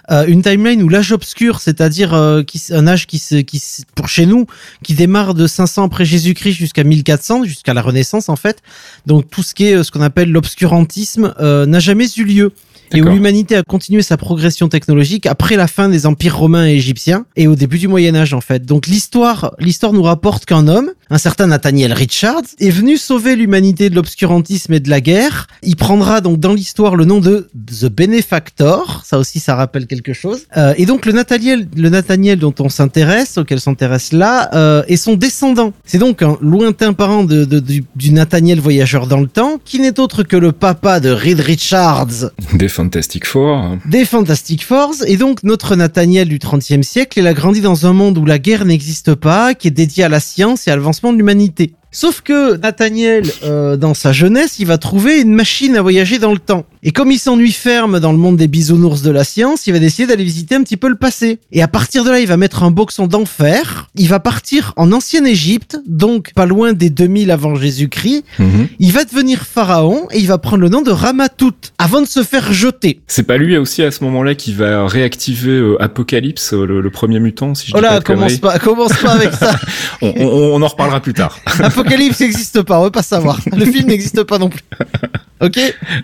Euh, 0.09 0.25
une 0.25 0.41
timeline 0.41 0.81
où 0.81 0.89
l'âge 0.89 1.11
obscur, 1.11 1.59
c'est-à-dire 1.61 2.13
euh, 2.13 2.41
un 2.71 2.87
âge 2.87 3.05
qui, 3.05 3.19
se, 3.19 3.35
qui 3.35 3.59
se- 3.59 3.83
pour 3.93 4.09
chez 4.09 4.25
nous, 4.25 4.47
qui 4.83 4.93
démarre 4.95 5.33
de 5.35 5.45
500 5.45 5.83
après 5.85 6.05
Jésus-Christ 6.05 6.53
jusqu'à 6.53 6.83
1400, 6.83 7.43
jusqu'à 7.43 7.73
la 7.73 7.81
Renaissance 7.81 8.27
en 8.29 8.35
fait. 8.35 8.61
Donc 9.05 9.29
tout 9.29 9.43
ce 9.43 9.53
qui 9.53 9.65
est 9.67 9.75
euh, 9.75 9.83
ce 9.83 9.91
qu'on 9.91 10.01
appelle 10.01 10.31
l'obscurantisme 10.31 11.33
euh, 11.39 11.65
n'a 11.65 11.79
jamais 11.79 12.07
eu 12.17 12.23
lieu. 12.23 12.51
Et 12.93 13.01
où 13.01 13.05
l'humanité 13.13 13.55
a 13.55 13.63
continué 13.63 14.01
sa 14.01 14.17
progression 14.17 14.67
technologique 14.69 15.25
après 15.25 15.55
la 15.55 15.67
fin 15.67 15.89
des 15.89 16.05
empires 16.05 16.37
romains 16.37 16.67
et 16.67 16.73
égyptiens 16.75 17.25
et 17.35 17.47
au 17.47 17.55
début 17.55 17.77
du 17.79 17.87
Moyen 17.87 18.15
Âge 18.15 18.33
en 18.33 18.41
fait. 18.41 18.65
Donc 18.65 18.87
l'histoire, 18.87 19.53
l'histoire 19.59 19.93
nous 19.93 20.03
rapporte 20.03 20.45
qu'un 20.45 20.67
homme, 20.67 20.91
un 21.09 21.17
certain 21.17 21.47
Nathaniel 21.47 21.93
Richards, 21.93 22.41
est 22.59 22.69
venu 22.69 22.97
sauver 22.97 23.35
l'humanité 23.35 23.89
de 23.89 23.95
l'obscurantisme 23.95 24.73
et 24.73 24.79
de 24.79 24.89
la 24.89 25.01
guerre. 25.01 25.47
Il 25.63 25.75
prendra 25.75 26.21
donc 26.21 26.39
dans 26.39 26.53
l'histoire 26.53 26.95
le 26.95 27.05
nom 27.05 27.19
de 27.19 27.47
The 27.79 27.85
Benefactor. 27.85 29.01
Ça 29.05 29.17
aussi, 29.19 29.39
ça 29.39 29.55
rappelle 29.55 29.87
quelque 29.87 30.13
chose. 30.13 30.41
Euh, 30.57 30.73
et 30.77 30.85
donc 30.85 31.05
le 31.05 31.11
Nathaniel, 31.13 31.67
le 31.75 31.89
Nathaniel 31.89 32.39
dont 32.39 32.53
on 32.59 32.69
s'intéresse, 32.69 33.37
auquel 33.37 33.59
s'intéresse 33.59 34.11
là, 34.13 34.49
euh, 34.53 34.83
est 34.87 34.95
son 34.97 35.15
descendant. 35.15 35.73
C'est 35.85 35.97
donc 35.97 36.21
un 36.21 36.37
lointain 36.41 36.93
parent 36.93 37.23
de, 37.23 37.45
de- 37.45 37.59
du, 37.59 37.83
du 37.95 38.11
Nathaniel 38.11 38.59
voyageur 38.59 39.07
dans 39.07 39.19
le 39.19 39.27
temps, 39.27 39.59
qui 39.63 39.79
n'est 39.79 39.99
autre 39.99 40.23
que 40.23 40.37
le 40.37 40.51
papa 40.51 40.99
de 40.99 41.09
Reed 41.09 41.39
Richards 41.39 42.31
Fantastic 42.81 43.27
Four. 43.27 43.77
des 43.85 44.05
Fantastic 44.05 44.65
Fours. 44.65 44.95
Et 45.05 45.15
donc, 45.15 45.43
notre 45.43 45.75
Nathaniel 45.75 46.27
du 46.27 46.39
XXe 46.39 46.81
siècle, 46.81 47.19
il 47.19 47.27
a 47.27 47.33
grandi 47.35 47.61
dans 47.61 47.85
un 47.85 47.93
monde 47.93 48.17
où 48.17 48.25
la 48.25 48.39
guerre 48.39 48.65
n'existe 48.65 49.13
pas, 49.13 49.53
qui 49.53 49.67
est 49.67 49.71
dédié 49.71 50.03
à 50.03 50.09
la 50.09 50.19
science 50.19 50.67
et 50.67 50.71
à 50.71 50.75
l'avancement 50.75 51.13
de 51.13 51.17
l'humanité. 51.17 51.75
Sauf 51.91 52.21
que 52.21 52.57
Nathaniel, 52.57 53.25
euh, 53.43 53.77
dans 53.77 53.93
sa 53.93 54.11
jeunesse, 54.13 54.57
il 54.57 54.65
va 54.65 54.79
trouver 54.79 55.21
une 55.21 55.33
machine 55.33 55.75
à 55.75 55.83
voyager 55.83 56.17
dans 56.17 56.31
le 56.31 56.39
temps. 56.39 56.65
Et 56.83 56.91
comme 56.91 57.11
il 57.11 57.19
s'ennuie 57.19 57.51
ferme 57.51 57.99
dans 57.99 58.11
le 58.11 58.17
monde 58.17 58.37
des 58.37 58.47
bisounours 58.47 59.03
de 59.03 59.11
la 59.11 59.23
science, 59.23 59.67
il 59.67 59.73
va 59.73 59.79
décider 59.79 60.07
d'aller 60.07 60.23
visiter 60.23 60.55
un 60.55 60.63
petit 60.63 60.77
peu 60.77 60.89
le 60.89 60.95
passé. 60.95 61.39
Et 61.51 61.61
à 61.61 61.67
partir 61.67 62.03
de 62.03 62.09
là, 62.09 62.19
il 62.19 62.27
va 62.27 62.37
mettre 62.37 62.63
un 62.63 62.71
boxon 62.71 63.05
d'enfer. 63.07 63.89
Il 63.95 64.07
va 64.07 64.19
partir 64.19 64.73
en 64.77 64.91
ancienne 64.91 65.27
Égypte, 65.27 65.77
donc 65.87 66.33
pas 66.33 66.47
loin 66.47 66.73
des 66.73 66.89
2000 66.89 67.29
avant 67.29 67.53
Jésus-Christ. 67.55 68.23
Mhm. 68.39 68.67
Il 68.79 68.91
va 68.91 69.03
devenir 69.03 69.41
pharaon 69.43 70.07
et 70.11 70.17
il 70.19 70.27
va 70.27 70.39
prendre 70.39 70.61
le 70.63 70.69
nom 70.69 70.81
de 70.81 70.89
Ramatout 70.91 71.53
avant 71.77 72.01
de 72.01 72.07
se 72.07 72.23
faire 72.23 72.51
jeter. 72.51 72.99
C'est 73.05 73.23
pas 73.23 73.37
lui 73.37 73.57
aussi 73.57 73.83
à 73.83 73.91
ce 73.91 74.03
moment-là 74.05 74.33
qui 74.33 74.51
va 74.51 74.87
réactiver 74.87 75.51
euh, 75.51 75.81
Apocalypse, 75.81 76.53
euh, 76.53 76.65
le, 76.65 76.81
le 76.81 76.89
premier 76.89 77.19
mutant, 77.19 77.53
si 77.53 77.67
je 77.67 77.73
Oh 77.75 77.77
dis 77.77 77.81
pas 77.83 77.91
là, 77.93 77.99
de 77.99 78.03
conneries. 78.03 78.39
commence 78.39 78.53
pas, 78.53 78.59
commence 78.59 78.93
pas 78.97 79.11
avec 79.11 79.33
ça. 79.33 79.55
On, 80.01 80.13
on- 80.17 80.55
on 80.55 80.61
en 80.63 80.67
reparlera 80.67 80.99
plus 80.99 81.13
tard. 81.13 81.39
Apocalypse 81.61 82.19
n'existe 82.21 82.63
pas, 82.63 82.79
on 82.79 82.85
veut 82.85 82.89
pas 82.91 83.03
savoir. 83.03 83.39
Le 83.55 83.65
film 83.65 83.87
n'existe 83.87 84.23
pas 84.23 84.39
non 84.39 84.49
plus. 84.49 84.61
Ok 85.41 85.59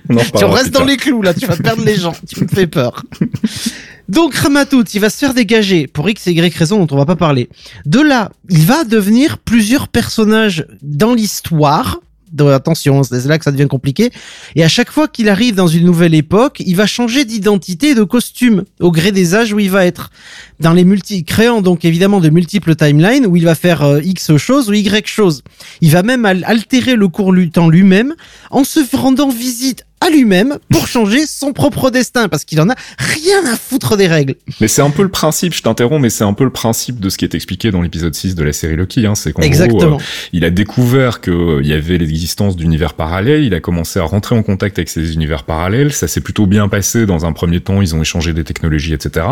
On 0.10 0.18
en 0.18 0.20
Tu 0.20 0.46
restes 0.46 0.72
dans 0.72 0.84
les 0.84 0.98
clous 0.98 1.22
là, 1.22 1.34
tu 1.34 1.46
vas 1.46 1.56
perdre 1.56 1.84
les 1.84 1.96
gens, 1.96 2.14
tu 2.28 2.44
me 2.44 2.48
fais 2.48 2.68
peur. 2.68 3.04
Donc 4.10 4.36
Ramatout, 4.36 4.86
il 4.94 5.02
va 5.02 5.10
se 5.10 5.18
faire 5.18 5.34
dégager 5.34 5.88
pour 5.88 6.10
X 6.10 6.28
et 6.28 6.32
Y 6.32 6.56
raison 6.56 6.84
dont 6.84 6.96
on 6.96 6.98
va 6.98 7.06
pas 7.06 7.18
parler. 7.18 7.50
De 7.86 8.00
là, 8.00 8.32
il 8.50 8.66
va 8.66 8.84
devenir 8.86 9.38
plusieurs 9.38 9.90
personnages 9.90 10.66
dans 10.82 11.14
l'histoire. 11.14 12.00
Attention, 12.54 13.04
c'est 13.04 13.26
là 13.26 13.38
que 13.38 13.44
ça 13.44 13.52
devient 13.52 13.68
compliqué. 13.68 14.12
Et 14.56 14.64
à 14.64 14.68
chaque 14.68 14.92
fois 14.92 15.08
qu'il 15.08 15.30
arrive 15.30 15.56
dans 15.56 15.68
une 15.68 15.86
nouvelle 15.86 16.14
époque, 16.14 16.62
il 16.66 16.76
va 16.76 16.86
changer 16.86 17.26
d'identité 17.26 17.90
et 17.90 17.96
de 17.96 18.04
costume 18.04 18.64
au 18.80 18.92
gré 18.92 19.12
des 19.12 19.34
âges 19.34 19.54
où 19.54 19.60
il 19.60 19.72
va 19.72 19.86
être. 19.86 20.12
Dans 20.60 20.74
les 20.74 20.84
multi, 20.84 21.24
créant 21.24 21.62
donc 21.62 21.86
évidemment 21.86 22.20
de 22.20 22.30
multiples 22.30 22.76
timelines 22.76 23.26
où 23.26 23.36
il 23.36 23.46
va 23.46 23.56
faire 23.56 23.84
euh, 23.84 24.02
X 24.04 24.38
choses 24.38 24.70
ou 24.70 24.74
Y 24.74 25.08
choses. 25.08 25.44
Il 25.82 25.92
va 25.92 26.04
même 26.04 26.26
al- 26.26 26.44
altérer 26.46 26.96
le 26.96 27.08
cours 27.08 27.34
du 27.34 27.50
temps 27.50 27.70
lui-même 27.70 28.14
en 28.52 28.64
se 28.64 28.80
rendant 28.96 29.30
visite 29.30 29.86
à 30.02 30.10
lui-même 30.10 30.58
pour 30.70 30.88
changer 30.88 31.26
son 31.26 31.54
propre 31.54 31.90
destin 31.90 32.28
parce 32.28 32.46
qu'il 32.46 32.60
en 32.62 32.70
a 32.70 32.76
rien 32.98 33.46
à 33.52 33.56
foutre 33.56 33.98
des 33.98 34.08
règles. 34.08 34.36
Mais 34.62 34.68
c'est 34.68 34.82
un 34.82 34.90
peu 34.90 35.04
le 35.04 35.10
principe, 35.10 35.54
je 35.54 35.62
t'interromps, 35.62 36.02
mais 36.02 36.10
c'est 36.10 36.24
un 36.24 36.34
peu 36.34 36.44
le 36.44 36.50
principe 36.50 37.00
de 37.00 37.10
ce 37.10 37.18
qui 37.18 37.26
est 37.26 37.36
expliqué 37.36 37.72
dans 37.72 37.82
l'épisode 37.82 38.14
6 38.14 38.36
de 38.36 38.44
la 38.44 38.54
série 38.54 38.76
Loki. 38.76 39.06
Hein. 39.06 39.16
C'est 39.16 39.34
qu'en 39.34 39.42
gros, 39.48 39.84
euh, 39.84 39.98
il 40.34 40.46
a 40.46 40.50
découvert 40.50 41.22
qu'il 41.22 41.66
y 41.66 41.74
avait 41.74 41.98
l'existence 41.98 42.56
d'univers 42.56 42.94
parallèles, 42.94 43.44
il 43.44 43.54
a 43.54 43.60
commencé 43.60 44.00
à 44.00 44.04
rentrer 44.04 44.36
en 44.36 44.44
contact 44.44 44.80
avec 44.80 44.90
ces 44.90 45.14
univers 45.14 45.44
parallèles, 45.44 45.94
ça 45.94 46.08
s'est 46.08 46.22
plutôt 46.22 46.46
bien 46.46 46.68
passé 46.68 47.06
dans 47.06 47.26
un 47.26 47.34
premier 47.34 47.60
temps, 47.60 47.82
ils 47.82 47.96
ont 47.96 48.02
échangé 48.02 48.34
des 48.34 48.44
technologies, 48.44 48.94
etc. 48.94 49.26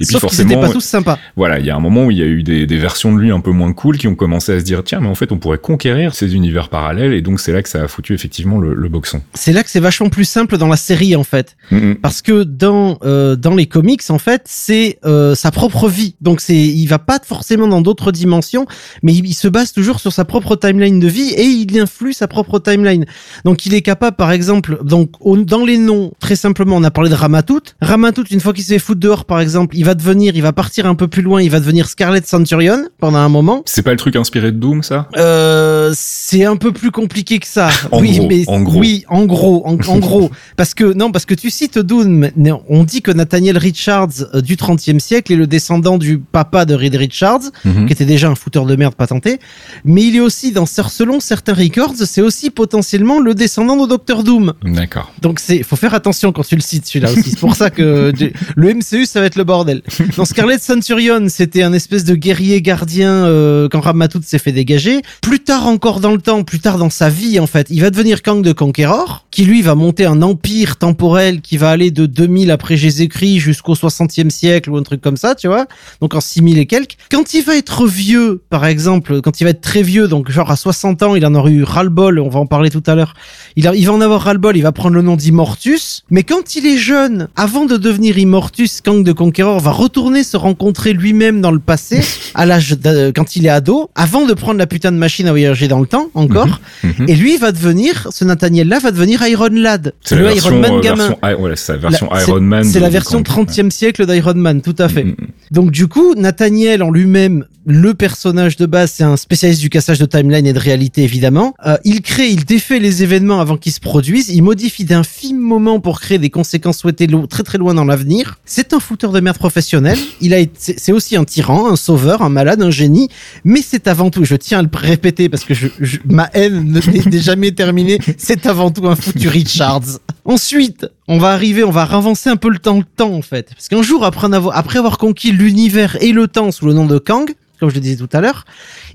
Et 0.00 0.04
puis 0.04 0.06
Sauf 0.06 0.16
étaient 0.16 0.20
forcément, 0.20 0.60
pas 0.60 0.70
tous 0.70 0.80
sympas. 0.84 1.18
voilà, 1.36 1.58
il 1.58 1.66
y 1.66 1.70
a 1.70 1.76
un 1.76 1.80
moment 1.80 2.06
où 2.06 2.10
il 2.10 2.18
y 2.18 2.22
a 2.22 2.26
eu 2.26 2.42
des, 2.42 2.66
des 2.66 2.78
versions 2.78 3.14
de 3.14 3.20
lui 3.20 3.30
un 3.30 3.40
peu 3.40 3.50
moins 3.50 3.72
cool 3.72 3.98
qui 3.98 4.08
ont 4.08 4.14
commencé 4.14 4.52
à 4.52 4.58
se 4.58 4.64
dire, 4.64 4.82
tiens, 4.84 5.00
mais 5.00 5.08
en 5.08 5.14
fait, 5.14 5.32
on 5.32 5.38
pourrait 5.38 5.58
conquérir 5.58 6.14
ces 6.14 6.34
univers 6.34 6.68
parallèles, 6.68 7.12
et 7.12 7.22
donc 7.22 7.40
c'est 7.40 7.52
là 7.52 7.62
que 7.62 7.68
ça 7.68 7.82
a 7.82 7.88
foutu 7.88 8.14
effectivement 8.14 8.58
le, 8.58 8.74
le 8.74 8.88
boxon. 8.88 9.22
C'est 9.34 9.52
là 9.52 9.62
que 9.62 9.70
c'est 9.70 9.80
vachement 9.80 10.05
plus 10.08 10.24
simple 10.24 10.58
dans 10.58 10.68
la 10.68 10.76
série 10.76 11.16
en 11.16 11.24
fait. 11.24 11.56
Mhm. 11.70 11.96
parce 11.96 12.22
que 12.22 12.42
dans 12.44 12.98
euh, 13.04 13.34
dans 13.36 13.54
les 13.54 13.66
comics 13.66 14.02
en 14.10 14.18
fait 14.18 14.42
c'est 14.44 14.98
euh, 15.04 15.34
sa 15.34 15.50
propre 15.50 15.88
vie 15.88 16.14
donc 16.20 16.40
c'est 16.40 16.56
il 16.56 16.86
va 16.86 16.98
pas 16.98 17.18
forcément 17.24 17.66
dans 17.66 17.80
d'autres 17.80 18.12
dimensions 18.12 18.66
mais 19.02 19.12
il, 19.14 19.26
il 19.26 19.34
se 19.34 19.48
base 19.48 19.72
toujours 19.72 20.00
sur 20.00 20.12
sa 20.12 20.24
propre 20.24 20.56
timeline 20.56 21.00
de 21.00 21.08
vie 21.08 21.30
et 21.30 21.44
il 21.44 21.78
influe 21.80 22.12
sa 22.12 22.28
propre 22.28 22.58
timeline 22.58 23.04
donc 23.44 23.66
il 23.66 23.74
est 23.74 23.82
capable 23.82 24.16
par 24.16 24.32
exemple 24.32 24.78
donc 24.84 25.10
dans 25.46 25.64
les 25.64 25.78
noms 25.78 26.12
très 26.20 26.36
simplement 26.36 26.76
on 26.76 26.84
a 26.84 26.90
parlé 26.90 27.10
de 27.10 27.14
Ramatout 27.14 27.60
Ramatout 27.80 28.24
une 28.30 28.40
fois 28.40 28.52
qu'il 28.52 28.64
s'est 28.64 28.78
foutu 28.78 29.00
dehors 29.00 29.24
par 29.24 29.40
exemple 29.40 29.76
il 29.76 29.84
va 29.84 29.94
devenir 29.94 30.34
il 30.36 30.42
va 30.42 30.52
partir 30.52 30.86
un 30.86 30.94
peu 30.94 31.08
plus 31.08 31.22
loin 31.22 31.42
il 31.42 31.50
va 31.50 31.60
devenir 31.60 31.88
Scarlet 31.88 32.22
Centurion 32.24 32.86
pendant 32.98 33.18
un 33.18 33.28
moment 33.28 33.62
C'est 33.66 33.82
pas 33.82 33.90
le 33.90 33.96
truc 33.96 34.16
inspiré 34.16 34.52
de 34.52 34.58
Doom, 34.58 34.82
ça? 34.82 35.08
Euh, 35.16 35.92
c'est 35.94 36.44
un 36.44 36.56
peu 36.56 36.72
plus 36.72 36.90
compliqué 36.90 37.38
que 37.38 37.46
ça. 37.46 37.68
En 37.92 38.00
oui, 38.00 38.16
gros, 38.18 38.26
mais 38.28 38.44
en 38.48 38.60
gros. 38.62 38.78
oui, 38.80 39.04
en 39.08 39.24
gros, 39.26 39.62
en, 39.66 39.74
en 39.74 39.95
gros, 39.98 40.30
parce 40.56 40.74
que 40.74 40.92
non, 40.92 41.12
parce 41.12 41.24
que 41.24 41.34
tu 41.34 41.50
cites 41.50 41.78
mais 42.06 42.50
on 42.68 42.84
dit 42.84 43.02
que 43.02 43.10
Nathaniel 43.10 43.58
Richards 43.58 44.08
euh, 44.34 44.40
du 44.40 44.56
30e 44.56 44.98
siècle 44.98 45.32
est 45.32 45.36
le 45.36 45.46
descendant 45.46 45.98
du 45.98 46.18
papa 46.18 46.64
de 46.64 46.74
Reed 46.74 46.94
Richards, 46.96 47.40
Mhm. 47.64 47.86
qui 47.86 47.92
était 47.92 48.04
déjà 48.04 48.28
un 48.28 48.34
fouteur 48.34 48.66
de 48.66 48.76
merde 48.76 48.94
patenté, 48.94 49.38
mais 49.84 50.02
il 50.04 50.16
est 50.16 50.20
aussi 50.20 50.52
dans 50.52 50.66
selon 50.66 51.20
certains 51.20 51.54
records, 51.54 51.94
c'est 51.96 52.20
aussi 52.22 52.50
potentiellement 52.50 53.20
le 53.20 53.34
descendant 53.34 53.76
de 53.82 53.88
Doctor 53.88 54.22
Doom. 54.24 54.52
D'accord. 54.62 55.12
Donc 55.22 55.40
c'est, 55.40 55.62
faut 55.62 55.76
faire 55.76 55.94
attention 55.94 56.32
quand 56.32 56.44
tu 56.46 56.54
le 56.56 56.60
cites 56.60 56.86
celui-là 56.86 57.10
aussi. 57.12 57.30
C'est 57.30 57.38
pour 57.38 57.54
ça 57.56 57.70
que 57.70 58.12
le 58.56 58.74
MCU 58.74 59.06
ça 59.06 59.20
va 59.20 59.26
être 59.26 59.36
le 59.36 59.44
bordel. 59.44 59.82
Dans 60.16 60.24
Scarlet 60.24 60.58
Centurion, 60.58 61.26
c'était 61.28 61.62
un 61.62 61.72
espèce 61.72 62.04
de 62.04 62.14
guerrier 62.14 62.60
gardien 62.62 63.10
euh, 63.26 63.68
quand 63.70 63.80
Ramatout 63.80 64.20
s'est 64.24 64.38
fait 64.38 64.52
dégager. 64.52 65.02
Plus 65.22 65.40
tard 65.40 65.66
encore 65.66 66.00
dans 66.00 66.12
le 66.12 66.20
temps, 66.20 66.42
plus 66.44 66.60
tard 66.60 66.78
dans 66.78 66.90
sa 66.90 67.08
vie 67.08 67.38
en 67.38 67.46
fait, 67.46 67.66
il 67.70 67.80
va 67.80 67.90
devenir 67.90 68.22
Kang 68.22 68.42
de 68.42 68.52
Conqueror, 68.52 69.26
qui 69.30 69.44
lui 69.44 69.62
va 69.62 69.74
monter 69.86 70.04
un 70.04 70.20
empire 70.22 70.76
temporel 70.78 71.40
qui 71.40 71.56
va 71.58 71.70
aller 71.70 71.92
de 71.92 72.06
2000 72.06 72.50
après 72.50 72.76
Jésus-Christ 72.76 73.38
jusqu'au 73.38 73.74
60e 73.74 74.30
siècle 74.30 74.68
ou 74.70 74.76
un 74.76 74.82
truc 74.82 75.00
comme 75.00 75.16
ça, 75.16 75.36
tu 75.36 75.46
vois. 75.46 75.66
Donc 76.00 76.14
en 76.14 76.20
6000 76.20 76.58
et 76.58 76.66
quelques. 76.66 76.96
Quand 77.10 77.34
il 77.34 77.44
va 77.44 77.56
être 77.56 77.86
vieux, 77.86 78.42
par 78.50 78.66
exemple, 78.66 79.20
quand 79.22 79.40
il 79.40 79.44
va 79.44 79.50
être 79.50 79.60
très 79.60 79.82
vieux, 79.82 80.08
donc 80.08 80.28
genre 80.30 80.50
à 80.50 80.56
60 80.56 81.02
ans, 81.04 81.14
il 81.14 81.24
en 81.24 81.34
aurait 81.36 81.52
eu 81.52 81.62
ras-le-bol, 81.62 82.18
on 82.18 82.28
va 82.28 82.40
en 82.40 82.46
parler 82.46 82.70
tout 82.70 82.82
à 82.86 82.96
l'heure. 82.96 83.14
Il, 83.54 83.68
a- 83.68 83.74
il 83.76 83.86
va 83.86 83.92
en 83.92 84.00
avoir 84.00 84.22
ras-le-bol, 84.22 84.56
il 84.56 84.62
va 84.62 84.72
prendre 84.72 84.96
le 84.96 85.02
nom 85.02 85.14
d'Immortus. 85.14 86.02
Mais 86.10 86.24
quand 86.24 86.56
il 86.56 86.66
est 86.66 86.78
jeune, 86.78 87.28
avant 87.36 87.64
de 87.66 87.76
devenir 87.76 88.18
Immortus, 88.18 88.80
Kang 88.80 89.04
de 89.04 89.12
Conqueror 89.12 89.60
va 89.60 89.70
retourner 89.70 90.24
se 90.24 90.36
rencontrer 90.36 90.94
lui-même 90.94 91.40
dans 91.40 91.52
le 91.52 91.60
passé, 91.60 92.00
à 92.34 92.44
l'âge 92.46 92.74
quand 93.14 93.36
il 93.36 93.46
est 93.46 93.50
ado, 93.50 93.90
avant 93.94 94.26
de 94.26 94.34
prendre 94.34 94.58
la 94.58 94.66
putain 94.66 94.90
de 94.90 94.96
machine 94.96 95.28
à 95.28 95.30
voyager 95.30 95.68
dans 95.68 95.80
le 95.80 95.86
temps, 95.86 96.08
encore. 96.14 96.60
Mhm. 96.82 97.06
Et 97.08 97.14
lui 97.14 97.36
va 97.36 97.52
devenir, 97.52 98.08
ce 98.10 98.24
Nathaniel-là 98.24 98.80
va 98.80 98.90
devenir 98.90 99.24
Iron 99.28 99.48
Lad. 99.52 99.75
C'est 100.02 100.16
le 100.16 100.24
la 100.24 100.32
Iron 100.34 100.50
version, 100.50 100.60
Man 100.60 100.72
euh, 100.72 100.80
gamin. 100.80 100.96
version, 100.96 101.18
c'est 101.56 101.72
la 101.72 101.78
version 101.78 102.08
La- 102.12 102.22
Iron 102.22 102.40
Man. 102.40 102.64
C'est 102.64 102.80
la 102.80 102.88
version 102.88 103.22
Kang. 103.22 103.46
30e 103.46 103.70
siècle 103.70 104.06
d'Iron 104.06 104.34
Man, 104.34 104.62
tout 104.62 104.74
à 104.78 104.88
fait. 104.88 105.04
Mm, 105.04 105.08
mm. 105.10 105.26
Donc 105.52 105.70
du 105.70 105.88
coup, 105.88 106.14
Nathaniel 106.14 106.82
en 106.82 106.90
lui-même, 106.90 107.46
le 107.68 107.94
personnage 107.94 108.56
de 108.56 108.64
base, 108.64 108.92
c'est 108.92 109.02
un 109.02 109.16
spécialiste 109.16 109.60
du 109.60 109.70
cassage 109.70 109.98
de 109.98 110.06
timeline 110.06 110.46
et 110.46 110.52
de 110.52 110.58
réalité 110.58 111.02
évidemment. 111.02 111.52
Euh, 111.66 111.76
il 111.84 112.00
crée, 112.00 112.28
il 112.28 112.44
défait 112.44 112.78
les 112.78 113.02
événements 113.02 113.40
avant 113.40 113.56
qu'ils 113.56 113.72
se 113.72 113.80
produisent, 113.80 114.28
il 114.28 114.42
modifie 114.42 114.84
d'infimes 114.84 115.40
moments 115.40 115.80
pour 115.80 116.00
créer 116.00 116.18
des 116.18 116.30
conséquences 116.30 116.78
souhaitées 116.78 117.08
très 117.28 117.42
très 117.42 117.58
loin 117.58 117.74
dans 117.74 117.84
l'avenir. 117.84 118.38
C'est 118.44 118.72
un 118.72 118.78
fouteur 118.78 119.10
de 119.10 119.18
merde 119.18 119.36
professionnel. 119.36 119.98
Il 120.20 120.32
a 120.32 120.38
c'est 120.56 120.92
aussi 120.92 121.16
un 121.16 121.24
tyran, 121.24 121.68
un 121.68 121.74
sauveur, 121.76 122.22
un 122.22 122.28
malade, 122.28 122.62
un 122.62 122.70
génie, 122.70 123.08
mais 123.44 123.60
c'est 123.66 123.88
avant 123.88 124.10
tout, 124.10 124.24
je 124.24 124.36
tiens 124.36 124.60
à 124.60 124.62
le 124.62 124.68
répéter 124.72 125.28
parce 125.28 125.42
que 125.44 125.52
je, 125.54 125.66
je- 125.80 125.98
ma 126.04 126.30
haine 126.34 126.70
ne- 126.72 127.10
n'est 127.10 127.18
jamais 127.20 127.50
terminée, 127.50 127.98
c'est 128.16 128.46
avant 128.46 128.70
tout 128.70 128.86
un 128.86 128.94
foutu 128.94 129.26
Richards. 129.28 129.98
Ensuite, 130.24 130.86
on 131.08 131.18
va 131.18 131.30
arriver, 131.30 131.64
on 131.64 131.70
va 131.72 131.82
avancer 131.82 132.30
un 132.30 132.36
peu 132.36 132.48
le 132.48 132.58
temps, 132.58 132.78
le 132.78 132.84
temps 132.84 133.12
en 133.12 133.22
fait. 133.22 133.48
Parce 133.54 133.66
qu'un 133.68 133.82
jour, 133.82 134.04
après 134.04 134.28
après 134.52 134.78
avoir 134.78 134.98
conquis 134.98 135.32
l'univers 135.32 135.96
et 136.00 136.12
le 136.12 136.28
temps 136.28 136.52
sous 136.52 136.66
le 136.66 136.72
nom 136.72 136.86
de 136.86 136.98
Kang, 136.98 137.28
comme 137.58 137.70
je 137.70 137.74
le 137.74 137.80
disais 137.80 137.96
tout 137.96 138.08
à 138.12 138.20
l'heure, 138.20 138.44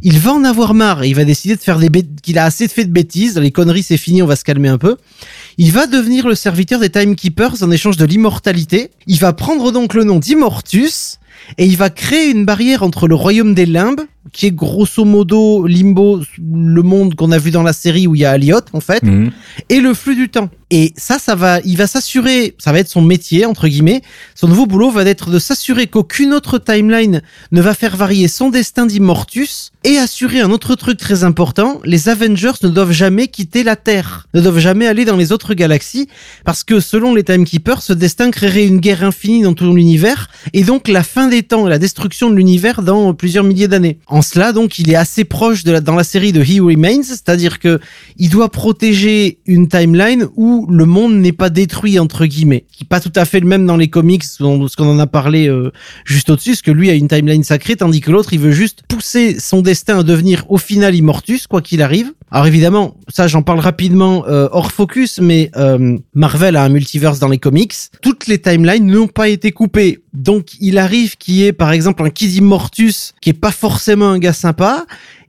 il 0.02 0.20
va 0.20 0.34
en 0.34 0.44
avoir 0.44 0.74
marre 0.74 1.04
et 1.04 1.10
il 1.10 1.16
va 1.16 1.26
décider 1.26 1.56
de 1.56 1.62
faire 1.62 1.80
des 1.80 1.90
bêtises, 1.90 2.12
qu'il 2.22 2.38
a 2.38 2.46
assez 2.46 2.68
fait 2.68 2.86
de 2.86 2.92
bêtises, 2.92 3.38
les 3.38 3.52
conneries 3.52 3.84
c'est 3.84 3.98
fini, 3.98 4.22
on 4.22 4.28
va 4.28 4.36
se 4.36 4.44
calmer 4.44 4.70
un 4.70 4.78
peu. 4.78 4.98
Il 5.58 5.72
va 5.72 5.88
devenir 5.88 6.28
le 6.28 6.36
serviteur 6.36 6.80
des 6.80 6.90
Timekeepers 6.90 7.64
en 7.64 7.72
échange 7.72 7.98
de 7.98 8.06
l'immortalité. 8.06 8.92
Il 9.08 9.20
va 9.20 9.34
prendre 9.34 9.72
donc 9.72 9.94
le 9.94 10.04
nom 10.04 10.20
d'Immortus 10.20 11.20
et 11.58 11.66
il 11.66 11.78
va 11.78 11.90
créer 11.90 12.30
une 12.30 12.46
barrière 12.46 12.84
entre 12.84 13.08
le 13.08 13.16
royaume 13.16 13.54
des 13.54 13.66
limbes, 13.66 14.02
qui 14.32 14.46
est 14.48 14.52
grosso 14.52 15.04
modo 15.04 15.66
Limbo, 15.66 16.22
le 16.40 16.82
monde 16.84 17.16
qu'on 17.16 17.32
a 17.32 17.38
vu 17.38 17.52
dans 17.52 17.64
la 17.64 17.74
série 17.74 18.08
où 18.08 18.16
il 18.16 18.22
y 18.22 18.26
a 18.26 18.32
Aliot 18.32 18.60
en 18.74 18.80
fait, 18.80 19.04
Mhm. 19.04 19.32
et 19.70 19.80
le 19.82 19.94
flux 19.94 20.16
du 20.16 20.30
temps. 20.30 20.50
Et 20.74 20.94
ça, 20.96 21.20
ça 21.20 21.36
va, 21.36 21.60
il 21.66 21.76
va 21.76 21.86
s'assurer, 21.86 22.56
ça 22.58 22.72
va 22.72 22.80
être 22.80 22.88
son 22.88 23.02
métier, 23.02 23.46
entre 23.46 23.68
guillemets. 23.68 24.02
Son 24.36 24.48
nouveau 24.48 24.66
boulot 24.68 24.90
va 24.90 25.04
être 25.04 25.30
de 25.30 25.38
s'assurer 25.38 25.88
qu'aucune 25.88 26.34
autre 26.34 26.60
timeline 26.60 27.22
ne 27.52 27.62
va 27.62 27.74
faire 27.74 27.98
varier 27.98 28.30
son 28.30 28.50
destin 28.50 28.86
d'Immortus 28.86 29.72
et 29.84 29.98
assurer 29.98 30.40
un 30.40 30.50
autre 30.50 30.76
truc 30.76 30.98
très 30.98 31.26
important. 31.26 31.82
Les 31.84 32.08
Avengers 32.08 32.54
ne 32.64 32.70
doivent 32.70 32.94
jamais 32.94 33.28
quitter 33.28 33.64
la 33.64 33.76
Terre, 33.76 34.28
ne 34.34 34.40
doivent 34.40 34.60
jamais 34.60 34.88
aller 34.88 35.04
dans 35.04 35.18
les 35.18 35.34
autres 35.34 35.56
galaxies 35.56 36.08
parce 36.46 36.64
que 36.64 36.80
selon 36.80 37.14
les 37.16 37.26
Timekeepers, 37.26 37.82
ce 37.82 37.92
destin 37.92 38.32
créerait 38.32 38.66
une 38.66 38.80
guerre 38.80 39.04
infinie 39.04 39.42
dans 39.42 39.54
tout 39.54 39.74
l'univers 39.76 40.30
et 40.54 40.64
donc 40.64 40.88
la 40.88 41.04
fin 41.04 41.28
des 41.28 41.44
temps 41.44 41.68
et 41.68 41.70
la 41.70 41.80
destruction 41.80 42.30
de 42.30 42.36
l'univers 42.36 42.82
dans 42.82 43.14
plusieurs 43.14 43.44
milliers 43.44 43.68
d'années. 43.68 43.98
En 44.12 44.22
cela, 44.22 44.52
donc, 44.52 44.78
il 44.78 44.92
est 44.92 44.96
assez 44.96 45.24
proche 45.24 45.64
de 45.64 45.72
la, 45.72 45.80
dans 45.80 45.96
la 45.96 46.04
série 46.04 46.34
de 46.34 46.44
He 46.44 46.60
Remains, 46.60 47.02
c'est-à-dire 47.02 47.60
que 47.60 47.80
il 48.18 48.30
doit 48.30 48.52
protéger 48.52 49.40
une 49.46 49.70
timeline 49.70 50.28
où 50.36 50.68
le 50.70 50.86
monde 50.86 51.16
n'est 51.16 51.32
pas 51.32 51.50
détruit 51.50 51.98
entre 51.98 52.26
guillemets, 52.26 52.66
qui 52.74 52.84
est 52.84 52.88
pas 52.88 53.00
tout 53.00 53.14
à 53.16 53.24
fait 53.24 53.40
le 53.40 53.48
même 53.48 53.66
dans 53.66 53.78
les 53.78 53.88
comics, 53.88 54.26
ce 54.26 54.44
qu'on 54.44 54.90
en 54.90 55.00
a 55.00 55.08
parlé 55.08 55.48
euh, 55.48 55.72
juste 56.04 56.30
au-dessus, 56.30 56.52
parce 56.52 56.62
que 56.62 56.72
lui 56.72 56.90
a 56.90 56.94
une 56.94 57.08
timeline 57.08 57.46
sacrée, 57.46 57.78
tandis 57.78 58.02
que 58.02 58.12
l'autre 58.12 58.34
il 58.34 58.40
veut 58.40 58.52
juste 58.52 58.82
pousser 58.90 59.40
son 59.40 59.62
destin 59.62 60.00
à 60.00 60.04
devenir 60.04 60.44
au 60.50 60.58
final 60.58 60.94
Immortus, 60.94 61.48
quoi 61.48 61.62
qu'il 61.62 61.82
arrive. 61.82 62.12
Alors 62.32 62.48
évidemment, 62.48 62.98
ça 63.08 63.28
j'en 63.28 63.44
parle 63.44 63.60
rapidement 63.60 64.26
euh, 64.28 64.50
hors 64.52 64.74
focus, 64.74 65.20
mais 65.22 65.52
euh, 65.56 65.98
Marvel 66.14 66.58
a 66.58 66.64
un 66.64 66.70
multiverse 66.70 67.20
dans 67.20 67.30
les 67.30 67.40
comics. 67.40 67.74
Toutes 68.02 68.28
les 68.28 68.40
timelines 68.40 68.88
n'ont 68.88 69.08
pas 69.08 69.30
été 69.30 69.54
coupées, 69.54 70.00
donc 70.14 70.56
il 70.60 70.78
arrive 70.78 71.18
qu'il 71.18 71.36
y 71.36 71.46
ait 71.46 71.54
par 71.54 71.72
exemple 71.72 72.04
un 72.04 72.10
Kid 72.10 72.34
Immortus 72.34 73.14
qui 73.22 73.30
est 73.30 73.34
pas 73.34 73.52
forcément 73.52 74.10
un 74.10 74.20
gars 74.20 74.34
sympa. 74.34 74.86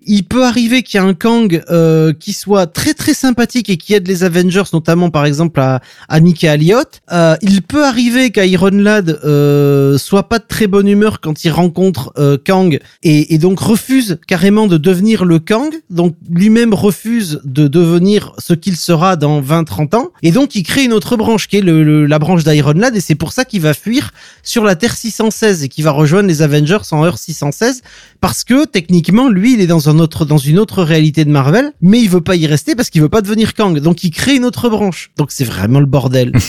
Il 0.06 0.24
peut 0.24 0.44
arriver 0.44 0.82
qu'il 0.82 1.00
y 1.00 1.02
ait 1.04 1.06
un 1.06 1.14
Kang 1.14 1.62
euh, 1.70 2.12
qui 2.12 2.32
soit 2.32 2.66
très 2.66 2.94
très 2.94 3.14
sympathique 3.14 3.68
et 3.70 3.76
qui 3.76 3.94
aide 3.94 4.06
les 4.08 4.24
Avengers, 4.24 4.62
notamment 4.72 5.10
par 5.10 5.24
exemple 5.26 5.60
à, 5.60 5.80
à 6.08 6.20
Nick 6.20 6.44
et. 6.44 6.72
Euh, 7.12 7.36
il 7.42 7.62
peut 7.62 7.84
arriver 7.84 8.30
qu'Iron 8.30 8.70
Lad 8.72 9.20
euh, 9.24 9.98
soit 9.98 10.28
pas 10.28 10.38
de 10.38 10.44
très 10.48 10.66
bonne 10.66 10.88
humeur 10.88 11.20
quand 11.20 11.44
il 11.44 11.50
rencontre 11.50 12.12
euh, 12.18 12.36
Kang 12.44 12.78
et, 13.02 13.34
et 13.34 13.38
donc 13.38 13.60
refuse 13.60 14.18
carrément 14.26 14.66
de 14.66 14.76
devenir 14.76 15.24
le 15.24 15.38
Kang. 15.38 15.72
Donc 15.90 16.14
lui-même 16.30 16.74
refuse 16.74 17.40
de 17.44 17.68
devenir 17.68 18.32
ce 18.38 18.54
qu'il 18.54 18.76
sera 18.76 19.16
dans 19.16 19.40
20-30 19.40 19.96
ans. 19.96 20.08
Et 20.22 20.30
donc 20.32 20.54
il 20.54 20.62
crée 20.62 20.84
une 20.84 20.92
autre 20.92 21.16
branche 21.16 21.48
qui 21.48 21.58
est 21.58 21.60
le, 21.62 21.82
le- 21.82 22.06
la 22.06 22.18
branche 22.18 22.44
d'Iron 22.44 22.72
Lad 22.72 22.96
et 22.96 23.00
c'est 23.00 23.14
pour 23.14 23.32
ça 23.32 23.44
qu'il 23.44 23.60
va 23.60 23.74
fuir 23.74 24.12
sur 24.42 24.64
la 24.64 24.74
Terre 24.76 24.96
616 24.96 25.62
et 25.64 25.68
qui 25.68 25.82
va 25.82 25.90
rejoindre 25.92 26.28
les 26.28 26.42
Avengers 26.42 26.78
en 26.90 27.04
heure 27.04 27.18
616 27.18 27.82
parce 28.20 28.44
que 28.44 28.64
techniquement 28.66 29.28
lui 29.28 29.54
il 29.54 29.60
est 29.60 29.66
dans 29.66 29.88
un 29.88 29.91
autre 29.98 30.24
dans 30.24 30.38
une 30.38 30.58
autre 30.58 30.82
réalité 30.82 31.24
de 31.24 31.30
Marvel 31.30 31.72
mais 31.80 32.00
il 32.00 32.08
veut 32.08 32.20
pas 32.20 32.36
y 32.36 32.46
rester 32.46 32.74
parce 32.74 32.90
qu'il 32.90 33.02
veut 33.02 33.08
pas 33.08 33.22
devenir 33.22 33.54
Kang 33.54 33.78
donc 33.78 34.04
il 34.04 34.10
crée 34.10 34.36
une 34.36 34.44
autre 34.44 34.68
branche 34.68 35.10
donc 35.16 35.30
c'est 35.30 35.44
vraiment 35.44 35.80
le 35.80 35.86
bordel 35.86 36.32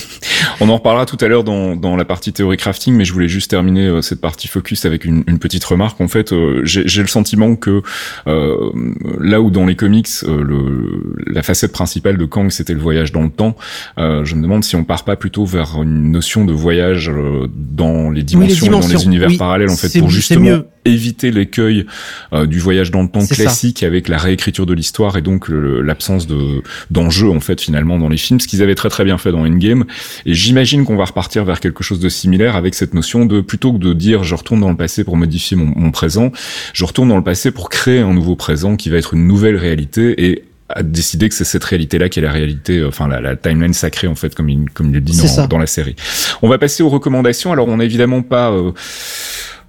On 0.60 0.70
en 0.70 0.76
reparlera 0.76 1.06
tout 1.06 1.18
à 1.22 1.28
l'heure 1.28 1.44
dans, 1.44 1.76
dans 1.76 1.96
la 1.96 2.06
partie 2.06 2.32
théorie 2.32 2.58
crafting, 2.58 2.96
mais 2.96 3.06
je 3.06 3.14
voulais 3.14 3.28
juste 3.28 3.50
terminer 3.50 3.88
euh, 3.88 4.02
cette 4.02 4.22
partie 4.22 4.48
focus 4.48 4.86
avec 4.86 5.06
une, 5.06 5.24
une 5.28 5.40
petite 5.40 5.64
remarque. 5.64 6.00
En 6.00 6.08
fait, 6.08 6.32
euh, 6.32 6.62
j'ai 6.64 7.02
le 7.02 7.08
sentiment 7.08 7.56
que 7.56 7.82
euh, 8.28 8.72
là 9.20 9.42
où 9.42 9.50
dans 9.50 9.66
les 9.66 9.76
comics, 9.76 10.08
euh, 10.24 10.44
le, 10.44 11.14
la 11.28 11.44
facette 11.44 11.72
principale 11.72 12.18
de 12.18 12.26
Kang 12.26 12.52
c'était 12.52 12.74
le 12.74 12.80
voyage 12.80 13.12
dans 13.12 13.24
le 13.24 13.30
temps, 13.30 13.56
euh, 13.98 14.24
je 14.26 14.36
me 14.36 14.42
demande 14.42 14.64
si 14.64 14.76
on 14.76 14.84
part 14.84 15.04
pas 15.04 15.16
plutôt 15.16 15.46
vers 15.46 15.82
une 15.82 16.12
notion 16.12 16.46
de 16.46 16.54
voyage 16.54 17.10
euh, 17.10 17.48
dans 17.56 18.10
les 18.10 18.24
dimensions, 18.24 18.68
et 18.68 18.70
dans 18.70 18.88
les 18.88 19.06
univers 19.06 19.30
oui. 19.30 19.38
parallèles 19.38 19.70
en 19.70 19.76
fait 19.76 20.00
pour 20.00 20.10
justement 20.10 20.42
mieux. 20.50 20.68
éviter 20.86 21.32
l'écueil 21.32 21.86
euh, 22.34 22.46
du 22.46 22.60
voyage 22.60 22.92
dans 22.92 23.02
le 23.02 23.10
temps 23.10 23.26
Ça. 23.34 23.44
classique 23.44 23.84
avec 23.84 24.08
la 24.08 24.18
réécriture 24.18 24.66
de 24.66 24.74
l'histoire 24.74 25.18
et 25.18 25.22
donc 25.22 25.48
l'absence 25.50 26.28
de 26.28 26.62
d'enjeu 26.90 27.30
en 27.30 27.40
fait 27.40 27.60
finalement 27.62 27.98
dans 27.98 28.10
les 28.10 28.18
films, 28.18 28.40
ce 28.40 28.48
qu'ils 28.48 28.62
avaient 28.62 28.76
très 28.76 28.90
très 28.90 29.04
bien 29.04 29.18
fait 29.18 29.32
dans 29.32 29.46
Endgame. 29.46 29.86
Et 30.26 30.34
j'imagine 30.34 30.86
qu'on 30.86 30.96
va 30.96 31.06
repartir 31.06 31.46
vers 31.46 31.60
quelque 31.60 31.84
chose 31.84 32.00
de 32.00 32.10
similaire 32.10 32.56
avec 32.56 32.76
cette 32.76 32.94
notion 32.94 33.26
de 33.26 33.42
plutôt 33.42 33.74
que 33.74 33.78
de 33.78 33.94
dire 33.94 34.24
je 34.24 34.36
retourne 34.36 34.62
dans 34.62 34.70
le 34.70 34.78
passé 34.78 35.04
pour 35.04 35.18
modifier 35.18 35.58
mon, 35.58 35.74
mon 35.76 35.92
présent, 35.92 36.32
je 36.74 36.86
retourne 36.86 37.10
dans 37.10 37.18
le 37.18 37.24
passé 37.24 37.52
pour 37.52 37.70
créer 37.70 38.00
un 38.00 38.14
nouveau 38.14 38.36
présent 38.36 38.76
qui 38.76 38.90
va 38.90 38.98
être 38.98 39.14
une 39.14 39.28
nouvelle 39.28 39.56
réalité 39.58 40.26
et 40.26 40.44
à 40.70 40.82
décider 40.82 41.30
que 41.30 41.36
c'est 41.36 41.44
cette 41.44 41.64
réalité-là 41.64 42.10
qui 42.10 42.20
est 42.20 42.22
la 42.24 42.32
réalité, 42.32 42.80
euh, 42.80 42.88
enfin 42.88 43.08
la, 43.08 43.22
la 43.22 43.36
timeline 43.36 43.74
sacrée 43.74 44.08
en 44.08 44.16
fait, 44.16 44.34
comme 44.34 44.50
il, 44.50 44.70
comme 44.72 44.88
il 44.88 44.94
le 44.94 45.02
dit 45.02 45.16
dans, 45.18 45.48
dans 45.48 45.58
la 45.60 45.68
série. 45.68 45.96
On 46.42 46.50
va 46.50 46.58
passer 46.58 46.82
aux 46.82 46.90
recommandations. 46.90 47.52
Alors 47.52 47.68
on 47.68 47.78
n'a 47.78 47.84
évidemment 47.84 48.22
pas 48.22 48.52
euh, 48.52 48.72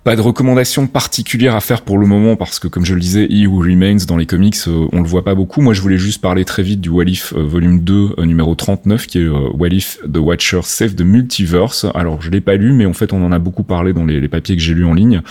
pas 0.05 0.17
de 0.17 0.21
recommandations 0.21 0.87
particulières 0.87 1.57
à 1.57 1.61
faire 1.61 1.81
pour 1.81 1.97
le 1.97 2.07
moment 2.07 2.37
parce 2.37 2.59
que 2.59 2.69
comme 2.69 2.85
je 2.85 2.93
le 2.93 3.01
disais, 3.01 3.27
He 3.31 3.47
Who 3.47 3.61
Remains 3.61 4.05
dans 4.07 4.19
les 4.19 4.27
comics, 4.27 4.57
euh, 4.69 4.87
on 4.93 5.01
le 5.01 5.09
voit 5.09 5.25
pas 5.25 5.35
beaucoup. 5.35 5.63
Moi, 5.63 5.73
je 5.73 5.81
voulais 5.81 5.97
juste 5.97 6.21
parler 6.21 6.45
très 6.45 6.63
vite 6.63 6.83
du 6.83 6.91
What 6.91 7.05
If 7.05 7.33
euh, 7.33 7.43
volume 7.43 7.81
2 7.81 8.17
euh, 8.19 8.25
numéro 8.27 8.55
39 8.55 9.07
qui 9.07 9.19
est 9.19 9.23
euh, 9.23 9.49
What 9.55 9.69
If 9.69 10.01
The 10.03 10.19
Watcher 10.19 10.61
Save 10.63 10.95
the 10.95 11.01
Multiverse. 11.01 11.87
Alors, 11.95 12.21
je 12.21 12.31
l'ai 12.31 12.43
pas 12.43 12.57
lu 12.57 12.73
mais 12.73 12.85
en 12.85 12.93
fait, 12.93 13.15
on 13.15 13.25
en 13.25 13.33
a 13.33 13.39
beaucoup 13.39 13.63
parlé 13.63 13.95
dans 13.95 14.05
les, 14.05 14.29
papiers 14.29 14.57
que 14.57 14.63
j'ai 14.63 14.75
lus 14.75 14.85
en 14.85 14.93
ligne. 14.95 15.23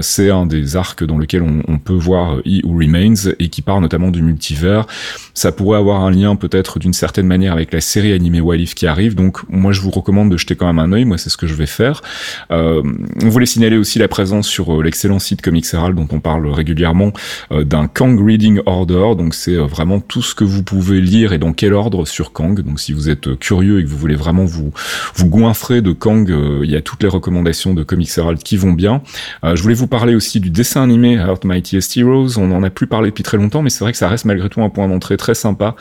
C'est 0.00 0.30
un 0.30 0.46
des 0.46 0.76
arcs 0.76 1.02
dans 1.02 1.18
lequel 1.18 1.42
on, 1.42 1.78
peut 1.78 1.92
voir 1.92 2.38
He 2.44 2.64
Who 2.64 2.78
Remains 2.78 3.32
et 3.38 3.48
qui 3.48 3.62
parle 3.62 3.82
notamment 3.82 4.10
du 4.10 4.22
multivers. 4.22 4.86
Ça 5.34 5.52
pourrait 5.52 5.78
avoir 5.78 6.02
un 6.02 6.10
lien 6.10 6.36
peut-être 6.36 6.78
d'une 6.78 6.92
certaine 6.92 7.26
manière 7.26 7.52
avec 7.52 7.72
la 7.72 7.80
série 7.80 8.12
animée 8.12 8.40
What 8.40 8.56
If 8.56 8.74
qui 8.74 8.86
arrive. 8.86 9.14
Donc, 9.14 9.38
moi, 9.48 9.72
je 9.72 9.80
vous 9.80 9.90
recommande 9.90 10.30
de 10.30 10.36
jeter 10.36 10.54
quand 10.54 10.66
même 10.66 10.78
un 10.78 10.92
œil. 10.92 11.04
Moi, 11.04 11.18
c'est 11.18 11.30
ce 11.30 11.36
que 11.36 11.46
je 11.46 11.54
vais 11.54 11.66
faire. 11.66 12.02
On 12.50 12.82
voulait 13.28 13.46
signaler 13.46 13.76
aussi 13.76 13.98
la 13.98 14.08
présent 14.12 14.42
sur 14.42 14.74
euh, 14.74 14.82
l'excellent 14.82 15.18
site 15.18 15.40
Comics 15.40 15.64
Herald 15.72 15.96
dont 15.96 16.06
on 16.12 16.20
parle 16.20 16.46
régulièrement 16.46 17.12
euh, 17.50 17.64
d'un 17.64 17.86
Kang 17.86 18.22
Reading 18.22 18.60
Order. 18.66 19.14
Donc 19.16 19.32
c'est 19.32 19.56
vraiment 19.56 20.00
tout 20.00 20.20
ce 20.20 20.34
que 20.34 20.44
vous 20.44 20.62
pouvez 20.62 21.00
lire 21.00 21.32
et 21.32 21.38
dans 21.38 21.54
quel 21.54 21.72
ordre 21.72 22.04
sur 22.04 22.34
Kang. 22.34 22.60
Donc 22.60 22.78
si 22.78 22.92
vous 22.92 23.08
êtes 23.08 23.38
curieux 23.38 23.80
et 23.80 23.84
que 23.84 23.88
vous 23.88 23.96
voulez 23.96 24.14
vraiment 24.14 24.44
vous 24.44 24.70
vous 25.14 25.28
goinfrer 25.30 25.80
de 25.80 25.92
Kang, 25.92 26.30
il 26.62 26.70
y 26.70 26.76
a 26.76 26.82
toutes 26.82 27.02
les 27.02 27.08
recommandations 27.08 27.72
de 27.72 27.82
Comics 27.82 28.10
Herald 28.14 28.42
qui 28.42 28.58
vont 28.58 28.72
bien. 28.72 29.00
je 29.42 29.62
voulais 29.62 29.74
vous 29.74 29.86
parler 29.86 30.14
aussi 30.14 30.40
du 30.40 30.50
dessin 30.50 30.82
animé 30.82 31.14
Earth 31.14 31.46
Mightiest 31.46 31.96
Heroes. 31.96 32.36
On 32.36 32.52
en 32.52 32.62
a 32.62 32.68
plus 32.68 32.86
parlé 32.86 33.08
depuis 33.08 33.22
très 33.22 33.38
longtemps, 33.38 33.62
mais 33.62 33.70
c'est 33.70 33.82
vrai 33.82 33.92
que 33.92 33.98
ça 33.98 34.08
reste 34.08 34.26
malgré 34.26 34.50
tout 34.50 34.60
un 34.60 34.68
point 34.68 34.88
d'entrée 34.88 35.16
très 35.16 35.34
sympa 35.34 35.74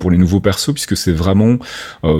pour 0.00 0.10
les 0.10 0.18
nouveaux 0.18 0.40
persos 0.40 0.72
puisque 0.72 0.96
c'est 0.96 1.12
vraiment 1.12 1.58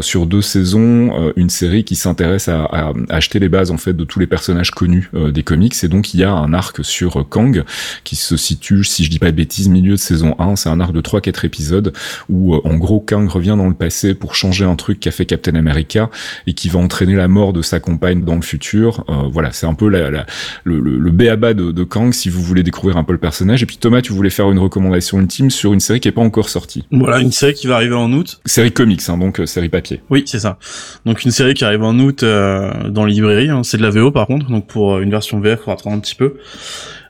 sur 0.02 0.26
deux 0.26 0.42
saisons 0.42 1.32
une 1.34 1.50
série 1.50 1.82
qui 1.82 1.96
s'intéresse 1.96 2.48
à, 2.48 2.92
acheter 3.08 3.40
les 3.40 3.48
bases 3.48 3.72
en 3.72 3.76
fait 3.76 3.94
de 3.94 4.04
tous 4.04 4.20
les 4.20 4.28
personnages 4.28 4.70
connus 4.70 5.10
euh, 5.14 5.30
des 5.30 5.42
comics 5.48 5.82
et 5.82 5.88
donc 5.88 6.12
il 6.12 6.20
y 6.20 6.24
a 6.24 6.30
un 6.30 6.52
arc 6.52 6.84
sur 6.84 7.20
euh, 7.20 7.24
Kang 7.24 7.64
qui 8.04 8.16
se 8.16 8.36
situe 8.36 8.84
si 8.84 9.02
je 9.02 9.10
dis 9.10 9.18
pas 9.18 9.30
de 9.30 9.36
bêtises 9.36 9.70
milieu 9.70 9.92
de 9.92 9.96
saison 9.96 10.34
1 10.38 10.56
c'est 10.56 10.68
un 10.68 10.78
arc 10.78 10.92
de 10.92 11.00
3 11.00 11.22
4 11.22 11.46
épisodes 11.46 11.94
où 12.28 12.54
euh, 12.54 12.60
en 12.64 12.74
gros 12.74 13.00
Kang 13.00 13.26
revient 13.26 13.54
dans 13.56 13.66
le 13.66 13.74
passé 13.74 14.14
pour 14.14 14.34
changer 14.34 14.66
un 14.66 14.76
truc 14.76 15.00
qu'a 15.00 15.10
fait 15.10 15.24
Captain 15.24 15.54
America 15.54 16.10
et 16.46 16.52
qui 16.52 16.68
va 16.68 16.80
entraîner 16.80 17.16
la 17.16 17.28
mort 17.28 17.54
de 17.54 17.62
sa 17.62 17.80
compagne 17.80 18.24
dans 18.24 18.34
le 18.34 18.42
futur. 18.42 19.04
Voilà 19.32 19.52
c'est 19.52 19.66
un 19.66 19.74
peu 19.74 19.88
la, 19.88 20.10
la, 20.10 20.26
le, 20.64 20.80
le, 20.80 20.98
le 20.98 21.10
béaba 21.10 21.54
de, 21.54 21.72
de, 21.72 21.84
Kang 21.84 22.12
si 22.12 22.28
vous 22.28 22.42
voulez 22.42 22.62
découvrir 22.62 22.98
un 22.98 23.04
peu 23.04 23.12
le 23.12 23.18
personnage. 23.18 23.62
Et 23.62 23.66
puis 23.66 23.78
Thomas 23.78 24.02
tu 24.02 24.12
voulais 24.12 24.30
faire 24.30 24.50
une 24.50 24.58
recommandation 24.58 25.18
ultime 25.18 25.50
sur 25.50 25.72
une 25.72 25.80
série 25.80 26.00
qui 26.00 26.08
est 26.08 26.12
pas 26.12 26.20
encore 26.20 26.50
sortie. 26.50 26.84
Voilà 26.90 27.20
une 27.20 27.32
série 27.32 27.54
qui 27.54 27.66
va 27.66 27.76
arriver 27.76 27.94
en 27.94 28.12
août. 28.12 28.40
Série 28.44 28.72
comics 28.72 29.08
hein, 29.08 29.16
donc 29.16 29.40
série 29.46 29.70
papier. 29.70 30.02
Oui 30.10 30.24
c'est 30.26 30.40
ça. 30.40 30.58
Donc 31.06 31.24
une 31.24 31.30
série 31.30 31.54
qui 31.54 31.64
arrive 31.64 31.82
en 31.82 31.98
août 31.98 32.22
euh, 32.22 32.88
dans 32.90 33.04
les 33.04 33.14
librairies. 33.14 33.50
Hein. 33.50 33.62
C'est 33.62 33.78
de 33.78 33.82
la 33.82 33.90
VO 33.90 34.10
par 34.10 34.26
contre, 34.26 34.50
donc 34.50 34.66
pour 34.66 34.94
euh, 34.94 35.00
une 35.00 35.10
version 35.10 35.37
VF, 35.40 35.52
il 35.52 35.56
faudra 35.58 35.72
attendre 35.74 35.96
un 35.96 36.00
petit 36.00 36.14
peu. 36.14 36.34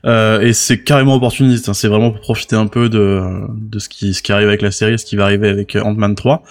Euh, 0.04 0.40
et 0.40 0.52
c'est 0.52 0.82
carrément 0.82 1.16
opportuniste. 1.16 1.68
Hein. 1.68 1.74
C'est 1.74 1.88
vraiment 1.88 2.10
pour 2.10 2.20
profiter 2.20 2.56
un 2.56 2.66
peu 2.66 2.88
de 2.88 3.22
de 3.54 3.78
ce 3.78 3.88
qui 3.88 4.14
ce 4.14 4.22
qui 4.22 4.32
arrive 4.32 4.48
avec 4.48 4.62
la 4.62 4.70
série, 4.70 4.98
ce 4.98 5.04
qui 5.04 5.16
va 5.16 5.24
arriver 5.24 5.48
avec 5.48 5.76
Ant-Man 5.76 6.14
3 6.14 6.42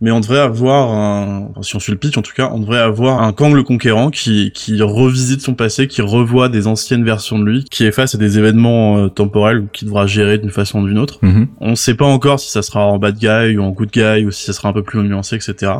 mais 0.00 0.10
on 0.10 0.20
devrait 0.20 0.40
avoir 0.40 0.92
un, 0.92 1.50
si 1.60 1.76
on 1.76 1.80
suit 1.80 1.92
le 1.92 1.98
pitch 1.98 2.16
en 2.16 2.22
tout 2.22 2.32
cas, 2.34 2.50
on 2.52 2.58
devrait 2.58 2.80
avoir 2.80 3.22
un 3.22 3.32
Kang 3.32 3.54
le 3.54 3.62
Conquérant 3.62 4.10
qui, 4.10 4.50
qui 4.52 4.80
revisite 4.80 5.42
son 5.42 5.54
passé, 5.54 5.88
qui 5.88 6.00
revoit 6.00 6.48
des 6.48 6.66
anciennes 6.66 7.04
versions 7.04 7.38
de 7.38 7.44
lui, 7.44 7.64
qui 7.64 7.84
est 7.84 7.92
face 7.92 8.14
à 8.14 8.18
des 8.18 8.38
événements 8.38 8.96
euh, 8.96 9.08
temporels 9.08 9.66
qu'il 9.72 9.88
devra 9.88 10.06
gérer 10.06 10.38
d'une 10.38 10.50
façon 10.50 10.80
ou 10.80 10.88
d'une 10.88 10.98
autre. 10.98 11.18
Mm-hmm. 11.22 11.46
On 11.60 11.70
ne 11.70 11.74
sait 11.74 11.94
pas 11.94 12.06
encore 12.06 12.40
si 12.40 12.50
ça 12.50 12.62
sera 12.62 12.86
en 12.86 12.98
bad 12.98 13.18
guy 13.18 13.56
ou 13.58 13.62
en 13.62 13.70
good 13.70 13.90
guy 13.90 14.24
ou 14.24 14.30
si 14.30 14.44
ça 14.44 14.54
sera 14.54 14.70
un 14.70 14.72
peu 14.72 14.82
plus 14.82 15.00
nuancé, 15.02 15.36
etc. 15.36 15.72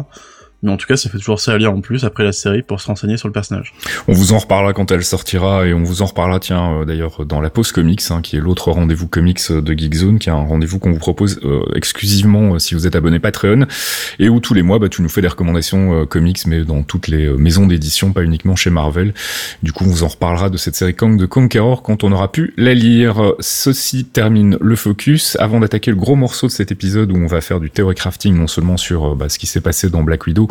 Mais 0.63 0.71
en 0.71 0.77
tout 0.77 0.87
cas, 0.87 0.97
ça 0.97 1.09
fait 1.09 1.17
toujours 1.17 1.41
ça 1.41 1.53
à 1.53 1.59
lire 1.59 1.73
en 1.73 1.81
plus 1.81 2.05
après 2.05 2.23
la 2.23 2.33
série 2.33 2.63
pour 2.63 2.81
se 2.81 2.87
renseigner 2.87 3.17
sur 3.17 3.29
le 3.29 3.33
personnage. 3.33 3.73
On 4.09 4.13
vous 4.13 4.33
en 4.33 4.39
reparlera 4.39 4.75
quand 4.75 4.91
elle 4.91 5.05
sortira 5.05 5.67
et 5.67 5.73
on 5.73 5.83
vous 5.83 6.03
en 6.03 6.07
reparlera, 6.07 6.39
tiens, 6.39 6.81
euh, 6.81 6.85
d'ailleurs, 6.85 7.25
dans 7.25 7.41
la 7.41 7.49
pause 7.49 7.73
comics, 7.73 8.03
hein, 8.11 8.21
qui 8.21 8.37
est 8.37 8.41
l'autre 8.41 8.71
rendez-vous 8.71 9.09
comics 9.09 9.51
de 9.51 9.73
Geekzone, 9.73 10.19
qui 10.19 10.29
est 10.29 10.33
un 10.33 10.45
rendez-vous 10.45 10.79
qu'on 10.79 10.93
vous 10.93 10.99
propose 10.99 11.41
euh, 11.45 11.63
exclusivement 11.75 12.55
euh, 12.55 12.59
si 12.59 12.75
vous 12.75 12.87
êtes 12.87 12.95
abonné 12.95 13.19
Patreon 13.19 13.67
et 14.19 14.29
où 14.29 14.41
tous 14.41 14.53
les 14.53 14.63
mois, 14.63 14.79
bah, 14.79 14.91
tu 14.91 15.01
nous 15.01 15.09
fais 15.09 15.23
des 15.23 15.29
recommandations 15.29 16.05
comics, 16.07 16.47
mais 16.47 16.65
dans 16.65 16.83
toutes 16.83 17.09
les 17.09 17.29
maisons 17.29 17.67
d'édition, 17.67 18.13
pas 18.13 18.23
uniquement 18.23 18.57
chez 18.57 18.71
Marvel. 18.71 19.15
Du 19.63 19.73
coup, 19.73 19.85
on 19.85 19.89
vous 19.89 20.03
en 20.03 20.09
reparlera 20.09 20.51
de 20.51 20.57
cette 20.57 20.75
série 20.75 20.95
Kang 20.95 21.19
de 21.19 21.27
Conqueror 21.27 21.83
quand 21.83 22.05
on 22.05 22.13
aura 22.13 22.31
pu 22.31 22.53
la 22.57 22.75
lire. 22.75 23.35
Ceci 23.41 24.05
termine 24.05 24.59
le 24.61 24.77
focus. 24.77 25.37
Avant 25.41 25.61
d'attaquer 25.61 25.91
le 25.91 25.97
gros 25.97 26.17
morceau 26.17 26.49
de 26.49 26.53
cet 26.53 26.71
épisode 26.71 27.13
où 27.13 27.17
on 27.17 27.27
va 27.27 27.41
faire 27.41 27.61
du 27.61 27.71
theory 27.71 27.95
crafting, 27.95 28.35
non 28.35 28.47
seulement 28.47 28.77
sur 28.77 29.17
bah, 29.17 29.29
ce 29.29 29.39
qui 29.39 29.47
s'est 29.47 29.61
passé 29.61 29.89
dans 29.89 30.03
Black 30.03 30.27
Widow, 30.27 30.50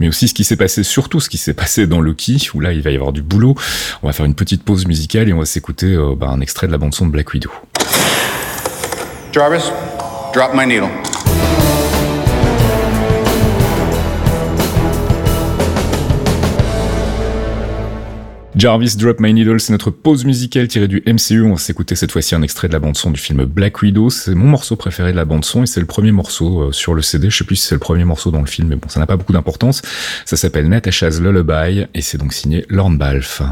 mais 0.00 0.08
aussi 0.08 0.28
ce 0.28 0.34
qui 0.34 0.44
s'est 0.44 0.56
passé, 0.56 0.82
surtout 0.82 1.20
ce 1.20 1.28
qui 1.28 1.38
s'est 1.38 1.54
passé 1.54 1.86
dans 1.86 2.00
Loki, 2.00 2.48
où 2.54 2.60
là 2.60 2.72
il 2.72 2.82
va 2.82 2.90
y 2.90 2.94
avoir 2.94 3.12
du 3.12 3.22
boulot. 3.22 3.54
On 4.02 4.06
va 4.06 4.12
faire 4.12 4.26
une 4.26 4.34
petite 4.34 4.62
pause 4.62 4.86
musicale 4.86 5.28
et 5.28 5.32
on 5.32 5.38
va 5.38 5.46
s'écouter 5.46 5.94
euh, 5.94 6.14
bah, 6.16 6.28
un 6.28 6.40
extrait 6.40 6.66
de 6.66 6.72
la 6.72 6.78
bande 6.78 6.94
son 6.94 7.06
de 7.06 7.10
Black 7.12 7.32
Widow. 7.32 7.50
Jarvis, 9.32 9.70
drop 10.32 10.52
my 10.54 10.66
needle. 10.66 10.88
Jarvis 18.56 18.96
Drop 18.96 19.20
My 19.20 19.34
Needle, 19.34 19.60
c'est 19.60 19.72
notre 19.72 19.90
pause 19.90 20.24
musicale 20.24 20.66
tirée 20.66 20.88
du 20.88 21.02
MCU. 21.06 21.42
On 21.42 21.52
va 21.52 21.58
s'écouter 21.58 21.94
cette 21.94 22.10
fois-ci 22.10 22.34
un 22.34 22.40
extrait 22.40 22.68
de 22.68 22.72
la 22.72 22.78
bande-son 22.78 23.10
du 23.10 23.20
film 23.20 23.44
Black 23.44 23.82
Widow. 23.82 24.08
C'est 24.08 24.34
mon 24.34 24.46
morceau 24.46 24.76
préféré 24.76 25.12
de 25.12 25.16
la 25.16 25.26
bande-son 25.26 25.64
et 25.64 25.66
c'est 25.66 25.80
le 25.80 25.84
premier 25.84 26.10
morceau 26.10 26.62
euh, 26.62 26.72
sur 26.72 26.94
le 26.94 27.02
CD. 27.02 27.28
Je 27.28 27.36
sais 27.36 27.44
plus 27.44 27.56
si 27.56 27.66
c'est 27.66 27.74
le 27.74 27.80
premier 27.80 28.04
morceau 28.04 28.30
dans 28.30 28.40
le 28.40 28.46
film, 28.46 28.68
mais 28.68 28.76
bon, 28.76 28.88
ça 28.88 28.98
n'a 28.98 29.06
pas 29.06 29.18
beaucoup 29.18 29.34
d'importance. 29.34 29.82
Ça 30.24 30.38
s'appelle 30.38 30.70
Natasha's 30.70 31.20
Lullaby 31.20 31.84
et 31.92 32.00
c'est 32.00 32.16
donc 32.16 32.32
signé 32.32 32.64
Lorne 32.70 32.96
Balfe. 32.96 33.42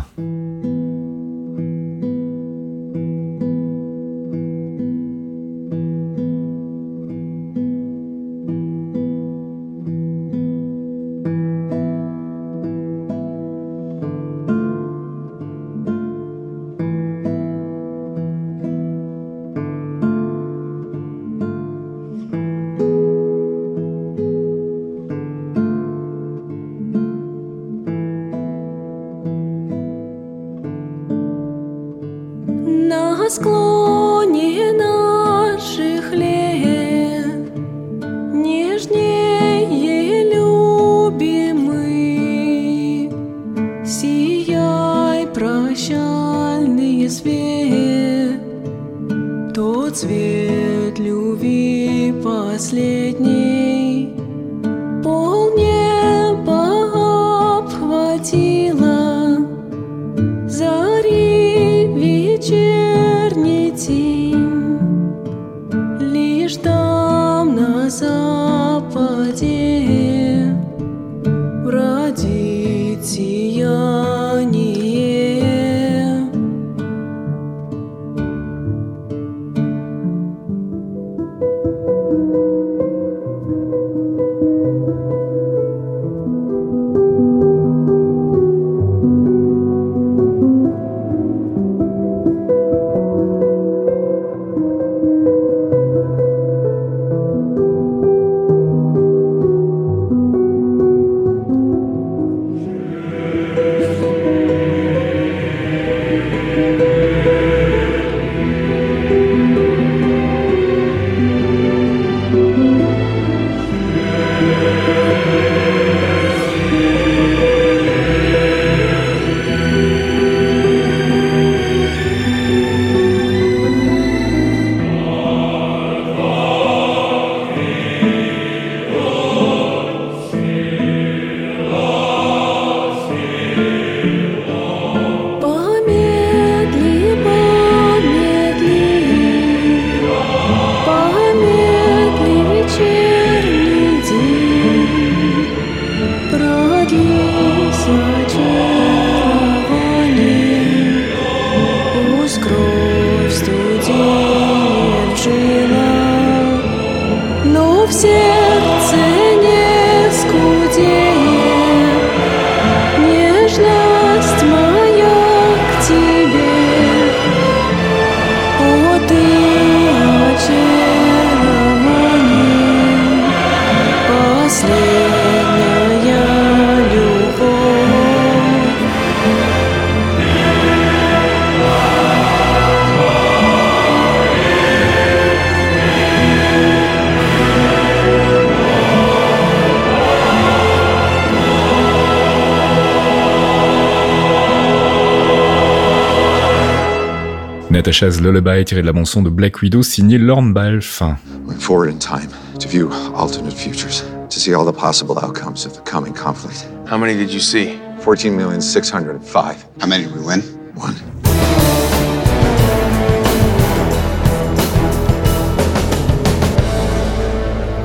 Natasha's 197.95 198.21
Lullaby 198.21 198.65
tiré 198.65 198.83
de 198.83 198.87
la 198.87 198.93
bande-son 198.93 199.23
de 199.23 199.31
Black 199.31 199.63
Widow 199.63 199.85
signé 199.85 200.19
Lorne 200.19 200.53
Balfe. 200.53 201.01
Went 201.47 201.61
forward 201.61 201.89
in 201.89 201.99
time 202.01 202.29
to 202.59 202.69
view 202.69 202.91
alternate 203.15 203.53
futures, 203.53 204.03
to 204.31 204.41
see 204.41 204.53
all 204.53 204.65
the 204.65 204.77
possible 204.77 205.17
outcomes 205.23 205.65
of 205.65 205.75
the 205.75 205.83
coming 205.89 206.13
conflict. 206.13 206.67
How 206.91 206.99
many 206.99 207.15
did 207.15 207.33
you 207.33 207.39
see? 207.39 207.79
14,605. 208.01 209.67
How 209.81 209.87
many 209.87 210.07
did 210.07 210.13
we 210.13 210.27
win? 210.27 210.43
One. 210.75 210.97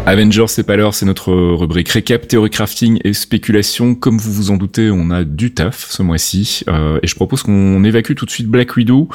Avengers, 0.09 0.47
c'est 0.47 0.63
pas 0.63 0.75
l'heure, 0.75 0.95
c'est 0.95 1.05
notre 1.05 1.31
rubrique 1.31 1.89
récap, 1.89 2.27
théorie 2.27 2.49
crafting 2.49 2.99
et 3.03 3.13
spéculation. 3.13 3.93
Comme 3.93 4.17
vous 4.17 4.33
vous 4.33 4.49
en 4.49 4.57
doutez, 4.57 4.89
on 4.89 5.11
a 5.11 5.23
du 5.23 5.53
taf 5.53 5.85
ce 5.87 6.01
mois-ci. 6.01 6.63
Euh, 6.67 6.97
et 7.03 7.07
je 7.07 7.13
propose 7.13 7.43
qu'on 7.43 7.83
évacue 7.83 8.15
tout 8.15 8.25
de 8.25 8.31
suite 8.31 8.47
Black 8.47 8.75
Widow, 8.75 9.07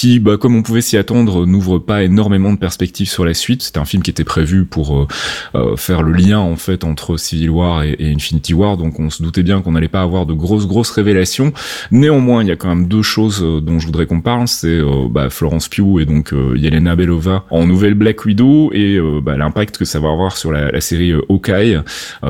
qui, 0.00 0.18
bah, 0.18 0.38
comme 0.38 0.56
on 0.56 0.62
pouvait 0.62 0.80
s'y 0.80 0.96
attendre, 0.96 1.44
n'ouvre 1.44 1.78
pas 1.78 2.02
énormément 2.02 2.54
de 2.54 2.58
perspectives 2.58 3.10
sur 3.10 3.26
la 3.26 3.34
suite. 3.34 3.60
C'était 3.60 3.80
un 3.80 3.84
film 3.84 4.02
qui 4.02 4.10
était 4.10 4.24
prévu 4.24 4.64
pour 4.64 4.96
euh, 4.96 5.06
euh, 5.54 5.76
faire 5.76 6.02
le 6.02 6.12
lien, 6.12 6.38
en 6.38 6.56
fait, 6.56 6.84
entre 6.84 7.18
Civil 7.18 7.50
War 7.50 7.84
et, 7.84 7.96
Infinity 8.00 8.54
War. 8.54 8.78
Donc 8.78 8.98
on 8.98 9.10
se 9.10 9.22
doutait 9.22 9.42
bien 9.42 9.60
qu'on 9.60 9.72
n'allait 9.72 9.88
pas 9.88 10.00
avoir 10.00 10.24
de 10.24 10.32
grosses, 10.32 10.66
grosses 10.66 10.90
révélations. 10.90 11.52
Néanmoins, 11.90 12.42
il 12.42 12.48
y 12.48 12.50
a 12.50 12.56
quand 12.56 12.70
même 12.70 12.88
deux 12.88 13.02
choses 13.02 13.42
euh, 13.42 13.60
dont 13.60 13.78
je 13.78 13.84
voudrais 13.84 14.06
qu'on 14.06 14.22
parle. 14.22 14.48
C'est 14.48 14.68
euh, 14.68 15.06
bah, 15.10 15.28
Florence 15.28 15.68
Pugh 15.68 16.00
et 16.00 16.06
donc 16.06 16.32
Yelena 16.32 16.96
Belova 16.96 17.44
en 17.50 17.66
nouvelle 17.66 17.92
Black 17.92 18.24
Widow 18.24 18.70
et 18.72 18.98
bah, 19.22 19.36
l'impact 19.36 19.76
que 19.76 19.84
ça 19.84 20.00
va 20.00 20.08
avoir 20.08 20.38
sur 20.38 20.50
la, 20.50 20.80
série 20.80 21.12
Hawkeye, 21.28 21.78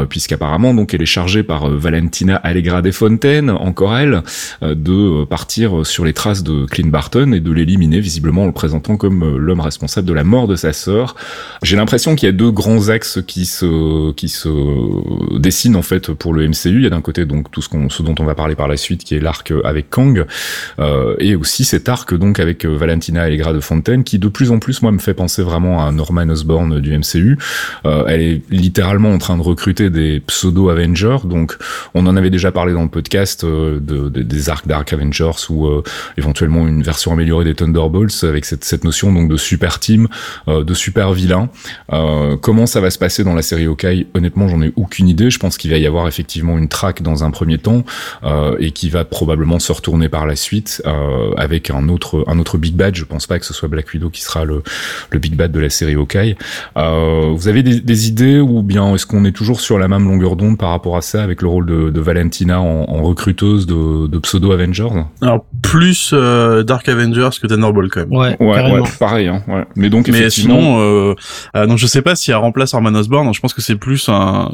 puisqu'apparemment 0.08 0.74
donc 0.74 0.92
elle 0.92 1.02
est 1.02 1.06
chargée 1.06 1.44
par 1.44 1.70
Valentina 1.70 2.34
Allegra 2.34 2.82
de 2.82 2.90
Fontaine, 2.90 3.48
encore 3.48 3.96
elle, 3.96 4.22
de 4.60 5.24
partir 5.24 5.86
sur 5.86 6.04
les 6.04 6.12
traces 6.12 6.42
de 6.42 6.64
Clint 6.66 6.88
Barton 6.88 7.32
et 7.32 7.40
de 7.40 7.59
l'éliminer 7.61 8.00
visiblement 8.00 8.42
en 8.44 8.46
le 8.46 8.52
présentant 8.52 8.96
comme 8.96 9.22
euh, 9.22 9.36
l'homme 9.38 9.61
responsable 9.61 10.06
de 10.08 10.12
la 10.14 10.24
mort 10.24 10.48
de 10.48 10.56
sa 10.56 10.72
sœur. 10.72 11.14
J'ai 11.62 11.76
l'impression 11.76 12.16
qu'il 12.16 12.26
y 12.26 12.30
a 12.30 12.32
deux 12.32 12.50
grands 12.50 12.88
axes 12.88 13.20
qui 13.26 13.44
se 13.46 14.12
qui 14.12 14.28
se 14.28 14.48
dessinent 15.38 15.76
en 15.76 15.82
fait 15.82 16.12
pour 16.12 16.32
le 16.34 16.46
MCU. 16.48 16.76
Il 16.76 16.82
y 16.82 16.86
a 16.86 16.90
d'un 16.90 17.00
côté 17.00 17.26
donc 17.26 17.50
tout 17.50 17.62
ce 17.62 18.02
dont 18.02 18.14
on 18.18 18.24
va 18.24 18.34
parler 18.34 18.54
par 18.54 18.68
la 18.68 18.76
suite, 18.76 19.04
qui 19.04 19.14
est 19.14 19.20
l'arc 19.20 19.52
avec 19.64 19.90
Kang, 19.90 20.24
euh, 20.78 21.14
et 21.18 21.36
aussi 21.36 21.64
cet 21.64 21.88
arc 21.88 22.14
donc 22.14 22.40
avec 22.40 22.64
euh, 22.64 22.76
Valentina 22.76 23.22
Allegra 23.22 23.52
de 23.52 23.61
Fontaine, 23.61 24.04
qui 24.04 24.18
de 24.18 24.28
plus 24.28 24.50
en 24.50 24.58
plus 24.58 24.82
moi 24.82 24.92
me 24.92 24.98
fait 24.98 25.14
penser 25.14 25.42
vraiment 25.42 25.86
à 25.86 25.92
Norman 25.92 26.28
Osborn 26.28 26.80
du 26.80 26.96
MCU. 26.96 27.38
Elle 27.84 28.22
est 28.22 28.42
littéralement 28.50 29.11
en 29.12 29.18
train 29.18 29.36
de 29.36 29.42
recruter 29.42 29.90
des 29.90 30.20
pseudo 30.26 30.68
Avengers. 30.70 31.18
Donc, 31.24 31.56
on 31.94 32.06
en 32.06 32.16
avait 32.16 32.30
déjà 32.30 32.52
parlé 32.52 32.72
dans 32.72 32.82
le 32.82 32.88
podcast 32.88 33.44
de, 33.44 33.78
de- 33.78 34.08
des 34.08 34.48
arcs 34.48 34.66
Dark 34.66 34.92
Avengers 34.92 35.30
ou 35.50 35.68
éventuellement 36.16 36.66
une 36.66 36.82
version 36.82 37.12
améliorée 37.12 37.44
des 37.44 37.49
Thunderbolts 37.55 38.24
avec 38.24 38.44
cette, 38.44 38.64
cette 38.64 38.84
notion 38.84 39.12
donc 39.12 39.28
de 39.28 39.36
super 39.36 39.78
team, 39.80 40.09
euh, 40.48 40.64
de 40.64 40.74
super 40.74 41.12
vilain. 41.12 41.48
Euh, 41.92 42.36
comment 42.36 42.66
ça 42.66 42.80
va 42.80 42.90
se 42.90 42.98
passer 42.98 43.24
dans 43.24 43.34
la 43.34 43.42
série 43.42 43.66
Hawkeye? 43.66 44.07
Honnêtement, 44.14 44.48
j'en 44.48 44.62
ai 44.62 44.72
aucune 44.76 45.09
idée. 45.09 45.30
Je 45.30 45.38
pense 45.38 45.57
qu'il 45.57 45.70
va 45.70 45.78
y 45.78 45.86
avoir 45.86 46.09
effectivement 46.09 46.59
une 46.59 46.68
track 46.68 47.03
dans 47.03 47.24
un 47.24 47.30
premier 47.30 47.59
temps 47.59 47.84
euh, 48.24 48.57
et 48.59 48.70
qui 48.72 48.90
va 48.90 49.05
probablement 49.05 49.59
se 49.59 49.72
retourner 49.72 50.09
par 50.09 50.26
la 50.26 50.36
suite 50.36 50.82
euh, 50.86 51.32
avec 51.36 51.70
un 51.70 51.88
autre 51.88 52.24
un 52.26 52.38
autre 52.38 52.59
big 52.59 52.74
bad. 52.74 52.94
Je 52.94 53.05
pense 53.05 53.26
pas 53.26 53.38
que 53.38 53.46
ce 53.46 53.55
soit 53.55 53.68
Black 53.68 53.92
Widow 53.92 54.11
qui 54.11 54.22
sera 54.22 54.44
le 54.44 54.62
le 55.11 55.18
big 55.18 55.34
bad 55.34 55.53
de 55.53 55.61
la 55.61 55.70
série 55.70 55.94
Hawkeye. 55.94 56.36
Euh, 56.76 57.32
vous 57.34 57.48
avez 57.48 57.62
des, 57.62 57.80
des 57.80 58.09
idées 58.09 58.40
ou 58.40 58.62
bien 58.62 58.94
est-ce 58.94 59.07
qu'on 59.07 59.24
est 59.24 59.32
toujours 59.32 59.61
sur 59.61 59.78
la 59.78 59.88
même 59.88 60.07
longueur 60.09 60.36
d'onde 60.36 60.59
par 60.59 60.70
rapport 60.70 60.96
à 60.96 61.03
ça 61.03 61.22
avec 61.22 61.42
le 61.42 61.48
rôle 61.48 61.66
de, 61.66 61.90
de 61.90 62.01
Valentina 62.01 62.61
en, 62.61 62.84
en 62.88 63.03
recruteuse 63.03 63.66
de, 63.66 64.07
de 64.07 64.18
pseudo 64.18 64.53
Avengers 64.53 64.88
Alors 65.20 65.44
plus 65.62 66.11
euh, 66.12 66.62
Dark 66.62 66.88
Avengers 66.88 67.30
que 67.41 67.47
Thunderbolt 67.47 67.91
quand 67.91 68.01
même. 68.01 68.12
Ouais, 68.12 68.36
Ouais, 68.41 68.55
carrément. 68.57 68.82
ouais, 68.82 68.91
pareil. 68.99 69.28
Hein, 69.28 69.43
ouais. 69.49 69.64
Mais 69.76 69.91
donc 69.91 70.09
Mais 70.09 70.18
effectivement, 70.18 70.59
sinon, 70.61 70.80
euh, 70.80 71.14
euh, 71.57 71.66
donc 71.66 71.78
je 71.78 71.86
sais 71.86 72.03
pas 72.03 72.14
si 72.16 72.30
elle 72.30 72.36
remplace 72.38 72.72
Norman 72.72 72.95
Osborn. 72.99 73.32
Je 73.34 73.41
pense 73.41 73.55
que 73.55 73.62
c'est 73.62 73.76
plus 73.76 74.09
un 74.09 74.51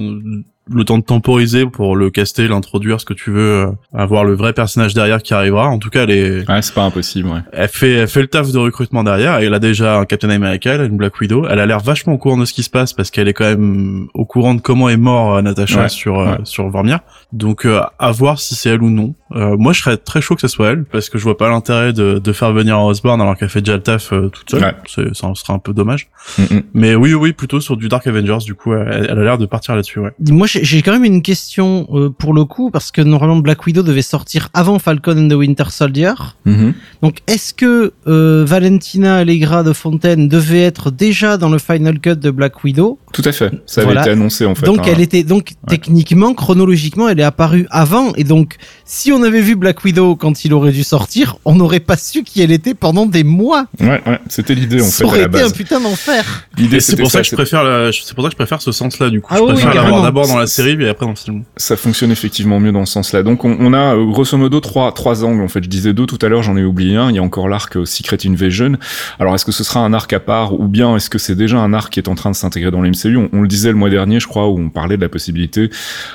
le 0.68 0.84
temps 0.84 0.98
de 0.98 1.04
temporiser 1.04 1.64
pour 1.66 1.94
le 1.94 2.10
caster, 2.10 2.48
l'introduire, 2.48 3.00
ce 3.00 3.04
que 3.04 3.14
tu 3.14 3.30
veux, 3.30 3.66
euh, 3.66 3.70
avoir 3.94 4.24
le 4.24 4.34
vrai 4.34 4.52
personnage 4.52 4.94
derrière 4.94 5.22
qui 5.22 5.32
arrivera. 5.32 5.68
En 5.68 5.78
tout 5.78 5.90
cas, 5.90 6.02
elle 6.02 6.10
est, 6.10 6.50
ouais, 6.50 6.62
c'est 6.62 6.74
pas 6.74 6.82
impossible. 6.82 7.28
Ouais. 7.28 7.38
elle 7.52 7.68
fait, 7.68 7.92
elle 7.92 8.08
fait 8.08 8.22
le 8.22 8.26
taf 8.26 8.50
de 8.50 8.58
recrutement 8.58 9.04
derrière. 9.04 9.38
Et 9.40 9.44
elle 9.44 9.54
a 9.54 9.60
déjà 9.60 9.98
un 9.98 10.04
Captain 10.04 10.30
America, 10.30 10.72
elle 10.74 10.80
a 10.80 10.84
une 10.84 10.96
Black 10.96 11.20
Widow. 11.20 11.46
Elle 11.48 11.60
a 11.60 11.66
l'air 11.66 11.78
vachement 11.78 12.14
au 12.14 12.18
courant 12.18 12.36
de 12.36 12.44
ce 12.44 12.52
qui 12.52 12.64
se 12.64 12.70
passe 12.70 12.92
parce 12.92 13.12
qu'elle 13.12 13.28
est 13.28 13.32
quand 13.32 13.44
même 13.44 14.08
au 14.14 14.24
courant 14.24 14.54
de 14.54 14.60
comment 14.60 14.88
est 14.88 14.96
mort 14.96 15.36
euh, 15.36 15.42
Natasha 15.42 15.82
Ouais, 15.82 15.88
sur 15.88 16.18
euh, 16.18 16.32
ouais. 16.32 16.38
sur 16.42 16.68
Vormir. 16.68 16.98
Donc 17.32 17.64
euh, 17.64 17.82
à 18.00 18.10
voir 18.10 18.40
si 18.40 18.56
c'est 18.56 18.70
elle 18.70 18.82
ou 18.82 18.90
non. 18.90 19.14
Euh, 19.34 19.56
moi, 19.56 19.72
je 19.72 19.82
serais 19.82 19.96
très 19.96 20.20
chaud 20.20 20.36
que 20.36 20.40
ce 20.40 20.48
soit 20.48 20.68
elle 20.70 20.84
parce 20.84 21.10
que 21.10 21.18
je 21.18 21.24
vois 21.24 21.36
pas 21.36 21.48
l'intérêt 21.48 21.92
de, 21.92 22.18
de 22.18 22.32
faire 22.32 22.52
venir 22.52 22.78
Osborn 22.78 23.20
alors 23.20 23.36
qu'elle 23.36 23.48
fait 23.48 23.60
déjà 23.60 23.76
le 23.76 23.82
taf 23.82 24.12
euh, 24.12 24.28
toute 24.28 24.48
seule. 24.50 24.62
Ouais. 24.62 24.74
C'est, 24.86 25.16
ça 25.16 25.32
serait 25.34 25.52
un 25.52 25.58
peu 25.58 25.72
dommage. 25.72 26.08
Mm, 26.38 26.42
mm. 26.42 26.62
Mais 26.74 26.94
oui, 26.94 27.12
oui, 27.14 27.32
plutôt 27.32 27.60
sur 27.60 27.76
du 27.76 27.88
Dark 27.88 28.06
Avengers. 28.06 28.44
Du 28.44 28.54
coup, 28.54 28.72
elle, 28.72 29.08
elle 29.10 29.18
a 29.18 29.24
l'air 29.24 29.38
de 29.38 29.46
partir 29.46 29.74
là-dessus. 29.74 29.98
Ouais. 29.98 30.12
Moi, 30.30 30.46
j'ai 30.46 30.64
j'ai 30.64 30.82
quand 30.82 30.92
même 30.92 31.04
une 31.04 31.22
question 31.22 31.88
euh, 31.92 32.10
pour 32.10 32.34
le 32.34 32.44
coup, 32.44 32.70
parce 32.70 32.90
que 32.90 33.00
normalement 33.00 33.36
Black 33.36 33.64
Widow 33.66 33.82
devait 33.82 34.02
sortir 34.02 34.48
avant 34.52 34.78
Falcon 34.78 35.16
and 35.16 35.28
the 35.28 35.32
Winter 35.34 35.64
Soldier. 35.70 36.12
Mhm. 36.44 36.74
Donc, 37.02 37.20
est-ce 37.26 37.54
que 37.54 37.92
euh, 38.06 38.44
Valentina 38.46 39.16
Allegra 39.16 39.62
de 39.62 39.72
Fontaine 39.72 40.28
devait 40.28 40.62
être 40.62 40.90
déjà 40.90 41.36
dans 41.36 41.48
le 41.48 41.58
final 41.58 41.98
cut 41.98 42.16
de 42.16 42.30
Black 42.30 42.62
Widow 42.62 42.98
Tout 43.16 43.22
à 43.24 43.32
fait. 43.32 43.50
Ça 43.64 43.80
avait 43.80 43.86
Voilà. 43.86 44.02
été 44.02 44.10
annoncé 44.10 44.44
en 44.44 44.54
fait. 44.54 44.66
Donc, 44.66 44.80
hein. 44.80 44.92
elle 44.92 45.00
était 45.00 45.22
donc 45.22 45.52
techniquement, 45.68 46.34
chronologiquement, 46.34 47.08
elle 47.08 47.18
est 47.18 47.22
apparue 47.24 47.66
avant. 47.70 48.12
Et 48.16 48.24
donc, 48.24 48.56
si 48.84 49.10
on 49.10 49.22
avait 49.22 49.40
vu 49.40 49.56
Black 49.56 49.82
Widow 49.84 50.16
quand 50.16 50.44
il 50.44 50.52
aurait 50.52 50.70
dû 50.72 50.84
sortir, 50.84 51.38
on 51.46 51.54
n'aurait 51.54 51.80
pas 51.80 51.96
su 51.96 52.22
qui 52.24 52.42
elle 52.42 52.52
était 52.52 52.74
pendant 52.74 53.06
des 53.06 53.24
mois. 53.24 53.66
Ouais, 53.80 54.02
ouais. 54.06 54.18
C'était 54.28 54.54
l'idée 54.54 54.82
en 54.82 54.84
ça 54.84 54.98
fait 54.98 55.04
aurait 55.04 55.18
à 55.24 55.28
la 55.28 55.38
été 55.38 55.42
un 55.42 55.50
putain 55.50 55.80
d'enfer. 55.80 56.46
L'idée 56.58 56.76
Et 56.76 56.80
c'est 56.80 56.96
pour 56.96 57.10
ça 57.10 57.20
que 57.20 57.24
je 57.24 57.30
c'est- 57.30 57.36
préfère, 57.36 57.64
la- 57.64 57.90
c'est 57.90 58.14
pour 58.14 58.22
ça 58.22 58.28
que 58.28 58.32
je 58.34 58.36
préfère 58.36 58.60
ce 58.60 58.70
sens-là. 58.70 59.08
Du 59.08 59.22
coup, 59.22 59.28
Ah 59.32 59.38
je 59.38 59.44
préfère 59.44 59.70
oui, 59.70 59.76
l'avoir 59.76 60.02
d'abord 60.02 60.28
dans 60.28 60.36
la 60.38 60.46
série, 60.46 60.76
mais 60.76 60.88
après 60.88 61.06
dans 61.06 61.12
le 61.12 61.16
film. 61.16 61.44
ça 61.56 61.76
fonctionne 61.76 62.10
effectivement 62.10 62.60
mieux 62.60 62.72
dans 62.72 62.84
ce 62.84 62.92
sens-là. 62.92 63.22
Donc 63.22 63.44
on, 63.46 63.56
on 63.58 63.72
a 63.72 63.94
euh, 63.96 64.04
grosso 64.04 64.36
modo 64.36 64.60
trois 64.60 64.92
trois 64.92 65.24
angles 65.24 65.42
en 65.42 65.48
fait. 65.48 65.62
Je 65.64 65.68
disais 65.70 65.94
deux 65.94 66.04
tout 66.06 66.18
à 66.20 66.28
l'heure, 66.28 66.42
j'en 66.42 66.56
ai 66.58 66.64
oublié 66.64 66.96
un. 66.96 67.08
Il 67.10 67.16
y 67.16 67.18
a 67.18 67.22
encore 67.22 67.48
l'arc 67.48 67.76
euh, 67.76 67.84
Secret 67.86 68.18
Invasion. 68.26 68.72
Alors 69.18 69.34
est-ce 69.34 69.44
que 69.46 69.52
ce 69.52 69.64
sera 69.64 69.80
un 69.80 69.92
arc 69.94 70.12
à 70.12 70.20
part 70.20 70.52
ou 70.60 70.68
bien 70.68 70.94
est-ce 70.96 71.08
que 71.08 71.18
c'est 71.18 71.34
déjà 71.36 71.56
un 71.58 71.72
arc 71.72 71.92
qui 71.92 72.00
est 72.00 72.08
en 72.08 72.14
train 72.14 72.30
de 72.30 72.36
s'intégrer 72.36 72.70
dans 72.70 72.82
l'MCU 72.82 73.05
on, 73.14 73.28
on 73.32 73.42
le 73.42 73.48
disait 73.48 73.68
le 73.70 73.76
mois 73.76 73.90
dernier, 73.90 74.18
je 74.20 74.26
crois, 74.26 74.48
où 74.48 74.58
on 74.58 74.70
parlait 74.70 74.96
de 74.96 75.02
la 75.02 75.08
possibilité 75.08 75.70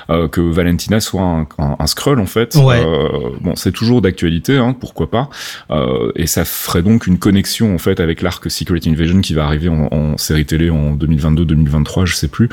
euh, 0.10 0.28
que 0.28 0.42
Valentina 0.42 1.00
soit 1.00 1.22
un, 1.22 1.48
un, 1.60 1.76
un 1.80 1.88
Skrull 1.88 2.20
en 2.20 2.26
fait. 2.26 2.56
Ouais. 2.56 2.84
Euh, 2.84 3.30
bon, 3.40 3.56
c'est 3.56 3.72
toujours 3.72 4.02
d'actualité, 4.02 4.58
hein, 4.58 4.76
pourquoi 4.78 5.10
pas. 5.10 5.30
Euh, 5.70 6.12
et 6.16 6.28
ça 6.28 6.44
ferait 6.46 6.82
donc 6.82 7.08
une 7.08 7.20
connexion 7.20 7.74
en 7.74 7.78
fait 7.78 8.00
avec 8.00 8.22
l'arc 8.22 8.50
Secret 8.50 8.80
Invasion 8.88 9.22
qui 9.22 9.34
va 9.34 9.46
arriver 9.46 9.70
en, 9.70 9.88
en 9.92 10.18
série 10.18 10.46
télé 10.46 10.70
en 10.70 10.96
2022-2023, 10.96 12.06
je 12.06 12.16
sais 12.16 12.28
plus. 12.28 12.50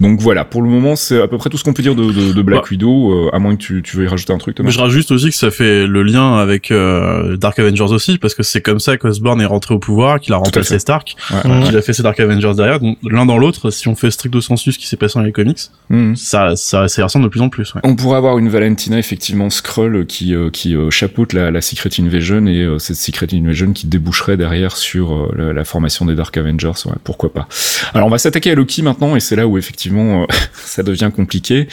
Donc 0.00 0.20
voilà, 0.20 0.44
pour 0.44 0.62
le 0.62 0.68
moment, 0.70 0.96
c'est 0.96 1.20
à 1.20 1.28
peu 1.28 1.38
près 1.38 1.50
tout 1.50 1.58
ce 1.58 1.64
qu'on 1.64 1.72
peut 1.72 1.82
dire 1.82 1.94
de, 1.94 2.04
de, 2.12 2.32
de 2.32 2.42
Black 2.42 2.62
Bah. 2.62 2.68
Widow, 2.70 3.12
euh, 3.26 3.30
à 3.34 3.38
moins 3.38 3.54
que 3.56 3.60
tu, 3.62 3.82
tu 3.82 3.96
veuilles 3.96 4.08
rajouter 4.08 4.32
un 4.32 4.38
truc, 4.38 4.54
Thomas. 4.56 4.70
Je 4.70 4.78
rajoute 4.78 5.10
aussi 5.10 5.28
que 5.28 5.34
ça 5.36 5.50
fait 5.50 5.86
le 5.86 6.02
lien 6.02 6.36
avec 6.38 6.70
euh, 6.70 7.36
Dark 7.36 7.58
Avengers 7.58 7.82
aussi, 7.92 8.18
parce 8.18 8.34
que 8.34 8.42
c'est 8.42 8.60
comme 8.62 8.80
ça 8.80 8.96
qu'Osborn 8.96 9.40
est 9.40 9.46
rentré 9.46 9.74
au 9.74 9.78
pouvoir, 9.78 10.20
qu'il 10.20 10.32
a 10.32 10.36
remplacé. 10.36 10.78
Stark, 10.78 11.16
Ouais, 11.30 11.50
ouais. 11.50 11.62
qu'il 11.64 11.76
a 11.76 11.82
fait 11.82 11.92
ses 11.92 12.02
Dark 12.02 12.18
Avengers 12.20 12.52
derrière. 12.56 12.78
Donc 12.80 12.96
l'un 13.02 13.26
dans 13.26 13.38
l'autre, 13.38 13.67
si 13.70 13.88
on 13.88 13.94
fait 13.94 14.10
stricto 14.10 14.40
sensu 14.40 14.72
ce 14.72 14.78
qui 14.78 14.86
s'est 14.86 14.96
passé 14.96 15.18
dans 15.18 15.24
les 15.24 15.32
comics, 15.32 15.58
Mhm. 15.90 16.16
ça, 16.16 16.54
ça, 16.56 16.86
ça 16.88 17.02
ressemble 17.04 17.24
de 17.24 17.30
plus 17.30 17.40
en 17.40 17.48
plus. 17.48 17.74
Ouais. 17.74 17.80
On 17.84 17.96
pourrait 17.96 18.18
avoir 18.18 18.38
une 18.38 18.48
Valentina 18.48 18.98
effectivement 18.98 19.48
Skrull 19.50 20.06
qui 20.06 20.34
euh, 20.34 20.50
qui 20.50 20.74
euh, 20.76 20.90
chapeaute 20.90 21.32
la, 21.32 21.50
la 21.50 21.60
Secret 21.60 21.90
Invasion 22.00 22.46
et 22.46 22.62
euh, 22.62 22.78
cette 22.78 22.96
Secret 22.96 23.26
Invasion 23.32 23.72
qui 23.72 23.86
déboucherait 23.86 24.36
derrière 24.36 24.76
sur 24.76 25.12
euh, 25.14 25.32
la, 25.36 25.52
la 25.52 25.64
formation 25.64 26.04
des 26.04 26.14
Dark 26.14 26.36
Avengers. 26.36 26.72
Ouais, 26.86 26.92
pourquoi 27.04 27.32
pas. 27.32 27.48
Alors 27.94 28.06
on 28.06 28.10
va 28.10 28.18
s'attaquer 28.18 28.50
à 28.50 28.54
Loki 28.54 28.82
maintenant 28.82 29.16
et 29.16 29.20
c'est 29.20 29.36
là 29.36 29.46
où 29.46 29.56
effectivement 29.58 30.26
ça 30.52 30.82
devient 30.82 31.10
compliqué 31.14 31.68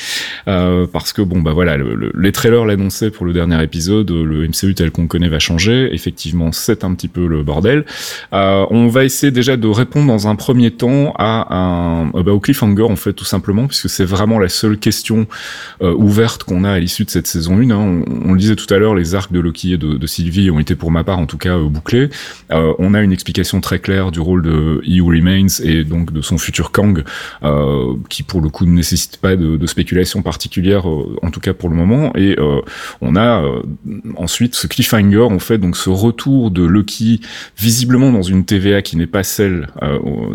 parce 0.45 1.13
que 1.13 1.21
bon 1.21 1.41
bah 1.41 1.51
voilà 1.53 1.77
le- 1.77 1.95
le- 1.95 2.11
les 2.17 2.31
trailers 2.31 2.65
l'annonçaient 2.65 3.11
pour 3.11 3.25
le 3.25 3.33
dernier 3.33 3.61
épisode. 3.63 4.09
Le 4.11 4.47
MCU 4.47 4.73
tel 4.75 4.91
qu'on 4.91 5.07
connaît 5.07 5.29
va 5.29 5.39
changer. 5.39 5.89
Effectivement 5.93 6.51
c'est 6.51 6.83
un 6.83 6.93
petit 6.93 7.07
peu 7.07 7.27
le 7.27 7.43
bordel. 7.43 7.85
On 8.31 8.87
va 8.87 9.03
essayer 9.03 9.31
déjà 9.31 9.57
de 9.57 9.67
répondre 9.67 10.07
dans 10.07 10.27
un 10.27 10.35
premier 10.35 10.71
temps 10.71 11.13
à 11.17 11.53
un 11.55 11.74
euh, 12.15 12.23
bah, 12.23 12.31
au 12.31 12.39
cliffhanger 12.39 12.83
en 12.83 12.95
fait 12.95 13.13
tout 13.13 13.25
simplement 13.25 13.67
puisque 13.67 13.89
c'est 13.89 14.05
vraiment 14.05 14.39
la 14.39 14.49
seule 14.49 14.77
question 14.77 15.27
euh, 15.81 15.93
ouverte 15.93 16.43
qu'on 16.43 16.63
a 16.63 16.71
à 16.71 16.79
l'issue 16.79 17.05
de 17.05 17.09
cette 17.09 17.27
saison 17.27 17.57
1. 17.57 17.69
Hein. 17.71 18.03
On, 18.25 18.33
le 18.33 18.39
disait 18.39 18.55
tout 18.55 18.71
à 18.73 18.77
l'heure, 18.77 18.95
les 18.95 19.15
arcs 19.15 19.31
de 19.31 19.39
Loki 19.39 19.73
et 19.73 19.77
de, 19.77 20.05
Sylvie 20.07 20.51
ont 20.51 20.59
été 20.59 20.75
pour 20.75 20.91
ma 20.91 21.03
part 21.03 21.19
en 21.19 21.25
tout 21.25 21.37
cas 21.37 21.57
euh, 21.57 21.67
bouclés. 21.67 22.09
Euh, 22.51 22.73
on 22.79 22.93
a 22.93 23.01
une 23.01 23.11
explication 23.11 23.61
très 23.61 23.79
claire 23.79 24.11
du 24.11 24.19
rôle 24.19 24.41
de 24.41 24.81
He 24.85 25.01
Who 25.01 25.09
Remains 25.09 25.47
et 25.63 25.83
donc 25.83 26.11
de 26.11 26.21
son 26.21 26.37
futur 26.37 26.71
Kang, 26.71 27.03
euh, 27.43 27.93
qui 28.09 28.23
pour 28.23 28.41
le 28.41 28.49
coup 28.49 28.65
ne 28.65 28.71
nécessite 28.71 29.17
pas 29.17 29.35
de, 29.35 29.57
de 29.57 29.67
spéculation 29.67 30.21
particulière, 30.21 30.85
en 30.85 31.31
tout 31.31 31.39
cas 31.39 31.53
pour 31.53 31.69
le 31.69 31.75
moment. 31.75 32.11
Et 32.15 32.37
on 33.01 33.15
a 33.15 33.43
ensuite 34.15 34.55
ce 34.55 34.67
cliffhanger, 34.67 35.21
en 35.21 35.39
fait, 35.39 35.57
donc 35.57 35.77
ce 35.77 35.89
retour 35.89 36.51
de 36.51 36.63
Loki 36.63 37.21
visiblement 37.57 38.11
dans 38.11 38.21
une 38.21 38.45
TVA 38.45 38.81
qui 38.81 38.97
n'est 38.97 39.07
pas 39.07 39.23
celle 39.23 39.67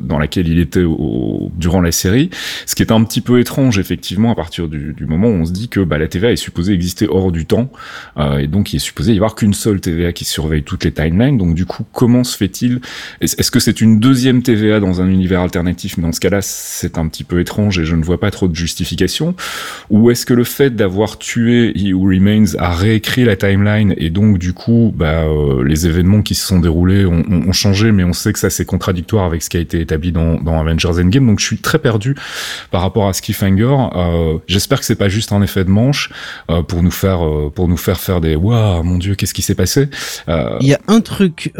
dans 0.02 0.18
laquelle 0.18 0.48
il 0.48 0.58
était 0.58 0.82
au- 0.82 1.29
durant 1.56 1.80
la 1.80 1.92
série. 1.92 2.30
Ce 2.66 2.74
qui 2.74 2.82
est 2.82 2.92
un 2.92 3.02
petit 3.04 3.20
peu 3.20 3.40
étrange, 3.40 3.78
effectivement, 3.78 4.30
à 4.30 4.34
partir 4.34 4.68
du, 4.68 4.94
moment 5.06 5.28
où 5.28 5.32
on 5.32 5.44
se 5.44 5.52
dit 5.52 5.68
que 5.68 5.80
bah, 5.80 5.98
la 5.98 6.08
TVA 6.08 6.32
est 6.32 6.36
supposée 6.36 6.72
exister 6.72 7.06
hors 7.08 7.32
du 7.32 7.46
temps, 7.46 7.70
euh, 8.16 8.38
et 8.38 8.46
donc 8.46 8.72
il 8.72 8.76
est 8.76 8.80
supposé 8.80 9.12
y 9.12 9.16
avoir 9.16 9.34
qu'une 9.34 9.54
seule 9.54 9.80
TVA 9.80 10.12
qui 10.12 10.24
surveille 10.24 10.62
toutes 10.62 10.84
les 10.84 10.92
timelines. 10.92 11.38
Donc 11.38 11.54
du 11.54 11.66
coup, 11.66 11.84
comment 11.92 12.24
se 12.24 12.36
fait-il? 12.36 12.80
Est-ce 13.20 13.50
que 13.50 13.60
c'est 13.60 13.80
une 13.80 14.00
deuxième 14.00 14.42
TVA 14.42 14.80
dans 14.80 15.00
un 15.00 15.08
univers 15.08 15.40
alternatif? 15.40 15.96
Mais 15.96 16.04
dans 16.04 16.12
ce 16.12 16.20
cas-là, 16.20 16.40
c'est 16.42 16.98
un 16.98 17.08
petit 17.08 17.24
peu 17.24 17.40
étrange 17.40 17.78
et 17.78 17.84
je 17.84 17.96
ne 17.96 18.04
vois 18.04 18.20
pas 18.20 18.30
trop 18.30 18.48
de 18.48 18.54
justification. 18.54 19.34
Ou 19.90 20.10
est-ce 20.10 20.26
que 20.26 20.34
le 20.34 20.44
fait 20.44 20.74
d'avoir 20.74 21.18
tué 21.18 21.72
He 21.76 21.92
Remains 21.94 22.56
a 22.58 22.70
réécrit 22.74 23.24
la 23.24 23.36
timeline 23.36 23.94
et 23.96 24.10
donc 24.10 24.38
du 24.38 24.52
coup, 24.52 24.92
bah, 24.94 25.24
euh, 25.24 25.64
les 25.64 25.86
événements 25.86 26.22
qui 26.22 26.34
se 26.34 26.46
sont 26.46 26.60
déroulés 26.60 27.04
ont, 27.06 27.52
changé, 27.52 27.90
mais 27.90 28.04
on 28.04 28.12
sait 28.12 28.32
que 28.32 28.38
ça 28.38 28.48
c'est 28.48 28.64
contradictoire 28.64 29.24
avec 29.24 29.42
ce 29.42 29.50
qui 29.50 29.56
a 29.56 29.60
été 29.60 29.80
établi 29.80 30.12
dans 30.12 30.60
Avengers 30.60 31.00
Endgame. 31.00 31.19
Donc 31.26 31.40
je 31.40 31.46
suis 31.46 31.58
très 31.58 31.78
perdu 31.78 32.16
par 32.70 32.82
rapport 32.82 33.08
à 33.08 33.12
ce 33.12 33.22
cliffhanger. 33.22 33.76
Euh, 33.94 34.38
J'espère 34.46 34.80
que 34.80 34.84
c'est 34.84 34.96
pas 34.96 35.08
juste 35.08 35.32
un 35.32 35.42
effet 35.42 35.64
de 35.64 35.70
manche 35.70 36.10
euh, 36.50 36.62
pour 36.62 36.82
nous 36.82 36.90
faire 36.90 37.24
euh, 37.24 37.50
pour 37.54 37.68
nous 37.68 37.76
faire 37.76 38.00
faire 38.00 38.20
des 38.20 38.36
waouh 38.36 38.82
mon 38.82 38.98
dieu 38.98 39.14
qu'est-ce 39.14 39.34
qui 39.34 39.42
s'est 39.42 39.54
passé? 39.54 39.88
Il 40.28 40.66
y 40.66 40.74
a 40.74 40.80
un 40.88 41.00
truc 41.00 41.52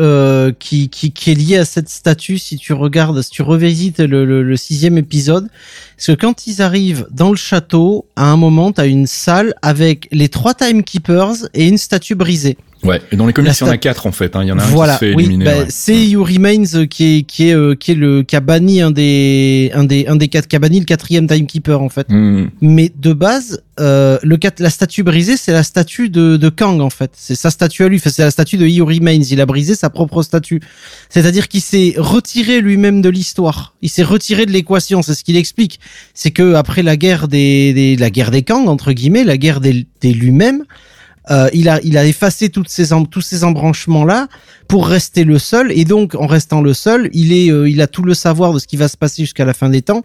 qui, 0.59 0.91
est 1.27 1.35
lié 1.35 1.59
à 1.59 1.65
cette 1.65 1.89
statue, 1.89 2.39
si 2.39 2.57
tu 2.57 2.73
regardes, 2.73 3.21
si 3.23 3.31
tu 3.31 3.43
revisites 3.43 4.01
le, 4.01 4.57
sixième 4.57 4.99
épisode, 4.99 5.49
c'est 5.97 6.17
que 6.17 6.21
quand 6.21 6.47
ils 6.47 6.63
arrivent 6.63 7.07
dans 7.11 7.31
le 7.31 7.37
château, 7.37 8.07
à 8.17 8.31
un 8.31 8.37
moment, 8.37 8.73
tu 8.73 8.81
as 8.81 8.87
une 8.87 9.07
salle 9.07 9.55
avec 9.63 10.09
les 10.13 10.29
trois 10.29 10.55
Timekeepers 10.55 11.49
et 11.55 11.69
une 11.69 11.79
statue 11.79 12.15
brisée. 12.15 12.57
Ouais, 12.83 13.01
et 13.13 13.17
dans 13.17 13.27
les 13.27 13.33
comics, 13.35 13.53
il 13.61 13.65
y 13.65 13.69
en 13.69 13.73
a 13.73 13.77
quatre 13.77 14.07
en 14.07 14.13
fait. 14.13 14.35
hein. 14.37 14.43
Il 14.43 14.49
y 14.49 14.53
en 14.53 14.59
a 14.59 14.63
un 14.63 14.67
qui 14.67 14.93
se 14.93 14.99
fait 14.99 15.15
oui, 15.15 15.25
éliminer. 15.25 15.45
bah, 15.45 15.59
ouais. 15.59 15.67
c'est 15.69 16.07
You 16.07 16.25
Remains 16.25 16.65
euh, 16.75 16.87
qui 16.87 17.19
est 17.19 17.23
qui 17.25 17.49
est 17.49 17.55
euh, 17.55 17.75
qui 17.75 17.91
est 17.91 17.95
le 17.95 18.25
banni 18.43 18.81
un 18.81 18.91
des 18.91 19.71
un 19.75 19.85
des 19.85 20.07
un 20.07 20.17
des 20.17 20.29
quatre 20.29 20.49
banni 20.59 20.79
le 20.81 20.87
quatrième 20.87 21.27
Timekeeper 21.27 21.83
en 21.83 21.91
fait. 21.91 22.07
Hmm. 22.09 22.47
Mais 22.63 22.91
de 22.97 23.13
base, 23.13 23.63
euh, 23.81 24.19
le 24.23 24.39
la 24.59 24.71
statue 24.71 25.03
brisée, 25.03 25.37
c'est 25.37 25.53
la 25.53 25.63
statue 25.63 26.09
de, 26.09 26.39
de 26.39 26.49
Kang 26.49 26.81
en 26.81 26.89
fait. 26.91 27.11
C'est 27.15 27.35
sa 27.35 27.51
statue 27.51 27.85
à 27.85 27.89
lui. 27.89 27.97
Enfin, 27.99 28.11
c'est 28.11 28.23
la 28.23 28.31
statue 28.31 28.57
de 28.57 28.67
Who 28.67 28.87
Remains. 28.87 29.23
Il 29.31 29.41
a 29.43 29.47
brisé 29.47 29.75
sa 29.75 29.91
propre 29.91 30.23
statue. 30.23 30.61
C'est-à-dire 31.11 31.49
qu'il 31.49 31.61
s'est 31.61 31.95
retiré 31.99 32.63
lui-même 32.63 33.03
de 33.03 33.11
l'histoire. 33.11 33.75
Il 33.83 33.91
s'est 33.91 34.03
retiré 34.03 34.47
de 34.47 34.53
l'équation. 34.53 35.03
C'est 35.03 35.15
ce 35.15 35.23
qu'il 35.25 35.37
explique. 35.37 35.81
C'est 36.15 36.31
que 36.31 36.55
après 36.55 36.83
la 36.83 36.97
guerre 36.97 37.29
des, 37.29 37.75
des 37.75 37.97
la 37.97 38.09
guerre 38.09 38.31
des 38.31 38.43
Kang 38.43 38.69
entre 38.69 38.93
guillemets, 38.93 39.25
la 39.25 39.37
guerre 39.37 39.61
des, 39.61 39.87
des 40.01 40.15
lui-même. 40.15 40.65
Euh, 41.31 41.49
il 41.53 41.69
a 41.69 41.81
il 41.83 41.97
a 41.97 42.05
effacé 42.05 42.49
toutes 42.49 42.69
ces 42.69 42.89
tous 43.11 43.21
ces 43.21 43.45
embranchements 43.45 44.05
là 44.05 44.29
pour 44.71 44.87
rester 44.87 45.25
le 45.25 45.41
seul 45.41 45.73
et 45.73 45.85
donc 45.85 46.15
en 46.15 46.29
restant 46.29 46.63
le 46.63 46.75
seul 46.75 47.11
il 47.13 47.33
est 47.33 47.51
euh, 47.51 47.69
il 47.69 47.81
a 47.81 47.89
tout 47.89 48.05
le 48.05 48.15
savoir 48.15 48.53
de 48.53 48.61
ce 48.61 48.69
qui 48.69 48.77
va 48.77 48.87
se 48.87 48.97
passer 48.97 49.23
jusqu'à 49.23 49.45
la 49.45 49.53
fin 49.53 49.69
des 49.69 49.83
temps 49.83 50.05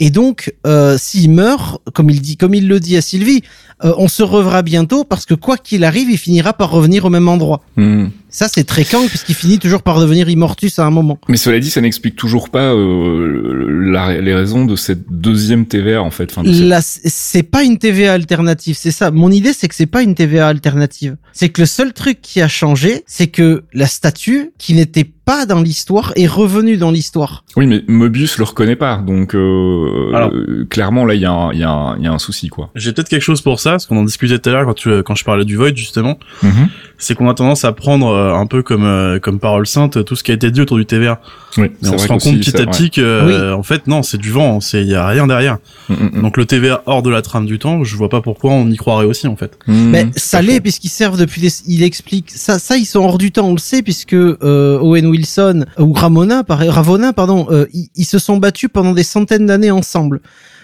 et 0.00 0.10
donc, 0.10 0.52
euh, 0.66 0.96
s'il 0.98 1.30
meurt, 1.30 1.80
comme 1.92 2.10
il 2.10 2.20
dit, 2.20 2.36
comme 2.36 2.52
il 2.54 2.66
le 2.66 2.80
dit 2.80 2.96
à 2.96 3.00
Sylvie, 3.00 3.42
euh, 3.84 3.92
on 3.96 4.08
se 4.08 4.24
revra 4.24 4.62
bientôt 4.62 5.04
parce 5.04 5.24
que 5.24 5.34
quoi 5.34 5.56
qu'il 5.56 5.84
arrive, 5.84 6.10
il 6.10 6.18
finira 6.18 6.52
par 6.52 6.70
revenir 6.70 7.04
au 7.04 7.10
même 7.10 7.28
endroit. 7.28 7.60
Hmm. 7.76 8.06
Ça, 8.28 8.48
c'est 8.48 8.64
très 8.64 8.84
Kang 8.84 9.06
puisqu'il 9.06 9.36
finit 9.36 9.60
toujours 9.60 9.82
par 9.82 10.00
devenir 10.00 10.28
immortus 10.28 10.80
à 10.80 10.84
un 10.84 10.90
moment. 10.90 11.20
Mais 11.28 11.36
cela 11.36 11.60
dit, 11.60 11.70
ça 11.70 11.80
n'explique 11.80 12.16
toujours 12.16 12.50
pas 12.50 12.74
la- 12.74 14.20
les 14.20 14.34
raisons 14.34 14.64
de 14.64 14.74
cette 14.74 15.04
deuxième 15.08 15.66
TVA 15.66 16.02
en 16.02 16.10
fait. 16.10 16.32
Enfin, 16.32 16.42
de 16.42 16.50
c'est 16.82 17.44
pas 17.44 17.62
une 17.62 17.78
TVA 17.78 18.14
alternative, 18.14 18.76
c'est 18.76 18.90
ça. 18.90 19.12
Mon 19.12 19.30
idée, 19.30 19.52
c'est 19.52 19.68
que 19.68 19.76
c'est 19.76 19.86
pas 19.86 20.02
une 20.02 20.16
TVA 20.16 20.48
alternative. 20.48 21.16
C'est 21.32 21.50
que 21.50 21.60
le 21.60 21.66
seul 21.66 21.92
truc 21.92 22.20
qui 22.20 22.40
a 22.40 22.48
changé, 22.48 23.04
c'est 23.06 23.28
que 23.28 23.62
la 23.72 23.86
statue, 24.04 24.52
qui 24.58 24.74
n'était 24.74 25.13
pas 25.24 25.46
dans 25.46 25.60
l'histoire, 25.62 26.12
est 26.16 26.26
revenue 26.26 26.76
dans 26.76 26.90
l'histoire. 26.90 27.44
Oui, 27.56 27.66
mais 27.66 27.82
Mobius 27.88 28.36
le 28.38 28.44
reconnaît 28.44 28.76
pas, 28.76 28.98
donc 28.98 29.34
euh, 29.34 30.12
Alors. 30.14 30.30
euh, 30.34 30.66
clairement 30.68 31.04
là, 31.06 31.14
il 31.14 31.20
y, 31.20 31.24
a 31.24 31.30
un- 31.32 31.52
il 31.52 31.58
y, 31.60 31.62
a 31.64 31.70
un- 31.70 31.96
il 31.96 32.04
y 32.04 32.06
a 32.06 32.12
un 32.12 32.18
souci 32.18 32.48
quoi. 32.48 32.70
J'ai 32.74 32.92
peut-être 32.92 33.08
quelque 33.08 33.22
chose 33.22 33.40
pour 33.40 33.60
ça, 33.60 33.70
parce 33.72 33.86
qu'on 33.86 33.96
en 33.96 34.04
discutait 34.04 34.38
tout 34.38 34.50
à 34.50 34.52
l'heure 34.52 34.66
quand, 34.66 34.74
tu, 34.74 35.02
quand 35.02 35.14
je 35.14 35.24
parlais 35.24 35.44
du 35.44 35.56
Void, 35.56 35.74
justement. 35.76 36.18
Mhm. 36.42 36.68
C'est 36.98 37.14
qu'on 37.14 37.28
a 37.28 37.34
tendance 37.34 37.64
à 37.64 37.72
prendre 37.72 38.08
euh, 38.08 38.34
un 38.34 38.46
peu 38.46 38.62
comme, 38.62 38.84
euh, 38.84 39.18
comme 39.18 39.38
parole 39.40 39.66
sainte 39.66 40.04
tout 40.04 40.16
ce 40.16 40.22
qui 40.24 40.30
a 40.30 40.34
été 40.34 40.50
dit 40.50 40.60
autour 40.60 40.76
du 40.78 40.86
TVA. 40.86 41.20
Oui, 41.56 41.66
Et 41.66 41.70
c'est 41.82 41.94
on 41.94 41.98
se 41.98 42.08
rend 42.08 42.18
compte 42.18 42.38
petit 42.38 42.56
à 42.56 42.66
petit 42.66 42.90
que, 42.90 43.00
euh, 43.00 43.54
en 43.54 43.62
fait, 43.62 43.86
non, 43.86 44.02
c'est 44.02 44.18
du 44.18 44.30
vent, 44.30 44.60
c'est, 44.60 44.82
il 44.82 44.88
y 44.88 44.94
a 44.94 45.06
rien 45.06 45.26
derrière. 45.26 45.58
ouais. 45.88 45.96
Mm, 45.96 46.18
mm, 46.18 46.22
Donc 46.22 46.36
le 46.36 46.46
TVA 46.46 46.82
hors 46.86 47.02
de 47.02 47.10
la 47.10 47.22
trame 47.22 47.46
du 47.46 47.58
temps, 47.58 47.84
je 47.84 47.96
vois 47.96 48.08
pas 48.08 48.20
pourquoi 48.20 48.52
on 48.52 48.68
y 48.70 48.76
croirait 48.76 49.04
aussi, 49.06 49.26
en 49.28 49.36
fait. 49.36 49.56
mm. 49.66 49.72
Mais 49.90 50.04
Mm, 50.06 50.10
ça 50.16 50.42
l'est 50.42 50.60
puisqu'ils 50.60 50.88
servent 50.88 51.18
depuis 51.18 51.40
des... 51.40 51.50
Il 51.66 51.82
explique 51.82 52.30
ça, 52.30 52.58
ça 52.58 52.76
ils 52.76 52.84
sont 52.86 53.00
hors 53.00 53.18
du 53.18 53.30
temps, 53.32 53.48
on 53.48 53.52
le 53.52 53.58
sait 53.58 53.82
puisque 53.82 54.14
euh, 54.14 54.78
Owen 54.80 55.06
Wilson 55.14 55.64
ou 55.78 55.92
Ramona, 55.92 56.44
par... 56.44 56.58
Ravona, 56.58 57.12
pardon, 57.12 57.46
euh, 57.50 57.66
ils, 57.72 57.88
ils 57.94 58.04
se 58.04 58.18
sont 58.18 58.36
battus 58.38 58.68
pendant 58.72 58.92
des 58.92 59.02
centaines 59.04 59.46
d'années 59.46 59.70
ensemble. 59.70 60.20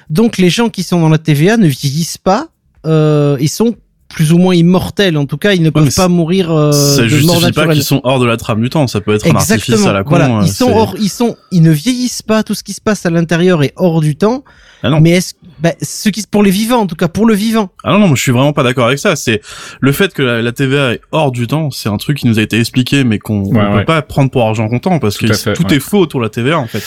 Donc 0.08 0.38
les 0.38 0.50
gens 0.50 0.68
qui 0.68 0.82
sont 0.82 1.00
dans 1.00 1.08
la 1.08 1.18
TVA 1.18 1.56
ne 1.56 1.66
vieillissent 1.68 2.18
pas, 2.18 2.48
euh, 2.86 3.36
ils 3.40 3.48
sont 3.48 3.76
plus 4.08 4.32
ou 4.32 4.38
moins 4.38 4.56
immortels. 4.56 5.16
En 5.16 5.24
tout 5.24 5.36
cas, 5.38 5.52
ils 5.52 5.62
ne 5.62 5.70
peuvent 5.70 5.94
pas 5.94 6.08
mourir 6.08 6.50
euh, 6.50 6.72
ça 6.72 7.02
de 7.02 7.08
mort 7.24 7.36
justifie 7.36 7.52
pas 7.52 7.68
qu'ils 7.68 7.84
sont 7.84 8.00
hors 8.02 8.18
de 8.18 8.26
la 8.26 8.36
trame 8.36 8.60
du 8.60 8.68
temps, 8.68 8.88
ça 8.88 9.00
peut 9.00 9.14
être 9.14 9.26
un 9.26 9.36
artifice 9.36 9.86
à 9.86 9.92
la 9.92 10.02
con. 10.02 10.10
voilà, 10.10 10.40
ils 10.42 10.48
sont 10.52 10.66
c'est- 10.66 10.72
hors, 10.74 10.94
ils 10.98 11.08
sont, 11.08 11.36
ils 11.52 11.62
ne 11.62 11.70
vieillissent 11.70 12.22
pas. 12.22 12.42
Tout 12.42 12.54
ce 12.54 12.64
qui 12.64 12.72
se 12.72 12.80
passe 12.80 13.06
à 13.06 13.10
l'intérieur 13.10 13.62
est 13.62 13.72
hors 13.76 14.00
du 14.00 14.16
temps. 14.16 14.42
Ah 14.82 14.90
non. 14.90 15.00
Mais 15.00 15.10
est-ce, 15.10 15.34
bah, 15.62 15.72
ce 15.82 16.08
qui, 16.08 16.24
pour 16.30 16.42
les 16.42 16.50
vivants, 16.50 16.80
en 16.80 16.86
tout 16.86 16.94
cas, 16.96 17.08
pour 17.08 17.26
le 17.26 17.34
vivant. 17.34 17.70
Ah 17.84 17.92
non, 17.92 17.98
non, 18.00 18.06
moi 18.08 18.16
je 18.16 18.22
suis 18.22 18.32
vraiment 18.32 18.52
pas 18.52 18.62
d'accord 18.62 18.86
avec 18.86 18.98
ça. 18.98 19.16
C'est 19.16 19.40
le 19.80 19.92
fait 19.92 20.12
que 20.14 20.22
la, 20.22 20.42
la 20.42 20.52
TVA 20.52 20.94
est 20.94 21.00
hors 21.12 21.30
du 21.32 21.46
temps, 21.46 21.70
c'est 21.70 21.88
un 21.88 21.96
truc 21.96 22.18
qui 22.18 22.26
nous 22.26 22.38
a 22.38 22.42
été 22.42 22.58
expliqué, 22.58 23.04
mais 23.04 23.18
qu'on 23.18 23.44
Ouais, 23.44 23.58
ouais. 23.60 23.78
peut 23.80 23.84
pas 23.84 24.02
prendre 24.02 24.30
pour 24.30 24.42
argent 24.46 24.68
comptant 24.68 24.98
parce 24.98 25.16
Tout 25.16 25.26
que 25.26 25.32
fait, 25.34 25.52
tout 25.54 25.66
ouais. 25.66 25.76
est 25.76 25.80
faux 25.80 25.98
autour 25.98 26.20
de 26.20 26.24
la 26.26 26.30
TVA 26.30 26.58
en 26.58 26.66
fait. 26.66 26.82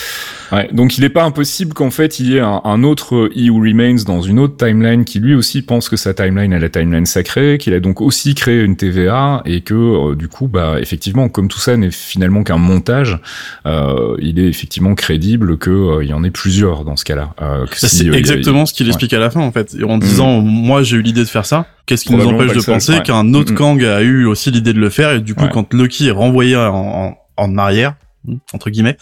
Ouais, 0.54 0.70
donc 0.72 0.98
il 0.98 1.02
n'est 1.02 1.10
pas 1.10 1.24
impossible 1.24 1.74
qu'en 1.74 1.90
fait 1.90 2.20
il 2.20 2.30
y 2.30 2.38
ait 2.38 2.42
un, 2.42 2.62
un 2.64 2.84
autre 2.84 3.30
He 3.36 3.50
Who 3.50 3.60
Remains 3.60 4.04
dans 4.06 4.22
une 4.22 4.38
autre 4.40 4.56
timeline 4.56 5.04
qui 5.04 5.20
lui 5.20 5.34
aussi 5.34 5.64
pense 5.64 5.90
que 5.90 5.96
sa 5.96 6.14
timeline 6.14 6.54
est 6.54 6.60
la 6.60 6.70
timeline 6.70 7.06
sacrée, 7.08 7.58
qu'il 7.60 7.74
a 7.74 7.80
donc 7.80 8.02
aussi 8.02 8.36
créé 8.36 8.62
une 8.62 8.76
TVA 8.76 9.42
et 9.46 9.62
que 9.62 9.74
euh, 9.74 10.16
du 10.16 10.28
coup 10.28 10.48
bah 10.48 10.76
effectivement 10.80 11.28
comme 11.30 11.48
tout 11.48 11.60
ça 11.60 11.76
n'est 11.76 11.92
finalement 11.92 12.44
qu'un 12.44 12.58
montage, 12.58 13.20
euh, 13.66 14.16
il 14.20 14.40
est 14.40 14.48
effectivement 14.48 14.94
crédible 14.96 15.58
que 15.58 15.72
euh, 15.72 16.04
il 16.04 16.10
y 16.10 16.14
en 16.14 16.24
ait 16.24 16.32
plusieurs 16.32 16.86
dans 16.86 16.98
ce 16.98 17.06
cas-là. 17.06 17.34
Euh, 17.42 17.66
si, 17.74 17.90
c'est 17.90 18.04
euh, 18.06 18.10
il 18.10 18.16
exactement 18.16 18.66
ce 18.66 18.74
qu'il 18.74 18.88
explique 18.88 19.14
à 19.14 19.20
la 19.20 19.30
fin 19.32 19.42
en 19.42 19.52
fait. 19.52 19.76
En 19.88 19.98
disant 19.98 20.42
moi 20.42 20.84
j'ai 20.84 20.98
eu 20.98 21.02
l'idée 21.02 21.24
de 21.24 21.30
faire 21.30 21.46
ça, 21.46 21.66
qu'est-ce 21.86 22.06
qui 22.06 22.14
nous 22.14 22.26
empêche 22.28 22.54
de 22.54 22.62
penser 22.62 22.94
ouais. 22.94 23.02
qu'un 23.04 23.34
autre 23.34 23.54
Mhm. 23.54 23.58
Kang 23.58 23.84
a 23.84 24.02
eu 24.02 24.26
aussi 24.26 24.52
l'idée 24.52 24.74
de 24.74 24.80
le 24.80 24.90
faire 24.90 25.12
et 25.14 25.20
du 25.20 25.36
coup 25.36 25.46
quand 25.52 25.74
Loki 25.74 26.08
est 26.08 26.12
renvoyé 26.12 26.56
en, 26.56 26.74
en, 26.76 27.18
en 27.38 27.58
arrière 27.58 27.96
entre 28.54 28.70
guillemets, 28.70 28.98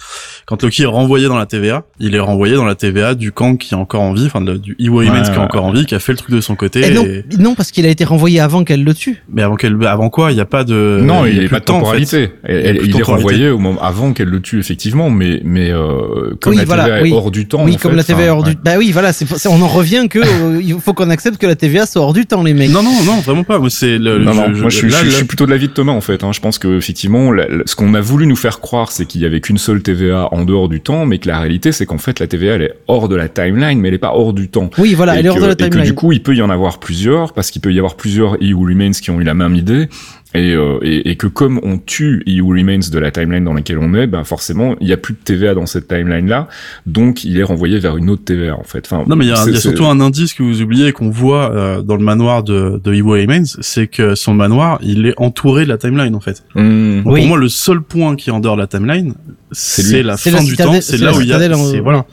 quand 0.46 0.62
Loki 0.64 0.84
est 0.84 0.86
renvoyé 0.86 1.28
dans 1.28 1.38
la 1.38 1.46
TVA, 1.46 1.84
il 2.00 2.16
est 2.16 2.20
renvoyé 2.20 2.56
dans 2.56 2.66
la 2.66 2.76
TVA 2.76 3.14
du 3.16 3.32
Kang 3.32 3.58
qui 3.58 3.74
est 3.74 3.78
encore 3.78 4.02
en 4.02 4.14
vie, 4.14 4.26
enfin 4.26 4.42
du 4.42 4.76
Iwo 4.80 5.00
Ouais, 5.00 5.06
qui 5.08 5.12
est 5.32 5.38
encore 5.38 5.66
en 5.66 5.72
vie, 5.72 5.86
qui 5.86 5.96
a 5.96 6.00
fait 6.00 6.12
le 6.14 6.18
truc 6.18 6.32
de 6.32 6.42
son 6.42 6.56
côté. 6.56 6.86
Et 6.88 6.92
non, 6.92 7.06
et- 7.06 7.24
non, 7.40 7.56
parce 7.56 7.72
qu'il 7.72 7.86
a 7.86 7.90
été 7.90 8.04
renvoyé 8.04 8.40
avant 8.40 8.64
qu'elle 8.64 8.84
le 8.84 8.94
tue. 8.94 9.24
Mais 9.32 9.42
avant 9.42 9.56
qu'elle, 9.56 9.78
avant 9.86 10.10
quoi, 10.10 10.32
il 10.32 10.38
y 10.38 10.42
a 10.42 10.46
pas 10.46 10.64
de. 10.64 11.00
non, 11.04 11.26
il 11.26 11.38
a 11.38 11.40
n'y 11.42 11.46
a 11.46 11.50
pas 11.50 11.60
de 11.60 11.66
temps, 11.66 11.76
en 11.76 11.80
fait. 11.80 11.84
temporalité. 11.84 12.32
Elle- 12.44 12.78
Il 12.78 12.82
il 12.84 12.90
est 12.90 13.00
temporalité. 13.00 13.04
renvoyé 13.12 13.50
au 13.50 13.58
moment 13.60 13.82
avant 13.82 14.14
qu'elle 14.14 14.30
le 14.30 14.42
tue 14.42 14.60
effectivement, 14.60 15.10
mais 15.10 15.42
mais 15.44 15.72
euh, 15.72 16.36
comme 16.42 16.54
Oui, 16.54 16.58
la 16.58 16.66
voilà, 16.66 16.84
TVA 16.86 17.00
est 17.00 17.04
oui. 17.04 17.12
hors 17.14 17.32
du 17.32 17.48
temps. 17.48 17.64
oui, 17.64 17.76
en 17.76 17.78
comme 17.78 17.92
fait, 17.92 17.98
la 17.98 18.04
TVA 18.04 18.26
est 18.26 18.30
enfin, 18.30 18.40
hors 18.40 18.46
ouais. 18.48 18.56
du. 18.56 18.62
Bah 18.64 18.72
oui, 18.78 18.92
voilà, 18.92 19.14
c'est, 19.14 19.26
on 19.48 19.62
en 19.62 19.68
revient 19.68 20.08
que 20.10 20.20
euh, 20.20 20.62
il 20.62 20.80
faut 20.80 20.94
qu'on 20.94 21.10
accepte 21.10 21.38
que 21.38 21.48
la 21.48 21.56
TVA 21.56 21.86
soit 21.86 22.02
hors 22.02 22.14
du 22.14 22.26
temps, 22.26 22.44
les 22.44 22.54
mecs. 22.54 22.70
Non, 22.72 22.84
non, 22.84 22.92
non, 23.06 23.20
vraiment 23.22 23.44
pas. 23.44 23.60
Moi, 23.60 23.70
c'est 23.70 23.98
le. 23.98 24.20
Non, 24.20 24.34
je- 24.34 24.38
non, 24.40 24.54
je- 24.54 24.62
moi 24.62 24.70
je, 24.70 24.78
suis- 24.78 24.90
là, 24.90 24.98
je 25.08 25.24
plutôt 25.24 25.46
de 25.46 25.52
l'avis 25.52 25.68
de 25.68 25.74
Thomas 25.74 25.92
en 25.94 26.02
fait. 26.02 26.24
Hein. 26.24 26.32
Je 26.34 26.40
pense 26.40 26.58
que 26.60 26.78
effectivement, 26.78 27.32
la- 27.32 27.48
la- 27.48 27.64
ce 27.66 27.76
qu'on 27.76 27.94
a 27.94 28.02
voulu 28.02 28.26
nous 28.28 28.36
faire 28.36 28.60
croire, 28.60 28.92
c'est 28.92 29.06
qu'il 29.12 29.22
y 29.22 29.26
avait 29.26 29.42
qu'une 29.42 29.58
seule 29.58 29.82
TVA 29.84 30.30
en 30.32 30.44
dehors 30.44 30.70
du 30.70 30.82
temps, 30.82 31.06
mais 31.06 31.18
que 31.20 31.28
la 31.28 31.40
réalité 31.40 31.72
c'est 31.72 31.86
qu'en 31.86 31.98
fait 31.98 32.20
la 32.20 32.28
TVA 32.28 32.56
elle 32.56 32.62
est 32.64 32.74
hors 32.88 33.08
de 33.10 33.16
la 33.16 33.30
timeline, 33.30 33.80
mais 33.80 33.90
elle 33.90 33.94
est 33.96 33.98
pas 34.00 34.14
hors 34.16 34.34
du 34.34 34.50
temps. 34.50 34.70
Oui, 34.78 34.94
voilà, 34.94 35.16
et 35.16 35.20
elle 35.20 35.26
est 35.26 35.30
hors 35.30 35.36
que- 35.36 35.42
de 35.42 35.46
la 35.48 35.52
Et 35.54 35.56
que 35.58 35.64
timeline. 35.66 35.84
du 35.86 35.94
coup, 35.94 36.12
il 36.12 36.22
peut 36.24 36.36
y 36.36 36.42
en 36.42 36.50
avoir 36.50 36.80
plusieurs, 36.80 37.34
parce 37.34 37.52
qu'il 37.52 37.62
peut 37.62 37.72
y 37.74 37.78
avoir 37.78 37.96
plusieurs 37.96 38.34
Who 38.42 38.62
Remains 38.66 38.92
qui 38.92 39.12
ont 39.12 39.20
eu 39.20 39.24
la 39.24 39.34
même 39.34 39.56
idée. 39.56 39.88
Et, 40.34 40.54
euh, 40.54 40.80
et, 40.82 41.10
et 41.12 41.16
que 41.18 41.28
comme 41.28 41.60
on 41.62 41.78
tue 41.78 42.24
Who 42.26 42.48
Remains 42.56 42.80
de 42.90 43.00
la 43.00 43.12
timeline 43.12 43.44
dans 43.44 43.54
laquelle 43.54 43.80
on 43.80 43.94
est, 43.96 44.08
ben 44.08 44.24
forcément, 44.24 44.76
il 44.80 44.88
y 44.88 44.94
a 44.94 44.98
plus 44.98 45.14
de 45.14 45.20
TVA 45.24 45.54
dans 45.56 45.66
cette 45.66 45.90
timeline-là, 45.90 46.48
donc 46.86 47.26
il 47.26 47.38
est 47.38 47.44
renvoyé 47.44 47.80
vers 47.80 47.98
une 47.98 48.10
autre 48.10 48.24
TVA 48.24 48.56
en 48.56 48.64
fait. 48.64 48.86
Enfin, 48.90 49.04
Non, 49.10 49.18
mais 49.18 49.26
il 49.26 49.28
y 49.28 49.34
a, 49.34 49.46
y 49.46 49.56
a 49.56 49.60
surtout 49.60 49.86
un 49.88 50.00
indice 50.00 50.34
que 50.34 50.42
vous 50.44 50.62
oubliez 50.62 50.94
qu'on 50.94 51.10
voit 51.10 51.52
euh, 51.54 51.82
dans 51.82 51.98
le 51.98 52.04
manoir 52.04 52.44
de, 52.44 52.80
de 52.82 52.94
Iwo 52.94 53.12
Remains, 53.12 53.44
c'est 53.60 53.88
que 53.88 54.16
son 54.16 54.34
manoir, 54.34 54.80
il 54.82 55.06
est 55.06 55.14
entouré 55.18 55.66
de 55.66 55.70
la 55.70 55.78
timeline 55.78 56.16
en 56.16 56.22
fait. 56.22 56.44
Hmm. 56.56 57.02
Donc, 57.04 57.14
Oui. 57.14 57.20
Pour 57.22 57.28
moi, 57.28 57.38
le 57.38 57.50
seul 57.50 57.82
point 57.82 58.16
qui 58.16 58.30
est 58.30 58.34
en 58.34 58.40
dehors 58.40 58.56
de 58.56 58.62
la 58.62 58.68
timeline, 58.68 59.16
C'est 59.52 60.02
la 60.02 60.16
C'est 60.16 60.32
fin 60.32 60.38
la 60.38 60.44
du 60.44 60.52
citadelle- 60.52 60.76
temps, 60.76 60.82
c'est 60.82 60.98
là 60.98 61.14
où 61.14 61.20
il 61.20 61.28
y 61.28 61.34
a, 61.34 61.58
en- 61.58 61.82
voilà. 61.84 62.06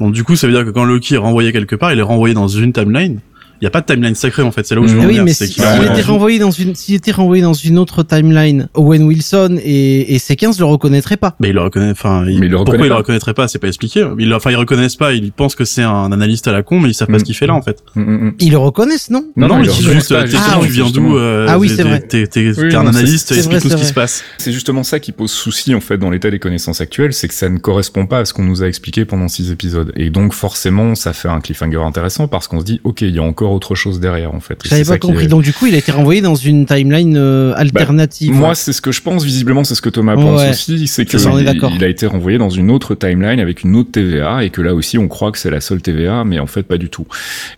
Donc 0.00 0.12
du 0.14 0.24
coup, 0.24 0.34
ça 0.34 0.48
veut 0.48 0.52
dire 0.52 0.64
que 0.64 0.70
quand 0.70 0.84
Loki 0.84 1.14
est 1.14 1.18
renvoyé 1.18 1.52
quelque 1.52 1.76
part, 1.76 1.92
il 1.92 1.98
est 2.00 2.02
renvoyé 2.02 2.34
dans 2.34 2.48
une 2.48 2.72
timeline. 2.72 3.20
Il 3.62 3.64
y 3.64 3.68
a 3.68 3.70
pas 3.70 3.80
de 3.80 3.86
timeline 3.86 4.16
sacrée 4.16 4.42
en 4.42 4.50
fait. 4.50 4.66
C'est 4.66 4.74
là 4.74 4.80
où 4.80 4.88
je 4.88 4.94
veux 4.94 5.00
Mm. 5.00 5.04
en 5.04 5.06
oui, 5.08 5.20
mais 5.20 5.32
c'est 5.32 5.46
si- 5.46 5.60
Ouais, 5.60 5.86
était 5.86 6.02
renvoyé 6.02 6.38
dans 6.40 6.50
une, 6.50 6.74
s'il 6.74 6.96
était 6.96 7.12
renvoyé 7.12 7.42
dans 7.42 7.52
une 7.54 7.78
autre 7.78 8.02
timeline, 8.02 8.68
Owen 8.74 9.04
Wilson 9.04 9.56
et, 9.64 10.14
et 10.14 10.18
C15 10.18 10.58
le 10.58 10.64
reconnaîtraient 10.64 11.16
pas. 11.16 11.36
Mais 11.38 11.50
il 11.50 11.54
le 11.54 11.60
reconnaît, 11.62 11.92
enfin, 11.92 12.24
il- 12.26 12.32
il 12.44 12.50
pourquoi 12.50 12.58
reconnaît 12.58 12.78
il 12.78 12.82
le 12.82 12.88
pas. 12.88 12.96
reconnaîtrait 12.96 13.34
pas, 13.34 13.46
c'est 13.48 13.60
pas 13.60 13.68
expliqué. 13.68 14.04
Il, 14.18 14.34
enfin, 14.34 14.50
ils 14.50 14.56
reconnaissent 14.56 14.96
pas, 14.96 15.12
ils 15.12 15.30
pensent 15.30 15.54
que 15.54 15.64
c'est 15.64 15.82
un 15.84 16.10
analyste 16.10 16.48
à 16.48 16.52
la 16.52 16.64
con, 16.64 16.80
mais 16.80 16.88
ils 16.90 16.94
savent 16.94 17.06
pas 17.06 17.14
Mm. 17.14 17.18
ce 17.20 17.24
qu'il 17.24 17.36
fait 17.36 17.46
là, 17.46 17.54
en 17.54 17.62
fait. 17.62 17.84
Hmm. 17.94 18.30
Ils 18.40 18.50
le 18.50 18.58
reconnaissent, 18.58 19.10
non? 19.10 19.24
Non, 19.36 19.46
non, 19.46 19.58
mais 19.58 19.62
il 19.62 19.66
le 19.66 19.72
c'est 19.72 19.78
reconnaît 19.78 19.94
juste, 20.00 20.12
Ah, 20.12 20.58
tu 20.60 20.68
viens 20.68 20.90
d'où, 20.90 21.16
euh, 21.16 21.46
Ah 21.48 21.58
oui, 21.60 21.68
c'est 21.68 21.84
vrai. 21.84 22.00
T'es, 22.00 22.26
un 22.74 22.86
analyste, 22.88 23.30
explique-nous 23.30 23.60
c'est 23.60 23.68
ce 23.70 23.76
qui 23.76 23.84
se 23.86 23.92
passe. 23.94 24.24
C'est 24.38 24.52
justement 24.52 24.82
ça 24.82 24.98
qui 24.98 25.12
pose 25.12 25.30
souci 25.30 25.72
en 25.76 25.80
fait 25.80 25.98
dans 25.98 26.10
l'état 26.10 26.30
des 26.32 26.40
connaissances 26.40 26.80
actuelles, 26.80 27.12
c'est 27.12 27.28
que 27.28 27.34
ça 27.34 27.48
ne 27.48 27.58
correspond 27.58 28.06
pas 28.06 28.18
à 28.18 28.24
ce 28.24 28.32
qu'on 28.34 28.42
nous 28.44 28.64
a 28.64 28.66
expliqué 28.66 29.04
pendant 29.04 29.28
six 29.28 29.52
épisodes. 29.52 29.92
Et 29.96 30.10
donc 30.10 30.32
forcément, 30.32 30.96
ça 30.96 31.12
fait 31.12 31.28
un 31.28 31.40
cliffhanger 31.40 31.78
intéressant 31.82 32.26
parce 32.26 32.48
qu'on 32.48 32.58
se 32.60 32.64
dit, 32.64 32.80
ok, 32.82 33.02
il 33.02 33.14
y 33.14 33.18
a 33.18 33.22
encore 33.22 33.51
autre 33.52 33.74
chose 33.74 34.00
derrière 34.00 34.34
en 34.34 34.40
fait. 34.40 34.58
J'avais 34.64 34.84
pas 34.84 34.98
compris. 34.98 35.24
est- 35.24 35.28
Donc 35.28 35.42
du 35.42 35.52
coup, 35.52 35.66
il 35.66 35.74
a 35.74 35.78
été 35.78 35.92
renvoyé 35.92 36.20
dans 36.20 36.34
une 36.34 36.66
timeline 36.66 37.16
euh, 37.16 37.52
alternative. 37.56 38.32
Moi, 38.32 38.54
c'est 38.54 38.72
ce 38.72 38.80
que 38.80 38.92
je 38.92 39.00
pense. 39.02 39.24
Visiblement, 39.24 39.64
c'est 39.64 39.74
ce 39.74 39.82
que 39.82 39.88
Thomas 39.90 40.14
pense 40.14 40.40
Ouais. 40.40 40.50
aussi. 40.50 40.86
C'est 40.88 41.04
que 41.04 41.16
il, 41.16 41.76
il 41.76 41.84
a 41.84 41.88
été 41.88 42.06
renvoyé 42.06 42.38
dans 42.38 42.50
une 42.50 42.70
autre 42.70 42.94
timeline 42.94 43.40
avec 43.40 43.62
une 43.62 43.76
autre 43.76 43.90
TVA 43.92 44.44
et 44.44 44.50
que 44.50 44.60
là 44.62 44.74
aussi, 44.74 44.98
on 44.98 45.08
croit 45.08 45.32
que 45.32 45.38
c'est 45.38 45.50
la 45.50 45.60
seule 45.60 45.82
TVA, 45.82 46.24
mais 46.24 46.38
en 46.38 46.46
fait, 46.46 46.62
pas 46.64 46.78
du 46.78 46.88
tout. 46.90 47.06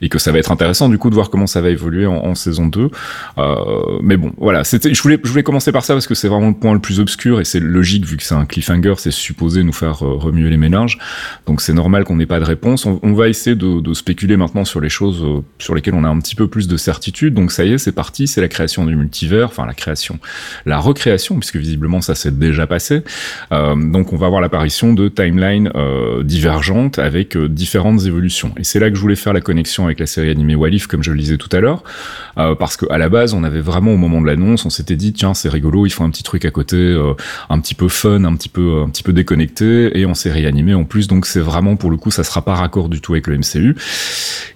Et 0.03 0.09
que 0.09 0.19
ça 0.19 0.33
va 0.33 0.39
être 0.39 0.51
intéressant 0.53 0.89
du 0.89 0.99
coup 0.99 1.11
de 1.11 1.15
voir 1.15 1.31
comment 1.31 1.47
ça 1.47 1.61
va 1.61 1.71
évoluer 1.71 2.07
en, 2.07 2.17
en 2.17 2.35
saison 2.35 2.67
2. 2.67 2.91
Euh, 3.39 3.55
mais 4.03 4.17
bon, 4.17 4.33
voilà. 4.39 4.65
C'était. 4.65 4.93
Je 4.95 5.03
voulais, 5.03 5.19
je 5.23 5.29
voulais 5.31 5.43
commencer 5.43 5.73
par 5.73 5.85
ça 5.85 5.95
parce 5.95 6.07
que 6.07 6.15
c'est 6.15 6.29
vraiment 6.29 6.49
le 6.49 6.55
point 6.55 6.73
le 6.73 6.79
plus 6.81 7.01
obscur 7.01 7.41
et 7.41 7.45
c'est 7.45 7.61
logique 7.61 8.05
vu 8.05 8.17
que 8.17 8.23
c'est 8.23 8.35
un 8.35 8.45
cliffhanger, 8.47 8.95
c'est 8.99 9.11
supposé 9.11 9.63
nous 9.63 9.73
faire 9.73 10.05
euh, 10.05 10.15
remuer 10.17 10.51
les 10.51 10.57
méninges. 10.57 10.99
Donc 11.47 11.61
c'est 11.61 11.73
normal 11.73 12.05
qu'on 12.05 12.17
n'ait 12.17 12.27
pas 12.27 12.41
de 12.41 12.45
réponse. 12.45 12.87
On, 12.87 13.01
on 13.03 13.13
va 13.15 13.29
essayer 13.29 13.57
de, 13.57 13.81
de 13.81 13.95
spéculer 13.95 14.37
maintenant 14.37 14.65
sur 14.65 14.81
les 14.81 14.89
choses 14.89 15.25
sur 15.59 15.75
on 15.93 16.05
a 16.05 16.09
un 16.09 16.19
petit 16.21 16.35
peu 16.35 16.49
plus 16.49 16.69
de 16.69 16.77
certitude. 16.77 17.35
Donc 17.35 17.53
ça 17.53 17.65
y 17.65 17.73
est, 17.73 17.79
c'est 17.79 17.93
parti. 17.93 18.27
C'est 18.27 18.41
la 18.41 18.49
création 18.49 18.87
du 18.87 18.97
multivers, 18.97 19.49
enfin 19.49 19.67
la 19.67 19.75
création, 19.75 20.19
la 20.67 20.79
recréation, 20.79 21.39
puisque 21.39 21.57
visiblement 21.57 22.01
ça 22.01 22.15
s'est 22.15 22.31
déjà 22.31 22.67
passé. 22.67 23.03
Euh, 23.53 23.75
donc 23.75 24.13
on 24.13 24.17
va 24.17 24.27
avoir 24.27 24.41
l'apparition 24.41 24.93
de 24.93 25.09
timelines 25.09 25.71
euh, 25.75 26.23
divergentes 26.23 26.99
avec 26.99 27.37
euh, 27.37 27.49
différentes 27.49 28.05
évolutions. 28.05 28.53
Et 28.57 28.65
c'est 28.65 28.79
là 28.79 28.91
que 28.91 28.97
je 28.97 29.01
voulais 29.01 29.17
faire 29.17 29.33
la 29.33 29.41
connexion 29.41 29.85
avec 29.85 30.01
la 30.01 30.07
série 30.07 30.31
animée 30.31 30.55
Walif, 30.55 30.87
comme 30.87 31.03
je 31.03 31.11
le 31.11 31.19
disais 31.19 31.37
tout 31.37 31.49
à 31.53 31.61
l'heure, 31.61 31.83
parce 32.37 32.77
que 32.77 32.87
à 32.91 32.99
la 32.99 33.09
base, 33.09 33.35
on 33.35 33.45
avait 33.45 33.61
vraiment 33.61 33.93
au 33.93 33.97
moment 33.97 34.21
de 34.21 34.27
l'annonce, 34.27 34.65
on 34.65 34.71
s'était 34.71 34.97
dit 34.97 35.13
tiens 35.13 35.35
c'est 35.35 35.49
rigolo, 35.49 35.87
il 35.87 35.91
faut 35.91 36.05
un 36.05 36.11
petit 36.11 36.23
truc 36.23 36.45
à 36.45 36.51
côté, 36.51 36.97
un 37.49 37.59
petit 37.61 37.75
peu 37.75 37.89
fun, 37.89 38.25
un 38.25 38.35
petit 38.35 38.49
peu 38.49 38.83
un 38.85 38.89
petit 38.89 39.03
peu 39.03 39.13
déconnecté, 39.13 39.99
et 39.99 40.05
en 40.05 40.15
série 40.15 40.47
animée 40.47 40.75
en 40.75 40.85
plus. 40.85 41.07
Donc 41.07 41.27
c'est 41.27 41.41
vraiment 41.41 41.77
pour 41.77 41.91
le 41.91 41.97
coup, 41.97 42.11
ça 42.11 42.25
sera 42.25 42.43
pas 42.43 42.55
raccord 42.55 42.89
du 42.89 43.01
tout 43.01 43.13
avec 43.13 43.27
le 43.27 43.39
MCU. 43.39 43.77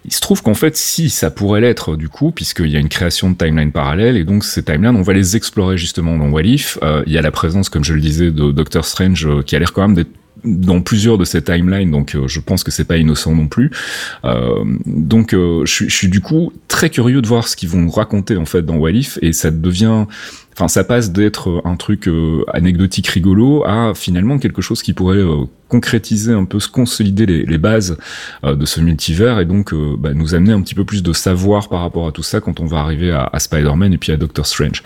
Il 0.04 0.12
se 0.12 0.20
trouve 0.20 0.42
qu'en 0.42 0.54
fait, 0.54 0.76
si 0.76 1.10
ça 1.18 1.30
pourrait 1.30 1.60
l'être 1.60 1.96
du 1.96 2.08
coup, 2.08 2.30
puisqu'il 2.30 2.68
y 2.68 2.76
a 2.76 2.78
une 2.78 2.88
création 2.88 3.30
de 3.30 3.36
timeline 3.36 3.72
parallèle, 3.72 4.16
et 4.16 4.24
donc 4.24 4.44
ces 4.44 4.62
timelines, 4.62 4.96
on 4.96 5.02
va 5.02 5.12
les 5.12 5.36
explorer 5.36 5.76
justement 5.76 6.16
dans 6.16 6.28
What 6.30 6.42
If. 6.42 6.78
Euh, 6.82 7.02
il 7.06 7.12
y 7.12 7.18
a 7.18 7.22
la 7.22 7.32
présence, 7.32 7.68
comme 7.68 7.84
je 7.84 7.92
le 7.92 8.00
disais, 8.00 8.30
de 8.30 8.52
Doctor 8.52 8.84
Strange 8.84 9.26
euh, 9.26 9.42
qui 9.42 9.56
a 9.56 9.58
l'air 9.58 9.72
quand 9.72 9.82
même 9.82 9.96
d'être 9.96 10.10
dans 10.44 10.80
plusieurs 10.80 11.18
de 11.18 11.24
ces 11.24 11.42
timelines, 11.42 11.90
donc 11.90 12.14
euh, 12.14 12.28
je 12.28 12.38
pense 12.38 12.62
que 12.62 12.70
c'est 12.70 12.84
pas 12.84 12.96
innocent 12.96 13.34
non 13.34 13.48
plus. 13.48 13.72
Donc 14.86 15.32
je, 15.32 15.86
suis, 15.88 16.08
du 16.08 16.20
coup 16.20 16.52
très 16.68 16.90
curieux 16.90 17.20
de 17.20 17.26
voir 17.26 17.48
ce 17.48 17.56
qu'ils 17.56 17.68
vont 17.68 17.88
raconter 17.88 18.36
en 18.36 18.46
fait 18.46 18.62
dans 18.62 18.76
What 18.76 18.92
If, 18.92 19.18
et 19.20 19.32
ça 19.32 19.50
devient 19.50 20.06
Enfin, 20.54 20.66
ça 20.66 20.82
passe 20.82 21.12
d'être 21.12 21.62
un 21.64 21.76
truc 21.76 22.10
anecdotique 22.52 23.06
rigolo 23.06 23.64
à 23.64 23.92
finalement 23.94 24.38
quelque 24.38 24.60
chose 24.60 24.82
qui 24.82 24.92
pourrait 24.92 25.22
concrétiser 25.68 26.32
un 26.32 26.44
peu, 26.44 26.60
se 26.60 26.68
consolider 26.68 27.26
les, 27.26 27.44
les 27.44 27.58
bases 27.58 27.96
euh, 28.44 28.54
de 28.54 28.64
ce 28.66 28.80
multivers 28.80 29.38
et 29.40 29.44
donc 29.44 29.72
euh, 29.72 29.96
bah, 29.98 30.14
nous 30.14 30.34
amener 30.34 30.52
un 30.52 30.60
petit 30.62 30.74
peu 30.74 30.84
plus 30.84 31.02
de 31.02 31.12
savoir 31.12 31.68
par 31.68 31.80
rapport 31.80 32.06
à 32.06 32.12
tout 32.12 32.22
ça 32.22 32.40
quand 32.40 32.60
on 32.60 32.66
va 32.66 32.78
arriver 32.78 33.10
à, 33.12 33.28
à 33.32 33.38
Spider-Man 33.38 33.92
et 33.92 33.98
puis 33.98 34.12
à 34.12 34.16
Doctor 34.16 34.46
Strange. 34.46 34.82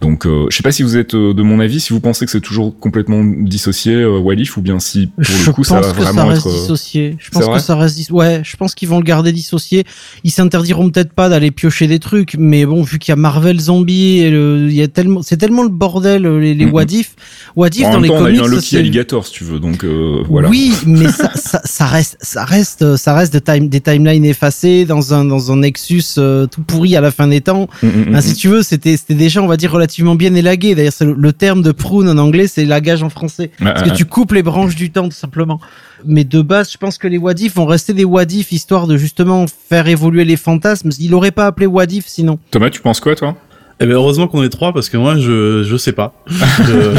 Donc, 0.00 0.26
euh, 0.26 0.46
je 0.50 0.56
sais 0.56 0.62
pas 0.62 0.72
si 0.72 0.82
vous 0.82 0.96
êtes 0.96 1.14
euh, 1.14 1.34
de 1.34 1.42
mon 1.42 1.60
avis, 1.60 1.80
si 1.80 1.92
vous 1.92 2.00
pensez 2.00 2.24
que 2.24 2.30
c'est 2.30 2.40
toujours 2.40 2.78
complètement 2.78 3.22
dissocié 3.24 3.94
euh, 3.94 4.18
Walif 4.18 4.56
ou 4.56 4.60
bien 4.62 4.78
si 4.78 5.06
pour 5.08 5.24
je 5.24 5.46
le 5.46 5.52
coup 5.52 5.64
ça 5.64 5.80
va 5.80 5.80
que 5.80 5.86
ça 5.86 5.92
vraiment 6.12 6.26
reste 6.26 6.46
être. 6.46 6.52
euh, 6.54 6.60
dissocié. 6.60 7.16
Je 7.18 7.30
pense 7.30 7.48
que 7.48 7.58
ça 7.58 7.76
reste 7.76 7.96
dis- 7.96 8.12
ouais, 8.12 8.42
je 8.44 8.56
pense 8.56 8.74
qu'ils 8.74 8.88
vont 8.88 8.98
le 8.98 9.04
garder 9.04 9.32
dissocié. 9.32 9.84
Ils 10.24 10.30
s'interdiront 10.30 10.90
peut-être 10.90 11.12
pas 11.12 11.28
d'aller 11.28 11.50
piocher 11.50 11.86
des 11.86 11.98
trucs, 11.98 12.36
mais 12.38 12.66
bon, 12.66 12.82
vu 12.82 12.98
qu'il 12.98 13.12
y 13.12 13.14
a 13.14 13.16
Marvel 13.16 13.58
Zombie 13.60 14.18
et 14.18 14.30
le, 14.30 14.66
il 14.68 14.74
y 14.74 14.82
a 14.82 14.88
tellement, 14.88 15.22
c'est 15.22 15.36
tellement 15.36 15.62
le 15.62 15.68
bordel 15.70 16.26
les, 16.26 16.54
les 16.54 16.66
Mhm. 16.66 16.72
what 16.74 16.84
if, 16.90 17.14
what 17.56 17.68
if 17.68 17.84
en 17.86 17.92
dans 17.92 18.00
les 18.00 18.08
temps, 18.08 18.14
on 18.16 18.18
a 18.18 18.22
comics. 18.24 18.40
eu 18.40 18.42
un 18.44 18.46
Loki 18.48 18.76
Alligator 18.76 19.26
si 19.26 19.32
tu 19.32 19.44
veux, 19.44 19.58
donc 19.58 19.84
euh, 19.84 20.17
voilà. 20.28 20.48
Oui, 20.48 20.72
mais 20.86 21.08
ça, 21.08 21.30
ça, 21.34 21.60
ça 21.64 21.86
reste, 21.86 22.16
ça 22.20 22.44
reste, 22.44 22.96
ça 22.96 23.14
reste 23.14 23.32
des, 23.32 23.40
time, 23.40 23.68
des 23.68 23.80
timelines 23.80 24.24
effacées 24.24 24.84
dans 24.84 25.14
un 25.14 25.24
dans 25.24 25.52
un 25.52 25.56
Nexus 25.58 26.02
euh, 26.18 26.46
tout 26.46 26.62
pourri 26.62 26.96
à 26.96 27.00
la 27.00 27.10
fin 27.10 27.26
des 27.28 27.40
temps. 27.40 27.68
Mm, 27.82 27.86
mm, 27.86 27.90
mm, 28.10 28.14
Hein, 28.14 28.20
si 28.20 28.34
tu 28.34 28.48
veux, 28.48 28.62
c'était 28.62 28.96
c'était 28.96 29.14
déjà, 29.14 29.42
on 29.42 29.46
va 29.46 29.56
dire, 29.56 29.72
relativement 29.72 30.14
bien 30.14 30.34
élagué. 30.34 30.74
D'ailleurs, 30.74 30.92
c'est 30.92 31.04
le, 31.04 31.14
le 31.14 31.32
terme 31.32 31.62
de 31.62 31.72
prune 31.72 32.08
en 32.08 32.18
anglais, 32.18 32.46
c'est 32.48 32.64
lagage 32.64 33.02
en 33.02 33.10
français. 33.10 33.50
Parce 33.58 33.82
Ah, 33.82 33.88
que 33.90 33.94
tu 33.94 34.04
coupes 34.04 34.32
les 34.32 34.42
branches 34.42 34.74
du 34.76 34.90
temps, 34.90 35.08
tout 35.08 35.16
simplement. 35.16 35.60
Mais 36.04 36.22
de 36.24 36.42
base, 36.42 36.70
je 36.72 36.78
pense 36.78 36.96
que 36.96 37.08
les 37.08 37.18
Wadif 37.18 37.56
vont 37.56 37.66
rester 37.66 37.92
des 37.92 38.04
Wadif, 38.04 38.52
histoire 38.52 38.86
de 38.86 38.96
justement 38.96 39.46
faire 39.68 39.88
évoluer 39.88 40.24
les 40.24 40.36
fantasmes. 40.36 40.90
Il 41.00 41.12
aurait 41.14 41.32
pas 41.32 41.46
appelé 41.46 41.66
Wadif 41.66 42.04
sinon. 42.06 42.38
Thomas, 42.52 42.70
tu 42.70 42.80
penses 42.80 43.00
quoi 43.00 43.16
toi? 43.16 43.36
Eh 43.80 43.86
ben 43.86 43.92
heureusement 43.92 44.26
qu'on 44.26 44.42
est 44.42 44.48
trois 44.48 44.72
parce 44.72 44.88
que 44.88 44.96
moi 44.96 45.16
je 45.18 45.62
je 45.62 45.76
sais 45.76 45.92
pas. 45.92 46.12
Je, 46.26 46.94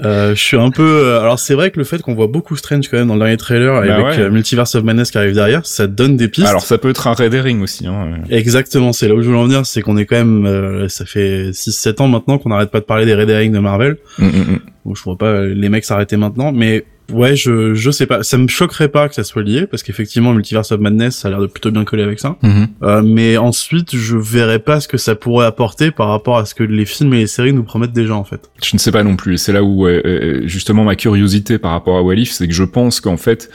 euh, 0.04 0.34
je 0.34 0.40
suis 0.42 0.56
un 0.58 0.70
peu. 0.70 0.82
euh, 0.82 1.20
Alors 1.20 1.38
c'est 1.38 1.54
vrai 1.54 1.70
que 1.70 1.78
le 1.78 1.84
fait 1.84 2.02
qu'on 2.02 2.14
voit 2.14 2.26
beaucoup 2.26 2.54
Strange 2.56 2.88
quand 2.90 2.98
même 2.98 3.08
dans 3.08 3.14
le 3.14 3.20
dernier 3.20 3.36
trailer 3.38 3.72
Bah 3.80 3.94
avec 3.94 4.18
ouais. 4.18 4.24
euh, 4.24 4.30
Multiverse 4.30 4.74
of 4.74 4.84
Madness 4.84 5.10
qui 5.10 5.18
arrive 5.18 5.34
derrière, 5.34 5.64
ça 5.64 5.86
donne 5.86 6.16
des 6.16 6.28
pistes. 6.28 6.48
Alors 6.48 6.62
ça 6.62 6.76
peut 6.78 6.90
être 6.90 7.06
un 7.06 7.14
red 7.14 7.32
herring 7.32 7.62
aussi. 7.62 7.86
Hein. 7.86 8.10
Exactement, 8.30 8.92
c'est 8.92 9.08
là 9.08 9.14
où 9.14 9.22
je 9.22 9.26
voulais 9.28 9.38
en 9.38 9.44
venir, 9.44 9.64
c'est 9.64 9.80
qu'on 9.80 9.96
est 9.96 10.04
quand 10.06 10.16
même, 10.16 10.44
euh, 10.46 10.88
ça 10.88 11.06
fait 11.06 11.50
6-7 11.52 12.02
ans 12.02 12.08
maintenant 12.08 12.38
qu'on 12.38 12.50
n'arrête 12.50 12.70
pas 12.70 12.80
de 12.80 12.84
parler 12.84 13.06
des 13.06 13.14
Red 13.14 13.30
Herring 13.30 13.52
de 13.52 13.58
Marvel. 13.58 13.96
Mm, 14.18 14.24
mm, 14.26 14.28
mm. 14.28 14.58
Bon, 14.84 14.94
je 14.94 15.02
vois 15.02 15.16
pas 15.16 15.40
les 15.40 15.68
mecs 15.70 15.84
s'arrêter 15.86 16.18
maintenant, 16.18 16.52
mais 16.52 16.84
ouais, 17.12 17.36
je 17.36 17.74
je 17.74 17.90
sais 17.90 18.06
pas, 18.06 18.22
ça 18.22 18.38
me 18.38 18.48
choquerait 18.48 18.88
pas 18.88 19.08
que 19.08 19.14
ça 19.14 19.24
soit 19.24 19.42
lié 19.42 19.66
parce 19.66 19.82
qu'effectivement 19.82 20.32
Multiverse 20.32 20.72
of 20.72 20.80
Madness 20.80 21.16
ça 21.16 21.28
a 21.28 21.30
l'air 21.30 21.40
de 21.40 21.46
plutôt 21.46 21.70
bien 21.70 21.84
coller 21.84 22.02
avec 22.02 22.20
ça. 22.20 22.36
Mhm. 22.42 22.68
Euh, 22.82 23.02
mais 23.02 23.36
ensuite, 23.36 23.96
je 23.96 24.16
verrais 24.16 24.58
pas 24.58 24.80
ce 24.80 24.88
que 24.88 24.96
ça 24.96 25.14
pourrait 25.14 25.46
apporter 25.46 25.90
par 25.90 26.08
rapport 26.08 26.38
à 26.38 26.44
ce 26.44 26.54
que 26.54 26.64
les 26.64 26.84
films 26.84 27.14
et 27.14 27.18
les 27.18 27.26
séries 27.26 27.52
nous 27.52 27.64
promettent 27.64 27.92
déjà 27.92 28.14
en 28.14 28.24
fait. 28.24 28.50
Je 28.62 28.70
ne 28.74 28.78
sais 28.78 28.92
pas 28.92 29.02
non 29.02 29.16
plus. 29.16 29.34
Et 29.34 29.38
c'est 29.38 29.52
là 29.52 29.62
où 29.62 29.86
euh, 29.86 30.00
euh, 30.04 30.42
justement 30.46 30.84
ma 30.84 30.96
curiosité 30.96 31.58
par 31.58 31.72
rapport 31.72 31.96
à 31.96 32.02
Walif, 32.02 32.30
c'est 32.32 32.48
que 32.48 32.54
je 32.54 32.64
pense 32.64 33.00
qu'en 33.00 33.16
fait, 33.16 33.50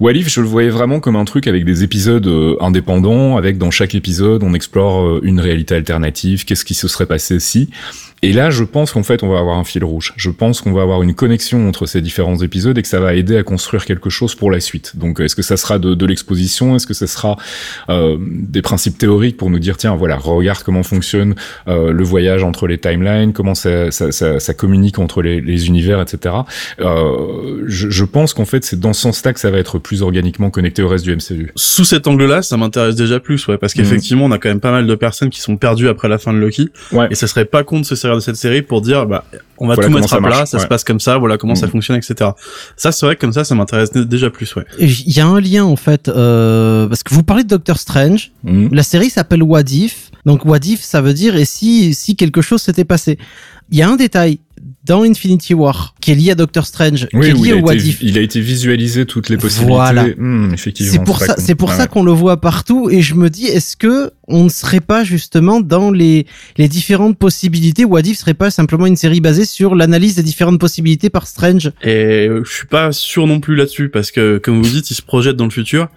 Walif, 0.00 0.28
je 0.28 0.40
le 0.40 0.46
voyais 0.46 0.70
vraiment 0.70 1.00
comme 1.00 1.16
un 1.16 1.24
truc 1.24 1.46
avec 1.46 1.64
des 1.64 1.82
épisodes 1.82 2.26
euh, 2.26 2.56
indépendants, 2.60 3.36
avec 3.36 3.58
dans 3.58 3.70
chaque 3.70 3.94
épisode, 3.94 4.42
on 4.42 4.54
explore 4.54 5.04
euh, 5.04 5.20
une 5.22 5.40
réalité 5.40 5.74
alternative, 5.74 6.44
qu'est-ce 6.44 6.64
qui 6.64 6.74
se 6.74 6.88
serait 6.88 7.06
passé 7.06 7.40
si. 7.40 7.70
Et 8.22 8.32
là, 8.32 8.50
je 8.50 8.64
pense 8.64 8.92
qu'en 8.92 9.02
fait, 9.02 9.22
on 9.22 9.28
va 9.28 9.38
avoir 9.38 9.58
un 9.58 9.64
fil 9.64 9.84
rouge. 9.84 10.12
Je 10.16 10.30
pense 10.30 10.60
qu'on 10.60 10.72
va 10.72 10.82
avoir 10.82 11.02
une 11.02 11.14
connexion 11.14 11.68
entre 11.68 11.86
ces 11.86 12.00
différents 12.00 12.36
épisodes 12.42 12.76
et 12.76 12.82
que 12.82 12.88
ça 12.88 13.00
va 13.00 13.14
aider 13.14 13.36
à 13.36 13.42
construire 13.42 13.84
quelque 13.84 14.10
chose 14.10 14.34
pour 14.34 14.50
la 14.50 14.60
suite. 14.60 14.96
Donc, 14.96 15.20
est-ce 15.20 15.36
que 15.36 15.42
ça 15.42 15.56
sera 15.56 15.78
de, 15.78 15.94
de 15.94 16.06
l'exposition? 16.06 16.74
Est-ce 16.76 16.86
que 16.86 16.94
ça 16.94 17.06
sera 17.06 17.36
euh, 17.88 18.16
des 18.20 18.62
principes 18.62 18.98
théoriques 18.98 19.36
pour 19.36 19.50
nous 19.50 19.58
dire, 19.60 19.76
tiens, 19.76 19.94
voilà, 19.96 20.16
regarde 20.16 20.62
comment 20.64 20.82
fonctionne 20.82 21.34
euh, 21.68 21.92
le 21.92 22.04
voyage 22.04 22.42
entre 22.42 22.66
les 22.66 22.78
timelines, 22.78 23.32
comment 23.32 23.54
ça, 23.54 23.90
ça, 23.90 24.10
ça, 24.12 24.40
ça 24.40 24.54
communique 24.54 24.98
entre 24.98 25.22
les, 25.22 25.40
les 25.40 25.66
univers, 25.68 26.00
etc. 26.00 26.34
Euh, 26.80 27.62
je, 27.66 27.88
je 27.90 28.04
pense 28.04 28.34
qu'en 28.34 28.44
fait, 28.44 28.64
c'est 28.64 28.80
dans 28.80 28.92
ce 28.92 29.02
sens-là 29.02 29.32
que 29.32 29.40
ça 29.40 29.50
va 29.50 29.58
être 29.58 29.78
plus 29.78 30.02
organiquement 30.02 30.50
connecté 30.50 30.82
au 30.82 30.88
reste 30.88 31.04
du 31.04 31.14
MCU. 31.14 31.52
Sous 31.56 31.84
cet 31.84 32.06
angle-là, 32.06 32.42
ça 32.42 32.56
m'intéresse 32.56 32.94
déjà 32.96 33.20
plus, 33.20 33.46
ouais, 33.48 33.58
parce 33.58 33.74
qu'effectivement, 33.74 34.24
on 34.24 34.30
a 34.32 34.38
quand 34.38 34.48
même 34.48 34.60
pas 34.60 34.72
mal 34.72 34.86
de 34.86 34.94
personnes 34.94 35.30
qui 35.30 35.40
sont 35.40 35.56
perdues 35.56 35.88
après 35.88 36.08
la 36.08 36.18
fin 36.18 36.32
de 36.32 36.38
Loki, 36.38 36.70
Ouais. 36.92 37.06
et 37.10 37.14
ça 37.14 37.26
serait 37.26 37.44
pas 37.44 37.64
con 37.64 37.80
de 37.80 37.84
se 37.84 37.94
de 38.16 38.20
cette 38.20 38.36
série 38.36 38.62
pour 38.62 38.80
dire, 38.80 39.06
bah, 39.06 39.24
on 39.58 39.66
va 39.68 39.74
Voilà 39.74 39.88
tout 39.88 39.94
mettre 39.94 40.14
à 40.14 40.18
plat, 40.20 40.46
ça 40.46 40.58
se 40.58 40.66
passe 40.66 40.84
comme 40.84 41.00
ça, 41.00 41.18
voilà 41.18 41.36
comment 41.38 41.54
ça 41.54 41.66
Mhm. 41.66 41.72
fonctionne, 41.72 41.96
etc. 41.96 42.30
Ça, 42.76 42.92
c'est 42.92 43.04
vrai 43.06 43.16
que 43.16 43.20
comme 43.20 43.32
ça, 43.32 43.44
ça 43.44 43.54
m'intéresse 43.54 43.90
dé- 43.92 44.04
déjà 44.04 44.30
plus, 44.30 44.54
ouais. 44.56 44.64
Il 44.78 45.10
y 45.16 45.20
a 45.20 45.26
un 45.26 45.40
lien 45.40 45.64
en 45.64 45.76
fait, 45.76 46.08
euh, 46.08 46.86
parce 46.86 47.02
que 47.02 47.12
vous 47.14 47.22
parlez 47.22 47.42
de 47.44 47.48
Doctor 47.48 47.78
Strange. 47.78 48.30
Mhm. 48.44 48.68
La 48.72 48.82
série 48.82 49.10
s'appelle 49.10 49.42
What 49.42 49.62
If. 49.70 50.10
Donc 50.26 50.44
What 50.44 50.58
If, 50.64 50.82
ça 50.82 51.00
veut 51.00 51.14
dire 51.14 51.36
et 51.36 51.44
si 51.44 51.94
si 51.94 52.16
quelque 52.16 52.40
chose 52.42 52.60
s'était 52.62 52.84
passé. 52.84 53.18
Il 53.70 53.78
y 53.78 53.82
a 53.82 53.88
un 53.88 53.96
détail 53.96 54.38
dans 54.88 55.02
Infinity 55.04 55.54
War, 55.54 55.94
qui 56.00 56.10
est 56.12 56.14
lié 56.14 56.30
à 56.32 56.34
Doctor 56.34 56.66
Strange, 56.66 57.06
Oui, 57.12 57.26
qui 57.26 57.30
est 57.30 57.34
lié 57.44 57.52
au 57.52 57.60
What 57.60 57.74
été, 57.74 57.86
If. 57.88 57.98
il 58.02 58.18
a 58.18 58.22
été 58.22 58.40
visualisé 58.40 59.04
toutes 59.06 59.28
les 59.28 59.36
possibilités. 59.36 59.74
Voilà. 59.74 60.06
Hmm, 60.16 60.50
effectivement. 60.52 60.92
C'est 60.92 61.04
pour 61.04 61.20
ça, 61.20 61.34
c'est 61.38 61.54
pour 61.54 61.68
Ouais, 61.68 61.76
ça 61.76 61.82
ouais. 61.82 61.88
qu'on 61.88 62.02
le 62.02 62.12
voit 62.12 62.40
partout 62.40 62.88
et 62.90 63.02
je 63.02 63.14
me 63.14 63.28
dis 63.30 63.46
est-ce 63.46 63.76
que 63.76 64.10
on 64.26 64.44
ne 64.44 64.48
serait 64.48 64.80
pas 64.80 65.04
justement 65.04 65.60
dans 65.60 65.90
les 65.90 66.26
les 66.56 66.68
différentes 66.68 67.18
possibilités? 67.18 67.84
What 67.84 68.00
If 68.00 68.18
serait 68.18 68.34
pas 68.34 68.50
simplement 68.50 68.86
une 68.86 68.96
série 68.96 69.20
basée 69.20 69.44
sur 69.44 69.74
l'analyse 69.74 70.14
des 70.16 70.22
différentes 70.22 70.58
possibilités 70.58 71.10
par 71.10 71.26
Strange? 71.26 71.70
Et 71.82 72.26
euh, 72.28 72.42
je 72.44 72.52
suis 72.52 72.66
pas 72.66 72.90
sûr 72.92 73.26
non 73.26 73.40
plus 73.40 73.54
là-dessus 73.56 73.90
parce 73.90 74.10
que 74.10 74.38
comme 74.38 74.62
vous 74.62 74.68
dites, 74.70 74.90
il 74.90 74.94
se 74.94 75.02
projette 75.02 75.36
dans 75.36 75.44
le 75.44 75.50
futur. 75.50 75.88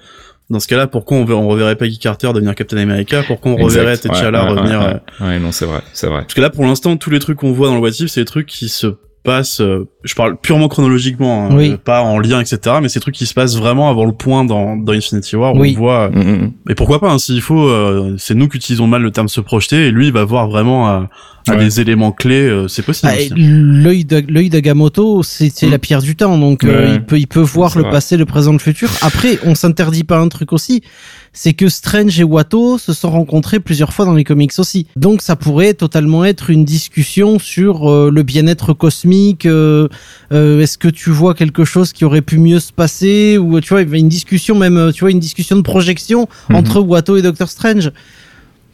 Dans 0.52 0.60
ce 0.60 0.68
cas-là, 0.68 0.86
pourquoi 0.86 1.18
on, 1.18 1.24
ver- 1.26 1.40
on 1.40 1.48
reverrait 1.48 1.78
Peggy 1.78 1.98
Carter 1.98 2.32
devenir 2.34 2.54
Captain 2.56 2.78
America? 2.78 3.24
Pourquoi 3.26 3.54
on 3.54 3.56
reverrait 3.56 3.98
T'Challa 3.98 4.44
ouais, 4.44 4.52
ouais, 4.52 4.60
revenir 4.60 4.80
ouais. 4.82 4.98
euh, 5.22 5.28
Ouais, 5.28 5.40
non, 5.40 5.52
c'est 5.54 5.66
vrai, 5.66 5.80
c'est 5.94 6.08
vrai. 6.08 6.22
Parce 6.22 6.34
que 6.34 6.42
là, 6.42 6.50
pour 6.50 6.66
l'instant, 6.66 6.98
tous 6.98 7.10
les 7.10 7.20
trucs 7.20 7.38
qu'on 7.38 7.54
voit 7.54 7.70
dans 7.70 7.76
le 7.76 7.80
What 7.82 7.90
If, 7.92 8.08
c'est 8.12 8.22
des 8.22 8.26
trucs 8.26 8.48
qui 8.48 8.68
se 8.68 8.88
passent. 9.24 9.62
euh, 9.62 9.88
je 10.04 10.16
parle 10.16 10.36
purement 10.38 10.68
chronologiquement, 10.68 11.46
hein, 11.46 11.50
Oui. 11.56 11.72
euh, 11.72 11.78
pas 11.78 12.02
en 12.02 12.18
lien, 12.20 12.40
etc. 12.42 12.78
Mais 12.82 12.90
c'est 12.90 13.00
des 13.00 13.04
trucs 13.04 13.16
qui 13.16 13.26
se 13.26 13.34
passent 13.34 13.56
vraiment 13.56 13.90
avant 13.90 14.06
le 14.06 14.14
point 14.14 14.44
dans, 14.46 14.76
dans 14.76 14.94
Infinity 14.94 15.36
War. 15.36 15.54
Où 15.56 15.60
Oui. 15.62 15.74
on 15.78 15.80
voit. 15.80 16.10
Mm, 16.10 16.20
mm, 16.20 16.32
mm. 16.44 16.52
Et 16.72 16.76
pourquoi 16.76 17.00
pas 17.00 17.12
hein, 17.12 17.20
S'il 17.20 17.42
faut, 17.42 17.68
euh, 17.68 18.16
c'est 18.18 18.34
nous 18.36 18.48
qui 18.48 18.58
utilisons 18.58 18.88
mal 18.88 19.02
le 19.02 19.12
terme 19.12 19.28
se 19.30 19.42
projeter, 19.42 19.88
et 19.88 19.92
lui, 19.92 20.08
il 20.08 20.14
va 20.14 20.24
voir 20.26 20.48
vraiment 20.50 20.88
à, 20.88 21.10
à 21.48 21.52
Ouais. 21.54 21.58
des 21.58 21.80
éléments 21.82 22.12
clés. 22.12 22.48
euh, 22.48 22.68
c'est 22.68 22.84
possible. 22.84 23.12
Ah, 23.14 23.18
aussi. 23.18 23.32
L'œil 23.36 24.06
d'A- 24.06 24.22
l'œil 24.28 24.50
d'Agamotto, 24.50 25.22
c'est 25.24 25.52
Mm. 25.64 25.70
la 25.70 25.80
pierre 25.80 26.02
du 26.02 26.16
temps, 26.16 26.38
donc 26.38 26.64
euh, 26.64 26.90
il 26.94 27.04
peut 27.04 27.20
il 27.20 27.28
peut 27.28 27.40
voir 27.42 27.76
le 27.78 27.84
vrai. 27.84 27.92
passé, 27.92 28.18
le 28.18 28.26
présent, 28.26 28.54
le 28.54 28.60
futur. 28.60 28.90
Après, 29.02 29.38
on 29.46 29.54
s'interdit 29.56 30.04
pas 30.04 30.18
un 30.20 30.28
truc 30.30 30.54
aussi, 30.54 30.82
c'est 31.34 31.54
que 31.54 31.70
Strange 31.70 32.20
et 32.20 32.24
Watto 32.24 32.78
se 32.78 32.94
sont 32.94 33.10
rencontrés 33.10 33.60
plusieurs 33.60 33.94
fois 33.94 34.06
dans 34.06 34.14
les 34.14 34.24
comics 34.24 34.52
aussi. 34.58 34.88
Donc 34.96 35.22
ça 35.22 35.36
pourrait 35.36 35.74
totalement 35.74 36.26
être 36.26 36.50
une 36.50 36.66
discussion 36.66 37.40
sur 37.40 37.90
euh, 37.90 38.12
le 38.12 38.24
bien-être 38.24 38.74
cosmique. 38.74 39.46
euh, 39.46 39.88
euh, 40.34 40.60
Est-ce 40.62 40.78
que 40.78 40.88
tu 40.90 41.10
vois 41.10 41.34
quelque 41.34 41.64
chose 41.64 41.94
qui 41.94 42.04
aurait 42.06 42.22
pu 42.22 42.38
mieux 42.38 42.60
se 42.60 42.74
passer 42.74 43.38
ou 43.38 43.60
tu 43.62 43.70
vois 43.70 43.82
une 43.84 44.10
discussion 44.10 44.56
même, 44.58 44.92
tu 44.94 45.02
vois 45.02 45.12
une 45.12 45.20
discussion 45.20 45.56
de 45.56 45.62
projection 45.62 46.28
Mhm. 46.50 46.56
entre 46.58 46.82
Watto 46.82 47.16
et 47.18 47.22
Doctor 47.22 47.50
Strange. 47.50 47.92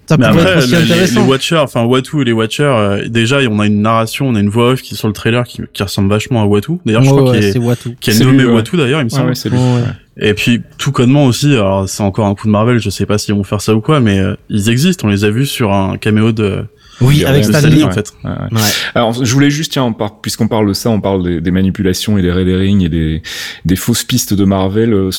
Ça 0.08 0.16
Mais 0.18 0.26
après, 0.26 0.42
être 0.42 0.58
aussi 0.60 0.76
les, 0.76 1.06
les. 1.06 1.28
Watchers, 1.28 1.58
enfin 1.58 1.84
Watu 1.84 2.22
et 2.22 2.24
les 2.24 2.32
Watchers, 2.32 2.64
euh, 2.64 3.10
déjà, 3.10 3.40
on 3.50 3.60
a 3.60 3.68
une 3.68 3.82
narration, 3.82 4.30
on 4.30 4.36
a 4.36 4.40
une 4.40 4.50
voix 4.50 4.72
off 4.72 4.82
qui 4.82 4.94
est 4.94 4.98
sur 4.98 5.08
le 5.10 5.14
trailer 5.14 5.44
qui, 5.44 5.62
qui 5.74 5.84
ressemble 5.84 6.10
vachement 6.10 6.42
à 6.42 6.46
Watu. 6.46 6.74
D'ailleurs, 6.86 7.04
je 7.04 7.10
crois 7.10 7.24
ouais, 7.24 7.40
qu'il 7.40 7.48
est, 7.48 7.52
c'est 7.52 7.60
Watto. 7.60 7.90
qui 8.00 8.12
est 8.12 8.20
nommé 8.20 8.44
lui, 8.44 8.46
ouais. 8.46 8.54
Watu 8.54 8.78
d'ailleurs, 8.78 9.02
il 9.02 9.06
me 9.06 9.10
semble. 9.10 9.30
ouais, 9.30 9.36
c'est 9.36 9.50
lui. 9.50 9.58
Ouais, 9.58 9.64
ouais. 9.64 9.82
Ouais. 9.82 10.30
Et 10.30 10.34
puis 10.34 10.62
tout 10.78 10.92
connement 10.92 11.26
aussi, 11.26 11.54
alors 11.54 11.88
c'est 11.90 12.04
encore 12.04 12.26
un 12.26 12.36
coup 12.36 12.48
de 12.48 12.52
Marvel, 12.52 12.80
je 12.80 12.90
sais 12.90 13.06
pas 13.06 13.18
s'ils 13.18 13.36
vont 13.36 13.44
faire 13.44 13.62
ça 13.62 13.76
ou 13.76 13.82
quoi, 13.82 14.00
mais 14.00 14.20
euh, 14.20 14.36
ils 14.50 14.70
existent, 14.70 15.08
on 15.08 15.12
les 15.12 15.26
a 15.26 15.30
vus 15.30 15.46
sur 15.46 15.74
un 15.74 15.98
caméo 15.98 16.32
de, 16.32 16.64
Oui, 17.02 17.24
avec 17.26 17.44
de 17.44 17.48
de 17.48 17.52
Stan 17.52 17.60
Stan 17.60 17.70
Lee. 17.70 17.76
Lee, 17.76 17.84
en 17.84 17.92
fait. 17.92 18.12
Ouais, 18.24 18.30
ouais. 18.32 18.38
Ouais. 18.60 18.70
Alors, 18.96 19.24
je 19.24 19.34
voulais 19.34 19.50
juste, 19.50 19.72
tiens, 19.72 19.94
puisqu'on 20.22 20.48
parle 20.48 20.68
de 20.68 20.74
ça, 20.74 20.90
on 20.90 21.00
parle 21.02 21.24
des, 21.24 21.42
des 21.42 21.52
manipulations 21.52 22.18
et 22.18 22.22
des 22.22 22.32
red 22.32 22.48
herrings 22.48 22.84
et 22.84 22.90
des, 22.90 23.22
des 23.66 23.76
fausses 23.76 24.04
pistes 24.04 24.34
de 24.34 24.44
Marvel 24.46 24.94
euh, 24.94 25.10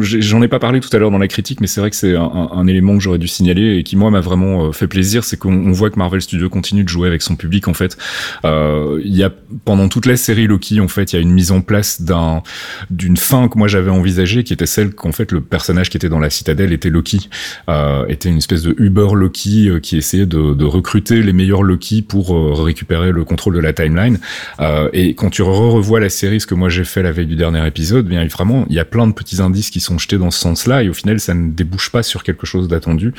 j'ai- 0.00 0.22
J'en 0.22 0.42
ai 0.42 0.48
pas 0.48 0.58
parlé 0.58 0.80
tout 0.80 0.88
à 0.92 0.98
l'heure 0.98 1.10
dans 1.10 1.18
la 1.18 1.28
critique, 1.28 1.60
mais 1.60 1.66
c'est 1.66 1.80
vrai 1.80 1.90
que 1.90 1.96
c'est 1.96 2.16
un, 2.16 2.22
un- 2.22 2.50
un 2.52 2.66
élément 2.66 2.96
que 2.96 3.02
j'aurais 3.02 3.18
dû 3.18 3.28
signaler 3.28 3.76
et 3.76 3.82
qui 3.82 3.96
moi 3.96 4.10
m'a 4.10 4.20
vraiment 4.20 4.66
euh, 4.66 4.72
fait 4.72 4.86
plaisir, 4.88 5.24
c'est 5.24 5.36
qu'on 5.38 5.52
on 5.52 5.72
voit 5.72 5.90
que 5.90 5.98
Marvel 5.98 6.20
Studios 6.20 6.48
continue 6.48 6.84
de 6.84 6.88
jouer 6.88 7.08
avec 7.08 7.22
son 7.22 7.36
public. 7.36 7.68
En 7.68 7.74
fait, 7.74 7.96
Euh, 8.44 9.00
il 9.04 9.14
y 9.14 9.22
a 9.22 9.30
pendant 9.64 9.88
toute 9.88 10.06
la 10.06 10.16
série 10.16 10.46
Loki, 10.46 10.80
en 10.80 10.88
fait, 10.88 11.12
il 11.12 11.16
y 11.16 11.18
a 11.18 11.22
une 11.22 11.30
mise 11.32 11.52
en 11.52 11.60
place 11.60 12.02
d'un 12.02 12.42
d'une 12.90 13.16
fin 13.16 13.48
que 13.48 13.58
moi 13.58 13.68
j'avais 13.68 13.90
envisagée, 13.90 14.44
qui 14.44 14.52
était 14.52 14.66
celle 14.66 14.94
qu'en 14.94 15.12
fait 15.12 15.32
le 15.32 15.40
personnage 15.40 15.90
qui 15.90 15.96
était 15.96 16.08
dans 16.08 16.18
la 16.18 16.30
citadelle 16.30 16.72
était 16.72 16.90
Loki, 16.90 17.28
euh, 17.68 18.06
était 18.08 18.28
une 18.28 18.38
espèce 18.38 18.62
de 18.62 18.74
Uber 18.78 19.08
Loki 19.14 19.70
qui 19.82 19.96
essayait 19.96 20.26
de, 20.26 20.54
de 20.54 20.64
recruter 20.64 21.19
les 21.22 21.32
meilleurs 21.32 21.62
Loki 21.62 22.02
pour 22.02 22.34
euh, 22.34 22.52
récupérer 22.54 23.12
le 23.12 23.24
contrôle 23.24 23.54
de 23.54 23.60
la 23.60 23.72
timeline. 23.72 24.18
Euh, 24.60 24.88
et 24.92 25.14
quand 25.14 25.30
tu 25.30 25.42
re 25.42 25.72
revois 25.72 26.00
la 26.00 26.08
série, 26.08 26.40
ce 26.40 26.46
que 26.46 26.54
moi 26.54 26.68
j'ai 26.68 26.84
fait 26.84 27.02
la 27.02 27.12
veille 27.12 27.26
du 27.26 27.36
dernier 27.36 27.66
épisode, 27.66 28.06
bien 28.06 28.24
vraiment, 28.26 28.66
il 28.68 28.76
y 28.76 28.78
a 28.78 28.84
plein 28.84 29.06
de 29.06 29.12
petits 29.12 29.40
indices 29.40 29.70
qui 29.70 29.80
sont 29.80 29.98
jetés 29.98 30.18
dans 30.18 30.30
ce 30.30 30.38
sens-là, 30.40 30.82
et 30.82 30.88
au 30.88 30.94
final, 30.94 31.20
ça 31.20 31.34
ne 31.34 31.50
débouche 31.50 31.90
pas 31.90 32.02
sur 32.02 32.22
quelque 32.22 32.46
chose 32.46 32.68
d'attendu. 32.68 33.12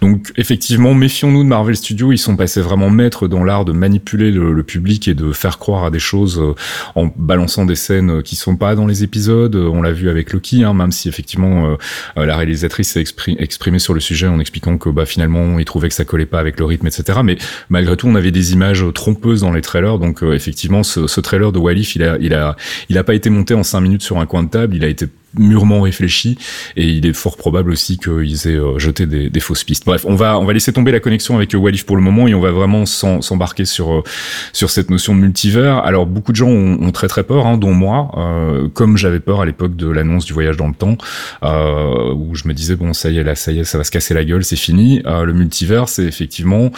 Donc 0.00 0.32
effectivement, 0.36 0.94
méfions-nous 0.94 1.42
de 1.42 1.48
Marvel 1.48 1.76
Studios. 1.76 2.12
Ils 2.12 2.18
sont 2.18 2.36
passés 2.36 2.60
vraiment 2.60 2.90
maîtres 2.90 3.28
dans 3.28 3.44
l'art 3.44 3.64
de 3.64 3.72
manipuler 3.72 4.30
le, 4.30 4.64
public 4.64 5.08
et 5.08 5.14
de 5.14 5.32
faire 5.32 5.58
croire 5.58 5.84
à 5.84 5.90
des 5.90 5.98
choses 5.98 6.40
euh, 6.40 6.54
en 6.94 7.10
balançant 7.16 7.66
des 7.66 7.74
scènes 7.74 8.22
qui 8.22 8.34
sont 8.34 8.56
pas 8.56 8.74
dans 8.74 8.86
les 8.86 9.04
épisodes. 9.04 9.54
On 9.54 9.82
l'a 9.82 9.92
vu 9.92 10.08
avec 10.08 10.32
Loki, 10.32 10.64
hein, 10.64 10.72
même 10.72 10.90
si 10.90 11.08
effectivement 11.08 11.76
la 12.16 12.36
réalisatrice 12.36 12.92
s'est 12.92 13.02
expri- 13.02 13.36
exprimée 13.38 13.78
sur 13.78 13.92
le 13.92 14.00
sujet 14.00 14.26
en 14.26 14.40
expliquant 14.40 14.78
que 14.78 14.88
bah, 14.88 15.04
finalement 15.04 15.58
il 15.58 15.64
trouvait 15.64 15.88
que 15.88 15.94
ça 15.94 16.04
collait 16.04 16.26
pas 16.26 16.40
avec 16.40 16.58
le 16.58 16.64
rythme, 16.64 16.86
etc. 16.86 17.20
Mais 17.22 17.36
malgré 17.68 17.96
tout, 17.96 18.06
on 18.08 18.14
avait 18.14 18.30
des 18.30 18.52
images 18.52 18.84
trompeuses 18.94 19.40
dans 19.40 19.52
les 19.52 19.62
trailers. 19.62 19.98
Donc 19.98 20.22
euh, 20.22 20.32
effectivement, 20.32 20.82
ce, 20.82 21.20
trailer 21.20 21.52
de 21.52 21.58
Walif, 21.58 21.96
il 21.96 22.02
a, 22.02 22.16
il 22.20 22.34
a, 22.34 22.56
il 22.88 22.98
a 22.98 23.04
pas 23.04 23.14
été 23.14 23.30
monté 23.30 23.54
en 23.54 23.62
cinq 23.62 23.80
minutes 23.80 24.02
sur 24.02 24.18
un 24.18 24.26
coin 24.26 24.42
de 24.42 24.50
table. 24.50 24.76
Il 24.76 24.84
a 24.84 24.88
été 24.88 25.06
mûrement 25.38 25.80
réfléchi 25.80 26.38
et 26.76 26.86
il 26.86 27.06
est 27.06 27.12
fort 27.12 27.36
probable 27.36 27.70
aussi 27.70 27.98
qu'ils 27.98 28.48
aient 28.48 28.58
euh, 28.58 28.78
jeté 28.78 29.06
des, 29.06 29.40
fausses 29.40 29.64
pistes. 29.64 29.84
Bref, 29.84 30.04
on 30.06 30.14
va 30.14 30.38
on 30.38 30.44
va 30.44 30.52
laisser 30.52 30.72
tomber 30.72 30.92
la 30.92 31.00
connexion 31.00 31.36
avec 31.36 31.54
euh, 31.54 31.58
Walif 31.58 31.84
pour 31.84 31.96
le 31.96 32.02
moment 32.02 32.26
et 32.28 32.34
on 32.34 32.40
va 32.40 32.50
vraiment 32.50 32.86
s'embarquer 32.86 33.64
sur 33.64 33.92
euh, 33.92 34.02
sur 34.52 34.70
cette 34.70 34.90
notion 34.90 35.14
de 35.14 35.20
multivers. 35.20 35.78
Alors 35.78 36.06
beaucoup 36.06 36.32
de 36.32 36.36
gens 36.36 36.48
ont, 36.48 36.78
ont 36.80 36.92
très 36.92 37.08
très 37.08 37.24
peur, 37.24 37.46
hein, 37.46 37.58
dont 37.58 37.74
moi, 37.74 38.10
euh, 38.16 38.68
comme 38.68 38.96
j'avais 38.96 39.20
peur 39.20 39.40
à 39.40 39.46
l'époque 39.46 39.76
de 39.76 39.88
l'annonce 39.88 40.24
du 40.24 40.32
voyage 40.32 40.56
dans 40.56 40.68
le 40.68 40.74
temps, 40.74 40.96
euh, 41.42 42.12
où 42.14 42.34
je 42.34 42.48
me 42.48 42.54
disais 42.54 42.76
bon 42.76 42.92
ça 42.92 43.10
y 43.10 43.18
est 43.18 43.24
là 43.24 43.34
ça 43.34 43.52
y 43.52 43.60
est 43.60 43.64
ça 43.64 43.78
va 43.78 43.84
se 43.84 43.90
casser 43.90 44.14
la 44.14 44.24
gueule, 44.24 44.44
c'est 44.44 44.56
fini. 44.56 45.02
Euh, 45.06 45.24
le 45.24 45.32
multivers, 45.32 45.88
c'est 45.88 46.04
effectivement 46.04 46.70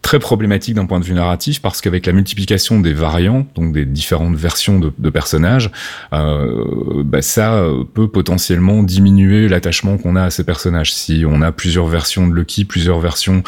très 0.00 0.20
problématique 0.20 0.74
d'un 0.74 0.86
point 0.86 1.00
de 1.00 1.04
vue 1.04 1.12
narratif 1.12 1.60
parce 1.60 1.80
qu'avec 1.80 2.06
la 2.06 2.12
multiplication 2.12 2.80
des 2.80 2.92
variants, 2.92 3.46
donc 3.56 3.72
des 3.72 3.84
différentes 3.84 4.36
versions 4.36 4.78
de, 4.78 4.92
de 4.96 5.10
personnages, 5.10 5.70
bah, 6.12 7.20
ça 7.20 7.64
potentiellement 8.06 8.82
diminuer 8.82 9.48
l'attachement 9.48 9.98
qu'on 9.98 10.14
a 10.14 10.24
à 10.24 10.30
ces 10.30 10.44
personnages. 10.44 10.94
Si 10.94 11.24
on 11.26 11.42
a 11.42 11.50
plusieurs 11.50 11.86
versions 11.86 12.28
de 12.28 12.34
Lucky, 12.34 12.64
plusieurs 12.64 13.00
versions 13.00 13.42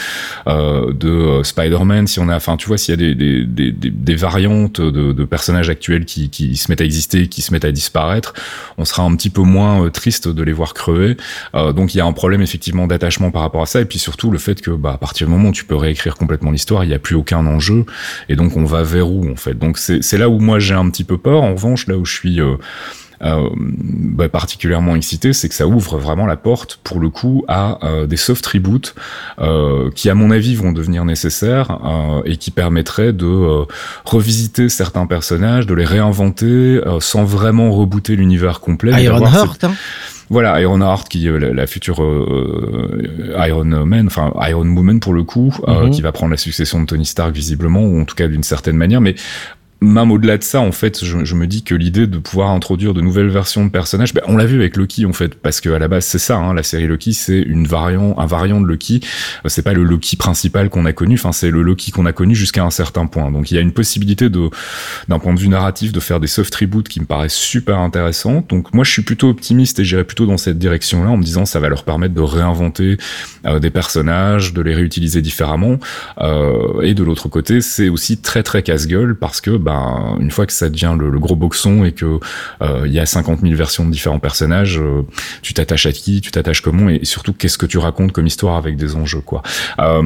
euh, 0.47 0.93
de 0.93 1.09
euh, 1.09 1.43
Spider-Man, 1.45 2.07
si 2.07 2.19
on 2.19 2.29
a, 2.29 2.37
enfin 2.37 2.57
tu 2.57 2.67
vois, 2.67 2.79
s'il 2.79 2.93
y 2.93 2.95
a 2.95 2.97
des, 2.97 3.15
des, 3.15 3.45
des, 3.45 3.91
des, 3.91 4.15
variantes 4.15 4.81
de, 4.81 5.13
de 5.13 5.25
personnages 5.25 5.71
actuels 5.71 6.05
qui, 6.05 6.31
qui 6.31 6.57
se 6.57 6.71
mettent 6.71 6.81
à 6.81 6.85
exister, 6.85 7.29
qui 7.29 7.43
se 7.43 7.53
mettent 7.53 7.65
à 7.65 7.73
disparaître, 7.73 8.35
on 8.79 8.85
sera 8.85 9.03
un 9.03 9.15
petit 9.15 9.31
peu 9.31 9.43
moins 9.43 9.85
euh, 9.85 9.91
triste 9.91 10.29
de 10.29 10.43
les 10.43 10.53
voir 10.53 10.75
crever. 10.75 11.17
Euh, 11.55 11.73
donc 11.73 11.95
il 11.95 11.99
y 11.99 12.01
a 12.01 12.07
un 12.07 12.13
problème 12.13 12.43
effectivement 12.43 12.87
d'attachement 12.87 13.31
par 13.31 13.43
rapport 13.43 13.63
à 13.63 13.67
ça, 13.67 13.81
et 13.81 13.85
puis 13.85 13.99
surtout 13.99 14.31
le 14.31 14.39
fait 14.39 14.61
que 14.61 14.71
bah, 14.71 14.93
à 14.95 14.99
partir 14.99 15.27
du 15.27 15.33
moment 15.33 15.51
où 15.51 15.53
tu 15.53 15.65
peux 15.65 15.77
réécrire 15.77 16.17
complètement 16.17 16.51
l'histoire, 16.51 16.85
il 16.85 16.89
n'y 16.89 16.95
a 16.95 16.99
plus 16.99 17.15
aucun 17.15 17.47
enjeu, 17.47 17.85
et 18.29 18.37
donc 18.37 18.57
on 18.57 18.65
va 18.65 18.83
vers 18.83 19.11
où 19.11 19.31
en 19.31 19.37
fait? 19.37 19.55
Donc 19.55 19.79
c'est 19.79 20.19
là 20.19 20.29
où 20.29 20.39
moi 20.39 20.59
j'ai 20.59 20.75
un 20.75 20.89
petit 20.91 21.05
peu 21.05 21.19
peur. 21.19 21.43
En 21.43 21.55
revanche, 21.55 21.87
là 21.87 21.97
où 21.97 22.05
je 22.05 22.15
suis 22.15 22.41
euh, 22.41 22.57
bah, 23.23 24.29
particulièrement 24.29 24.97
excité, 24.97 25.33
c'est 25.33 25.49
que 25.49 25.55
ça 25.55 25.67
ouvre 25.67 25.99
vraiment 25.99 26.27
la 26.27 26.37
porte, 26.37 26.81
pour 26.83 27.01
le 27.01 27.11
coup, 27.11 27.45
à 27.49 27.79
euh, 27.87 28.07
des 28.07 28.17
soft 28.17 28.47
reboots 28.47 28.95
euh, 29.41 29.91
qui, 29.95 30.09
à 30.09 30.15
mon 30.15 30.31
avis, 30.31 30.55
vont 30.55 30.73
devenir 30.73 31.05
nécessaires 31.05 31.79
euh, 31.85 32.23
et 32.25 32.37
qui 32.37 32.51
permettraient 32.51 33.13
de 33.13 33.27
euh, 33.27 33.65
revisiter 34.05 34.69
certains 34.69 35.07
personnages, 35.07 35.67
de 35.67 35.75
les 35.75 35.85
réinventer 35.85 36.47
euh, 36.47 37.01
sans 37.01 37.25
vraiment 37.25 37.71
rebooter 37.73 38.17
l'univers 38.17 38.61
complet. 38.61 38.93
mais 38.95 39.05
d'avoir 39.05 39.29
cette- 39.31 39.35
Ironheart, 39.35 39.65
hein. 39.65 39.73
voilà, 40.31 40.61
Ironheart 40.61 41.09
qui 41.09 41.27
est 41.27 41.39
la, 41.39 41.53
la 41.53 41.67
future 41.67 42.03
euh, 42.03 43.37
Iron 43.49 43.65
Man, 43.87 44.07
enfin 44.07 44.33
Iron 44.49 44.67
Woman 44.67 45.01
pour 45.01 45.13
le 45.13 45.25
coup, 45.25 45.55
euh, 45.69 45.85
Mhm. 45.87 45.91
qui 45.91 46.03
va 46.03 46.13
prendre 46.13 46.31
la 46.31 46.37
succession 46.37 46.81
de 46.81 46.87
Tony 46.87 47.05
Stark 47.07 47.33
visiblement, 47.35 47.83
ou 47.83 48.01
en 48.01 48.05
tout 48.05 48.15
cas 48.17 48.29
d'une 48.29 48.43
certaine 48.43 48.77
manière, 48.77 49.01
mais 49.01 49.15
même 49.81 50.11
au-delà 50.13 50.39
de 50.39 50.43
ça, 50.43 50.61
en 50.61 50.73
fait, 50.73 51.05
je, 51.05 51.25
je 51.25 51.35
me 51.35 51.47
dis 51.47 51.63
que 51.63 51.75
l'idée 51.75 52.07
de 52.07 52.19
pouvoir 52.19 52.51
introduire 52.51 52.95
de 52.95 53.01
nouvelles 53.01 53.31
versions 53.31 53.65
de 53.65 53.71
personnages, 53.71 54.13
ben, 54.15 54.23
on 54.27 54.37
l'a 54.37 54.47
vu 54.47 54.59
avec 54.59 54.77
Loki, 54.77 55.07
en 55.07 55.13
fait, 55.13 55.35
parce 55.35 55.61
que 55.61 55.71
à 55.71 55.79
la 55.79 55.89
base 55.89 56.05
c'est 56.05 56.19
ça, 56.19 56.37
hein, 56.37 56.55
la 56.55 56.63
série 56.63 56.87
Loki, 56.87 57.13
c'est 57.13 57.41
une 57.41 57.67
variant, 57.67 58.15
un 58.19 58.27
variant 58.27 58.61
de 58.61 58.67
Loki. 58.67 59.01
Euh, 59.45 59.49
C'est 59.49 59.63
pas 59.63 59.73
le 59.73 59.83
Loki 59.83 60.17
principal 60.17 60.69
qu'on 60.69 60.85
a 60.85 60.93
connu, 60.93 61.15
enfin 61.15 61.33
c'est 61.33 61.51
le 61.51 61.63
Loki 61.63 61.91
qu'on 61.91 62.07
a 62.07 62.13
connu 62.13 62.35
jusqu'à 62.35 62.65
un 62.65 62.71
certain 62.71 63.07
point. 63.07 63.31
Donc 63.31 63.51
il 63.51 63.55
y 63.55 63.59
a 63.59 63.61
une 63.61 63.73
possibilité 63.73 64.29
de, 64.29 64.51
d'un 65.09 65.19
point 65.19 65.35
de 65.35 65.41
vue 65.41 65.49
narratif, 65.49 65.93
de 65.93 66.01
faire 66.01 66.21
des 66.21 66.27
soft 66.27 66.55
reboots 66.55 66.89
qui 66.89 67.01
me 67.01 67.07
paraissent 67.07 67.35
super 67.35 67.79
intéressantes. 67.79 68.49
Donc 68.51 68.75
moi 68.75 68.85
je 68.85 68.91
suis 68.91 69.03
plutôt 69.03 69.29
optimiste 69.31 69.79
et 69.79 69.85
j'irai 69.85 70.05
plutôt 70.05 70.27
dans 70.27 70.37
cette 70.37 70.59
direction-là 70.59 71.11
en 71.11 71.17
me 71.17 71.23
disant 71.23 71.45
ça 71.47 71.61
va 71.61 71.69
leur 71.69 71.85
permettre 71.85 72.15
de 72.15 72.21
réinventer 72.21 72.99
euh, 73.47 73.59
des 73.59 73.71
personnages, 73.71 74.53
de 74.53 74.63
les 74.63 74.75
réutiliser 74.75 75.23
différemment. 75.23 75.79
Euh, 76.19 76.83
et 76.83 76.95
de 76.95 77.03
l'autre 77.03 77.29
côté, 77.29 77.61
c'est 77.61 77.89
aussi 77.89 78.19
très 78.19 78.43
très 78.43 78.63
casse-gueule 78.63 79.17
parce 79.17 79.41
que 79.41 79.57
ben 79.57 79.70
une 80.21 80.31
fois 80.31 80.47
que 80.47 80.53
ça 80.53 80.69
devient 80.71 80.95
le, 80.99 81.11
le 81.11 81.19
gros 81.19 81.37
boxon 81.37 81.85
et 81.85 81.93
que 81.93 82.19
euh, 82.63 82.83
il 82.87 82.93
y 82.93 82.99
a 82.99 83.07
50 83.07 83.41
000 83.41 83.55
versions 83.55 83.85
de 83.85 83.91
différents 83.91 84.19
personnages, 84.19 84.79
euh, 84.79 85.03
tu 85.43 85.55
t'attaches 85.55 85.87
à 85.87 85.93
qui, 85.93 86.21
tu 86.21 86.31
t'attaches 86.31 86.61
comment 86.61 86.89
et 86.89 87.05
surtout 87.05 87.33
qu'est-ce 87.33 87.59
que 87.59 87.67
tu 87.67 87.79
racontes 87.79 88.13
comme 88.13 88.27
histoire 88.27 88.57
avec 88.57 88.77
des 88.77 88.97
enjeux 88.97 89.21
quoi. 89.21 89.43
Euh, 89.81 90.03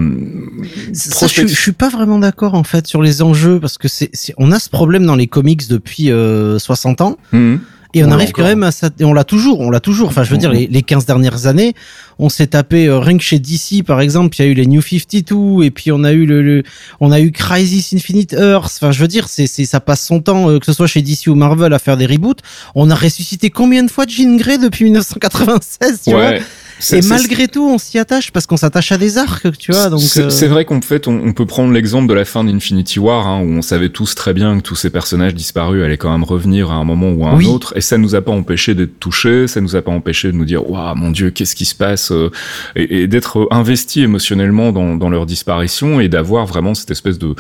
Ça, 0.92 1.26
je, 1.26 1.46
je 1.46 1.54
suis 1.54 1.72
pas 1.72 1.88
vraiment 1.88 2.18
d'accord 2.18 2.54
en 2.54 2.64
fait 2.64 2.86
sur 2.86 3.02
les 3.02 3.22
enjeux 3.22 3.60
parce 3.60 3.78
que 3.78 3.88
c'est, 3.88 4.10
on 4.38 4.52
a 4.52 4.58
ce 4.58 4.68
problème 4.70 5.06
dans 5.06 5.16
les 5.16 5.26
comics 5.26 5.68
depuis 5.68 6.10
euh, 6.10 6.58
60 6.58 7.00
ans 7.00 7.16
Mhm. 7.32 7.60
Et 7.94 8.02
on 8.02 8.08
arrive 8.14 8.32
quand 8.32 8.42
même 8.48 8.62
à 8.64 8.70
ça, 8.72 8.90
et 8.98 9.04
on 9.04 9.12
l'a 9.12 9.24
toujours, 9.24 9.60
on 9.60 9.70
l'a 9.70 9.80
toujours. 9.80 10.08
Enfin, 10.08 10.24
je 10.24 10.30
veux 10.30 10.36
dire, 10.36 10.50
les, 10.52 10.66
les 10.66 10.82
15 10.82 11.06
dernières 11.06 11.46
années, 11.46 11.74
on 12.18 12.28
s'est 12.28 12.48
tapé, 12.48 12.86
euh, 12.86 12.98
rien 12.98 13.16
que 13.16 13.22
chez 13.22 13.38
DC, 13.38 13.82
par 13.86 14.00
exemple, 14.00 14.34
il 14.38 14.42
y 14.44 14.48
a 14.48 14.50
eu 14.50 14.54
les 14.54 14.66
New 14.66 14.82
52, 14.82 15.62
et 15.64 15.70
puis 15.70 15.92
on 15.92 16.02
a 16.04 16.12
eu 16.12 16.26
le, 16.26 16.42
le- 16.42 16.62
on 17.00 17.12
a 17.12 17.20
eu 17.20 17.30
Crisis 17.32 17.92
Infinite 17.94 18.32
Earth. 18.32 18.72
Enfin, 18.80 18.92
je 18.92 19.00
veux 19.00 19.08
dire, 19.08 19.28
c'est, 19.28 19.46
c'est, 19.46 19.64
ça 19.64 19.80
passe 19.80 20.04
son 20.04 20.20
temps, 20.20 20.50
euh, 20.50 20.58
que 20.58 20.66
ce 20.66 20.72
soit 20.72 20.86
chez 20.86 21.02
DC 21.02 21.26
ou 21.28 21.34
Marvel, 21.34 21.72
à 21.72 21.78
faire 21.78 21.96
des 21.96 22.06
reboots. 22.06 22.40
On 22.74 22.90
a 22.90 22.94
ressuscité 22.94 23.50
combien 23.50 23.82
de 23.82 23.90
fois 23.90 24.04
Jean 24.08 24.36
Grey 24.36 24.58
depuis 24.58 24.84
1996, 24.84 26.00
tu 26.04 26.10
vois? 26.10 26.30
Ouais. 26.30 26.38
C'est- 26.38 26.44
Et 26.92 27.00
malgré 27.02 27.48
tout, 27.48 27.64
on 27.66 27.78
s'y 27.78 27.98
attache 27.98 28.30
parce 28.32 28.46
qu'on 28.46 28.56
s'attache 28.56 28.92
à 28.92 28.98
des 28.98 29.18
arcs, 29.18 29.46
tu 29.58 29.72
vois. 29.72 29.88
Donc, 29.90 30.00
C'est 30.00 30.24
euh, 30.24 30.30
c'est 30.30 30.48
vrai 30.48 30.64
qu'en 30.64 30.80
fait, 30.80 31.08
on, 31.08 31.20
on 31.24 31.32
peut 31.32 31.46
prendre 31.46 31.72
l'exemple 31.72 32.08
de 32.08 32.14
la 32.14 32.24
fin 32.24 32.44
d'Infinity 32.44 32.98
War, 32.98 33.26
hein, 33.26 33.40
où 33.42 33.50
on 33.52 33.62
savait 33.62 33.88
tous 33.88 34.14
très 34.14 34.34
bien 34.34 34.56
que 34.58 34.62
tous 34.62 34.76
ces 34.76 34.90
personnages 34.90 35.34
disparus 35.34 35.82
allaient 35.84 35.96
quand 35.96 36.10
même 36.12 36.24
revenir 36.24 36.70
à 36.70 36.74
un 36.74 36.84
moment 36.84 37.10
ou 37.10 37.24
à 37.26 37.30
un 37.30 37.36
Oui. 37.36 37.46
autre, 37.46 37.72
et 37.76 37.80
ça 37.80 37.96
nous 37.98 38.14
a 38.14 38.20
pas 38.20 38.32
empêché 38.32 38.74
d'être 38.74 38.98
touchés, 39.00 39.46
ça 39.48 39.60
nous 39.60 39.76
a 39.76 39.82
pas 39.82 39.92
empêché 39.92 40.30
de 40.30 40.36
nous 40.36 40.44
dire, 40.44 40.68
waouh, 40.68 40.94
mon 40.94 41.10
Dieu, 41.10 41.30
qu'est-ce 41.30 41.54
qui 41.56 41.64
se 41.64 41.74
passe, 41.74 42.10
euh, 42.12 42.30
et, 42.76 43.02
et 43.02 43.06
d'être 43.06 43.46
investi 43.50 44.02
émotionnellement 44.02 44.72
dans, 44.72 44.96
dans 44.96 45.08
leur 45.08 45.26
disparition 45.26 46.00
et 46.00 46.08
d'avoir 46.08 46.46
vraiment 46.46 46.74
cette 46.74 46.90
espèce 46.90 47.18
de, 47.18 47.34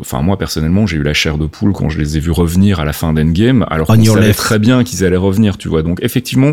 enfin 0.00 0.22
moi 0.22 0.38
personnellement, 0.38 0.86
j'ai 0.86 0.96
eu 0.96 1.02
la 1.02 1.14
chair 1.14 1.38
de 1.38 1.46
poule 1.46 1.72
quand 1.72 1.88
je 1.88 1.98
les 1.98 2.16
ai 2.16 2.20
vus 2.20 2.30
revenir 2.30 2.80
à 2.80 2.84
la 2.84 2.92
fin 2.92 3.12
d'Endgame, 3.12 3.64
alors 3.70 3.88
On 3.90 3.96
qu'on 3.96 4.04
savait 4.04 4.28
left. 4.28 4.38
très 4.38 4.58
bien 4.58 4.84
qu'ils 4.84 5.04
allaient 5.04 5.16
revenir, 5.16 5.56
tu 5.58 5.68
vois. 5.68 5.82
Donc 5.82 5.98
effectivement. 6.02 6.52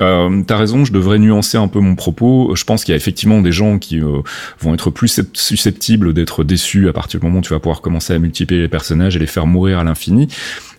Euh, 0.00 0.42
T'as 0.46 0.56
raison, 0.56 0.84
je 0.84 0.92
devrais 0.92 1.18
nuancer 1.18 1.58
un 1.58 1.68
peu 1.68 1.80
mon 1.80 1.94
propos. 1.94 2.54
Je 2.54 2.64
pense 2.64 2.84
qu'il 2.84 2.92
y 2.92 2.94
a 2.94 2.96
effectivement 2.96 3.40
des 3.40 3.52
gens 3.52 3.78
qui 3.78 4.00
euh, 4.00 4.22
vont 4.60 4.74
être 4.74 4.90
plus 4.90 5.20
susceptibles 5.32 6.12
d'être 6.12 6.44
déçus 6.44 6.88
à 6.88 6.92
partir 6.92 7.20
du 7.20 7.26
moment 7.26 7.40
où 7.40 7.42
tu 7.42 7.52
vas 7.52 7.60
pouvoir 7.60 7.80
commencer 7.80 8.14
à 8.14 8.18
multiplier 8.18 8.62
les 8.62 8.68
personnages 8.68 9.16
et 9.16 9.18
les 9.18 9.26
faire 9.26 9.46
mourir 9.46 9.78
à 9.78 9.84
l'infini. 9.84 10.28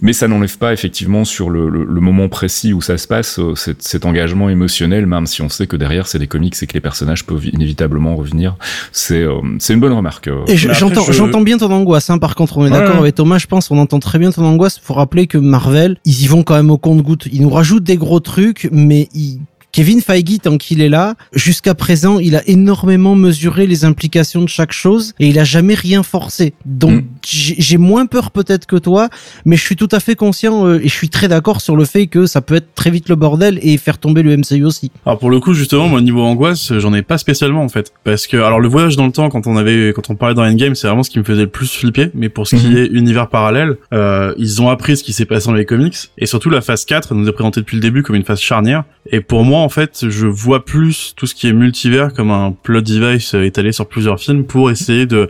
Mais 0.01 0.13
ça 0.13 0.27
n'enlève 0.27 0.57
pas 0.57 0.73
effectivement 0.73 1.25
sur 1.25 1.49
le, 1.49 1.69
le- 1.69 1.83
le 1.85 2.01
moment 2.01 2.27
précis 2.27 2.73
où 2.73 2.81
ça 2.81 2.97
se 2.97 3.07
passe 3.07 3.37
euh, 3.39 3.55
cet, 3.55 3.83
cet 3.83 4.05
engagement 4.05 4.49
émotionnel, 4.49 5.05
même 5.05 5.27
si 5.27 5.41
on 5.41 5.49
sait 5.49 5.67
que 5.67 5.75
derrière 5.75 6.07
c'est 6.07 6.17
des 6.19 6.27
comics 6.27 6.55
et 6.61 6.67
que 6.67 6.73
les 6.73 6.81
personnages 6.81 7.25
peuvent 7.25 7.45
inévitablement 7.47 8.15
revenir. 8.15 8.55
C'est 8.91 9.21
euh, 9.21 9.35
c'est 9.59 9.73
une 9.73 9.79
bonne 9.79 9.93
remarque. 9.93 10.27
euh. 10.27 10.39
Je- 10.47 10.73
j'entends, 10.73 11.03
je- 11.05 11.11
j'entends 11.13 11.41
bien 11.41 11.57
ton 11.57 11.71
angoisse. 11.71 12.09
Hein, 12.09 12.17
par 12.17 12.35
contre, 12.35 12.57
on 12.57 12.65
est 12.65 12.71
Ouais. 12.71 12.79
d'accord 12.79 12.97
avec 12.97 13.15
Thomas. 13.15 13.37
Je 13.37 13.47
pense, 13.47 13.69
on 13.71 13.77
entend 13.77 13.99
très 13.99 14.17
bien 14.19 14.31
ton 14.31 14.43
angoisse. 14.45 14.79
Faut 14.83 14.93
rappeler 14.95 15.27
que 15.27 15.37
Marvel, 15.37 15.97
ils 16.05 16.23
y 16.23 16.27
vont 16.27 16.43
quand 16.43 16.55
même 16.55 16.71
au 16.71 16.77
compte-goutte. 16.77 17.27
Ils 17.31 17.41
nous 17.43 17.49
rajoutent 17.49 17.83
des 17.83 17.97
gros 17.97 18.19
trucs, 18.19 18.69
mais 18.71 19.07
ils- 19.13 19.39
Kevin 19.71 20.01
Feige, 20.01 20.39
tant 20.43 20.57
qu'il 20.57 20.81
est 20.81 20.89
là, 20.89 21.15
jusqu'à 21.33 21.73
présent, 21.75 22.19
il 22.19 22.35
a 22.35 22.41
énormément 22.47 23.15
mesuré 23.15 23.67
les 23.67 23.85
implications 23.85 24.41
de 24.41 24.49
chaque 24.49 24.71
chose 24.73 25.13
et 25.19 25.27
il 25.27 25.39
a 25.39 25.43
jamais 25.43 25.73
rien 25.75 26.03
forcé. 26.03 26.53
Donc, 26.65 27.03
Mm. 27.03 27.07
j'ai 27.23 27.77
moins 27.77 28.05
peur 28.05 28.31
peut-être 28.31 28.65
que 28.65 28.75
toi, 28.75 29.09
mais 29.45 29.55
je 29.55 29.61
suis 29.63 29.75
tout 29.75 29.87
à 29.91 29.99
fait 29.99 30.15
conscient 30.15 30.65
euh, 30.67 30.79
et 30.79 30.87
je 30.87 30.93
suis 30.93 31.09
très 31.09 31.27
d'accord 31.27 31.61
sur 31.61 31.75
le 31.75 31.85
fait 31.85 32.07
que 32.07 32.25
ça 32.25 32.41
peut 32.41 32.55
être 32.55 32.73
très 32.75 32.89
vite 32.89 33.07
le 33.09 33.15
bordel 33.15 33.59
et 33.61 33.77
faire 33.77 33.97
tomber 33.97 34.23
le 34.23 34.35
MCU 34.35 34.65
aussi. 34.65 34.91
Alors 35.05 35.19
pour 35.19 35.29
le 35.29 35.39
coup 35.39 35.53
justement 35.53 35.87
moi 35.87 36.01
niveau 36.01 36.21
angoisse 36.23 36.77
j'en 36.79 36.93
ai 36.93 37.01
pas 37.01 37.17
spécialement 37.17 37.63
en 37.63 37.69
fait 37.69 37.93
parce 38.03 38.27
que 38.27 38.37
alors 38.37 38.59
le 38.59 38.67
voyage 38.67 38.95
dans 38.95 39.05
le 39.05 39.11
temps 39.11 39.29
quand 39.29 39.47
on 39.47 39.55
avait 39.57 39.93
quand 39.95 40.09
on 40.09 40.15
parlait 40.15 40.35
dans 40.35 40.43
Endgame 40.43 40.75
c'est 40.75 40.87
vraiment 40.87 41.03
ce 41.03 41.09
qui 41.09 41.19
me 41.19 41.23
faisait 41.23 41.41
le 41.43 41.49
plus 41.49 41.71
flipper 41.71 42.09
mais 42.13 42.29
pour 42.29 42.47
ce 42.47 42.55
qui 42.55 42.67
Mhm. 42.67 42.77
est 42.77 42.85
univers 42.87 43.27
parallèle 43.29 43.77
euh, 43.93 44.33
ils 44.37 44.61
ont 44.61 44.69
appris 44.69 44.97
ce 44.97 45.03
qui 45.03 45.13
s'est 45.13 45.25
passé 45.25 45.47
dans 45.47 45.53
les 45.53 45.65
comics 45.65 45.95
et 46.17 46.25
surtout 46.25 46.49
la 46.49 46.61
phase 46.61 46.85
4 46.85 47.13
nous 47.15 47.27
est 47.27 47.31
présentée 47.31 47.61
depuis 47.61 47.75
le 47.75 47.81
début 47.81 48.03
comme 48.03 48.15
une 48.15 48.23
phase 48.25 48.39
charnière 48.41 48.83
et 49.09 49.21
pour 49.21 49.43
moi 49.43 49.60
en 49.63 49.69
fait 49.69 50.09
je 50.09 50.27
vois 50.27 50.65
plus 50.65 51.13
tout 51.15 51.25
ce 51.27 51.35
qui 51.35 51.47
est 51.47 51.53
multivers 51.53 52.13
comme 52.13 52.31
un 52.31 52.51
plot 52.63 52.81
device 52.81 53.35
euh, 53.35 53.43
étalé 53.43 53.71
sur 53.71 53.87
plusieurs 53.87 54.19
films 54.19 54.43
pour 54.45 54.69
essayer 54.71 55.05
de 55.05 55.29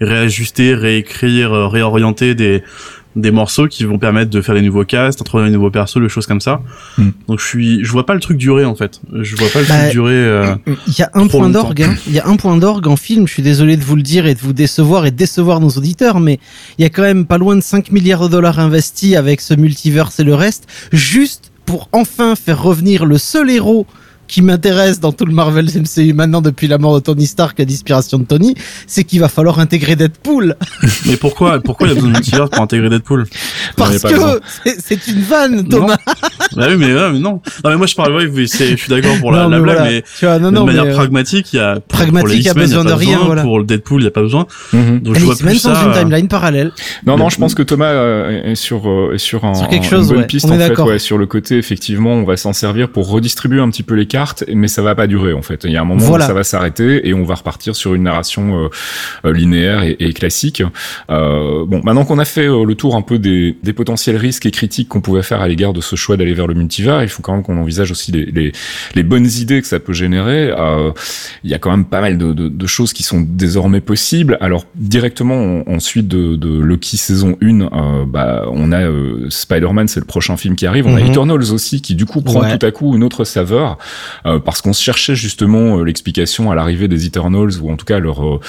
réajuster 0.00 0.74
réécrire 0.74 1.52
euh, 1.52 1.66
réorienter 1.68 2.34
des 2.34 2.62
des 3.16 3.32
morceaux 3.32 3.66
qui 3.66 3.82
vont 3.84 3.98
permettre 3.98 4.30
de 4.30 4.40
faire 4.40 4.54
des 4.54 4.62
nouveaux 4.62 4.84
casts, 4.84 5.20
introduire 5.20 5.50
des 5.50 5.56
nouveaux 5.56 5.72
persos, 5.72 6.00
des 6.00 6.08
choses 6.08 6.28
comme 6.28 6.40
ça. 6.40 6.62
Mm. 6.96 7.08
Donc 7.26 7.40
je 7.40 7.44
suis, 7.44 7.84
je 7.84 7.90
vois 7.90 8.06
pas 8.06 8.14
le 8.14 8.20
truc 8.20 8.36
durer 8.38 8.64
en 8.64 8.76
fait. 8.76 9.00
Je 9.12 9.34
vois 9.34 9.48
pas 9.48 9.62
le 9.62 9.66
Bah, 9.66 9.78
truc 9.80 9.90
durer. 9.90 10.12
euh, 10.14 10.54
Il 10.86 10.96
y 10.96 11.02
a 11.02 11.10
un 11.14 11.26
point 11.26 11.48
d'orgue. 11.48 11.82
hein. 11.82 11.96
Il 12.06 12.12
y 12.12 12.20
a 12.20 12.28
un 12.28 12.36
point 12.36 12.56
d'orgue 12.56 12.86
en 12.86 12.94
film. 12.94 13.26
Je 13.26 13.32
suis 13.32 13.42
désolé 13.42 13.76
de 13.76 13.82
vous 13.82 13.96
le 13.96 14.02
dire 14.02 14.26
et 14.26 14.34
de 14.36 14.38
vous 14.38 14.52
décevoir 14.52 15.06
et 15.06 15.10
de 15.10 15.16
décevoir 15.16 15.58
nos 15.58 15.70
auditeurs, 15.70 16.20
mais 16.20 16.38
il 16.78 16.82
y 16.82 16.84
a 16.84 16.88
quand 16.88 17.02
même 17.02 17.26
pas 17.26 17.36
loin 17.36 17.56
de 17.56 17.62
5 17.62 17.90
milliards 17.90 18.22
de 18.22 18.28
dollars 18.28 18.60
investis 18.60 19.16
avec 19.16 19.40
ce 19.40 19.54
multiverse 19.54 20.20
et 20.20 20.24
le 20.24 20.36
reste, 20.36 20.68
juste 20.92 21.49
pour 21.70 21.88
enfin 21.92 22.34
faire 22.34 22.60
revenir 22.60 23.06
le 23.06 23.16
seul 23.16 23.48
héros 23.48 23.86
qui 24.30 24.42
m'intéresse 24.42 25.00
dans 25.00 25.12
tout 25.12 25.24
le 25.26 25.32
Marvel 25.32 25.66
MCU 25.66 26.12
maintenant 26.12 26.40
depuis 26.40 26.68
la 26.68 26.78
mort 26.78 26.94
de 26.94 27.00
Tony 27.00 27.26
Stark 27.26 27.58
à 27.58 27.64
l'inspiration 27.64 28.18
de 28.18 28.24
Tony, 28.24 28.54
c'est 28.86 29.04
qu'il 29.04 29.20
va 29.20 29.28
falloir 29.28 29.58
intégrer 29.58 29.96
Deadpool. 29.96 30.56
Mais 31.06 31.16
pourquoi, 31.16 31.60
pourquoi 31.60 31.88
il 31.88 31.90
y 31.90 31.92
a 31.92 31.94
besoin 31.96 32.10
de 32.10 32.14
multivers 32.14 32.48
pour 32.48 32.62
intégrer 32.62 32.88
Deadpool? 32.90 33.26
Parce 33.76 33.98
que 34.02 34.40
c'est- 34.78 35.06
une 35.08 35.22
vanne, 35.22 35.66
Thomas. 35.68 35.96
Bah 36.56 36.66
oui, 36.68 36.76
mais, 36.78 36.88
non. 37.20 37.20
Non, 37.20 37.40
mais 37.70 37.76
moi 37.76 37.86
je 37.86 37.94
parle, 37.94 38.12
ouais, 38.14 38.28
je 38.34 38.44
suis 38.46 38.76
d'accord 38.88 39.16
pour 39.20 39.30
la, 39.30 39.44
Non, 39.44 39.48
la 39.50 39.56
mais 39.58 39.62
blague, 39.62 39.76
voilà. 39.76 39.90
mais 39.92 40.04
Tu 40.18 40.24
vois, 40.26 40.38
non, 40.40 40.50
non, 40.50 40.62
de 40.62 40.66
manière 40.66 40.84
mais, 40.84 40.90
euh, 40.90 40.94
pragmatique, 40.94 41.52
il 41.52 41.56
y 41.56 41.60
a 41.60 41.74
pour- 41.74 41.82
pragmatique, 41.98 42.38
il 42.38 42.44
y 42.44 42.48
a 42.48 42.54
besoin 42.54 42.84
de 42.84 42.92
rien, 42.92 43.12
besoin, 43.12 43.26
voilà. 43.26 43.42
Pour 43.42 43.58
le 43.60 43.64
Deadpool, 43.64 44.00
il 44.00 44.04
y 44.04 44.08
a 44.08 44.10
pas 44.10 44.22
besoin. 44.22 44.46
Mhm. 44.72 44.98
Donc 45.00 45.16
je 45.16 45.24
vois 45.24 45.36
plus 45.36 45.58
ça. 45.58 45.80
une 45.84 45.90
euh, 45.90 45.98
timeline 46.00 46.26
parallèle. 46.28 46.72
Non, 47.06 47.16
non, 47.16 47.28
je 47.28 47.36
pense 47.38 47.54
que 47.54 47.62
Thomas 47.62 47.92
euh, 47.92 48.42
est 48.50 48.54
sur 48.56 48.82
est 49.14 49.18
sur 49.18 49.44
un 49.44 49.54
Sur 49.54 49.68
quelque 49.68 49.86
chose, 49.86 50.06
une 50.06 50.08
bonne 50.14 50.18
ouais. 50.22 50.26
piste 50.26 50.46
en 50.46 50.58
fait, 50.58 50.80
ouais, 50.80 50.98
sur 50.98 51.18
le 51.18 51.26
côté 51.26 51.56
effectivement, 51.56 52.14
on 52.14 52.24
va 52.24 52.36
s'en 52.36 52.52
servir 52.52 52.88
pour 52.88 53.08
redistribuer 53.08 53.60
un 53.60 53.70
petit 53.70 53.84
peu 53.84 53.94
les 53.94 54.06
cartes, 54.06 54.19
mais 54.52 54.68
ça 54.68 54.82
va 54.82 54.94
pas 54.94 55.06
durer 55.06 55.32
en 55.32 55.42
fait. 55.42 55.64
Il 55.64 55.72
y 55.72 55.76
a 55.76 55.80
un 55.80 55.84
moment 55.84 56.00
Voilà. 56.04 56.24
où 56.24 56.28
ça 56.28 56.34
va 56.34 56.44
s'arrêter 56.44 57.08
et 57.08 57.14
on 57.14 57.24
va 57.24 57.34
repartir 57.34 57.74
sur 57.76 57.94
une 57.94 58.02
narration 58.04 58.64
euh, 58.64 58.68
euh, 59.24 59.32
linéaire 59.32 59.82
et, 59.82 59.96
et 59.98 60.12
classique. 60.12 60.62
Euh, 61.10 61.64
bon, 61.66 61.80
maintenant 61.84 62.04
qu'on 62.04 62.18
a 62.18 62.24
fait 62.24 62.46
le 62.46 62.74
tour 62.74 62.96
un 62.96 63.02
peu 63.02 63.18
des, 63.18 63.56
des 63.62 63.72
potentiels 63.72 64.16
risques 64.16 64.46
et 64.46 64.50
critiques 64.50 64.88
qu'on 64.88 65.00
pouvait 65.00 65.22
faire 65.22 65.40
à 65.40 65.48
l'égard 65.48 65.72
de 65.72 65.80
ce 65.80 65.96
choix 65.96 66.16
d'aller 66.16 66.34
vers 66.34 66.46
le 66.46 66.54
multivers, 66.54 67.02
il 67.02 67.08
faut 67.08 67.22
quand 67.22 67.32
même 67.34 67.42
qu'on 67.42 67.58
envisage 67.58 67.90
aussi 67.90 68.12
les, 68.12 68.26
les, 68.26 68.52
les 68.94 69.02
bonnes 69.02 69.26
idées 69.26 69.60
que 69.60 69.66
ça 69.68 69.80
peut 69.80 69.92
générer. 69.92 70.52
Il 71.44 71.50
y 71.50 71.54
a 71.54 71.58
quand 71.58 71.70
même 71.70 71.84
pas 71.84 72.00
mal 72.00 72.18
de, 72.18 72.32
de, 72.32 72.48
de 72.48 72.66
choses 72.66 72.92
qui 72.92 73.02
sont 73.02 73.20
désormais 73.26 73.80
possibles. 73.80 74.36
Alors 74.40 74.64
directement 74.74 75.62
en- 75.66 75.74
ensuite 75.74 76.08
de, 76.08 76.36
de 76.36 76.58
Loki 76.60 76.96
saison 76.96 77.36
1, 77.42 77.60
euh, 77.62 78.04
bah, 78.06 78.44
on 78.52 78.72
a 78.72 78.80
Spider-Man, 79.28 79.88
c'est 79.88 80.00
le 80.00 80.06
prochain 80.06 80.36
film 80.36 80.56
qui 80.56 80.66
arrive. 80.66 80.86
On 80.86 80.96
a 80.96 81.00
Mhm. 81.00 81.06
Eternals 81.10 81.52
aussi 81.52 81.80
qui 81.82 81.94
du 81.94 82.06
coup 82.06 82.20
prend 82.20 82.40
Ouais. 82.40 82.56
tout 82.58 82.64
à 82.66 82.70
coup 82.70 82.94
une 82.94 83.02
autre 83.04 83.24
saveur 83.24 83.78
parce 84.44 84.60
qu'on 84.62 84.72
cherchait 84.72 85.14
justement 85.14 85.78
euh, 85.78 85.84
l'explication 85.84 86.50
à 86.50 86.54
l'arrivée 86.54 86.88
des 86.88 87.06
Eternals 87.06 87.60
ou 87.60 87.70
en 87.70 87.76
tout 87.76 87.84
cas 87.84 87.98
leur 87.98 88.26
euh, 88.26 88.40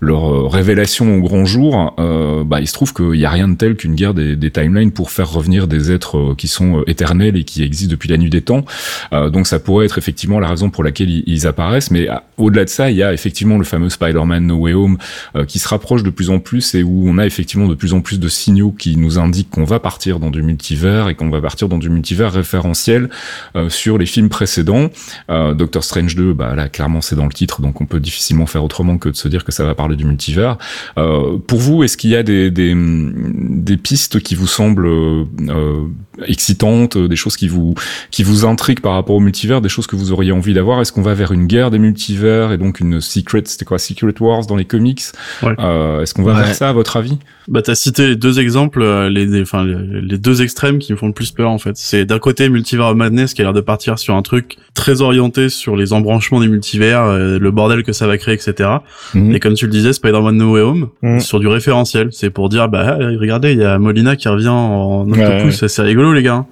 leur 0.00 0.32
euh, 0.32 0.46
révélation 0.46 1.16
au 1.16 1.20
grand 1.20 1.44
jour. 1.44 1.94
Euh, 1.98 2.44
bah, 2.44 2.60
il 2.60 2.66
se 2.66 2.72
trouve 2.72 2.94
qu'il 2.94 3.16
y 3.16 3.24
a 3.24 3.30
rien 3.30 3.48
de 3.48 3.56
tel 3.56 3.76
qu'une 3.76 3.94
guerre 3.94 4.14
des, 4.14 4.50
timelines 4.50 4.90
pour 4.90 5.10
faire 5.10 5.30
revenir 5.30 5.68
des 5.68 5.92
êtres 5.92 6.18
euh, 6.18 6.34
qui 6.36 6.48
sont 6.48 6.78
euh, 6.78 6.90
éternels 6.90 7.36
et 7.36 7.44
qui 7.44 7.62
existent 7.62 7.90
depuis 7.90 8.08
la 8.08 8.16
nuit 8.16 8.30
des 8.30 8.42
temps. 8.42 8.64
Euh, 9.12 9.30
donc 9.30 9.46
ça 9.46 9.58
pourrait 9.58 9.86
être 9.86 9.98
effectivement 9.98 10.40
la 10.40 10.48
raison 10.48 10.70
pour 10.70 10.82
laquelle 10.82 11.10
ils, 11.10 11.46
apparaissent. 11.46 11.90
Mais 11.90 12.08
au-delà 12.36 12.64
de 12.64 12.68
ça, 12.68 12.90
il 12.90 12.96
y 12.96 13.02
a 13.02 13.12
effectivement 13.12 13.56
le 13.56 13.64
fameux 13.64 13.88
Spider-Man 13.88 14.46
No 14.46 14.56
Way 14.56 14.74
Home 14.74 14.98
euh, 15.36 15.44
qui 15.44 15.58
se 15.58 15.68
rapproche 15.68 16.02
de 16.02 16.10
plus 16.10 16.30
en 16.30 16.38
plus 16.38 16.74
et 16.74 16.82
où 16.82 17.04
on 17.06 17.18
a 17.18 17.26
effectivement 17.26 17.66
de 17.66 17.74
plus 17.74 17.94
en 17.94 18.00
plus 18.00 18.18
de 18.18 18.28
signaux 18.28 18.72
qui 18.72 18.96
nous 18.96 19.18
indiquent 19.18 19.50
qu'on 19.50 19.64
va 19.64 19.78
partir 19.78 20.20
dans 20.20 20.30
du 20.30 20.42
multivers 20.42 21.08
et 21.08 21.14
qu'on 21.14 21.30
va 21.30 21.40
partir 21.40 21.68
dans 21.68 21.78
du 21.78 21.88
multivers 21.88 22.32
référentiel 22.32 23.08
euh, 23.56 23.68
sur 23.68 23.98
les 23.98 24.06
films 24.06 24.28
précédents. 24.28 24.90
Euh, 25.30 25.54
Doctor 25.54 25.84
Strange 25.84 26.14
2, 26.16 26.32
bah 26.32 26.54
là 26.54 26.68
clairement 26.68 27.00
c'est 27.00 27.16
dans 27.16 27.26
le 27.26 27.32
titre, 27.32 27.60
donc 27.62 27.80
on 27.80 27.86
peut 27.86 28.00
difficilement 28.00 28.46
faire 28.46 28.64
autrement 28.64 28.98
que 28.98 29.08
de 29.08 29.16
se 29.16 29.28
dire 29.28 29.44
que 29.44 29.52
ça 29.52 29.64
va 29.64 29.74
parler 29.74 29.96
du 29.96 30.04
multivers. 30.04 30.56
Euh, 30.98 31.38
pour 31.46 31.58
vous, 31.58 31.82
est-ce 31.84 31.96
qu'il 31.96 32.10
y 32.10 32.16
a 32.16 32.22
des, 32.22 32.50
des, 32.50 32.74
des 32.74 33.76
pistes 33.76 34.20
qui 34.20 34.34
vous 34.34 34.46
semblent 34.46 34.86
euh, 34.86 35.24
euh, 35.48 35.84
excitantes, 36.26 36.96
des 36.98 37.16
choses 37.16 37.36
qui 37.36 37.48
vous 37.48 37.74
qui 38.10 38.22
vous 38.22 38.44
intriguent 38.44 38.80
par 38.80 38.92
rapport 38.94 39.16
au 39.16 39.20
multivers, 39.20 39.60
des 39.60 39.68
choses 39.68 39.86
que 39.86 39.96
vous 39.96 40.12
auriez 40.12 40.32
envie 40.32 40.54
d'avoir? 40.54 40.80
Est-ce 40.80 40.92
qu'on 40.92 41.02
va 41.02 41.14
vers 41.14 41.32
une 41.32 41.46
guerre 41.46 41.70
des 41.70 41.78
multivers 41.78 42.52
et 42.52 42.58
donc 42.58 42.80
une 42.80 43.00
secret, 43.00 43.42
c'était 43.44 43.64
quoi, 43.64 43.78
Secret 43.78 44.14
Wars 44.20 44.46
dans 44.46 44.56
les 44.56 44.64
comics? 44.64 45.02
Ouais. 45.42 45.54
Euh, 45.58 46.02
Est-ce 46.02 46.14
qu'on 46.14 46.22
va 46.22 46.30
Ouais. 46.34 46.40
vers 46.44 46.54
ça 46.54 46.68
à 46.68 46.72
votre 46.72 46.96
avis? 46.96 47.18
Bah 47.48 47.62
t'as 47.62 47.74
cité 47.74 48.06
les 48.06 48.16
deux 48.16 48.38
exemples, 48.38 48.80
euh, 48.82 49.08
les, 49.10 49.26
les- 49.26 49.42
enfin 49.42 49.64
les, 49.64 50.00
les 50.00 50.18
deux 50.18 50.42
extrêmes 50.42 50.78
qui 50.78 50.92
me 50.92 50.96
font 50.98 51.08
le 51.08 51.12
plus 51.12 51.32
peur 51.32 51.50
en 51.50 51.58
fait. 51.58 51.76
C'est 51.76 52.04
d'un 52.04 52.20
côté 52.20 52.48
Multiverse 52.48 52.94
Madness 52.94 53.34
qui 53.34 53.40
a 53.40 53.44
l'air 53.44 53.52
de 53.52 53.60
partir 53.60 53.98
sur 53.98 54.14
un 54.14 54.22
truc 54.22 54.56
très 54.74 54.99
orienté 55.00 55.48
sur 55.48 55.76
les 55.76 55.92
embranchements 55.92 56.40
des 56.40 56.48
multivers, 56.48 57.02
euh, 57.02 57.38
le 57.38 57.50
bordel 57.50 57.82
que 57.82 57.92
ça 57.92 58.06
va 58.06 58.16
créer, 58.18 58.34
etc. 58.34 58.68
Mhm. 59.14 59.34
Et 59.34 59.40
comme 59.40 59.54
tu 59.54 59.66
le 59.66 59.70
disais, 59.72 59.92
Spider-Man 59.92 60.36
No 60.36 60.52
Way 60.54 60.60
Home 60.62 60.88
Mhm. 61.02 61.20
sur 61.20 61.40
du 61.40 61.46
référentiel, 61.48 62.08
c'est 62.12 62.30
pour 62.30 62.48
dire 62.48 62.68
bah 62.68 62.96
regardez 62.98 63.52
il 63.52 63.58
y 63.58 63.64
a 63.64 63.78
Molina 63.78 64.16
qui 64.16 64.28
revient 64.28 64.48
en 64.48 65.06
octopus, 65.10 65.66
c'est 65.66 65.82
rigolo 65.82 66.12
les 66.12 66.22
gars. 66.22 66.44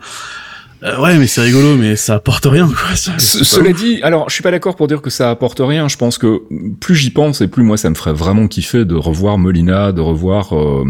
Euh, 0.85 1.01
ouais 1.01 1.19
mais 1.19 1.27
c'est 1.27 1.41
rigolo 1.41 1.75
mais 1.77 1.97
ça 1.97 2.15
apporte 2.15 2.47
rien 2.47 2.67
quoi. 2.69 2.95
Ça, 2.95 3.13
Cela 3.19 3.71
ouf. 3.71 3.77
dit, 3.83 4.01
alors 4.03 4.29
je 4.29 4.35
suis 4.35 4.43
pas 4.45 4.53
d'accord 4.53 4.77
pour 4.77 4.87
dire 4.87 5.03
que 5.03 5.11
ça 5.11 5.31
apporte 5.31 5.61
rien. 5.61 5.89
Je 5.89 5.97
pense 5.97 6.19
que 6.19 6.41
plus 6.81 6.95
j'y 6.95 7.11
pense 7.11 7.41
et 7.41 7.49
plus 7.49 7.65
moi 7.65 7.77
ça 7.77 7.91
me 7.91 7.95
ferait 7.97 8.13
vraiment 8.13 8.47
kiffer 8.47 8.85
de 8.85 8.95
revoir 8.95 9.39
Molina, 9.39 9.91
de 9.93 10.01
revoir. 10.01 10.57
Euh, 10.57 10.85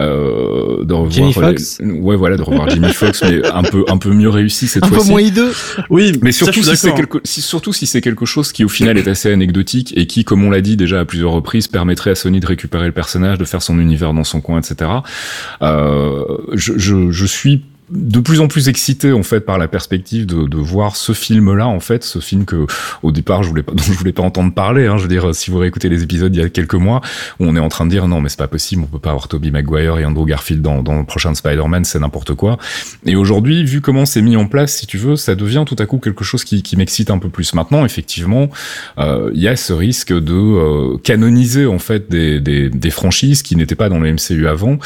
euh, 0.00 0.84
de 0.84 0.94
revoir 0.94 1.10
Jimmy 1.10 1.32
Fox. 1.34 1.78
les- 1.80 1.90
ouais 1.92 2.16
voilà 2.16 2.36
de 2.38 2.42
revoir 2.42 2.68
Jimmy 2.70 2.92
Fox 2.94 3.22
mais 3.24 3.44
un 3.46 3.62
peu 3.62 3.84
un 3.88 3.98
peu 3.98 4.10
mieux 4.10 4.30
réussi 4.30 4.66
cette 4.66 4.84
Un 4.84 4.88
peu 4.88 4.94
fois-ci 4.94 5.10
moins 5.10 5.20
hideux. 5.20 5.52
Oui 5.90 6.12
mais 6.22 6.32
surtout 6.32 6.62
si 6.62 6.76
c'est 6.76 6.94
quelque 6.94 7.18
si, 7.24 7.42
surtout 7.42 7.72
si 7.74 7.86
c'est 7.86 8.00
quelque 8.00 8.24
chose 8.24 8.52
qui 8.52 8.64
au 8.64 8.68
final 8.70 8.96
est 8.96 9.06
assez 9.06 9.30
anecdotique 9.30 9.92
et 9.96 10.06
qui 10.06 10.24
comme 10.24 10.44
on 10.44 10.50
l'a 10.50 10.62
dit 10.62 10.76
déjà 10.78 11.00
à 11.00 11.04
plusieurs 11.04 11.32
reprises 11.32 11.68
permettrait 11.68 12.10
à 12.10 12.14
Sony 12.14 12.40
de 12.40 12.46
récupérer 12.46 12.86
le 12.86 12.92
personnage 12.92 13.36
de 13.38 13.44
faire 13.44 13.60
son 13.62 13.78
univers 13.78 14.14
dans 14.14 14.24
son 14.24 14.40
coin 14.40 14.60
etc 14.60 14.90
euh, 15.62 16.24
je, 16.54 16.72
je, 16.78 17.10
je 17.10 17.26
suis 17.26 17.62
de 17.92 18.20
plus 18.20 18.40
en 18.40 18.48
plus 18.48 18.68
excité 18.68 19.12
en 19.12 19.22
fait 19.22 19.40
par 19.40 19.58
la 19.58 19.68
perspective 19.68 20.26
de, 20.26 20.46
de 20.46 20.56
voir 20.56 20.96
ce 20.96 21.12
film-là 21.12 21.66
en 21.68 21.80
fait, 21.80 22.04
ce 22.04 22.18
film 22.18 22.44
que 22.44 22.66
au 23.02 23.12
départ 23.12 23.42
je 23.42 23.48
voulais 23.48 23.62
pas, 23.62 23.72
dont 23.74 23.82
je 23.82 23.92
voulais 23.92 24.12
pas 24.12 24.22
entendre 24.22 24.52
parler. 24.52 24.86
Hein, 24.86 24.96
je 24.96 25.02
veux 25.02 25.08
dire, 25.08 25.34
si 25.34 25.50
vous 25.50 25.58
réécoutez 25.58 25.88
les 25.88 26.02
épisodes 26.02 26.34
il 26.34 26.40
y 26.40 26.44
a 26.44 26.48
quelques 26.48 26.74
mois, 26.74 27.00
où 27.38 27.46
on 27.46 27.54
est 27.56 27.60
en 27.60 27.68
train 27.68 27.84
de 27.84 27.90
dire 27.90 28.08
non 28.08 28.20
mais 28.20 28.28
c'est 28.28 28.38
pas 28.38 28.48
possible, 28.48 28.82
on 28.82 28.86
peut 28.86 28.98
pas 28.98 29.10
avoir 29.10 29.28
Tobey 29.28 29.50
Maguire 29.50 29.98
et 29.98 30.04
Andrew 30.04 30.26
Garfield 30.26 30.62
dans, 30.62 30.82
dans 30.82 30.98
le 30.98 31.04
prochain 31.04 31.34
Spider-Man, 31.34 31.84
c'est 31.84 31.98
n'importe 31.98 32.34
quoi. 32.34 32.58
Et 33.04 33.16
aujourd'hui, 33.16 33.64
vu 33.64 33.80
comment 33.80 34.06
c'est 34.06 34.22
mis 34.22 34.36
en 34.36 34.46
place, 34.46 34.76
si 34.76 34.86
tu 34.86 34.98
veux, 34.98 35.16
ça 35.16 35.34
devient 35.34 35.64
tout 35.66 35.76
à 35.78 35.86
coup 35.86 35.98
quelque 35.98 36.24
chose 36.24 36.44
qui, 36.44 36.62
qui 36.62 36.76
m'excite 36.76 37.10
un 37.10 37.18
peu 37.18 37.28
plus. 37.28 37.54
Maintenant, 37.54 37.84
effectivement, 37.84 38.48
euh, 38.98 39.30
il 39.34 39.40
y 39.40 39.48
a 39.48 39.56
ce 39.56 39.72
risque 39.72 40.12
de 40.12 40.34
euh, 40.34 40.98
canoniser 40.98 41.66
en 41.66 41.78
fait 41.78 42.10
des, 42.10 42.40
des, 42.40 42.70
des 42.70 42.90
franchises 42.90 43.42
qui 43.42 43.56
n'étaient 43.56 43.74
pas 43.74 43.88
dans 43.88 43.98
le 43.98 44.12
MCU 44.12 44.46
avant. 44.46 44.78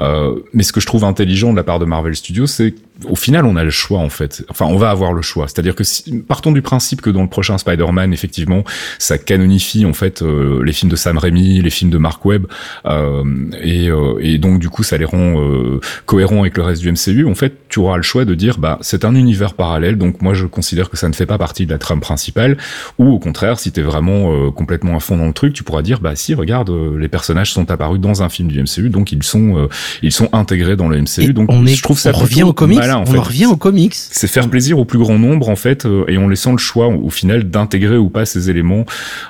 Euh, 0.00 0.36
mais 0.52 0.62
ce 0.62 0.72
que 0.72 0.80
je 0.80 0.86
trouve 0.86 1.04
intelligent 1.04 1.52
de 1.52 1.56
la 1.56 1.64
part 1.64 1.78
de 1.78 1.84
Marvel 1.84 2.14
Studios, 2.14 2.46
c'est 2.54 2.74
au 3.08 3.16
final, 3.16 3.44
on 3.44 3.56
a 3.56 3.64
le 3.64 3.70
choix 3.70 3.98
en 3.98 4.08
fait. 4.08 4.44
Enfin, 4.48 4.66
on 4.66 4.76
va 4.76 4.90
avoir 4.90 5.12
le 5.12 5.20
choix. 5.22 5.48
C'est-à-dire 5.48 5.74
que 5.74 5.82
si, 5.82 6.18
partons 6.20 6.52
du 6.52 6.62
principe 6.62 7.00
que 7.00 7.10
dans 7.10 7.22
le 7.22 7.28
prochain 7.28 7.58
Spider-Man, 7.58 8.12
effectivement, 8.12 8.62
ça 8.98 9.18
canonifie 9.18 9.84
en 9.84 9.92
fait 9.92 10.22
euh, 10.22 10.62
les 10.64 10.72
films 10.72 10.90
de 10.90 10.96
Sam 10.96 11.18
Raimi, 11.18 11.60
les 11.60 11.70
films 11.70 11.90
de 11.90 11.98
Mark 11.98 12.24
Webb, 12.24 12.46
euh, 12.86 13.24
et, 13.60 13.88
euh, 13.88 14.18
et, 14.20 14.38
donc 14.38 14.60
du 14.60 14.68
coup, 14.68 14.84
ça 14.84 14.96
les 14.96 15.04
rend 15.04 15.40
euh, 15.40 15.80
cohérents 16.06 16.42
avec 16.42 16.56
le 16.56 16.62
reste 16.62 16.82
du 16.82 16.92
MCU. 16.92 17.26
En 17.26 17.34
fait, 17.34 17.54
tu 17.68 17.80
auras 17.80 17.96
le 17.96 18.02
choix 18.02 18.24
de 18.24 18.34
dire, 18.34 18.58
bah, 18.58 18.78
c'est 18.80 19.04
un 19.04 19.14
univers 19.16 19.54
parallèle, 19.54 19.98
donc 19.98 20.22
moi, 20.22 20.34
je 20.34 20.46
considère 20.46 20.88
que 20.88 20.96
ça 20.96 21.08
ne 21.08 21.14
fait 21.14 21.26
pas 21.26 21.38
partie 21.38 21.66
de 21.66 21.72
la 21.72 21.78
trame 21.78 22.00
principale. 22.00 22.56
Ou 22.98 23.10
au 23.10 23.18
contraire, 23.18 23.58
si 23.58 23.72
t'es 23.72 23.82
vraiment 23.82 24.32
euh, 24.32 24.50
complètement 24.52 24.96
à 24.96 25.00
fond 25.00 25.16
dans 25.16 25.26
le 25.26 25.32
truc, 25.32 25.52
tu 25.52 25.64
pourras 25.64 25.82
dire, 25.82 25.98
bah, 26.00 26.14
si, 26.14 26.34
regarde, 26.34 26.70
les 26.96 27.08
personnages 27.08 27.52
sont 27.52 27.70
apparus 27.72 28.00
dans 28.00 28.22
un 28.22 28.28
film 28.28 28.48
du 28.48 28.62
MCU, 28.62 28.88
donc 28.88 29.10
ils 29.10 29.22
sont 29.22 29.68
ils 30.02 30.12
sont 30.12 30.28
intégrés 30.32 30.76
dans 30.76 30.88
le 30.88 31.00
MCU. 31.00 31.22
Et 31.22 31.32
donc, 31.32 31.50
on 31.50 31.66
est- 31.66 31.74
je 31.74 31.82
trouve 31.82 31.98
ça 31.98 32.10
on 32.14 32.18
revient 32.18 32.34
plutôt 32.34 32.48
aux 32.48 32.52
comics, 32.52 32.78
en 32.92 33.02
on 33.02 33.06
fait. 33.06 33.18
en 33.18 33.22
revient 33.22 33.46
aux 33.46 33.56
comics. 33.56 33.94
C'est 33.94 34.26
faire 34.26 34.48
plaisir 34.48 34.78
au 34.78 34.84
plus 34.84 34.98
grand 34.98 35.18
nombre 35.18 35.48
en 35.48 35.56
fait, 35.56 35.86
euh, 35.86 36.04
et 36.08 36.16
en 36.18 36.28
laissant 36.28 36.52
le 36.52 36.58
choix 36.58 36.88
au 36.88 37.10
final 37.10 37.44
d'intégrer 37.50 37.96
ou 37.96 38.08
pas 38.10 38.24
ces 38.26 38.50
éléments 38.50 38.84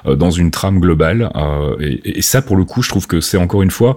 euh, 0.06 0.16
dans 0.16 0.30
une 0.30 0.50
trame 0.50 0.80
globale. 0.80 1.30
euh, 1.34 1.76
et, 1.80 2.18
et 2.18 2.22
ça, 2.22 2.42
pour 2.42 2.56
le 2.56 2.64
coup, 2.64 2.82
je 2.82 2.88
trouve 2.88 3.06
que 3.06 3.20
c'est 3.20 3.36
encore 3.36 3.62
une 3.62 3.70
fois 3.70 3.96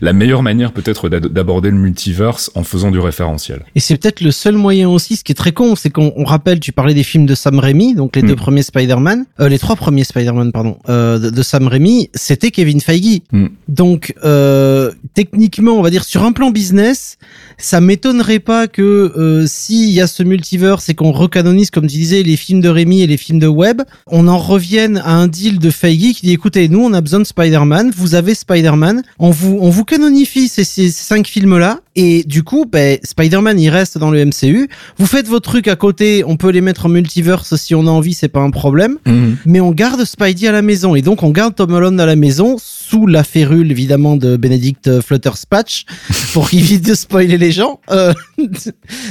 la 0.00 0.12
meilleure 0.12 0.42
manière 0.42 0.72
peut-être 0.72 1.08
d'aborder 1.08 1.70
le 1.70 1.76
multiverse 1.76 2.50
en 2.54 2.64
faisant 2.64 2.90
du 2.90 2.98
référentiel. 2.98 3.62
Et 3.74 3.80
c'est 3.80 3.96
peut-être 3.96 4.20
le 4.20 4.30
seul 4.30 4.54
moyen 4.56 4.88
aussi, 4.88 5.16
ce 5.16 5.24
qui 5.24 5.32
est 5.32 5.34
très 5.34 5.52
con, 5.52 5.76
c'est 5.76 5.90
qu'on 5.90 6.12
on 6.16 6.24
rappelle, 6.24 6.60
tu 6.60 6.72
parlais 6.72 6.94
des 6.94 7.02
films 7.02 7.26
de 7.26 7.34
Sam 7.34 7.58
Raimi, 7.58 7.94
donc 7.94 8.16
les 8.16 8.22
Mm. 8.22 8.26
deux 8.28 8.36
premiers 8.36 8.62
Spider-Man, 8.62 9.24
euh, 9.40 9.48
les 9.48 9.58
trois 9.58 9.76
premiers 9.76 10.04
Spider-Man, 10.04 10.52
pardon, 10.52 10.78
euh, 10.88 11.18
de, 11.18 11.30
de 11.30 11.42
Sam 11.42 11.66
Raimi, 11.68 12.10
c'était 12.14 12.50
Kevin 12.50 12.80
Feige. 12.80 13.20
Mm. 13.32 13.46
Donc, 13.68 14.14
euh, 14.24 14.90
techniquement, 15.14 15.72
on 15.72 15.82
va 15.82 15.90
dire 15.90 16.04
sur 16.04 16.22
un 16.24 16.32
plan 16.32 16.50
business, 16.50 17.16
ça 17.58 17.80
m'étonnerait 17.80 18.38
pas 18.38 18.68
que 18.68 18.82
euh, 18.82 19.46
s'il 19.46 19.90
y 19.90 20.00
a 20.00 20.06
ce 20.06 20.22
multiverse 20.22 20.88
et 20.88 20.94
qu'on 20.94 21.12
recanonise, 21.12 21.70
comme 21.70 21.86
tu 21.86 21.96
disais, 21.96 22.22
les 22.22 22.36
films 22.36 22.60
de 22.60 22.68
Raimi 22.68 23.02
et 23.02 23.06
les 23.06 23.16
films 23.16 23.38
de 23.38 23.48
Webb, 23.48 23.82
on 24.06 24.28
en 24.28 24.38
revienne 24.38 24.98
à 25.04 25.12
un 25.12 25.26
deal 25.26 25.58
de 25.58 25.70
Feige 25.70 26.14
qui 26.14 26.26
dit 26.26 26.32
écoutez, 26.32 26.68
nous 26.68 26.80
on 26.80 26.92
a 26.92 27.00
besoin 27.00 27.20
de 27.20 27.24
Spider-Man, 27.24 27.92
vous 27.96 28.14
avez 28.14 28.34
Spider-Man, 28.34 29.02
on 29.18 29.30
vous 29.30 29.58
on 29.60 29.70
vous 29.70 29.84
canonifie 29.84 30.48
ces 30.48 30.64
cinq 30.64 31.26
films-là 31.26 31.80
et 32.00 32.22
du 32.24 32.42
coup, 32.44 32.64
ben, 32.64 32.96
Spider-Man 33.02 33.58
il 33.60 33.68
reste 33.70 33.98
dans 33.98 34.10
le 34.10 34.24
MCU. 34.24 34.68
Vous 34.98 35.06
faites 35.06 35.26
vos 35.28 35.40
trucs 35.40 35.68
à 35.68 35.76
côté, 35.76 36.22
on 36.26 36.36
peut 36.36 36.50
les 36.50 36.60
mettre 36.60 36.86
en 36.86 36.88
multiverse 36.88 37.56
si 37.56 37.74
on 37.74 37.86
a 37.86 37.90
envie, 37.90 38.14
c'est 38.14 38.28
pas 38.28 38.40
un 38.40 38.50
problème 38.50 38.96
mais 39.46 39.60
on 39.60 39.72
garde 39.72 40.04
Spidey 40.04 40.46
à 40.46 40.52
la 40.52 40.62
maison 40.62 40.94
et 40.94 41.02
donc 41.02 41.22
on 41.22 41.30
garde 41.30 41.54
Tom 41.54 41.72
Holland 41.72 41.98
à 42.00 42.06
la 42.06 42.16
maison 42.16 42.56
sous 42.60 43.06
la 43.06 43.24
férule 43.24 43.70
évidemment 43.70 44.16
de 44.16 44.36
Benedict 44.36 45.00
Flutterspatch 45.00 45.84
pour 46.32 46.48
qu'il 46.50 46.60
évite 46.60 46.86
de 46.86 46.94
spoiler 46.94 47.36
les 47.38 47.50
gens. 47.52 47.80
Euh, 47.90 48.12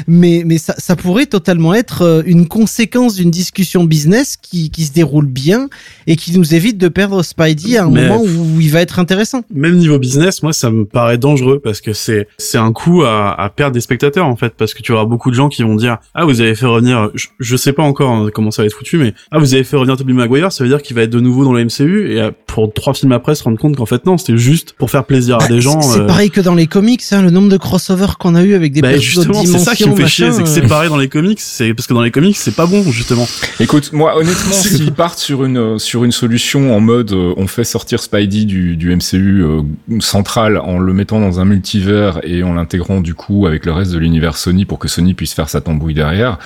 mais 0.07 0.43
mais 0.45 0.57
ça, 0.57 0.75
ça 0.77 0.95
pourrait 0.95 1.25
totalement 1.25 1.73
être 1.73 2.01
euh, 2.03 2.21
une 2.25 2.47
conséquence 2.47 3.15
d'une 3.15 3.31
discussion 3.31 3.83
business 3.83 4.37
qui, 4.41 4.69
qui 4.69 4.85
se 4.85 4.93
déroule 4.93 5.27
bien 5.27 5.69
et 6.05 6.15
qui 6.15 6.37
nous 6.37 6.53
évite 6.55 6.77
de 6.77 6.87
perdre 6.87 7.23
Spidey 7.23 7.77
à 7.77 7.85
un 7.85 7.89
Mais- 7.89 8.07
moment 8.07 8.23
où 8.23 8.59
il 8.61 8.71
va 8.71 8.81
être 8.81 8.99
intéressant. 8.99 9.41
Même 9.53 9.77
niveau 9.77 9.99
business, 9.99 10.43
moi, 10.43 10.53
ça 10.53 10.71
me 10.71 10.85
paraît 10.85 11.17
dangereux 11.17 11.59
parce 11.63 11.81
que 11.81 11.93
c'est 11.93 12.27
c'est 12.37 12.57
un 12.57 12.71
coup 12.77 13.03
à, 13.03 13.33
à 13.39 13.49
perdre 13.49 13.73
des 13.73 13.81
spectateurs 13.81 14.25
en 14.25 14.35
fait, 14.35 14.53
parce 14.57 14.73
que 14.73 14.81
tu 14.81 14.91
avoir 14.91 15.07
beaucoup 15.07 15.29
de 15.29 15.35
gens 15.35 15.49
qui 15.49 15.63
vont 15.63 15.75
dire 15.75 15.97
ah 16.13 16.25
vous 16.25 16.41
avez 16.41 16.55
fait 16.55 16.65
revenir, 16.65 17.09
je, 17.13 17.27
je 17.39 17.57
sais 17.57 17.73
pas 17.73 17.83
encore 17.83 18.11
hein, 18.11 18.29
comment 18.33 18.51
ça 18.51 18.61
va 18.61 18.67
être 18.67 18.73
foutu, 18.73 18.97
mais 18.97 19.13
ah 19.31 19.39
vous 19.39 19.53
avez 19.53 19.63
fait 19.63 19.77
revenir 19.77 19.97
Tobey 19.97 20.13
Maguire, 20.13 20.51
ça 20.51 20.63
veut 20.63 20.69
dire 20.69 20.81
qu'il 20.81 20.95
va 20.95 21.03
être 21.03 21.09
de 21.09 21.19
nouveau 21.19 21.43
dans 21.43 21.53
le 21.53 21.65
MCU 21.65 22.11
et 22.11 22.21
euh, 22.21 22.31
pour 22.45 22.71
trois 22.73 22.93
films 22.93 23.11
après 23.11 23.35
se 23.35 23.43
rendre 23.43 23.57
compte 23.57 23.75
qu'en 23.75 23.85
fait 23.85 24.05
non, 24.05 24.17
c'était 24.17 24.37
juste 24.37 24.73
pour 24.77 24.91
faire 24.91 25.05
plaisir 25.05 25.37
à 25.41 25.47
des 25.47 25.61
gens. 25.61 25.81
C'est 25.81 25.99
euh, 25.99 26.07
pareil 26.07 26.29
que 26.29 26.41
dans 26.41 26.55
les 26.55 26.67
comics, 26.67 27.03
hein, 27.11 27.21
le 27.21 27.31
nombre 27.31 27.49
de 27.49 27.57
crossovers 27.57 28.17
qu'on 28.19 28.35
a 28.35 28.43
eu 28.43 28.53
avec 28.53 28.73
des 28.73 28.81
bah, 28.81 28.97
justement, 28.97 29.43
c'est 29.43 29.59
ça 29.59 29.75
qui 29.75 29.89
me 29.89 29.95
fait 29.95 30.07
chier, 30.07 30.31
c'est 30.31 30.43
que 30.43 30.47
euh, 30.47 30.51
c'est 30.51 30.67
pareil 30.67 30.89
dans 30.89 30.97
les 30.97 31.09
comics, 31.09 31.39
c'est 31.39 31.73
parce 31.73 31.87
que 31.87 31.93
dans 31.93 32.03
les 32.03 32.11
comics 32.11 32.37
c'est 32.37 32.55
pas 32.55 32.65
bon 32.65 32.83
justement. 32.91 33.27
Écoute, 33.59 33.91
moi 33.93 34.17
honnêtement, 34.17 34.53
s'ils 34.53 34.93
partent 34.93 35.19
sur 35.19 35.43
une 35.43 35.57
euh, 35.57 35.77
sur 35.77 36.03
une 36.03 36.11
solution 36.11 36.75
en 36.75 36.79
mode 36.79 37.11
euh, 37.11 37.33
on 37.37 37.47
fait 37.47 37.63
sortir 37.63 38.01
Spidey 38.01 38.45
du, 38.45 38.75
du 38.75 38.95
MCU 38.95 39.43
euh, 39.43 39.61
central 39.99 40.57
en 40.57 40.79
le 40.79 40.93
mettant 40.93 41.19
dans 41.19 41.39
un 41.39 41.45
multivers 41.45 42.19
et 42.23 42.43
en 42.43 42.57
l'intégrant 42.67 42.99
du 42.99 43.13
coup 43.15 43.47
avec 43.47 43.65
le 43.65 43.71
reste 43.71 43.93
de 43.93 43.97
l'univers 43.97 44.35
Sony 44.35 44.65
pour 44.65 44.77
que 44.77 44.89
Sony 44.89 45.13
puisse 45.13 45.33
faire 45.33 45.47
sa 45.49 45.61
tambouille 45.61 45.93
derrière. 45.93 46.37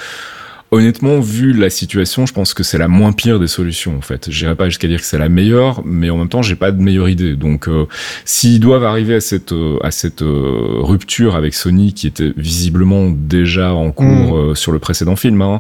Honnêtement, 0.73 1.19
vu 1.19 1.51
la 1.51 1.69
situation, 1.69 2.25
je 2.25 2.31
pense 2.31 2.53
que 2.53 2.63
c'est 2.63 2.77
la 2.77 2.87
moins 2.87 3.11
pire 3.11 3.39
des 3.41 3.47
solutions 3.47 3.97
en 3.97 4.01
fait. 4.01 4.29
J'irai 4.31 4.55
pas 4.55 4.69
jusqu'à 4.69 4.87
dire 4.87 5.01
que 5.01 5.05
c'est 5.05 5.17
la 5.17 5.27
meilleure, 5.27 5.81
mais 5.83 6.09
en 6.09 6.17
même 6.17 6.29
temps, 6.29 6.41
j'ai 6.41 6.55
pas 6.55 6.71
de 6.71 6.81
meilleure 6.81 7.09
idée. 7.09 7.35
Donc, 7.35 7.67
euh, 7.67 7.87
s'ils 8.23 8.61
doivent 8.61 8.85
arriver 8.85 9.15
à 9.15 9.19
cette 9.19 9.51
euh, 9.51 9.79
à 9.83 9.91
cette 9.91 10.21
euh, 10.21 10.77
rupture 10.79 11.35
avec 11.35 11.55
Sony, 11.55 11.91
qui 11.93 12.07
était 12.07 12.31
visiblement 12.37 13.09
déjà 13.09 13.73
en 13.73 13.91
cours 13.91 14.37
euh, 14.37 14.55
sur 14.55 14.71
le 14.71 14.79
précédent 14.79 15.17
film, 15.17 15.41
hein, 15.41 15.59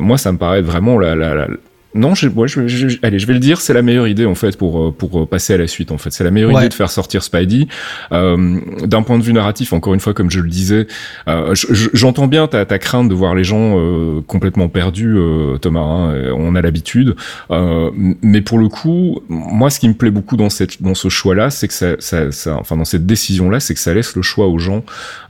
moi, 0.00 0.18
ça 0.18 0.32
me 0.32 0.36
paraît 0.36 0.58
être 0.58 0.66
vraiment 0.66 0.98
la, 0.98 1.14
la, 1.14 1.34
la- 1.34 1.48
non, 1.96 2.14
je, 2.14 2.28
ouais, 2.28 2.46
je, 2.48 2.66
je- 2.68 2.98
allez, 3.02 3.18
je 3.18 3.26
vais 3.26 3.32
le 3.32 3.38
dire, 3.40 3.60
c'est 3.60 3.72
la 3.74 3.82
meilleure 3.82 4.06
idée 4.06 4.26
en 4.26 4.34
fait 4.34 4.56
pour 4.56 4.80
euh, 4.80 4.90
pour 4.92 5.20
euh, 5.22 5.26
passer 5.26 5.54
à 5.54 5.56
la 5.58 5.66
suite. 5.66 5.90
En 5.90 5.98
fait, 5.98 6.10
c'est 6.10 6.24
la 6.24 6.30
meilleure 6.30 6.50
Ouais. 6.52 6.60
idée 6.60 6.68
de 6.68 6.74
faire 6.74 6.90
sortir 6.90 7.22
Spidey. 7.22 7.66
Euh, 8.12 8.60
D'un 8.84 9.02
point 9.02 9.18
de 9.18 9.22
vue 9.24 9.32
narratif, 9.32 9.72
encore 9.72 9.94
une 9.94 10.00
fois, 10.00 10.14
comme 10.14 10.30
je 10.30 10.40
le 10.40 10.48
disais, 10.48 10.86
euh, 11.28 11.54
je- 11.54 11.72
je- 11.72 11.88
j'entends 11.92 12.26
bien 12.28 12.46
ta, 12.46 12.64
ta 12.64 12.78
crainte 12.78 13.08
de 13.08 13.14
voir 13.14 13.34
les 13.34 13.44
gens 13.44 13.74
euh, 13.78 14.20
complètement 14.26 14.68
perdus, 14.68 15.14
euh, 15.16 15.58
Thomas. 15.58 15.80
hein, 15.80 16.32
on 16.36 16.54
a 16.54 16.62
l'habitude, 16.62 17.16
Euh, 17.50 17.90
mais 18.22 18.40
pour 18.42 18.58
le 18.58 18.68
coup, 18.68 19.20
moi, 19.28 19.70
ce 19.70 19.80
qui 19.80 19.88
me 19.88 19.94
plaît 19.94 20.10
beaucoup 20.10 20.36
dans 20.36 20.50
cette 20.50 20.82
dans 20.82 20.94
ce 20.94 21.08
choix-là, 21.08 21.50
c'est 21.50 21.68
que 21.68 21.74
ça, 21.74 21.96
ça, 21.98 22.30
ça- 22.32 22.56
enfin 22.58 22.76
dans 22.76 22.84
cette 22.84 23.06
décision-là, 23.06 23.60
c'est 23.60 23.74
que 23.74 23.80
ça 23.80 23.94
laisse 23.94 24.14
le 24.16 24.22
choix 24.22 24.46
aux 24.48 24.58
gens 24.58 24.84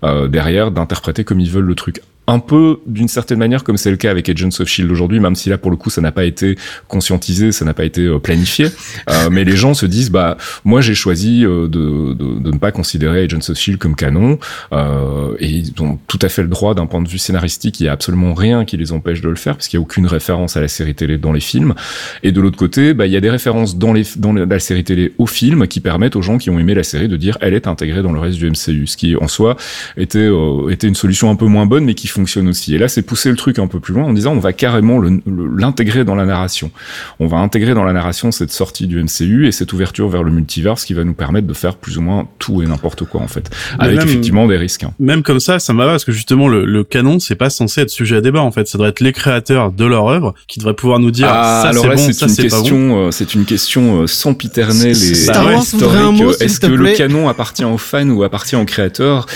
euh, 0.05 0.29
derrière 0.29 0.71
d'interpréter 0.71 1.25
comme 1.25 1.41
ils 1.41 1.51
veulent 1.51 1.65
le 1.67 1.75
truc 1.75 2.01
un 2.27 2.39
peu 2.39 2.81
d'une 2.87 3.09
certaine 3.09 3.39
manière 3.39 3.65
comme 3.65 3.77
c'est 3.77 3.91
le 3.91 3.97
cas 3.97 4.11
avec 4.11 4.29
Agents 4.29 4.49
of 4.61 4.69
Shield 4.69 4.91
aujourd'hui, 4.91 5.21
même 5.21 5.37
si 5.37 5.49
là 5.49 5.59
pour 5.59 5.71
le 5.71 5.77
coup 5.77 5.91
ça 5.91 6.01
n'a 6.01 6.13
pas 6.13 6.25
été 6.25 6.57
conscientisé, 6.89 7.53
ça 7.53 7.65
n'a 7.65 7.75
pas 7.75 7.85
été 7.85 8.03
euh, 8.03 8.19
planifié, 8.19 8.67
Euh, 9.09 9.29
mais 9.31 9.45
les 9.45 9.57
gens 9.57 9.75
se 9.75 9.87
disent 9.87 10.11
bah 10.11 10.37
moi 10.65 10.81
j'ai 10.81 10.95
choisi 10.95 11.45
euh, 11.45 11.69
de, 11.69 12.15
de, 12.15 12.41
de 12.41 12.51
ne 12.51 12.59
pas 12.59 12.73
considérer 12.73 13.23
Agents 13.25 13.51
of 13.51 13.57
Shield 13.57 13.79
comme 13.79 13.95
canon. 13.95 14.39
Euh, 14.73 15.37
et 15.39 15.49
ils 15.49 15.73
ont 15.81 15.99
tout 16.07 16.19
à 16.23 16.29
fait 16.29 16.43
le 16.43 16.49
droit 16.49 16.75
d'un 16.75 16.87
point 16.87 17.03
de 17.03 17.09
vue 17.09 17.19
scénaristique, 17.19 17.79
il 17.81 17.85
y 17.85 17.89
a 17.89 17.93
absolument 17.93 18.35
rien 18.35 18.65
qui 18.65 18.77
les 18.77 18.93
empêche 18.93 19.21
de 19.21 19.29
le 19.29 19.37
faire 19.37 19.55
parce 19.55 19.69
qu'il 19.69 19.79
y 19.79 19.81
a 19.81 19.83
aucune 19.83 20.07
référence 20.07 20.57
à 20.57 20.61
la 20.61 20.69
série 20.69 20.95
télé 20.95 21.19
dans 21.19 21.33
les 21.33 21.41
films. 21.41 21.75
Et 22.23 22.33
de 22.33 22.41
l'autre 22.41 22.57
côté 22.57 22.95
bah 22.95 23.07
il 23.07 23.13
y 23.13 23.17
a 23.17 23.21
des 23.21 23.31
références 23.31 23.77
dans 23.79 23.93
les 23.93 24.05
dans 24.17 24.33
la 24.33 24.59
série 24.59 24.85
télé 24.85 25.13
au 25.19 25.27
film 25.27 25.67
qui 25.69 25.81
permettent 25.81 26.17
aux 26.17 26.23
gens 26.23 26.39
qui 26.39 26.51
ont 26.51 26.59
aimé 26.59 26.75
la 26.75 26.83
série 26.83 27.09
de 27.09 27.17
dire 27.17 27.39
elle 27.41 27.55
est 27.55 27.67
intégrée 27.67 28.03
dans 28.03 28.13
le 28.13 28.19
reste 28.19 28.39
du 28.39 28.51
MCU, 28.51 28.87
ce 28.87 28.97
qui 28.97 29.17
en 29.17 29.29
soi 29.29 29.57
était 29.97 30.19
euh, 30.19 30.71
était 30.71 30.89
une 30.89 30.95
solution 30.95 31.31
un 31.31 31.37
peu 31.37 31.47
moins 31.47 31.67
bonne 31.67 31.85
mais 31.85 31.95
qui 31.95 32.09
fonctionne 32.17 32.49
aussi. 32.49 32.75
Et 32.75 32.79
là, 32.79 32.89
c'est 32.89 33.03
pousser 33.03 33.31
le 33.31 33.37
truc 33.37 33.59
un 33.59 33.67
peu 33.67 33.79
plus 33.81 33.95
loin 33.95 34.05
en 34.05 34.13
disant 34.13 34.33
on 34.33 34.39
va 34.41 34.53
carrément 34.53 35.01
l'intégrer 35.57 36.05
dans 36.05 36.15
la 36.15 36.25
narration. 36.25 36.71
On 37.21 37.27
va 37.27 37.37
intégrer 37.39 37.75
dans 37.75 37.85
la 37.85 37.93
narration 37.93 38.33
cette 38.33 38.51
sortie 38.53 38.87
du 38.87 39.03
MCU 39.03 39.47
et 39.47 39.53
cette 39.53 39.73
ouverture 39.73 40.09
vers 40.09 40.23
le 40.23 40.31
multiverse 40.31 40.85
qui 40.85 40.95
va 40.95 41.05
nous 41.05 41.15
permettre 41.15 41.47
de 41.47 41.55
faire 41.55 41.77
plus 41.77 41.99
ou 41.99 42.03
moins 42.03 42.27
tout 42.39 42.63
et 42.63 42.67
n'importe 42.67 43.05
quoi 43.05 43.21
en 43.21 43.29
fait, 43.29 43.51
Mais 43.79 43.85
avec 43.85 43.99
même- 43.99 44.09
effectivement 44.09 44.47
des 44.47 44.57
risques. 44.57 44.85
hein. 44.85 44.93
Même 44.99 45.23
comme 45.23 45.41
ça, 45.41 45.59
ça 45.59 45.73
me 45.73 45.79
va 45.85 45.87
parce 45.91 46.05
que 46.05 46.13
justement 46.13 46.49
le, 46.49 46.65
le 46.65 46.85
canon 46.85 47.19
c'est 47.19 47.35
pas 47.37 47.51
censé 47.51 47.83
être 47.83 47.91
sujet 47.91 48.17
à 48.17 48.21
débat 48.21 48.41
en 48.43 48.51
fait, 48.51 48.67
ça 48.69 48.79
devrait 48.79 48.91
être 48.91 49.01
les 49.01 49.13
créateurs 49.13 49.71
de 49.73 49.85
leur 49.85 50.09
œuvre 50.09 50.35
qui 50.49 50.59
devraient 50.59 50.75
pouvoir 50.75 50.99
nous 50.99 51.11
dire 51.11 51.29
Ah, 51.31 51.71
ça 51.73 51.81
c'est 51.81 51.89
bon, 51.89 51.97
ça 52.13 52.27
une 52.27 52.33
c'est 52.33 52.49
pas 52.49 52.57
bon. 52.57 52.63
question, 52.63 53.07
euh, 53.07 53.11
c'est 53.11 53.35
une 53.35 53.45
question 53.45 54.03
euh, 54.03 54.07
sempiternelle 54.07 54.89
et 54.97 55.11
historique. 55.11 56.41
Est-ce 56.41 56.61
que 56.61 56.67
le 56.67 56.93
canon 56.97 57.29
appartient 57.29 57.65
aux 57.65 57.79
fans 57.79 58.09
ou 58.09 58.23
appartient 58.23 58.57
aux 58.57 58.65
créateurs? 58.65 59.27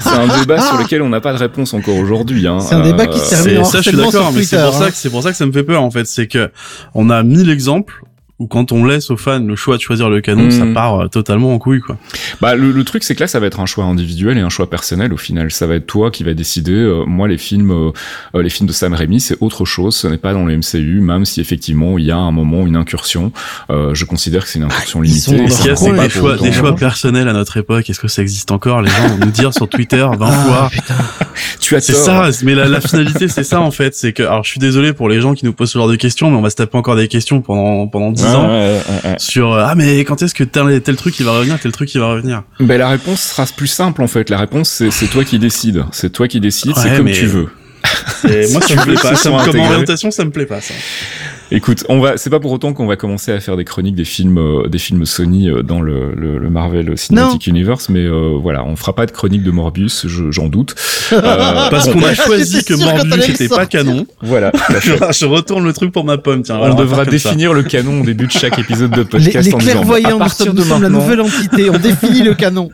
C'est 0.00 0.08
un 0.08 0.38
débat 0.40 0.60
sur 0.60 0.78
lequel 0.78 1.02
on 1.02 1.08
n'a 1.08 1.20
pas 1.20 1.32
de 1.32 1.38
réponse 1.38 1.74
encore 1.74 1.96
aujourd'hui. 1.96 2.23
Hein. 2.46 2.60
C'est 2.60 2.74
un 2.74 2.82
débat 2.82 3.06
qui 3.06 3.18
se 3.18 3.30
termine 3.30 3.58
en 3.58 3.64
ça, 3.64 3.80
je 3.80 3.88
suis 3.88 3.96
d'accord, 3.96 4.32
mais 4.32 4.42
c'est 4.42 4.62
pour 4.62 4.74
ça 4.74 4.84
hein. 4.84 4.90
que 4.90 5.08
pour 5.08 5.22
ça 5.22 5.30
que 5.30 5.36
ça 5.36 5.46
me 5.46 5.52
fait 5.52 5.64
peur 5.64 5.82
en 5.82 5.90
fait, 5.90 6.06
c'est 6.06 6.26
que 6.26 6.50
on 6.94 7.10
a 7.10 7.22
mille 7.22 7.50
exemples 7.50 8.02
où 8.40 8.48
quand 8.48 8.72
on 8.72 8.84
laisse 8.84 9.10
aux 9.10 9.16
fans 9.16 9.38
le 9.38 9.54
choix 9.54 9.76
de 9.76 9.82
choisir 9.82 10.10
le 10.10 10.20
canon, 10.20 10.50
ça 10.50 10.66
part 10.66 11.00
euh, 11.00 11.08
totalement 11.08 11.54
en 11.54 11.58
couille 11.58 11.80
quoi. 11.80 11.96
Bah, 12.40 12.56
le, 12.56 12.72
le 12.72 12.84
truc, 12.84 13.04
c'est 13.04 13.14
que 13.14 13.20
là, 13.20 13.26
ça 13.28 13.38
va 13.38 13.46
être 13.46 13.60
un 13.60 13.66
choix 13.66 13.84
individuel 13.84 14.36
et 14.38 14.40
un 14.40 14.48
choix 14.48 14.68
personnel 14.68 15.12
au 15.12 15.16
final. 15.16 15.50
Ça 15.52 15.66
va 15.66 15.76
être 15.76 15.86
toi 15.86 16.10
qui 16.10 16.24
va 16.24 16.34
décider. 16.34 16.72
Euh, 16.72 17.04
moi, 17.06 17.28
les 17.28 17.38
films, 17.38 17.70
euh, 17.70 17.90
euh, 18.34 18.42
les 18.42 18.50
films 18.50 18.66
de 18.66 18.72
Sam 18.72 18.92
Raimi, 18.92 19.20
c'est 19.20 19.36
autre 19.40 19.64
chose. 19.64 19.94
Ce 19.94 20.08
n'est 20.08 20.18
pas 20.18 20.32
dans 20.32 20.44
le 20.44 20.56
MCU, 20.56 21.00
même 21.00 21.24
si 21.24 21.40
effectivement 21.40 21.96
il 21.98 22.06
y 22.06 22.10
a 22.10 22.16
un 22.16 22.32
moment 22.32 22.66
une 22.66 22.76
incursion. 22.76 23.32
Euh, 23.70 23.94
je 23.94 24.04
considère 24.04 24.42
que 24.42 24.48
c'est 24.48 24.58
une 24.58 24.64
incursion 24.64 25.02
ils 25.04 25.20
sont 25.20 25.32
limitée. 25.32 25.44
Et 25.44 25.50
ce 25.50 25.56
qu'il 25.58 25.66
y 25.66 25.68
a, 25.68 25.72
leur 25.72 25.78
c'est 25.78 25.84
coin, 25.84 25.92
que 25.92 25.96
là, 26.00 26.08
des 26.08 26.10
choix, 26.10 26.36
des 26.36 26.52
choix 26.52 26.74
personnels 26.76 27.28
à 27.28 27.32
notre 27.32 27.56
époque, 27.56 27.88
est-ce 27.88 28.00
que 28.00 28.08
ça 28.08 28.22
existe 28.22 28.50
encore? 28.50 28.82
Les 28.82 28.90
gens 28.90 29.08
vont 29.08 29.26
nous 29.26 29.30
dire 29.32 29.54
sur 29.54 29.68
Twitter 29.68 30.04
20 30.04 30.18
Ah, 30.20 30.32
fois 30.32 30.70
tu 31.60 31.76
as 31.76 31.80
C'est 31.80 31.94
ça, 31.94 32.28
mais 32.42 32.54
la, 32.54 32.66
la 32.66 32.80
finalité, 32.80 33.28
c'est 33.28 33.44
ça 33.44 33.60
en 33.60 33.70
fait. 33.70 33.94
C'est 33.94 34.12
que, 34.12 34.22
alors, 34.22 34.44
je 34.44 34.50
suis 34.50 34.60
désolé 34.60 34.92
pour 34.92 35.08
les 35.08 35.20
gens 35.20 35.34
qui 35.34 35.44
nous 35.44 35.52
posent 35.52 35.70
ce 35.70 35.78
genre 35.78 35.88
de 35.88 35.96
questions, 35.96 36.30
mais 36.30 36.36
on 36.36 36.42
va 36.42 36.50
se 36.50 36.56
taper 36.56 36.76
encore 36.76 36.96
des 36.96 37.08
questions 37.08 37.40
pendant 37.40 37.86
pendant 37.86 38.10
dix 38.24 38.30
Ouais, 38.30 38.36
ans 38.36 38.48
ouais, 38.48 38.80
ouais, 39.04 39.10
ouais. 39.10 39.16
sur 39.18 39.52
euh, 39.52 39.64
ah 39.68 39.74
mais 39.74 40.00
quand 40.00 40.22
est-ce 40.22 40.34
que 40.34 40.44
tel, 40.44 40.80
tel 40.80 40.96
truc 40.96 41.18
il 41.20 41.24
va 41.26 41.32
revenir, 41.32 41.58
tel 41.60 41.72
truc 41.72 41.94
il 41.94 42.00
va 42.00 42.08
revenir? 42.08 42.42
Ben, 42.60 42.78
la 42.78 42.88
réponse 42.88 43.20
sera 43.20 43.44
plus 43.56 43.66
simple 43.66 44.02
en 44.02 44.06
fait. 44.08 44.30
La 44.30 44.38
réponse 44.38 44.68
c'est 44.70 44.90
c'est 44.90 45.06
toi 45.06 45.24
qui 45.24 45.38
décides. 45.38 45.84
C'est 45.92 46.10
toi 46.10 46.28
qui 46.28 46.40
décides. 46.40 46.72
c'est 46.76 46.96
comme 46.96 47.04
mais- 47.06 47.12
tu 47.12 47.26
veux. 47.26 47.48
Et 48.28 48.50
moi, 48.52 48.62
ça 48.62 48.74
me 48.76 48.82
plaît 48.82 48.94
veux 48.94 49.00
pas. 49.00 49.14
Ça 49.14 49.30
comme 49.44 49.60
orientation, 49.60 50.10
ça 50.10 50.24
me 50.24 50.30
plaît 50.30 50.46
pas. 50.46 50.60
Ça. 50.62 50.72
Écoute, 51.56 51.84
on 51.88 52.00
va. 52.00 52.16
C'est 52.16 52.30
pas 52.30 52.40
pour 52.40 52.50
autant 52.52 52.72
qu'on 52.72 52.86
va 52.86 52.96
commencer 52.96 53.30
à 53.32 53.38
faire 53.40 53.56
des 53.56 53.64
chroniques 53.64 53.94
des 53.94 54.04
films, 54.04 54.38
euh, 54.38 54.68
des 54.68 54.78
films 54.78 55.06
Sony 55.06 55.48
euh, 55.48 55.62
dans 55.62 55.80
le, 55.80 56.12
le, 56.14 56.36
le 56.38 56.50
Marvel 56.50 56.98
Cinematic 56.98 57.46
Universe, 57.46 57.88
mais 57.88 58.00
euh, 58.04 58.36
voilà, 58.40 58.64
on 58.64 58.74
fera 58.76 58.94
pas 58.94 59.06
de 59.06 59.12
chronique 59.12 59.42
de 59.44 59.50
Morbius, 59.52 60.06
je- 60.08 60.30
j'en 60.32 60.48
doute. 60.48 60.74
Euh, 61.12 61.20
Parce 61.70 61.88
qu'on 61.88 62.02
a 62.02 62.12
choisi 62.26 62.64
que 62.64 62.74
Morbius 62.74 63.24
c'était 63.26 63.48
pas 63.48 63.66
canon. 63.66 64.04
voilà. 64.20 64.50
je 65.12 65.26
retourne 65.26 65.64
le 65.64 65.72
truc 65.72 65.92
pour 65.92 66.04
ma 66.04 66.18
pomme. 66.18 66.42
Tiens, 66.42 66.58
On 66.60 66.74
devra 66.74 67.04
ça. 67.04 67.10
définir 67.10 67.52
le 67.54 67.62
canon 67.62 68.00
au 68.00 68.04
début 68.04 68.26
de 68.26 68.32
chaque 68.32 68.58
épisode 68.58 68.90
de 68.90 69.04
podcast 69.04 69.46
les 69.46 69.54
en 69.54 69.58
disant, 69.58 69.72
clairvoyants, 69.72 70.08
à 70.08 70.12
nous 70.14 70.18
partir 70.18 70.46
sommes, 70.46 70.54
de 70.56 70.60
nous 70.60 70.66
sommes 70.66 70.82
la 70.82 70.88
maintenant- 70.88 71.04
nouvelle 71.04 71.20
entité. 71.20 71.70
On 71.70 71.78
définit 71.78 72.22
le 72.22 72.34
canon. 72.34 72.70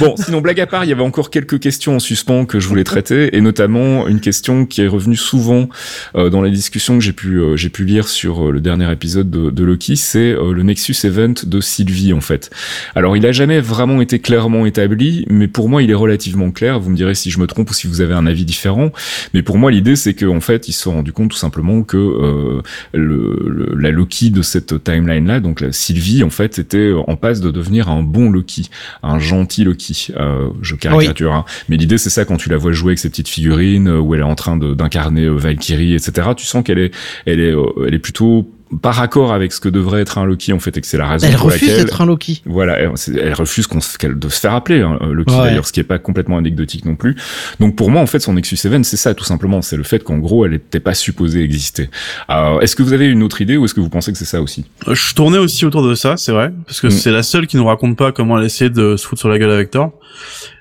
Bon, 0.00 0.14
sinon, 0.16 0.40
blague 0.40 0.60
à 0.60 0.66
part, 0.66 0.84
il 0.84 0.88
y 0.88 0.92
avait 0.92 1.02
encore 1.02 1.28
quelques 1.28 1.60
questions 1.60 1.96
en 1.96 2.00
suspens 2.00 2.46
que 2.46 2.60
je 2.60 2.66
voulais 2.68 2.84
traiter, 2.84 3.36
et 3.36 3.40
notamment 3.42 4.08
une 4.08 4.20
question 4.20 4.64
qui 4.64 4.80
est 4.80 4.88
revenue 4.88 5.16
souvent 5.16 5.68
euh, 6.16 6.30
dans 6.30 6.40
les 6.40 6.50
discussions 6.50 6.96
que 6.98 7.04
j'ai 7.04 7.12
pu 7.12 7.36
euh, 7.38 7.56
j'ai 7.56 7.68
pu 7.68 7.84
lire 7.84 8.08
sur 8.08 8.21
euh, 8.28 8.50
le 8.50 8.60
dernier 8.60 8.90
épisode 8.92 9.30
de, 9.30 9.50
de 9.50 9.64
Loki, 9.64 9.96
c'est 9.96 10.32
euh, 10.32 10.52
le 10.52 10.62
Nexus 10.62 10.94
Event 11.04 11.34
de 11.46 11.60
Sylvie 11.60 12.12
en 12.12 12.20
fait. 12.20 12.50
Alors, 12.94 13.16
il 13.16 13.24
a 13.26 13.32
jamais 13.32 13.60
vraiment 13.60 14.00
été 14.00 14.18
clairement 14.18 14.66
établi, 14.66 15.24
mais 15.30 15.48
pour 15.48 15.68
moi, 15.68 15.82
il 15.82 15.90
est 15.90 15.94
relativement 15.94 16.50
clair. 16.50 16.78
Vous 16.80 16.90
me 16.90 16.96
direz 16.96 17.14
si 17.14 17.30
je 17.30 17.38
me 17.38 17.46
trompe 17.46 17.70
ou 17.70 17.74
si 17.74 17.86
vous 17.86 18.00
avez 18.00 18.14
un 18.14 18.26
avis 18.26 18.44
différent, 18.44 18.92
mais 19.34 19.42
pour 19.42 19.58
moi, 19.58 19.70
l'idée 19.70 19.96
c'est 19.96 20.14
que 20.14 20.26
en 20.26 20.40
fait, 20.40 20.68
ils 20.68 20.72
se 20.72 20.82
sont 20.82 20.92
rendus 20.92 21.12
compte 21.12 21.30
tout 21.30 21.36
simplement 21.36 21.82
que 21.82 21.96
euh, 21.96 22.62
le, 22.92 23.38
le- 23.48 23.74
la 23.78 23.90
Loki 23.90 24.30
de 24.30 24.42
cette 24.42 24.82
timeline 24.84 25.26
là, 25.26 25.40
donc 25.40 25.60
la 25.60 25.72
Sylvie 25.72 26.22
en 26.22 26.30
fait, 26.30 26.58
était 26.58 26.92
en 27.06 27.16
passe 27.16 27.40
de 27.40 27.50
devenir 27.50 27.88
un 27.88 28.02
bon 28.02 28.30
Loki 28.30 28.70
un 29.02 29.18
gentil 29.18 29.64
Loki. 29.64 30.08
Euh, 30.16 30.48
je 30.62 30.74
caricature, 30.74 31.32
hein. 31.32 31.44
mais 31.68 31.76
l'idée 31.76 31.98
c'est 31.98 32.10
ça 32.10 32.24
quand 32.24 32.36
tu 32.36 32.48
la 32.48 32.56
vois 32.56 32.72
jouer 32.72 32.90
avec 32.90 32.98
ses 32.98 33.08
petites 33.10 33.28
figurines, 33.28 33.88
où 33.88 34.14
elle 34.14 34.20
est 34.20 34.24
en 34.24 34.34
train 34.34 34.56
d'incarner 34.56 35.28
Valkyrie, 35.28 35.94
etc. 35.94 36.28
Tu 36.36 36.46
sens 36.46 36.62
qu'elle 36.64 36.78
est, 36.78 36.92
elle 37.26 37.40
est, 37.40 37.54
elle 37.86 37.94
est 37.94 37.98
plutôt 38.02 38.50
par 38.80 39.02
accord 39.02 39.34
avec 39.34 39.52
ce 39.52 39.60
que 39.60 39.68
devrait 39.68 40.00
être 40.00 40.16
un 40.16 40.24
Loki 40.24 40.50
en 40.54 40.58
fait, 40.58 40.74
et 40.78 40.80
que 40.80 40.86
c'est 40.86 40.96
la 40.96 41.06
raison 41.06 41.26
Elle 41.28 41.34
pour 41.36 41.48
refuse 41.50 41.68
laquelle. 41.68 41.84
d'être 41.84 42.00
un 42.00 42.06
Loki. 42.06 42.40
Voilà, 42.46 42.78
elle, 42.78 42.90
elle 43.18 43.34
refuse 43.34 43.66
qu'on 43.66 43.80
qu'elle 43.98 44.18
de 44.18 44.28
se 44.30 44.40
faire 44.40 44.54
appeler 44.54 44.80
hein, 44.80 44.98
euh, 45.02 45.12
Loki 45.12 45.30
Ouais. 45.34 45.42
d'ailleurs, 45.44 45.66
ce 45.66 45.72
qui 45.74 45.80
est 45.80 45.84
pas 45.84 45.98
complètement 45.98 46.38
anecdotique 46.38 46.86
non 46.86 46.94
plus. 46.96 47.14
Donc 47.60 47.76
pour 47.76 47.90
moi 47.90 48.00
en 48.00 48.06
fait 48.06 48.20
son 48.20 48.32
Nexus 48.32 48.56
Event 48.64 48.82
c'est 48.82 48.96
ça 48.96 49.12
tout 49.14 49.24
simplement, 49.24 49.60
c'est 49.60 49.76
le 49.76 49.82
fait 49.82 50.02
qu'en 50.02 50.16
gros 50.16 50.46
elle 50.46 50.52
n'était 50.52 50.80
pas 50.80 50.94
supposée 50.94 51.42
exister. 51.42 51.90
Alors, 52.28 52.62
est-ce 52.62 52.74
que 52.74 52.82
vous 52.82 52.94
avez 52.94 53.08
une 53.08 53.22
autre 53.22 53.42
idée 53.42 53.58
ou 53.58 53.66
est-ce 53.66 53.74
que 53.74 53.80
vous 53.80 53.90
pensez 53.90 54.10
que 54.10 54.16
c'est 54.16 54.24
ça 54.24 54.40
aussi? 54.40 54.64
Euh, 54.88 54.94
Je 54.94 55.14
tournais 55.14 55.36
aussi 55.38 55.66
autour 55.66 55.86
de 55.86 55.94
ça, 55.94 56.16
c'est 56.16 56.32
vrai, 56.32 56.50
parce 56.66 56.80
que 56.80 56.86
Mm. 56.86 56.90
c'est 56.92 57.10
la 57.10 57.22
seule 57.22 57.46
qui 57.46 57.58
nous 57.58 57.66
raconte 57.66 57.98
pas 57.98 58.10
comment 58.10 58.38
elle 58.38 58.46
essaie 58.46 58.70
de 58.70 58.96
se 58.96 59.06
foutre 59.06 59.20
sur 59.20 59.28
la 59.28 59.38
gueule 59.38 59.50
avec 59.50 59.70
Thor. 59.70 59.92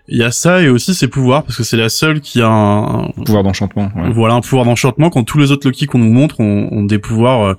Il 0.08 0.18
y 0.18 0.24
a 0.24 0.32
ça 0.32 0.62
et 0.62 0.70
aussi 0.70 0.94
ses 0.94 1.08
pouvoirs, 1.08 1.44
parce 1.44 1.58
que 1.58 1.64
c'est 1.64 1.78
la 1.78 1.90
seule 1.90 2.22
qui 2.22 2.42
a 2.42 2.48
un, 2.48 3.04
un- 3.06 3.12
Pouvoir 3.26 3.44
d'enchantement. 3.44 3.90
ouais. 3.96 4.12
voilà 4.12 4.34
un 4.34 4.42
pouvoir 4.42 4.66
d'enchantement 4.66 5.10
quand 5.10 5.24
tous 5.24 5.38
les 5.38 5.52
autres 5.52 5.68
Loki 5.68 5.86
qu'on 5.86 6.00
nous 6.00 6.12
montre 6.12 6.40
ont, 6.40 6.68
ont 6.72 6.84
des 6.84 7.00
pouvoirs. 7.00 7.56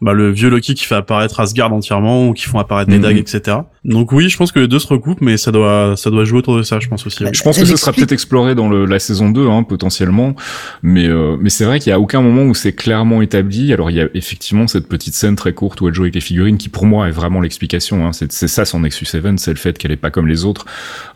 Bah, 0.00 0.12
le 0.12 0.30
vieux 0.30 0.50
Loki 0.50 0.74
qui 0.74 0.84
fait 0.84 0.94
apparaître 0.94 1.40
Asgard 1.40 1.72
entièrement 1.72 2.28
ou 2.28 2.32
qui 2.34 2.44
font 2.44 2.58
apparaître 2.58 2.90
des 2.90 2.96
Mhm. 2.98 3.02
dagues, 3.02 3.18
etc. 3.18 3.58
Donc 3.84 4.12
oui, 4.12 4.28
je 4.28 4.36
pense 4.36 4.52
que 4.52 4.58
les 4.60 4.68
deux 4.68 4.78
se 4.78 4.86
recoupent, 4.88 5.20
mais 5.20 5.36
ça 5.36 5.52
doit 5.52 5.94
ça 5.96 6.10
doit 6.10 6.24
jouer 6.24 6.38
autour 6.40 6.56
de 6.56 6.62
ça, 6.62 6.80
je 6.80 6.88
pense 6.88 7.06
aussi. 7.06 7.24
ouais. 7.24 7.30
Je 7.32 7.42
pense 7.42 7.58
que 7.58 7.64
ce 7.64 7.76
sera 7.76 7.92
peut-être 7.92 8.12
exploré 8.12 8.54
dans 8.54 8.68
le, 8.68 8.84
la 8.84 8.98
saison 8.98 9.30
2, 9.30 9.48
hein, 9.48 9.62
potentiellement. 9.62 10.34
Mais, 10.82 11.06
euh, 11.06 11.36
mais 11.40 11.50
c'est 11.50 11.64
vrai 11.64 11.78
qu'il 11.80 11.90
y 11.90 11.92
a 11.92 12.00
aucun 12.00 12.20
moment 12.20 12.42
où 12.42 12.54
c'est 12.54 12.72
clairement 12.72 13.22
établi. 13.22 13.72
Alors, 13.72 13.90
il 13.90 13.96
y 13.96 14.00
a 14.00 14.08
effectivement 14.14 14.66
cette 14.66 14.88
petite 14.88 15.14
scène 15.14 15.36
très 15.36 15.52
courte 15.54 15.80
où 15.80 15.88
elle 15.88 15.94
joue 15.94 16.02
avec 16.02 16.14
les 16.14 16.20
figurines 16.20 16.58
qui, 16.58 16.68
pour 16.68 16.84
moi, 16.86 17.08
est 17.08 17.12
vraiment 17.12 17.40
l'explication. 17.40 18.06
Hein. 18.06 18.12
C'est, 18.12 18.32
c'est 18.32 18.48
ça 18.48 18.64
son 18.64 18.80
Nexus 18.80 19.06
Event, 19.14 19.36
c'est 19.38 19.52
le 19.52 19.56
fait 19.56 19.78
qu'elle 19.78 19.92
est 19.92 19.96
pas 19.96 20.10
comme 20.10 20.26
les 20.26 20.44
autres. 20.44 20.66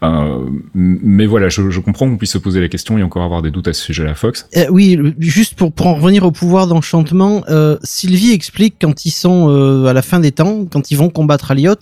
Euh, 0.02 0.38
mais 0.74 1.26
voilà, 1.26 1.48
je, 1.48 1.70
je 1.70 1.80
comprends 1.80 2.08
qu'on 2.08 2.16
puisse 2.16 2.32
se 2.32 2.38
poser 2.38 2.60
la 2.60 2.68
question 2.68 2.96
et 2.98 3.02
encore 3.02 3.22
avoir 3.24 3.42
des 3.42 3.50
doutes 3.50 3.68
à 3.68 3.72
ce 3.72 3.82
sujet-là, 3.82 4.14
Fox. 4.14 4.48
Euh, 4.56 4.66
oui, 4.70 4.98
juste 5.18 5.54
pour, 5.54 5.72
pour 5.72 5.86
en 5.88 5.94
revenir 5.94 6.24
au 6.24 6.30
pouvoir 6.30 6.66
d'enchantement, 6.66 7.42
euh, 7.48 7.76
Sylvie 7.82 8.32
explique 8.32 8.69
quand 8.80 9.04
ils 9.04 9.10
sont 9.10 9.48
euh, 9.50 9.86
à 9.86 9.92
la 9.92 10.02
fin 10.02 10.20
des 10.20 10.32
temps, 10.32 10.66
quand 10.70 10.90
ils 10.90 10.96
vont 10.96 11.10
combattre 11.10 11.50
Aliot, 11.50 11.74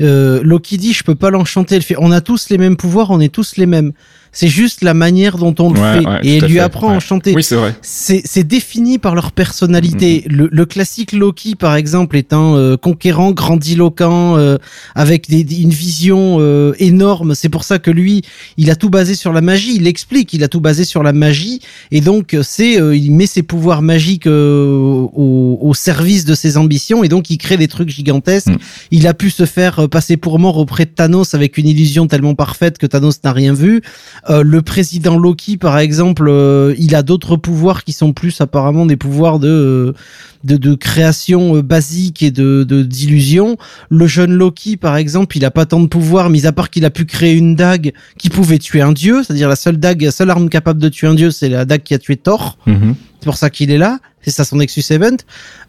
euh, 0.00 0.40
Loki 0.42 0.78
dit 0.78 0.92
je 0.92 1.04
peux 1.04 1.14
pas 1.14 1.30
l'enchanter. 1.30 1.76
Elle 1.76 1.82
fait 1.82 1.96
on 1.98 2.12
a 2.12 2.20
tous 2.20 2.48
les 2.50 2.58
mêmes 2.58 2.76
pouvoirs, 2.76 3.10
on 3.10 3.20
est 3.20 3.32
tous 3.32 3.56
les 3.56 3.66
mêmes. 3.66 3.92
C'est 4.34 4.48
juste 4.48 4.82
la 4.82 4.92
manière 4.94 5.38
dont 5.38 5.54
on 5.60 5.72
le 5.72 5.80
Ouais, 5.80 6.00
fait 6.00 6.06
ouais, 6.06 6.18
et 6.24 6.36
elle 6.36 6.44
lui 6.44 6.54
fait, 6.54 6.58
apprend 6.60 6.88
à 6.88 6.90
ouais. 6.90 6.96
enchanter. 6.96 7.32
Oui, 7.34 7.42
c'est 7.42 7.54
vrai. 7.54 7.74
C'est 7.82 8.44
défini 8.44 8.98
par 8.98 9.14
leur 9.14 9.32
personnalité. 9.32 10.24
Le, 10.28 10.48
le 10.50 10.66
classique 10.66 11.12
Loki, 11.12 11.54
par 11.54 11.74
exemple, 11.76 12.16
est 12.16 12.32
un 12.32 12.54
euh, 12.56 12.76
conquérant, 12.76 13.30
grandiloquent, 13.32 14.36
euh, 14.36 14.58
avec 14.94 15.28
des, 15.30 15.42
une 15.62 15.70
vision 15.70 16.38
euh, 16.40 16.72
énorme. 16.78 17.34
C'est 17.34 17.48
pour 17.48 17.64
ça 17.64 17.78
que 17.78 17.90
lui, 17.90 18.22
il 18.56 18.70
a 18.70 18.76
tout 18.76 18.90
basé 18.90 19.14
sur 19.14 19.32
la 19.32 19.40
magie. 19.40 19.76
Il 19.76 19.84
l'explique, 19.84 20.32
il 20.32 20.42
a 20.44 20.48
tout 20.48 20.60
basé 20.60 20.84
sur 20.84 21.02
la 21.02 21.12
magie, 21.12 21.60
et 21.90 22.00
donc 22.00 22.36
c'est, 22.42 22.80
euh, 22.80 22.96
il 22.96 23.12
met 23.12 23.26
ses 23.26 23.42
pouvoirs 23.42 23.82
magiques 23.82 24.26
euh, 24.26 24.66
au, 25.12 25.58
au 25.60 25.74
service 25.74 26.24
de 26.24 26.34
ses 26.34 26.56
ambitions, 26.56 27.04
et 27.04 27.08
donc 27.08 27.30
il 27.30 27.38
crée 27.38 27.56
des 27.56 27.68
trucs 27.68 27.88
gigantesques. 27.88 28.48
Mm. 28.48 28.56
Il 28.90 29.06
a 29.06 29.14
pu 29.14 29.30
se 29.30 29.46
faire 29.46 29.80
euh, 29.80 29.88
passer 29.88 30.16
pour 30.16 30.38
mort 30.38 30.56
auprès 30.58 30.84
de 30.86 30.90
Thanos 30.90 31.34
avec 31.34 31.56
une 31.58 31.68
illusion 31.68 32.06
tellement 32.06 32.34
parfaite 32.34 32.78
que 32.78 32.86
Thanos 32.86 33.20
n'a 33.22 33.32
rien 33.32 33.52
vu. 33.54 33.82
Euh, 34.30 34.42
le 34.42 34.62
président 34.62 35.18
Loki, 35.18 35.56
par 35.58 35.78
exemple, 35.78 36.26
euh, 36.28 36.74
il 36.78 36.94
a 36.94 37.02
d'autres 37.02 37.36
pouvoirs 37.36 37.84
qui 37.84 37.92
sont 37.92 38.12
plus 38.12 38.40
apparemment 38.40 38.86
des 38.86 38.96
pouvoirs 38.96 39.38
de 39.38 39.48
euh, 39.48 39.92
de, 40.44 40.56
de 40.56 40.74
création 40.74 41.56
euh, 41.56 41.62
basique 41.62 42.22
et 42.22 42.30
de 42.30 42.64
de- 42.64 42.82
d'illusion. 42.82 43.56
Le 43.90 44.06
jeune 44.06 44.32
Loki, 44.32 44.76
par 44.76 44.96
exemple, 44.96 45.36
il 45.36 45.44
a 45.44 45.50
pas 45.50 45.66
tant 45.66 45.80
de 45.80 45.86
pouvoirs, 45.88 46.30
mis 46.30 46.46
à 46.46 46.52
part 46.52 46.70
qu'il 46.70 46.84
a 46.84 46.90
pu 46.90 47.04
créer 47.04 47.34
une 47.34 47.54
dague 47.54 47.92
qui 48.18 48.30
pouvait 48.30 48.58
tuer 48.58 48.80
un 48.80 48.92
dieu, 48.92 49.22
c'est-à-dire 49.22 49.48
la 49.48 49.56
seule 49.56 49.76
dague, 49.78 50.02
la 50.02 50.10
seule 50.10 50.30
arme 50.30 50.48
capable 50.48 50.80
de 50.80 50.88
tuer 50.88 51.06
un 51.06 51.14
dieu, 51.14 51.30
c'est 51.30 51.48
la 51.48 51.64
dague 51.64 51.82
qui 51.82 51.92
a 51.94 51.98
tué 51.98 52.16
Thor. 52.16 52.56
Mhm. 52.66 52.94
C'est 53.20 53.26
pour 53.26 53.36
ça 53.36 53.48
qu'il 53.50 53.70
est 53.70 53.78
là. 53.78 54.00
C'est 54.24 54.30
ça 54.30 54.44
son 54.44 54.56
Nexus 54.56 54.82
Event. 54.90 55.16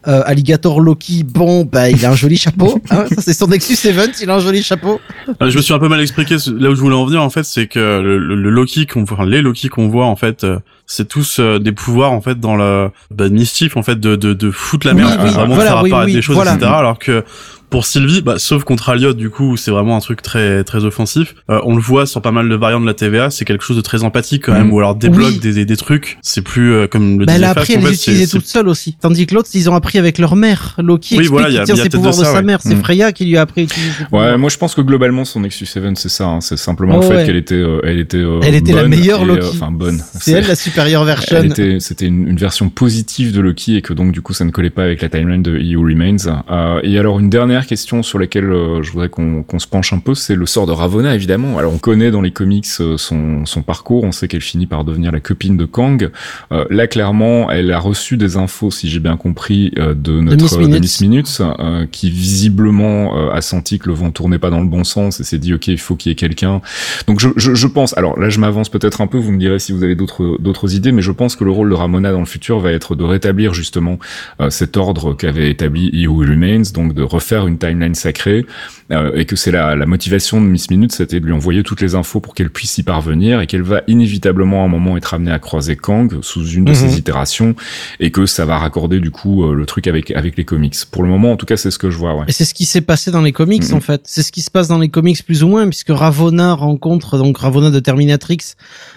Euh, 0.08 0.22
Alligator 0.24 0.80
Loki, 0.80 1.24
bon, 1.24 1.64
bah, 1.64 1.90
il 1.90 2.04
a 2.06 2.10
un 2.10 2.14
joli 2.14 2.36
chapeau. 2.36 2.80
Hein, 2.90 3.04
ça, 3.14 3.20
c'est 3.22 3.32
son 3.34 3.48
Nexus 3.48 3.76
Event. 3.88 4.12
Il 4.22 4.30
a 4.30 4.36
un 4.36 4.40
joli 4.40 4.62
chapeau. 4.62 5.00
Euh, 5.42 5.50
je 5.50 5.56
me 5.56 5.62
suis 5.62 5.74
un 5.74 5.78
peu 5.78 5.88
mal 5.88 6.00
expliqué. 6.00 6.36
Là 6.58 6.70
où 6.70 6.74
je 6.74 6.80
voulais 6.80 6.94
en 6.96 7.04
venir, 7.04 7.22
en 7.22 7.30
fait, 7.30 7.44
c'est 7.44 7.66
que 7.66 7.78
le, 7.78 8.18
le- 8.18 8.34
le 8.36 8.50
Loki 8.50 8.86
qu'on 8.86 9.04
voit, 9.04 9.14
enfin, 9.18 9.26
les 9.26 9.42
Loki 9.42 9.68
qu'on 9.68 9.88
voit, 9.88 10.06
en 10.06 10.16
fait, 10.16 10.44
euh, 10.44 10.58
c'est 10.86 11.08
tous 11.08 11.38
euh, 11.40 11.58
des 11.58 11.72
pouvoirs, 11.72 12.12
en 12.12 12.20
fait, 12.20 12.38
dans 12.38 12.56
le 12.56 12.90
bah, 13.10 13.28
de 13.28 13.34
mischief, 13.34 13.76
en 13.76 13.82
fait, 13.82 13.98
de, 13.98 14.14
de, 14.16 14.32
de 14.34 14.50
foutre 14.50 14.86
la 14.86 14.94
Oui, 14.94 15.00
merde, 15.02 15.18
oui, 15.22 15.28
de 15.28 15.34
vraiment 15.34 15.54
voilà, 15.56 15.70
faire 15.72 15.82
oui, 15.82 15.90
apparaître 15.90 16.06
oui, 16.08 16.14
des 16.14 16.22
choses, 16.22 16.36
voilà. 16.36 16.54
etc. 16.54 16.70
Alors 16.72 16.98
que 16.98 17.24
pour 17.70 17.84
Sylvie, 17.86 18.22
bah, 18.22 18.34
sauf 18.38 18.64
contre 18.64 18.88
Aliot, 18.90 19.12
du 19.12 19.28
coup, 19.30 19.56
c'est 19.56 19.70
vraiment 19.70 19.96
un 19.96 20.00
truc 20.00 20.22
très 20.22 20.64
très 20.64 20.84
offensif. 20.84 21.34
Euh, 21.50 21.60
on 21.64 21.74
le 21.74 21.80
voit 21.82 22.06
sur 22.06 22.22
pas 22.22 22.30
mal 22.32 22.48
de 22.48 22.54
variantes 22.54 22.82
de 22.82 22.86
la 22.86 22.94
TVA, 22.94 23.30
c'est 23.30 23.44
quelque 23.44 23.64
chose 23.64 23.76
de 23.76 23.82
très 23.82 24.04
empathique 24.04 24.44
quand 24.46 24.52
même, 24.52 24.68
Mhm. 24.68 24.72
ou 24.72 24.78
alors 24.78 24.94
débloque 24.94 25.32
Oui. 25.32 25.38
des, 25.38 25.52
des, 25.52 25.64
des 25.64 25.76
trucs. 25.76 26.18
C'est 26.22 26.42
plus 26.42 26.72
euh, 26.72 26.86
comme 26.86 27.18
le 27.18 27.26
Bah, 27.26 27.32
elle 27.36 27.44
a 27.44 27.50
appris 27.50 27.74
à 27.74 27.78
les 27.80 27.92
utiliser 27.92 28.26
toute 28.28 28.46
seule 28.46 28.68
aussi. 28.68 28.96
Tandis 29.00 29.26
que 29.26 29.34
l'autre, 29.34 29.48
ils 29.54 29.68
ont 29.68 29.74
appris 29.74 29.98
avec 29.98 30.18
leur 30.18 30.36
mère. 30.36 30.76
Loki 30.78 31.16
Oui, 31.18 31.26
voilà, 31.26 31.48
il 31.48 31.54
y 31.54 31.58
a- 31.58 31.64
tient 31.64 31.74
il 31.74 31.78
y 31.78 31.80
a 31.80 31.84
ses 31.84 31.90
pouvoirs 31.90 32.16
de 32.16 32.24
sa 32.24 32.32
ouais. 32.34 32.42
mère. 32.42 32.60
C'est 32.62 32.74
Mm. 32.74 32.82
Freya 32.82 33.12
qui 33.12 33.24
lui 33.24 33.36
a 33.36 33.42
appris 33.42 33.66
Ouais, 34.12 34.36
moi 34.38 34.48
je 34.50 34.56
pense 34.56 34.74
que 34.74 34.80
globalement 34.80 35.24
son 35.24 35.40
Nexus 35.40 35.66
Event 35.76 35.94
c'est 35.96 36.08
ça, 36.08 36.26
hein. 36.26 36.40
c'est 36.40 36.56
simplement 36.56 36.96
Oh, 36.98 37.00
le 37.02 37.06
fait 37.08 37.14
ouais. 37.16 37.26
qu'elle 37.26 37.36
était, 37.36 37.54
euh, 37.54 37.80
elle 37.84 37.98
était, 37.98 38.16
euh, 38.18 38.40
Elle 38.42 38.54
était 38.54 38.72
la 38.72 38.86
meilleure 38.88 39.20
et, 39.20 39.24
euh, 39.24 39.26
Loki. 39.36 39.46
Enfin 39.52 39.70
bonne. 39.72 40.02
C'est 40.20 40.32
elle 40.32 40.46
la 40.46 40.54
supérieure 40.54 41.04
version. 41.04 41.42
C'était 41.80 42.06
une, 42.06 42.28
une 42.28 42.36
version 42.36 42.68
positive 42.68 43.32
de 43.32 43.40
Loki 43.40 43.76
et 43.76 43.82
que 43.82 43.92
donc 43.92 44.12
du 44.12 44.20
coup 44.22 44.32
ça 44.34 44.44
ne 44.44 44.50
collait 44.50 44.70
pas 44.70 44.82
avec 44.84 45.02
la 45.02 45.08
timeline 45.08 45.42
de 45.42 45.52
EU 45.56 45.76
Remains. 45.78 46.16
Euh, 46.50 46.80
et 46.82 46.98
alors 46.98 47.18
une 47.18 47.30
dernière 47.30 47.55
question 47.64 48.02
sur 48.02 48.18
laquelle 48.18 48.50
euh, 48.50 48.82
je 48.82 48.90
voudrais 48.90 49.08
qu'on 49.08 49.42
qu'on 49.42 49.58
se 49.58 49.66
penche 49.66 49.92
un 49.92 49.98
peu, 49.98 50.14
c'est 50.14 50.34
le 50.34 50.46
sort 50.46 50.66
de 50.66 50.72
Ravonna 50.72 51.14
évidemment. 51.14 51.58
Alors 51.58 51.72
on 51.72 51.78
connaît 51.78 52.10
dans 52.10 52.20
les 52.20 52.32
comics 52.32 52.66
euh, 52.80 52.96
son, 52.96 53.46
son 53.46 53.62
parcours, 53.62 54.04
on 54.04 54.12
sait 54.12 54.28
qu'elle 54.28 54.40
finit 54.42 54.66
par 54.66 54.84
devenir 54.84 55.12
la 55.12 55.20
copine 55.20 55.56
de 55.56 55.64
Kang. 55.64 56.10
Euh, 56.52 56.64
là 56.70 56.86
clairement, 56.86 57.50
elle 57.50 57.70
a 57.72 57.78
reçu 57.78 58.16
des 58.16 58.36
infos, 58.36 58.70
si 58.70 58.88
j'ai 58.88 59.00
bien 59.00 59.16
compris, 59.16 59.72
euh, 59.78 59.94
de 59.94 60.20
notre 60.20 60.58
Miss 60.58 60.68
de. 60.68 60.78
Miss 60.78 61.00
Minutes, 61.00 61.40
euh, 61.40 61.86
qui 61.90 62.10
visiblement 62.10 63.16
euh, 63.16 63.30
a 63.30 63.40
senti 63.40 63.78
que 63.78 63.88
le 63.88 63.94
vent 63.94 64.10
tournait 64.10 64.38
pas 64.38 64.50
dans 64.50 64.60
le 64.60 64.68
bon 64.68 64.84
sens 64.84 65.20
et 65.20 65.24
s'est 65.24 65.38
dit 65.38 65.54
ok 65.54 65.68
il 65.68 65.78
faut 65.78 65.96
qu'il 65.96 66.10
y 66.10 66.12
ait 66.12 66.16
quelqu'un. 66.16 66.60
Donc 67.06 67.20
je, 67.20 67.28
je, 67.36 67.54
je 67.54 67.66
pense, 67.66 67.96
alors 67.96 68.18
là 68.18 68.28
je 68.28 68.40
m'avance 68.40 68.68
peut-être 68.68 69.00
un 69.00 69.06
peu, 69.06 69.18
vous 69.18 69.32
me 69.32 69.38
direz 69.38 69.58
si 69.58 69.72
vous 69.72 69.82
avez 69.82 69.94
d'autres 69.94 70.36
d'autres 70.40 70.74
idées, 70.74 70.92
mais 70.92 71.02
je 71.02 71.12
pense 71.12 71.36
que 71.36 71.44
le 71.44 71.50
rôle 71.50 71.70
de 71.70 71.74
Ramona 71.74 72.12
dans 72.12 72.20
le 72.20 72.26
futur 72.26 72.58
va 72.58 72.72
être 72.72 72.94
de 72.94 73.04
rétablir 73.04 73.54
justement 73.54 73.98
euh, 74.40 74.50
cet 74.50 74.76
ordre 74.76 75.14
qu'avait 75.14 75.50
établi 75.50 76.06
Who 76.06 76.18
Remains, 76.18 76.62
donc 76.74 76.94
de 76.94 77.02
refaire 77.02 77.45
une 77.46 77.58
timeline 77.58 77.94
sacrée, 77.94 78.46
euh, 78.92 79.12
et 79.14 79.24
que 79.24 79.36
c'est 79.36 79.50
la, 79.50 79.74
la 79.76 79.86
motivation 79.86 80.40
de 80.40 80.46
Miss 80.46 80.70
Minute, 80.70 80.92
c'était 80.92 81.20
de 81.20 81.26
lui 81.26 81.32
envoyer 81.32 81.62
toutes 81.62 81.80
les 81.80 81.94
infos 81.94 82.20
pour 82.20 82.34
qu'elle 82.34 82.50
puisse 82.50 82.78
y 82.78 82.82
parvenir, 82.82 83.40
et 83.40 83.46
qu'elle 83.46 83.62
va 83.62 83.82
inévitablement 83.86 84.62
à 84.62 84.66
un 84.66 84.68
moment 84.68 84.96
être 84.96 85.14
amenée 85.14 85.32
à 85.32 85.38
croiser 85.38 85.76
Kang 85.76 86.18
sous 86.22 86.46
une 86.48 86.64
de 86.64 86.70
Mhm. 86.70 86.76
ses 86.76 86.98
itérations, 86.98 87.54
et 88.00 88.10
que 88.10 88.26
ça 88.26 88.44
va 88.44 88.58
raccorder 88.58 89.00
du 89.00 89.10
coup 89.10 89.44
euh, 89.44 89.54
le 89.54 89.66
truc 89.66 89.86
avec 89.86 90.10
avec 90.10 90.36
les 90.36 90.44
comics. 90.44 90.76
Pour 90.90 91.02
le 91.02 91.08
moment, 91.08 91.32
en 91.32 91.36
tout 91.36 91.46
cas, 91.46 91.56
c'est 91.56 91.70
ce 91.70 91.78
que 91.78 91.90
je 91.90 91.96
vois. 91.98 92.14
Ouais. 92.14 92.24
Et 92.28 92.32
c'est 92.32 92.44
ce 92.44 92.54
qui 92.54 92.64
s'est 92.64 92.80
passé 92.80 93.10
dans 93.10 93.22
les 93.22 93.32
comics 93.32 93.68
Mhm. 93.70 93.74
en 93.76 93.80
fait. 93.80 94.02
C'est 94.04 94.22
ce 94.22 94.32
qui 94.32 94.42
se 94.42 94.50
passe 94.50 94.68
dans 94.68 94.78
les 94.78 94.88
comics 94.88 95.24
plus 95.24 95.42
ou 95.42 95.48
moins 95.48 95.66
puisque 95.68 95.90
Ravonna 95.90 96.54
rencontre 96.54 97.18
donc 97.18 97.38
Ravonna 97.38 97.70
de 97.70 97.80
Terminatrix 97.80 98.38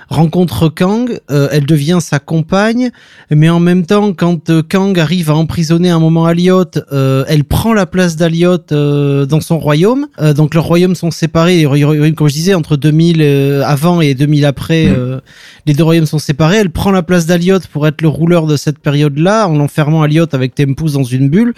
rencontre 0.09 0.69
Kang, 0.69 1.19
euh, 1.31 1.47
elle 1.51 1.65
devient 1.65 1.99
sa 2.01 2.19
compagne, 2.19 2.89
mais 3.29 3.49
en 3.49 3.59
même 3.59 3.85
temps, 3.85 4.11
quand 4.13 4.49
euh, 4.49 4.61
Kang 4.67 4.97
arrive 4.99 5.29
à 5.29 5.35
emprisonner 5.35 5.89
un 5.89 5.99
moment 5.99 6.25
Aliot, 6.25 6.65
euh, 6.91 7.23
elle 7.27 7.43
prend 7.43 7.73
la 7.73 7.85
place 7.85 8.15
d'Aliot 8.15 8.57
euh, 8.71 9.25
dans 9.25 9.41
son 9.41 9.59
royaume. 9.59 10.07
Euh, 10.19 10.33
donc 10.33 10.55
leurs 10.55 10.65
royaumes 10.65 10.95
sont 10.95 11.11
séparés, 11.11 11.57
les 11.57 11.65
royaumes, 11.65 12.13
comme 12.15 12.27
je 12.27 12.33
disais, 12.33 12.53
entre 12.55 12.75
2000 12.75 13.17
euh, 13.21 13.63
avant 13.65 14.01
et 14.01 14.13
2000 14.15 14.45
après, 14.45 14.87
Mm. 14.87 14.95
euh, 14.97 15.19
les 15.65 15.73
deux 15.73 15.83
royaumes 15.83 16.05
sont 16.05 16.19
séparés. 16.19 16.57
Elle 16.57 16.69
prend 16.71 16.91
la 16.91 17.03
place 17.03 17.25
d'Aliot 17.25 17.59
pour 17.71 17.85
être 17.87 18.01
le 18.01 18.07
rouleur 18.07 18.47
de 18.47 18.55
cette 18.57 18.79
période-là, 18.79 19.47
en 19.47 19.59
enfermant 19.59 20.01
Aliot 20.01 20.25
avec 20.31 20.55
Tempus 20.55 20.93
dans 20.93 21.03
une 21.03 21.29
bulle. 21.29 21.53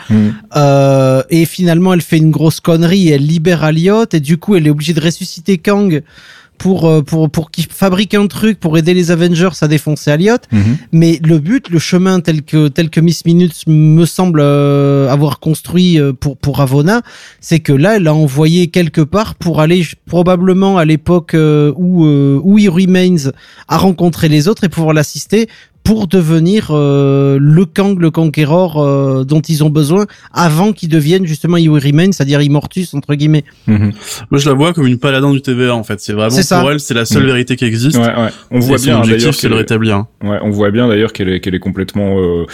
Euh, 0.56 1.24
et 1.30 1.46
finalement, 1.46 1.94
elle 1.94 2.02
fait 2.02 2.18
une 2.18 2.32
grosse 2.32 2.60
connerie, 2.60 3.10
elle 3.10 3.26
libère 3.26 3.64
Aliot, 3.64 4.06
et 4.14 4.20
du 4.20 4.38
coup, 4.38 4.56
elle 4.56 4.68
est 4.68 4.70
obligée 4.70 4.94
de 4.94 5.02
ressusciter 5.02 5.58
Kang 5.58 6.04
pour 6.62 6.88
euh, 6.88 7.02
pour 7.02 7.28
pour 7.32 7.50
qu'il 7.50 7.66
fabrique 7.66 8.14
un 8.14 8.28
truc 8.28 8.60
pour 8.60 8.78
aider 8.78 8.94
les 8.94 9.10
Avengers 9.10 9.58
à 9.62 9.68
défoncer 9.68 10.12
Aliot. 10.12 10.36
Mhm. 10.52 10.78
Mais 10.92 11.20
le 11.24 11.40
but, 11.40 11.70
le 11.70 11.80
chemin 11.80 12.20
tel 12.20 12.44
que 12.44 12.68
tel 12.68 12.92
que 12.92 13.02
Miss 13.02 13.26
Minutes 13.26 13.64
me 13.66 14.06
semble 14.06 14.42
euh, 14.44 15.10
avoir 15.10 15.40
construit 15.40 16.00
euh, 16.00 16.14
pour 16.14 16.38
pour 16.38 16.60
Ravonna, 16.60 17.02
c'est 17.40 17.62
que 17.62 17.74
là, 17.74 17.96
elle 17.96 18.04
l'a 18.04 18.14
envoyé 18.14 18.68
quelque 18.68 19.02
part 19.02 19.34
pour 19.34 19.60
aller 19.60 19.84
probablement 20.06 20.78
à 20.78 20.86
l'époque 20.86 21.32
où 21.34 22.06
euh, 22.06 22.40
où 22.44 22.60
he 22.60 22.70
remains 22.70 23.32
a 23.68 23.78
rencontré 23.78 24.30
les 24.30 24.48
autres 24.48 24.64
et 24.64 24.70
pouvoir 24.70 24.94
l'assister 24.94 25.48
pour 25.84 26.08
devenir 26.08 26.68
euh, 26.72 27.38
le 27.42 27.66
Kang, 27.66 28.00
le 28.00 28.12
Conqueror 28.12 28.82
euh, 28.82 29.24
dont 29.24 29.42
ils 29.42 29.64
ont 29.64 29.70
besoin 29.70 30.06
avant 30.32 30.74
qu'il 30.74 30.90
devienne 30.90 31.26
justement 31.26 31.58
He 31.58 31.68
Remains, 31.70 32.12
c'est-à-dire 32.12 32.42
Immortus 32.42 32.94
entre 32.94 33.16
guillemets. 33.16 33.44
Mhm. 33.68 33.92
Moi, 34.30 34.40
je 34.40 34.48
la 34.50 34.56
vois 34.56 34.74
comme 34.74 34.88
une 34.88 35.00
paladin 35.00 35.32
du 35.32 35.42
TVA, 35.42 35.76
en 35.76 35.84
fait. 35.84 36.00
C'est 36.00 36.14
vraiment, 36.14 36.30
C'est 36.30 36.44
ça. 36.44 36.60
pour 36.62 36.72
elle, 36.72 36.80
c'est 36.80 36.94
la 36.94 37.06
seule 37.06 37.24
Mm. 37.24 37.28
vérité 37.28 37.56
qui 37.56 37.66
existe. 37.66 37.98
Ouais, 37.98 38.04
ouais. 38.06 38.30
On 38.52 38.58
Et 38.58 38.60
voit 38.60 38.78
bien 38.78 38.96
hein, 38.96 39.00
objectif, 39.00 39.18
d'ailleurs 39.24 39.36
c'est 39.36 39.48
de 39.48 39.50
le 39.50 39.56
qu'elle- 39.56 39.62
rétablir. 39.64 40.06
Ouais, 40.24 40.38
on 40.44 40.50
voit 40.52 40.72
bien 40.72 40.88
d'ailleurs 40.88 41.14
qu'elle 41.14 41.30
est, 41.30 41.40
qu'elle 41.40 41.56
est 41.56 41.60
complètement 41.60 42.18
euh, 42.20 42.46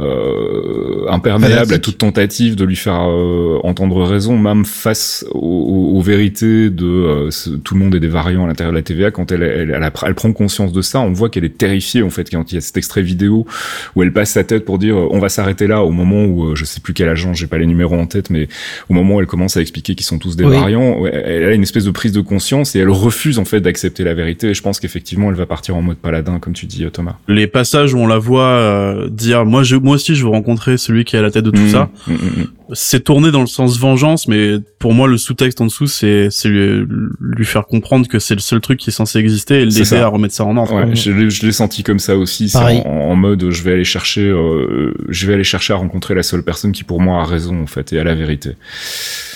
euh, 0.00 1.06
imperméable 1.08 1.72
à 1.74 1.78
toute 1.78 1.98
tentative 1.98 2.56
de 2.56 2.64
lui 2.64 2.76
faire 2.76 3.08
euh, 3.08 3.58
entendre 3.64 4.02
raison, 4.04 4.36
même 4.38 4.64
face 4.64 5.24
aux, 5.32 6.00
vérités 6.00 6.70
de 6.70 6.84
euh, 6.86 7.30
ce- 7.30 7.50
tout 7.50 7.74
le 7.74 7.80
monde 7.80 7.94
est 7.94 8.00
des 8.00 8.08
variants 8.08 8.44
à 8.44 8.46
l'intérieur 8.46 8.72
de 8.72 8.78
la 8.78 8.82
TVA. 8.82 9.10
Quand 9.10 9.32
elle, 9.32 9.42
elle, 9.42 9.70
elle, 9.70 9.90
elle 10.06 10.14
prend 10.14 10.32
conscience 10.32 10.72
de 10.72 10.82
ça, 10.82 11.00
on 11.00 11.12
voit 11.12 11.30
qu'elle 11.30 11.44
est 11.44 11.56
terrifiée 11.56 12.02
en 12.02 12.10
fait 12.10 12.28
quand 12.30 12.52
il 12.52 12.56
y 12.56 12.58
a 12.58 12.60
cet 12.74 12.78
extrait 12.78 13.02
vidéo 13.02 13.46
où 13.94 14.02
elle 14.02 14.12
passe 14.12 14.30
sa 14.30 14.42
tête 14.44 14.64
pour 14.64 14.78
dire 14.78 14.96
on 14.96 15.20
va 15.20 15.28
s'arrêter 15.28 15.66
là 15.68 15.82
au 15.84 15.90
moment 15.92 16.24
où 16.24 16.46
euh, 16.50 16.54
je 16.56 16.64
sais 16.64 16.80
plus 16.80 16.92
quel 16.92 17.08
agent, 17.08 17.32
j'ai 17.34 17.46
pas 17.46 17.58
les 17.58 17.66
numéros 17.66 17.94
en 17.96 18.06
tête, 18.06 18.30
mais 18.30 18.48
au 18.88 18.94
moment 18.94 19.16
où 19.16 19.20
elle 19.20 19.26
commence 19.26 19.56
à 19.56 19.60
expliquer 19.60 19.94
qu'ils 19.94 20.06
sont 20.06 20.18
tous 20.18 20.34
des 20.36 20.44
Oui. 20.44 20.56
variants, 20.56 21.04
elle 21.06 21.44
a 21.44 21.52
une 21.54 21.62
espèce 21.62 21.84
de 21.84 21.90
prise 21.92 22.12
de 22.12 22.20
conscience 22.20 22.74
et 22.74 22.80
elle 22.80 22.90
refuse 22.90 23.38
en 23.38 23.44
fait 23.44 23.60
d'accepter 23.60 24.02
la 24.04 24.14
vérité. 24.14 24.48
Et 24.48 24.54
je 24.54 24.62
pense 24.62 24.80
qu'effectivement 24.80 25.30
elle 25.30 25.36
va 25.36 25.46
partir 25.46 25.76
en 25.76 25.82
mode 25.82 25.98
paladin 25.98 26.38
comme 26.40 26.52
tu 26.52 26.66
dis 26.66 26.84
euh, 26.84 26.90
Thomas. 26.90 27.14
Les 27.28 27.46
passages 27.46 27.94
où 27.94 27.98
on 27.98 28.06
la 28.08 28.18
voit 28.18 28.42
euh, 28.42 29.08
dire, 29.08 29.44
moi, 29.44 29.62
je, 29.62 29.76
moi 29.76 29.94
aussi, 29.94 30.14
je 30.16 30.24
veux 30.24 30.30
rencontrer 30.30 30.76
celui 30.76 31.04
qui 31.04 31.14
est 31.16 31.18
à 31.20 31.22
la 31.22 31.30
tête 31.30 31.44
de 31.44 31.50
tout 31.50 31.60
Mhm. 31.60 31.70
ça. 31.70 31.90
Mhm, 32.08 32.14
mhm. 32.16 32.46
c'est 32.72 33.04
tourné 33.04 33.30
dans 33.30 33.40
le 33.42 33.46
sens 33.46 33.78
vengeance, 33.78 34.26
mais 34.26 34.54
pour 34.78 34.94
moi, 34.94 35.06
le 35.06 35.16
sous-texte 35.16 35.60
en 35.60 35.66
dessous, 35.66 35.86
c'est 35.86 36.28
c'est 36.30 36.48
lui, 36.48 36.84
lui 37.20 37.44
faire 37.44 37.66
comprendre 37.66 38.08
que 38.08 38.18
c'est 38.18 38.34
le 38.34 38.40
seul 38.40 38.60
truc 38.60 38.78
qui 38.80 38.90
est 38.90 38.92
censé 38.92 39.18
exister 39.18 39.60
et 39.60 39.66
l'aider 39.66 39.96
à 39.96 40.08
remettre 40.08 40.34
ça 40.34 40.44
en 40.44 40.56
ordre. 40.56 40.74
Ouais, 40.74 40.94
je 40.96 41.10
l'ai, 41.12 41.30
je 41.30 41.44
l'ai 41.46 41.52
senti 41.52 41.82
comme 41.82 41.98
ça 41.98 42.16
aussi, 42.16 42.48
c'est 42.48 42.58
Pareil. 42.64 42.82
en, 42.84 42.90
en 42.90 43.16
mode 43.16 43.50
je 43.50 43.62
vais 43.62 43.72
aller 43.72 43.84
chercher, 43.84 44.22
euh, 44.22 44.92
je 45.08 45.26
vais 45.26 45.34
aller 45.34 45.44
chercher 45.44 45.72
à 45.72 45.76
rencontrer 45.76 46.14
la 46.14 46.22
seule 46.22 46.42
personne 46.42 46.72
qui 46.72 46.84
pour 46.84 47.00
moi 47.00 47.20
a 47.22 47.24
raison 47.24 47.62
en 47.62 47.66
fait 47.66 47.92
et 47.92 47.98
a 47.98 48.04
la 48.04 48.14
vérité. 48.14 48.50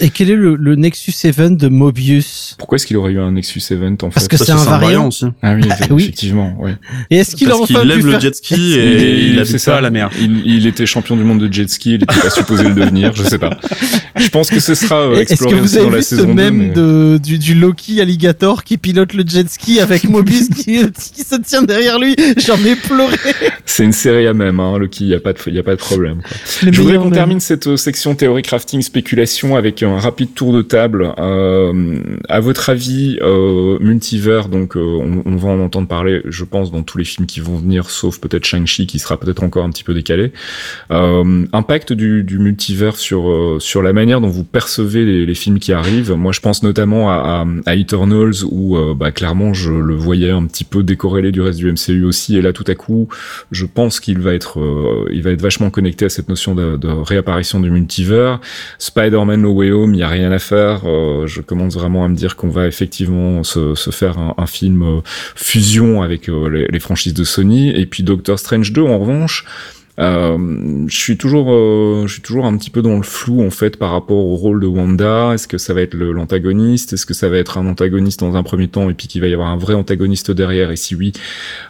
Et 0.00 0.10
quel 0.10 0.30
est 0.30 0.36
le, 0.36 0.54
le 0.56 0.74
Nexus 0.76 1.12
Event 1.24 1.50
de 1.50 1.68
Mobius? 1.68 2.54
Pourquoi 2.58 2.76
est-ce 2.76 2.86
qu'il 2.86 2.96
aurait 2.96 3.12
eu 3.12 3.20
un 3.20 3.32
Nexus 3.32 3.62
Event 3.70 3.94
en 4.02 4.10
Parce 4.10 4.24
fait? 4.24 4.28
que 4.30 4.36
Parce 4.36 4.46
c'est 4.46 4.52
un 4.52 4.64
variant. 4.64 5.08
aussi. 5.08 5.26
Ah 5.42 5.54
oui, 5.54 5.62
Oui. 5.90 6.02
effectivement, 6.04 6.56
ouais. 6.60 6.74
Et 7.10 7.16
est-ce 7.18 7.34
qu'il 7.36 7.48
a 7.48 7.54
Parce 7.54 7.66
qu'il 7.66 7.76
enfin 7.76 7.82
pu 7.84 7.88
lève 7.88 8.04
le 8.04 8.10
faire... 8.12 8.20
jet 8.20 8.34
ski 8.34 8.74
et 8.78 9.18
il 9.26 9.34
c'est 9.34 9.40
habite 9.40 9.58
ça 9.58 9.72
pas 9.72 9.78
à 9.78 9.80
la 9.80 9.90
mer. 9.90 10.10
Il, 10.20 10.42
il 10.46 10.66
était 10.66 10.86
champion 10.86 11.16
du 11.16 11.24
monde 11.24 11.40
de 11.46 11.52
jet 11.52 11.68
ski, 11.68 11.90
il 11.94 12.02
était 12.02 12.06
pas 12.20 12.30
supposé 12.30 12.64
le 12.64 12.74
devenir, 12.74 13.14
je 13.14 13.22
sais 13.24 13.38
pas. 13.38 13.58
Je 14.16 14.28
pense 14.28 14.50
que 14.50 14.60
ce 14.60 14.74
sera 14.74 14.96
euh, 14.96 15.12
Est-ce 15.16 15.26
que 15.28 15.32
exploré 15.32 15.60
vous 15.60 15.76
avez 15.76 15.84
dans 15.86 15.90
la 15.90 15.96
vu 15.98 16.02
ce 16.02 16.16
saison 16.16 16.28
2, 16.28 16.32
même 16.34 16.56
mais- 16.56 16.68
de, 16.70 17.18
du, 17.22 17.38
du 17.38 17.54
Loki 17.54 18.00
alligator 18.00 18.64
qui 18.64 18.78
pilote 18.78 19.12
le 19.14 19.24
jet 19.26 19.48
ski 19.48 19.80
avec 19.80 20.04
Mobius 20.04 20.48
qui, 20.48 20.78
qui 21.14 21.22
se 21.22 21.36
tient 21.40 21.62
derrière 21.62 21.98
lui? 21.98 22.14
J'en 22.46 22.56
ai 22.64 22.74
pleuré. 22.76 23.16
C'est 23.66 23.84
une 23.84 23.92
série 23.92 24.26
à 24.26 24.34
même, 24.34 24.60
hein, 24.60 24.76
Loki, 24.78 25.06
y 25.06 25.14
a 25.14 25.20
pas 25.20 25.32
de, 25.32 25.50
y 25.50 25.58
a 25.58 25.62
pas 25.62 25.74
de 25.76 25.80
problème. 25.80 26.20
quoi. 26.22 26.36
Je 26.72 26.80
voudrais 26.80 26.96
qu'on 26.98 27.10
termine 27.10 27.38
cette 27.40 27.66
euh, 27.68 27.76
section 27.76 28.14
théorie 28.14 28.42
crafting 28.42 28.82
spéculation 28.82 29.56
avec 29.56 29.82
un 29.82 29.98
rapide 29.98 30.34
tour 30.34 30.52
de 30.52 30.62
table. 30.62 31.12
Euh, 31.18 31.98
à 32.28 32.40
votre 32.40 32.70
avis, 32.70 33.18
euh, 33.22 33.78
multivers, 33.80 34.48
donc 34.48 34.76
euh, 34.76 34.80
on, 34.80 35.22
on 35.24 35.36
va 35.36 35.50
en 35.50 35.60
entendre 35.60 35.86
parler, 35.86 36.22
je 36.26 36.44
pense, 36.44 36.72
dans 36.72 36.82
tous 36.82 36.98
les 36.98 37.04
films 37.04 37.26
qui 37.26 37.40
vont 37.40 37.56
venir, 37.56 37.90
sauf 37.90 38.18
peut-être 38.20 38.44
Shang-Chi 38.44 38.86
qui 38.86 38.98
sera 38.98 39.18
peut-être 39.18 39.42
encore 39.42 39.64
un 39.64 39.70
petit 39.70 39.84
peu 39.84 39.94
décalé. 39.94 40.32
Euh, 40.90 41.44
impact 41.52 41.92
du, 41.92 42.24
du 42.24 42.38
multivers 42.38 42.96
sur 42.96 43.28
euh, 43.30 43.58
sur 43.60 43.82
la 43.82 43.92
manière 43.92 44.20
dont 44.20 44.28
vous 44.28 44.44
percevez 44.44 45.04
les, 45.04 45.26
les 45.26 45.34
films 45.34 45.58
qui 45.58 45.72
arrivent. 45.72 46.12
Moi, 46.12 46.32
je 46.32 46.40
pense 46.40 46.62
notamment 46.62 47.10
à, 47.10 47.44
à, 47.66 47.70
à 47.70 47.76
Eternals 47.76 48.44
où 48.50 48.76
bah, 48.94 49.10
clairement 49.12 49.52
je 49.54 49.72
le 49.72 49.94
voyais 49.94 50.30
un 50.30 50.44
petit 50.46 50.64
peu 50.64 50.82
décorrélé 50.82 51.32
du 51.32 51.40
reste 51.40 51.58
du 51.58 51.70
MCU 51.70 52.04
aussi, 52.04 52.36
et 52.36 52.42
là 52.42 52.52
tout 52.52 52.64
à 52.66 52.74
coup 52.74 53.07
je 53.50 53.66
pense 53.66 54.00
qu'il 54.00 54.18
va 54.18 54.34
être, 54.34 54.60
euh, 54.60 55.08
il 55.12 55.22
va 55.22 55.30
être 55.30 55.42
vachement 55.42 55.70
connecté 55.70 56.04
à 56.04 56.08
cette 56.08 56.28
notion 56.28 56.54
de, 56.54 56.78
réapparition 56.88 57.60
du 57.60 57.70
multivers. 57.70 58.40
Spider-Man 58.78 59.42
No 59.42 59.52
Way 59.52 59.72
Home, 59.72 59.94
il 59.94 60.00
y 60.00 60.02
a 60.02 60.08
rien 60.08 60.32
à 60.32 60.38
faire. 60.38 60.82
Euh, 60.84 61.26
je 61.26 61.40
commence 61.40 61.74
vraiment 61.74 62.04
à 62.04 62.08
me 62.08 62.14
dire 62.14 62.36
qu'on 62.36 62.48
va 62.48 62.66
effectivement 62.66 63.42
se, 63.44 63.74
faire 63.90 64.18
un, 64.18 64.46
film 64.46 64.82
euh, 64.82 65.00
fusion 65.34 66.02
avec 66.02 66.28
les 66.28 66.80
franchises 66.80 67.14
de 67.14 67.24
Sony. 67.24 67.70
Et 67.70 67.86
puis 67.86 68.02
Doctor 68.02 68.38
Strange 68.38 68.72
2, 68.72 68.82
en 68.82 68.98
revanche. 68.98 69.44
Euh, 69.98 70.84
je 70.86 70.96
suis 70.96 71.16
toujours, 71.16 71.48
euh, 71.52 72.04
je 72.06 72.12
suis 72.12 72.22
toujours 72.22 72.46
un 72.46 72.56
petit 72.56 72.70
peu 72.70 72.82
dans 72.82 72.96
le 72.96 73.02
flou 73.02 73.42
en 73.44 73.50
fait 73.50 73.76
par 73.76 73.90
rapport 73.90 74.16
au 74.24 74.36
rôle 74.36 74.60
de 74.60 74.66
Wanda. 74.66 75.32
Est-ce 75.34 75.48
que 75.48 75.58
ça 75.58 75.74
va 75.74 75.80
être 75.82 75.94
l'antagoniste? 75.96 76.92
Est-ce 76.92 77.06
que 77.06 77.14
ça 77.14 77.28
va 77.28 77.36
être 77.38 77.58
un 77.58 77.66
antagoniste 77.66 78.20
dans 78.20 78.36
un 78.36 78.42
premier 78.42 78.68
temps 78.68 78.88
et 78.90 78.94
puis 78.94 79.08
qu'il 79.08 79.20
va 79.20 79.26
y 79.28 79.32
avoir 79.34 79.48
un 79.48 79.56
vrai 79.56 79.74
antagoniste 79.74 80.30
derrière? 80.30 80.70
Et 80.70 80.76
si 80.76 80.94
oui, 80.94 81.12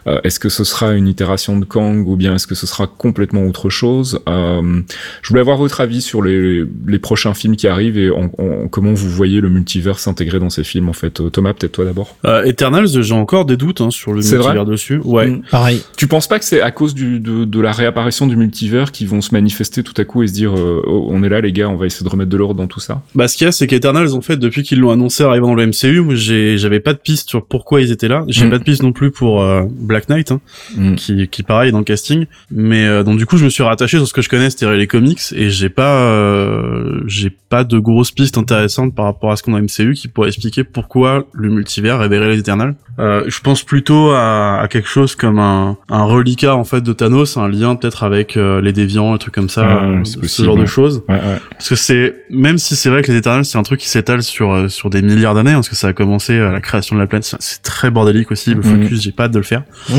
euh, 0.07 0.19
est-ce 0.23 0.39
que 0.39 0.49
ce 0.49 0.63
sera 0.63 0.93
une 0.93 1.07
itération 1.07 1.57
de 1.59 1.65
Kang 1.65 2.07
ou 2.07 2.15
bien 2.15 2.35
est-ce 2.35 2.47
que 2.47 2.55
ce 2.55 2.67
sera 2.67 2.87
complètement 2.87 3.45
autre 3.45 3.69
chose? 3.69 4.19
Euh, 4.29 4.81
Je 5.21 5.29
voulais 5.29 5.41
avoir 5.41 5.57
votre 5.57 5.81
avis 5.81 6.01
sur 6.01 6.21
les, 6.21 6.63
les 6.87 6.99
prochains 6.99 7.33
films 7.33 7.55
qui 7.55 7.67
arrivent 7.67 7.97
et 7.97 8.11
en, 8.11 8.29
en- 8.37 8.67
comment 8.69 8.93
vous 8.93 9.09
voyez 9.09 9.41
le 9.41 9.49
multivers 9.49 9.99
s'intégrer 9.99 10.39
dans 10.39 10.49
ces 10.49 10.63
films 10.63 10.89
en 10.89 10.93
fait. 10.93 11.21
Thomas, 11.31 11.53
peut-être 11.53 11.71
toi 11.73 11.85
d'abord. 11.85 12.15
Euh, 12.25 12.43
Eternals, 12.43 13.01
j'ai 13.01 13.13
encore 13.13 13.45
des 13.45 13.57
doutes 13.57 13.81
hein, 13.81 13.89
sur 13.91 14.11
le 14.13 14.21
multivers 14.21 14.65
dessus. 14.65 15.01
Ouais. 15.03 15.27
Mm. 15.27 15.41
Pareil. 15.51 15.81
Tu 15.97 16.07
penses 16.07 16.27
pas 16.27 16.39
que 16.39 16.45
c'est 16.45 16.61
à 16.61 16.71
cause 16.71 16.93
du, 16.93 17.19
de, 17.19 17.45
de 17.45 17.59
la 17.59 17.71
réapparition 17.71 18.18
du 18.27 18.35
multivers 18.35 18.91
qui 18.91 19.05
vont 19.05 19.21
se 19.21 19.33
manifester 19.33 19.83
tout 19.83 19.93
à 19.97 20.03
coup 20.05 20.23
et 20.23 20.27
se 20.27 20.33
dire 20.33 20.53
euh, 20.57 20.81
oh, 20.85 21.07
on 21.09 21.23
est 21.23 21.29
là 21.29 21.41
les 21.41 21.51
gars, 21.51 21.69
on 21.69 21.75
va 21.75 21.85
essayer 21.85 22.03
de 22.03 22.09
remettre 22.09 22.29
de 22.29 22.37
l'ordre 22.37 22.55
dans 22.55 22.67
tout 22.67 22.79
ça 22.79 23.01
Bah, 23.15 23.27
ce 23.27 23.37
qu'il 23.37 23.45
y 23.45 23.47
a, 23.47 23.51
c'est 23.51 23.67
qu'Eternals, 23.67 24.13
en 24.13 24.21
fait, 24.21 24.37
depuis 24.37 24.63
qu'ils 24.63 24.79
l'ont 24.79 24.91
annoncé 24.91 25.23
arrivant 25.23 25.47
dans 25.47 25.55
le 25.55 25.65
MCU, 25.67 26.01
moi, 26.01 26.13
j'avais 26.15 26.79
pas 26.79 26.93
de 26.93 26.99
piste 26.99 27.29
sur 27.29 27.45
pourquoi 27.45 27.81
ils 27.81 27.91
étaient 27.91 28.07
là. 28.07 28.23
J'ai 28.27 28.45
Mm. 28.45 28.49
pas 28.49 28.57
de 28.59 28.63
piste 28.63 28.83
non 28.83 28.91
plus 28.91 29.11
pour 29.11 29.41
euh, 29.41 29.63
Black 29.69 30.09
Knight, 30.09 30.31
hein, 30.31 30.41
Mm. 30.77 30.95
qui, 30.95 31.27
qui 31.27 31.43
pareil 31.43 31.69
est 31.69 31.71
dans 31.71 31.77
le 31.79 31.83
casting. 31.83 32.25
Mais 32.51 32.85
euh, 32.85 33.03
donc 33.03 33.17
du 33.17 33.25
coup, 33.25 33.37
je 33.37 33.45
me 33.45 33.49
suis 33.49 33.63
rattaché 33.63 33.97
sur 33.97 34.07
ce 34.07 34.13
que 34.13 34.21
je 34.21 34.29
connais, 34.29 34.49
c'est-à-dire 34.49 34.77
les 34.77 34.87
comics, 34.87 35.19
et 35.35 35.49
j'ai 35.49 35.69
pas, 35.69 36.03
euh, 36.03 37.01
j'ai 37.07 37.29
pas 37.29 37.63
de 37.63 37.79
grosses 37.79 38.11
pistes 38.11 38.37
intéressantes 38.37 38.93
par 38.95 39.05
rapport 39.05 39.31
à 39.31 39.35
ce 39.35 39.43
qu'on 39.43 39.53
a 39.55 39.61
MCU 39.61 39.93
qui 39.93 40.07
pourrait 40.07 40.27
expliquer 40.29 40.63
pourquoi 40.63 41.25
le 41.33 41.49
multivers 41.49 41.99
révérait 41.99 42.29
les 42.29 42.39
Eternals. 42.39 42.75
Euh, 42.99 43.23
je 43.27 43.39
pense 43.39 43.63
plutôt 43.63 44.11
à, 44.11 44.59
à 44.61 44.67
quelque 44.67 44.87
chose 44.89 45.15
comme 45.15 45.39
un, 45.39 45.77
un 45.89 46.03
reliquat 46.03 46.55
en 46.55 46.63
fait 46.65 46.81
de 46.81 46.91
Thanos, 46.93 47.37
un 47.37 47.47
lien 47.47 47.75
peut-être 47.75 48.03
avec 48.09 48.37
euh, 48.37 48.61
les 48.61 48.73
déviants, 48.73 49.13
un 49.13 49.17
truc 49.17 49.33
comme 49.33 49.49
ça, 49.49 49.61
euh, 49.83 50.03
ce 50.03 50.17
possible, 50.17 50.45
genre 50.45 50.55
ouais. 50.55 50.61
de 50.61 50.65
choses. 50.67 51.03
Ouais, 51.07 51.15
ouais. 51.15 51.37
Parce 51.51 51.69
que 51.69 51.75
c'est 51.75 52.15
même 52.29 52.57
si 52.57 52.75
c'est 52.75 52.89
vrai 52.89 53.01
que 53.03 53.11
les 53.11 53.17
Eternals 53.17 53.45
c'est 53.45 53.57
un 53.57 53.63
truc 53.63 53.79
qui 53.79 53.87
s'étale 53.89 54.23
sur 54.23 54.51
euh, 54.51 54.67
sur 54.67 54.89
des 54.89 55.01
milliards 55.01 55.35
d'années, 55.35 55.51
hein, 55.51 55.55
parce 55.55 55.69
que 55.69 55.75
ça 55.75 55.87
a 55.89 55.93
commencé 55.93 56.39
à 56.39 56.51
la 56.51 56.61
création 56.61 56.95
de 56.95 57.01
la 57.01 57.07
planète, 57.07 57.25
c'est- 57.39 57.61
très 57.63 57.91
bordélique 57.91 58.31
aussi. 58.31 58.53
Le 58.55 58.61
Mhm. 58.61 58.83
focus, 58.83 59.01
j'ai 59.01 59.11
pas 59.11 59.25
hâte 59.25 59.31
de 59.31 59.37
le 59.37 59.43
faire. 59.43 59.63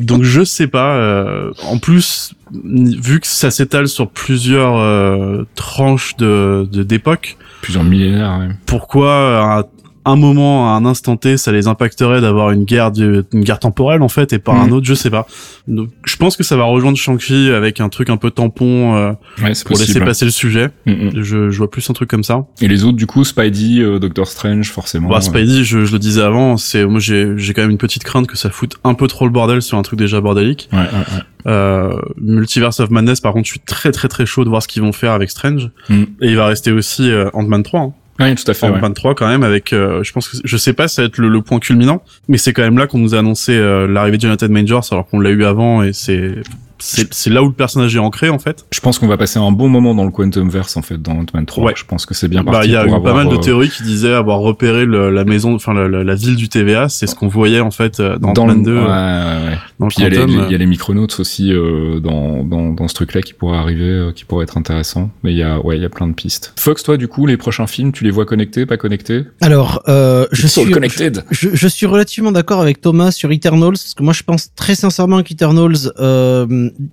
Donc 0.00 0.22
je 0.22 0.44
sais 0.44 0.66
pas. 0.66 0.96
euh, 0.96 1.50
en 1.64 1.78
plus, 1.78 2.34
vu 2.64 3.20
que 3.20 3.26
ça 3.26 3.50
s'étale 3.50 3.88
sur 3.88 4.10
plusieurs 4.10 4.76
euh, 4.78 5.44
tranches 5.54 6.16
de 6.16 6.68
de- 6.70 6.82
d'époque, 6.82 7.36
Plusieurs 7.62 7.84
millénaires. 7.84 8.38
Ouais. 8.40 8.48
pourquoi 8.66 9.58
à 9.58 9.62
un 10.10 10.16
moment, 10.16 10.72
à 10.72 10.76
un 10.76 10.84
instant 10.86 11.16
T, 11.16 11.36
ça 11.36 11.52
les 11.52 11.66
impacterait 11.68 12.20
d'avoir 12.20 12.50
une 12.50 12.64
guerre, 12.64 12.90
une 12.96 13.24
guerre 13.42 13.58
temporelle 13.58 14.02
en 14.02 14.08
fait, 14.08 14.32
et 14.32 14.38
par 14.38 14.54
un 14.60 14.70
autre, 14.70 14.86
je 14.86 14.94
sais 14.94 15.10
pas. 15.10 15.26
Donc, 15.68 15.88
je 16.04 16.16
pense 16.16 16.36
que 16.36 16.44
ça 16.44 16.56
va 16.56 16.64
rejoindre 16.64 16.96
Shang-Chi 16.96 17.50
avec 17.50 17.80
un 17.80 17.88
truc 17.88 18.08
un 18.10 18.16
peu 18.16 18.30
tampon 18.30 18.94
euh, 18.96 19.12
Ouais, 19.42 19.52
pour 19.64 19.76
laisser 19.78 20.00
passer 20.00 20.24
le 20.24 20.30
sujet. 20.30 20.68
Mm, 20.86 20.92
mm. 20.92 21.10
Je, 21.22 21.50
je 21.50 21.58
vois 21.58 21.70
plus 21.70 21.88
un 21.90 21.92
truc 21.92 22.08
comme 22.08 22.24
ça. 22.24 22.46
Et 22.60 22.68
les 22.68 22.84
autres 22.84 22.96
du 22.96 23.06
coup, 23.06 23.24
Spidey, 23.24 23.80
euh, 23.80 23.98
Doctor 23.98 24.26
Strange, 24.28 24.70
forcément. 24.70 25.08
Bah, 25.08 25.16
ouais. 25.16 25.20
Spidey, 25.22 25.64
je, 25.64 25.84
je 25.84 25.92
le 25.92 25.98
disais 25.98 26.22
avant, 26.22 26.56
c'est 26.56 26.84
moi 26.86 27.00
j'ai 27.00 27.32
j'ai 27.36 27.52
quand 27.54 27.62
même 27.62 27.70
une 27.72 27.78
petite 27.78 28.04
crainte 28.04 28.26
que 28.26 28.36
ça 28.36 28.50
foute 28.50 28.76
un 28.84 28.94
peu 28.94 29.06
trop 29.08 29.24
le 29.24 29.32
bordel 29.32 29.62
sur 29.62 29.76
un 29.78 29.82
truc 29.82 29.98
déjà 29.98 30.20
bordélique. 30.20 30.68
Ouais, 30.72 30.78
ouais, 30.78 30.84
ouais. 30.84 31.22
Euh, 31.46 32.00
Multiverse 32.20 32.80
of 32.80 32.90
Madness, 32.90 33.20
par 33.20 33.32
contre, 33.32 33.46
je 33.46 33.52
suis 33.52 33.60
très 33.60 33.92
très 33.92 34.08
très 34.08 34.26
chaud 34.26 34.44
de 34.44 34.48
voir 34.48 34.62
ce 34.62 34.68
qu'ils 34.68 34.82
vont 34.82 34.92
faire 34.92 35.12
avec 35.12 35.30
Strange. 35.30 35.70
Mm. 35.88 36.02
Et 36.22 36.28
il 36.28 36.36
va 36.36 36.46
rester 36.46 36.72
aussi 36.72 37.10
euh, 37.10 37.28
Ant-Man 37.34 37.62
3. 37.62 37.80
hein. 37.80 37.92
Oui, 38.18 38.34
tout 38.34 38.50
à 38.50 38.54
fait. 38.54 38.66
en 38.66 38.72
ouais. 38.72 38.80
23 38.80 39.14
quand 39.14 39.28
même 39.28 39.42
avec 39.42 39.72
euh, 39.72 40.02
je 40.02 40.12
pense 40.12 40.28
que 40.28 40.36
je 40.42 40.56
sais 40.56 40.72
pas 40.72 40.88
si 40.88 40.96
ça 40.96 41.02
va 41.02 41.06
être 41.08 41.18
le, 41.18 41.28
le 41.28 41.42
point 41.42 41.58
culminant 41.58 42.02
mais 42.28 42.38
c'est 42.38 42.52
quand 42.52 42.62
même 42.62 42.78
là 42.78 42.86
qu'on 42.86 42.98
nous 42.98 43.14
a 43.14 43.18
annoncé 43.18 43.52
euh, 43.52 43.86
l'arrivée 43.86 44.16
de 44.16 44.22
Jonathan 44.22 44.48
Majors 44.48 44.86
alors 44.90 45.06
qu'on 45.06 45.20
l'a 45.20 45.30
eu 45.30 45.44
avant 45.44 45.82
et 45.82 45.92
c'est 45.92 46.32
c'est 46.78 47.30
là 47.30 47.42
où 47.42 47.46
le 47.46 47.52
personnage 47.52 47.94
est 47.96 47.98
ancré 47.98 48.28
en 48.28 48.38
fait 48.38 48.66
Je 48.72 48.80
pense 48.80 48.98
qu'on 48.98 49.06
va 49.08 49.16
passer 49.16 49.38
un 49.38 49.50
bon 49.50 49.68
moment 49.68 49.94
dans 49.94 50.04
le 50.04 50.10
Quantum 50.10 50.48
Verse 50.50 50.76
en 50.76 50.82
fait 50.82 51.00
dans 51.00 51.12
Ant-Man 51.12 51.46
3. 51.46 51.64
Ouais. 51.64 51.72
Je 51.76 51.84
pense 51.84 52.06
que 52.06 52.14
c'est 52.14 52.28
bien 52.28 52.42
bah 52.42 52.52
parti 52.52 52.68
il 52.68 52.72
y 52.72 52.76
a 52.76 52.86
eu 52.86 52.90
pas 53.02 53.14
mal 53.14 53.28
de 53.28 53.34
euh, 53.34 53.38
théories 53.38 53.70
qui 53.70 53.82
disaient 53.82 54.12
avoir 54.12 54.38
repéré 54.40 54.84
le- 54.84 55.10
la 55.10 55.24
maison 55.24 55.54
enfin 55.54 55.72
la, 55.74 55.88
la, 55.88 56.04
la 56.04 56.14
ville 56.14 56.36
du 56.36 56.48
TVA 56.48 56.88
c'est 56.88 57.06
ce 57.06 57.14
qu'on 57.14 57.28
voyait 57.28 57.60
en 57.60 57.70
fait 57.70 58.00
euh, 58.00 58.18
dans, 58.18 58.32
dans 58.32 58.42
Ant-Man 58.42 58.58
le 58.58 58.64
2 58.64 58.74
ouais, 58.74 58.80
euh, 58.80 58.84
ouais, 58.86 59.50
ouais. 59.50 59.58
dans 59.78 59.86
le 59.86 59.90
Puis 59.90 59.96
il 59.98 60.02
y 60.02 60.06
a 60.06 60.08
les- 60.10 60.16
Quantum, 60.16 60.40
les- 60.40 60.46
il 60.46 60.52
y 60.52 60.54
a 60.54 60.58
les 60.58 60.66
micronautes 60.66 61.18
aussi 61.20 61.52
euh, 61.52 62.00
dans, 62.00 62.42
dans, 62.44 62.70
dans 62.72 62.88
ce 62.88 62.94
truc-là 62.94 63.22
qui 63.22 63.32
pourrait 63.34 63.58
arriver, 63.58 63.84
euh, 63.88 64.12
qui 64.12 64.24
pourrait 64.24 64.44
être 64.44 64.56
intéressant. 64.58 65.10
Mais 65.22 65.32
il 65.32 65.36
y 65.38 65.42
a, 65.42 65.58
ouais, 65.64 65.76
il 65.76 65.82
y 65.82 65.84
a 65.84 65.88
plein 65.88 66.06
de 66.06 66.12
pistes. 66.12 66.52
Fox, 66.58 66.82
toi, 66.82 66.96
du 66.96 67.08
coup, 67.08 67.26
les 67.26 67.36
prochains 67.36 67.66
films, 67.66 67.92
tu 67.92 68.04
les 68.04 68.10
vois 68.10 68.24
connectés, 68.26 68.66
pas 68.66 68.76
connectés? 68.76 69.24
Alors, 69.40 69.82
euh, 69.88 70.26
je 70.32 70.46
suis 70.46 70.70
connected. 70.70 71.24
je, 71.30 71.48
je 71.52 71.68
suis 71.68 71.86
relativement 71.86 72.32
d'accord 72.32 72.60
avec 72.60 72.80
Thomas 72.80 73.10
sur 73.10 73.30
Eternals, 73.32 73.72
parce 73.72 73.94
que 73.94 74.02
moi 74.02 74.12
je 74.12 74.22
pense 74.22 74.50
très 74.54 74.74
sincèrement 74.74 75.22
qu'Eternals, 75.22 75.92
euh, 75.98 76.65
Um, 76.66 76.92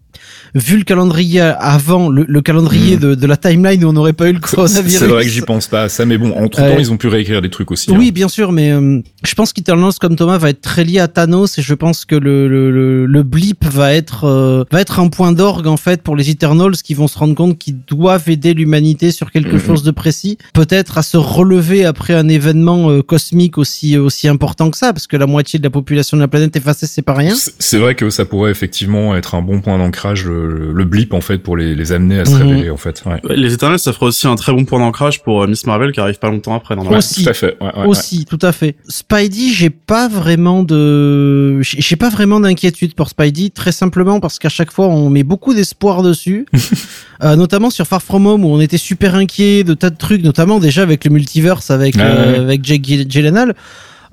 vu 0.56 0.77
le 0.77 0.84
calendrier 0.84 1.41
avant, 1.41 2.10
le, 2.10 2.26
le 2.27 2.41
calendrier 2.41 2.95
Mhm. 2.95 2.99
de, 3.02 3.15
de 3.15 3.27
la 3.27 3.38
timeline 3.38 3.84
où 3.84 3.90
on 3.90 3.94
n'aurait 3.94 4.14
pas 4.14 4.30
eu 4.30 4.34
le 4.34 4.40
coronavirus. 4.40 4.99
c'est 4.99 5.07
vrai 5.07 5.23
que 5.23 5.30
j'y 5.30 5.41
pense 5.41 5.68
pas 5.68 5.84
à 5.84 5.90
ça, 5.90 6.06
mais 6.06 6.18
bon, 6.18 6.31
entre 6.34 6.57
temps, 6.60 6.77
ils 6.80 6.91
ont 6.91 6.98
pu 6.98 7.07
réécrire 7.07 7.41
des 7.41 7.49
trucs 7.49 7.72
aussi. 7.72 7.91
Oui, 7.91 8.07
hein. 8.10 8.11
bien 8.14 8.27
sûr, 8.27 8.52
mais 8.52 8.72
euh, 8.72 8.99
je 9.26 9.34
pense 9.35 9.53
qu'Eternals, 9.53 9.94
comme 9.99 10.15
Thomas, 10.15 10.38
va 10.38 10.49
être 10.49 10.61
très 10.61 10.84
lié 10.84 10.99
à 10.99 11.07
Thanos 11.07 11.57
et 11.57 11.61
je 11.61 11.73
pense 11.73 12.06
que 12.06 12.15
le, 12.15 12.48
le, 12.48 12.72
le, 12.72 13.06
le 13.06 13.23
blip 13.23 13.65
va 13.65 13.94
être 13.94 14.26
euh, 14.26 14.64
va 14.72 14.81
être 14.81 14.99
un 14.99 15.07
point 15.10 15.31
d'orgue 15.31 15.68
en 15.68 15.77
fait 15.77 16.02
pour 16.02 16.15
les 16.15 16.30
Eternals 16.30 16.76
qui 16.84 16.94
vont 16.94 17.07
se 17.07 17.18
rendre 17.18 17.35
compte 17.35 17.57
qu'ils 17.57 17.80
doivent 17.85 18.30
aider 18.30 18.53
l'humanité 18.53 19.11
sur 19.11 19.31
quelque 19.31 19.53
Mhm. 19.56 19.65
chose 19.65 19.84
de 19.84 19.91
précis, 19.91 20.38
peut-être 20.53 20.98
à 20.98 21.03
se 21.03 21.18
relever 21.18 21.85
après 21.85 22.14
un 22.14 22.27
événement 22.27 22.90
euh, 22.90 23.02
cosmique 23.02 23.57
aussi 23.57 23.98
aussi 23.98 24.27
important 24.27 24.69
que 24.72 24.77
ça, 24.77 24.94
parce 24.94 25.07
que 25.07 25.18
la 25.18 25.27
moitié 25.27 25.60
de 25.60 25.64
la 25.64 25.69
population 25.69 26.18
de 26.18 26.22
la 26.22 26.27
planète 26.27 26.56
effacée, 26.56 26.88
c'est 26.88 27.02
pas 27.02 27.14
rien. 27.14 27.34
C'est 27.60 27.77
vrai 27.77 27.95
que 27.95 28.10
ça 28.10 28.26
pourrait 28.26 28.52
effectivement 28.52 29.15
être 29.15 29.35
un 29.35 29.41
bon 29.41 29.61
point 29.61 29.77
d'ancrage, 29.77 29.94
le, 30.11 30.73
le 30.73 30.84
blip 30.85 31.13
en 31.13 31.21
fait, 31.21 31.38
pour 31.38 31.55
les, 31.55 31.75
les 31.75 31.91
amener 31.93 32.19
à 32.19 32.25
se 32.25 32.31
Mhm. 32.35 32.41
révéler 32.47 32.69
en 32.69 32.77
fait. 32.77 33.01
Ouais. 33.05 33.21
Les 33.35 33.53
Eternals 33.53 33.80
ça 33.80 33.93
fera 33.93 34.07
aussi 34.07 34.27
un 34.27 34.35
très 34.35 34.51
bon 34.51 34.65
point 34.65 34.80
d'ancrage 34.80 35.23
pour 35.23 35.43
euh, 35.43 35.47
Miss 35.47 35.65
Marvel 35.65 35.91
qui 35.93 35.99
arrive 36.01 36.19
pas 36.19 36.30
longtemps 36.30 36.55
après 36.55 36.75
normalement. 36.75 36.97
Aussi. 36.99 37.23
Tout 37.23 37.30
à 37.30 37.34
fait. 37.34 37.57
Ouais, 37.61 37.67
ouais, 37.67 37.80
ouais. 37.81 37.88
aussi, 37.88 38.25
tout 38.25 38.39
à 38.41 38.51
fait. 38.51 38.75
Spidey, 38.89 39.49
j'ai 39.53 39.69
pas 39.69 40.07
vraiment 40.09 40.63
de, 40.63 41.59
j'ai 41.61 41.95
pas 41.95 42.09
vraiment 42.09 42.39
d'inquiétude 42.39 42.93
pour 42.95 43.07
Spidey, 43.09 43.49
très 43.49 43.71
simplement 43.71 44.19
parce 44.19 44.39
qu'à 44.39 44.49
chaque 44.49 44.71
fois 44.71 44.88
on 44.88 45.09
met 45.09 45.23
beaucoup 45.23 45.53
d'espoir 45.53 46.01
dessus, 46.03 46.45
Euh, 47.23 47.38
notamment 47.38 47.69
sur 47.69 47.88
Far 47.88 48.01
From 48.01 48.25
Home 48.27 48.43
où 48.43 48.49
on 48.49 48.59
était 48.59 48.77
super 48.80 49.15
inquiet 49.15 49.63
de 49.63 49.73
tas 49.75 49.89
de 49.89 49.95
trucs, 49.95 50.21
notamment 50.23 50.59
déjà 50.59 50.81
avec 50.81 51.05
le 51.05 51.11
multiverse 51.11 51.71
avec 51.71 51.95
Ah 51.97 52.01
euh, 52.01 52.31
ouais. 52.34 52.39
avec 52.39 52.65
Jake 52.65 52.81
Gy- 52.84 53.05
Gyllenhaal. 53.07 53.53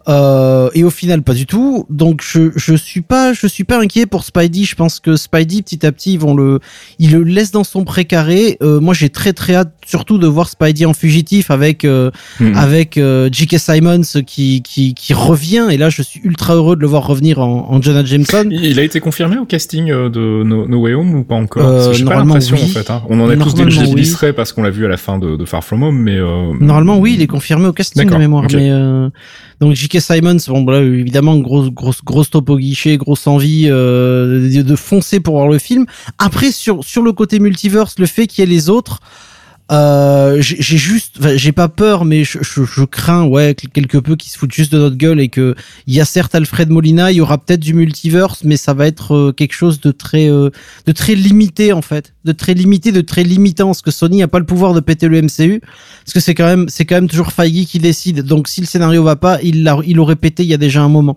Euh, 0.09 0.70
et 0.74 0.82
au 0.82 0.90
final 0.90 1.22
pas 1.22 1.35
du 1.35 1.47
tout. 1.47 1.86
Donc 1.90 2.22
je 2.22 2.51
je 2.56 2.74
suis 2.74 3.02
pas 3.02 3.32
je 3.32 3.47
suis 3.47 3.64
pas 3.64 3.78
inquiet 3.78 4.06
pour 4.06 4.24
Spidey. 4.24 4.64
Je 4.64 4.74
pense 4.74 4.98
que 4.98 5.16
Spidey 5.16 5.62
petit 5.62 5.85
à 5.85 5.93
petit 5.93 6.14
ils 6.14 6.18
vont 6.18 6.35
le 6.35 6.60
ils 6.98 7.12
le 7.12 7.22
laissent 7.22 7.51
dans 7.51 7.64
son 7.64 7.85
précaré. 7.85 8.56
Euh, 8.62 8.81
moi 8.81 8.94
j'ai 8.94 9.10
très 9.10 9.32
très 9.32 9.55
hâte 9.55 9.72
surtout 9.90 10.18
de 10.18 10.26
voir 10.26 10.48
Spidey 10.48 10.84
en 10.86 10.94
fugitif 10.94 11.50
avec 11.50 11.84
euh, 11.84 12.10
Mhm. 12.38 12.56
avec 12.56 12.96
euh, 12.96 13.28
J.K. 13.32 13.58
Simmons 13.58 14.22
qui, 14.26 14.62
qui 14.62 14.94
qui 14.94 15.12
revient 15.14 15.66
et 15.70 15.76
là 15.76 15.90
je 15.90 16.02
suis 16.02 16.20
ultra 16.22 16.54
heureux 16.54 16.76
de 16.76 16.80
le 16.80 16.86
voir 16.86 17.06
revenir 17.06 17.40
en, 17.40 17.66
en 17.70 17.82
Jonah 17.82 18.04
Jameson. 18.04 18.48
Il 18.50 18.78
a 18.78 18.82
été 18.82 19.00
confirmé 19.00 19.36
au 19.38 19.44
casting 19.44 19.90
euh, 19.90 20.08
de 20.08 20.42
No, 20.44 20.66
No 20.68 20.78
Way 20.82 20.94
Home 20.94 21.14
ou 21.14 21.24
pas 21.24 21.34
encore? 21.34 21.66
Euh, 21.66 21.92
J'ai 21.92 22.04
pas 22.04 22.16
l'impression 22.16 22.56
oui. 22.56 22.62
en 22.64 22.68
fait. 22.68 22.90
Hein. 22.90 23.02
On 23.08 23.20
en 23.20 23.28
a 23.28 23.36
tous 23.36 23.54
que 23.54 23.62
oui. 24.26 24.32
parce 24.34 24.52
qu'on 24.52 24.62
l'a 24.62 24.70
vu 24.70 24.84
à 24.84 24.88
la 24.88 24.96
fin 24.96 25.18
de, 25.18 25.36
de 25.36 25.44
Far 25.44 25.64
From 25.64 25.82
Home, 25.82 25.98
mais 25.98 26.16
euh, 26.16 26.52
Normalement 26.60 26.98
oui 26.98 27.14
il 27.16 27.22
est 27.22 27.26
confirmé 27.26 27.66
au 27.66 27.72
casting 27.72 28.08
de 28.08 28.16
mémoire 28.16 28.44
ok. 28.44 28.52
mais 28.54 28.70
euh, 28.70 29.08
donc 29.60 29.74
J.K. 29.74 30.00
Simmons 30.00 30.36
bon 30.48 30.64
voilà 30.64 30.80
évidemment 30.80 31.36
grosse 31.38 31.70
grosse 31.70 32.02
grosse 32.04 32.30
top 32.30 32.48
au 32.50 32.58
guichet 32.58 32.96
grosse 32.96 33.26
envie 33.26 33.66
euh, 33.68 34.48
de, 34.48 34.62
de 34.62 34.76
foncer 34.76 35.20
pour 35.20 35.34
voir 35.34 35.48
le 35.48 35.58
film. 35.58 35.86
Après 36.18 36.50
sur 36.52 36.84
sur 36.84 37.02
le 37.02 37.12
côté 37.12 37.38
multiverse 37.40 37.94
le 37.98 38.06
fait 38.06 38.26
qu'il 38.26 38.44
y 38.44 38.46
ait 38.46 38.50
les 38.50 38.70
autres 38.70 39.00
euh, 39.70 40.38
j'ai 40.40 40.76
juste, 40.76 41.18
j'ai 41.36 41.52
pas 41.52 41.68
peur, 41.68 42.05
mais 42.05 42.24
je, 42.24 42.38
je, 42.42 42.64
je 42.64 42.82
crains, 42.84 43.24
ouais, 43.24 43.55
que- 43.55 43.68
quelque 43.68 43.98
peu 43.98 44.16
qu'ils 44.16 44.32
se 44.32 44.38
foutent 44.38 44.52
juste 44.52 44.72
de 44.72 44.78
notre 44.78 44.97
gueule 44.97 45.20
et 45.20 45.28
que 45.28 45.55
il 45.86 45.94
y 45.94 46.01
a 46.01 46.05
certes 46.05 46.34
Alfred 46.34 46.68
Molina, 46.70 47.12
il 47.12 47.16
y 47.18 47.20
aura 47.20 47.38
peut-être 47.38 47.60
du 47.60 47.72
multiverse, 47.74 48.42
mais 48.42 48.56
ça 48.56 48.74
va 48.74 48.86
être 48.88 49.14
euh, 49.14 49.32
quelque 49.32 49.52
chose 49.52 49.80
de 49.80 49.92
très, 49.92 50.28
euh, 50.28 50.51
de 50.86 50.92
très 50.92 51.14
limité 51.14 51.72
en 51.72 51.82
fait, 51.82 52.14
de 52.24 52.32
très 52.32 52.55
limité, 52.55 52.90
de 52.90 53.01
très 53.01 53.22
limitant, 53.22 53.66
parce 53.66 53.82
que 53.82 53.92
Sony 53.92 54.22
a 54.24 54.28
pas 54.28 54.40
le 54.40 54.47
pouvoir 54.47 54.74
de 54.74 54.80
péter 54.80 55.06
le 55.06 55.22
MCU, 55.22 55.60
parce 55.60 56.12
que 56.14 56.20
c'est 56.20 56.34
quand 56.34 56.47
même, 56.47 56.68
c'est 56.68 56.84
quand 56.84 56.97
même 56.97 57.09
toujours 57.09 57.30
Feige 57.32 57.66
qui 57.66 57.78
décide. 57.78 58.22
Donc 58.22 58.48
si 58.48 58.60
le 58.60 58.66
scénario 58.66 59.05
va 59.05 59.14
pas, 59.16 59.38
il 59.42 59.62
l'a, 59.62 59.78
il 59.86 59.97
l'aurait 59.97 60.16
pété 60.16 60.42
il 60.42 60.48
y 60.48 60.55
a 60.55 60.59
déjà 60.59 60.82
un 60.82 60.88
moment. 60.88 61.16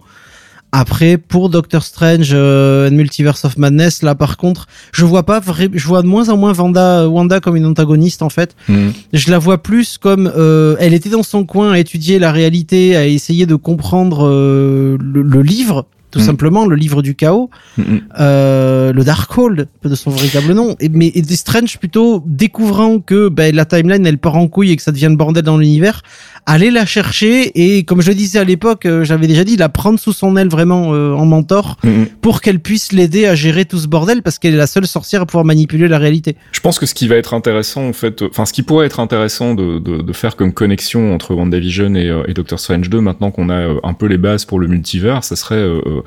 Après, 0.75 1.19
pour 1.19 1.49
Doctor 1.49 1.83
Strange 1.83 2.31
euh, 2.33 2.89
and 2.89 2.95
Multiverse 2.95 3.45
of 3.45 3.57
Madness, 3.59 4.01
là 4.01 4.15
par 4.15 4.37
contre, 4.37 4.65
je 4.91 5.05
vois 5.05 5.21
pas 5.21 5.39
je 5.71 5.87
vois 5.87 6.01
de 6.01 6.07
moins 6.07 6.29
en 6.29 6.35
moins 6.35 6.51
Wanda, 6.51 7.07
Wanda 7.07 7.39
comme 7.39 7.55
une 7.55 7.67
antagoniste 7.67 8.23
en 8.23 8.29
fait. 8.29 8.55
mhm. 8.67 8.91
Je 9.13 9.29
la 9.29 9.37
vois 9.37 9.61
plus 9.61 9.99
comme 9.99 10.33
euh, 10.35 10.75
elle 10.79 10.95
était 10.95 11.09
dans 11.11 11.21
son 11.21 11.45
coin 11.45 11.73
à 11.73 11.77
étudier 11.77 12.17
la 12.17 12.31
réalité, 12.31 12.95
à 12.95 13.05
essayer 13.05 13.45
de 13.45 13.53
comprendre 13.53 14.27
euh, 14.27 14.97
le, 14.99 15.21
le 15.21 15.41
livre, 15.43 15.85
tout 16.13 16.19
Mm. 16.19 16.23
simplement 16.23 16.65
le 16.67 16.75
livre 16.75 17.01
du 17.01 17.15
chaos, 17.15 17.49
Mhm. 17.77 18.01
euh, 18.19 18.93
le 18.93 19.03
Darkhold 19.03 19.67
de 19.83 19.95
son 19.95 20.11
véritable 20.11 20.53
nom. 20.53 20.75
Et, 20.79 20.87
mais 20.89 21.07
et 21.07 21.23
Strange 21.35 21.77
plutôt 21.79 22.23
découvrant 22.25 22.99
que 22.99 23.27
ben, 23.29 23.53
la 23.55 23.65
timeline 23.65 24.05
elle 24.05 24.19
part 24.19 24.35
en 24.37 24.47
couille 24.47 24.71
et 24.71 24.75
que 24.75 24.83
ça 24.83 24.91
devient 24.91 25.07
le 25.09 25.15
bordel 25.15 25.43
dans 25.43 25.57
l'univers, 25.57 26.01
aller 26.45 26.69
la 26.71 26.85
chercher 26.85 27.51
et 27.55 27.83
comme 27.83 28.01
je 28.01 28.09
le 28.09 28.15
disais 28.15 28.37
à 28.39 28.43
l'époque, 28.43 28.85
euh, 28.85 29.03
j'avais 29.03 29.25
déjà 29.27 29.43
dit 29.43 29.57
la 29.57 29.69
prendre 29.69 29.99
sous 29.99 30.13
son 30.13 30.37
aile 30.37 30.49
vraiment 30.49 30.93
euh, 30.93 31.13
en 31.13 31.25
mentor 31.25 31.77
pour 32.21 32.41
qu'elle 32.41 32.59
puisse 32.59 32.91
l'aider 32.91 33.25
à 33.25 33.33
gérer 33.35 33.65
tout 33.65 33.79
ce 33.79 33.87
bordel 33.87 34.21
parce 34.21 34.37
qu'elle 34.39 34.53
est 34.53 34.57
la 34.57 34.67
seule 34.67 34.85
sorcière 34.85 35.23
à 35.23 35.25
pouvoir 35.25 35.45
manipuler 35.45 35.87
la 35.87 35.97
réalité. 35.97 36.35
Je 36.51 36.59
pense 36.59 36.77
que 36.77 36.85
ce 36.85 36.93
qui 36.93 37.07
va 37.07 37.15
être 37.15 37.33
intéressant, 37.33 37.87
en 37.87 37.93
fait, 37.93 38.21
enfin, 38.21 38.45
ce 38.45 38.53
qui 38.53 38.61
pourrait 38.61 38.85
être 38.85 38.99
intéressant 38.99 39.55
de, 39.55 39.79
de, 39.79 40.01
de 40.03 40.13
faire 40.13 40.35
comme 40.35 40.53
connexion 40.53 41.13
entre 41.13 41.33
WandaVision 41.33 41.95
et, 41.95 42.11
et 42.27 42.33
Doctor 42.33 42.59
Strange 42.59 42.89
2, 42.89 43.01
maintenant 43.01 43.31
qu'on 43.31 43.49
a 43.49 43.73
un 43.83 43.93
peu 43.93 44.05
les 44.05 44.17
bases 44.19 44.45
pour 44.45 44.59
le 44.59 44.67
multivers, 44.67 45.23
ça 45.23 45.35
serait 45.35 45.55
euh, 45.55 46.02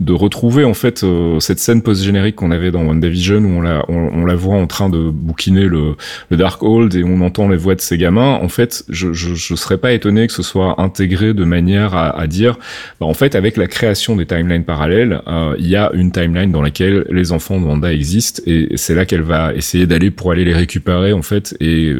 de 0.00 0.12
retrouver, 0.12 0.64
en 0.64 0.74
fait, 0.74 1.04
euh, 1.04 1.40
cette 1.40 1.58
scène 1.58 1.82
post-générique 1.82 2.36
qu'on 2.36 2.50
avait 2.50 2.70
dans 2.70 2.82
WandaVision 2.82 3.38
où 3.38 3.58
on 3.58 3.62
la, 3.62 3.84
on, 3.88 4.24
la 4.24 4.34
voit 4.34 4.56
en 4.56 4.66
train 4.66 4.88
de 4.88 5.10
bouquiner 5.10 5.64
le, 5.64 5.96
Darkhold 6.30 6.94
et 6.94 7.04
on 7.04 7.20
entend 7.20 7.48
les 7.48 7.56
voix 7.56 7.74
de 7.74 7.80
ces 7.80 7.98
gamins. 7.98 8.38
En 8.42 8.48
fait, 8.48 8.84
je, 8.88 9.12
je, 9.12 9.54
serais 9.54 9.78
pas 9.78 9.92
étonné 9.92 10.26
que 10.26 10.32
ce 10.32 10.42
soit 10.42 10.80
intégré 10.80 11.34
de 11.34 11.44
manière 11.44 11.94
à, 11.94 12.18
à 12.18 12.26
dire, 12.26 12.58
bah, 13.00 13.06
en 13.06 13.14
fait, 13.14 13.34
avec 13.34 13.56
la 13.56 13.66
création 13.66 14.16
des 14.16 14.26
timelines 14.26 14.64
parallèles, 14.64 15.22
euh, 15.26 15.54
il 15.58 15.68
y 15.68 15.76
a 15.76 15.90
une 15.94 16.12
timeline 16.12 16.52
dans 16.52 16.62
laquelle 16.62 17.04
les 17.10 17.32
enfants 17.32 17.60
de 17.60 17.64
Wanda 17.64 17.92
existent 17.92 18.42
et 18.46 18.68
c'est 18.76 18.94
là 18.94 19.04
qu'elle 19.04 19.22
va 19.22 19.54
essayer 19.54 19.86
d'aller 19.86 20.10
pour 20.10 20.32
aller 20.32 20.44
les 20.44 20.54
récupérer 20.54 21.12
en 21.12 21.22
fait 21.22 21.56
et 21.60 21.94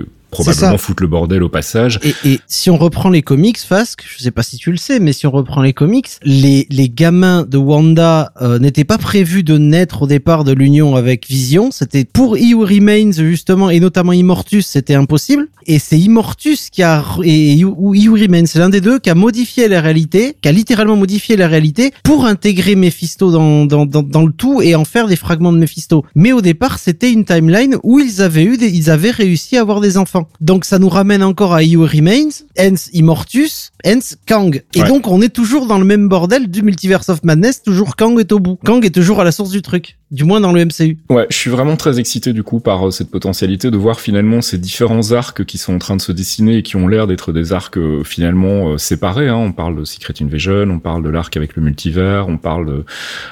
probablement 0.45 0.79
foutre 0.79 1.03
le 1.03 1.09
bordel 1.09 1.43
au 1.43 1.49
passage. 1.49 1.99
Et, 2.03 2.15
et 2.25 2.41
si 2.47 2.71
on 2.71 2.77
reprend 2.77 3.11
les 3.11 3.23
comics, 3.23 3.59
Fasque, 3.59 4.05
je 4.07 4.23
sais 4.23 4.31
pas 4.31 4.43
si 4.43 4.57
tu 4.57 4.71
le 4.71 4.77
sais, 4.77 5.01
mais 5.01 5.13
si 5.13 5.27
on 5.27 5.31
reprend 5.31 5.63
les 5.63 5.73
comics, 5.73 6.09
les, 6.23 6.67
les 6.71 6.89
gamins 6.89 7.45
de 7.49 7.59
Wanda 7.59 8.33
euh, 8.43 8.59
n'étaient 8.59 8.85
pas 8.85 8.99
prévus 8.99 9.43
de 9.43 9.59
naître 9.59 10.03
au 10.03 10.07
départ 10.07 10.45
de 10.45 10.53
l'union 10.53 10.97
avec 10.97 11.27
Vision. 11.27 11.71
C'était 11.71 12.05
pour 12.05 12.37
He 12.37 12.55
Who 12.55 12.65
Remains 12.65 13.13
justement, 13.13 13.71
et 13.71 13.81
notamment 13.81 14.13
Immortus, 14.13 14.67
c'était 14.67 14.95
impossible. 14.95 15.49
Et 15.67 15.79
c'est 15.79 15.99
Immortus 15.99 16.71
qui 16.71 16.83
a 16.83 17.05
et 17.25 17.65
ou 17.65 17.95
He 17.95 18.09
Who 18.09 18.15
Remains, 18.15 18.47
c'est 18.47 18.59
l'un 18.59 18.69
des 18.69 18.81
deux 18.81 18.99
qui 18.99 19.11
a 19.11 19.15
modifié 19.15 19.69
la 19.69 19.81
réalité, 19.81 20.37
qui 20.41 20.49
a 20.49 20.53
littéralement 20.53 20.97
modifié 20.97 21.37
la 21.37 21.49
réalité 21.49 21.93
pour 22.05 22.27
intégrer 22.27 22.77
Mephisto 22.77 23.31
dans, 23.31 23.67
dans, 23.67 23.87
dans, 23.87 24.03
dans 24.03 24.25
le 24.25 24.33
tout 24.33 24.63
et 24.63 24.75
en 24.75 24.85
faire 24.85 25.09
des 25.09 25.17
fragments 25.17 25.53
de 25.53 25.59
Mephisto. 25.59 26.05
Mais 26.15 26.33
au 26.33 26.41
départ, 26.41 26.79
c'était 26.79 27.11
une 27.11 27.25
timeline 27.25 27.77
où 27.83 27.99
ils 27.99 28.23
avaient 28.23 28.45
eu 28.45 28.57
des, 28.57 28.69
ils 28.69 28.91
avaient 28.91 29.11
réussi 29.11 29.57
à 29.57 29.61
avoir 29.61 29.81
des 29.81 29.99
enfants. 29.99 30.26
Donc 30.41 30.65
ça 30.65 30.79
nous 30.79 30.89
ramène 30.89 31.23
encore 31.23 31.55
à 31.55 31.63
Who 31.63 31.83
Remains, 31.87 32.29
hence 32.57 32.89
Immortus, 32.93 33.73
hence 33.85 34.17
Kang. 34.27 34.63
Et 34.75 34.83
Ouais. 34.83 34.89
donc 34.89 35.07
on 35.09 35.21
est 35.23 35.29
toujours 35.29 35.67
dans 35.67 35.79
le 35.79 35.85
même 35.85 36.09
bordel 36.09 36.49
du 36.51 36.63
Multiverse 36.63 37.09
of 37.09 37.23
Madness, 37.25 37.63
toujours 37.63 37.97
Kang 37.97 38.19
est 38.21 38.33
au 38.33 38.39
bout. 38.39 38.59
Kang 38.65 38.85
est 38.85 38.91
toujours 38.95 39.21
à 39.21 39.25
la 39.25 39.33
source 39.33 39.51
du 39.51 39.63
truc. 39.63 39.99
Du 40.13 40.23
moins 40.23 40.41
dans 40.41 40.53
le 40.53 40.65
MCU. 40.65 40.99
Ouais, 41.11 41.27
je 41.31 41.37
suis 41.37 41.51
vraiment 41.51 41.75
très 41.75 41.99
excité 41.99 42.33
du 42.33 42.45
coup 42.45 42.61
par 42.61 42.87
euh, 42.87 42.91
cette 42.93 43.11
potentialité 43.11 43.73
de 43.73 43.77
voir 43.77 43.99
finalement 43.99 44.41
ces 44.41 44.57
différents 44.57 45.11
arcs 45.11 45.45
qui 45.45 45.59
sont 45.59 45.75
en 45.75 45.79
train 45.79 45.97
de 45.97 46.01
se 46.01 46.13
dessiner 46.13 46.59
et 46.59 46.63
qui 46.63 46.77
ont 46.77 46.87
l'air 46.87 47.09
d'être 47.09 47.33
des 47.33 47.53
arcs 47.53 47.77
euh, 47.77 48.05
finalement 48.05 48.69
euh, 48.69 48.79
séparés. 48.79 49.27
Hein. 49.27 49.35
On 49.35 49.51
parle 49.51 49.77
de 49.77 49.85
Secret 49.85 50.15
Invasion, 50.21 50.71
on 50.71 50.79
parle 50.79 51.03
de 51.03 51.09
l'arc 51.09 51.37
avec 51.37 51.57
le 51.57 51.63
multivers, 51.63 52.29
on 52.29 52.39
parle 52.39 52.85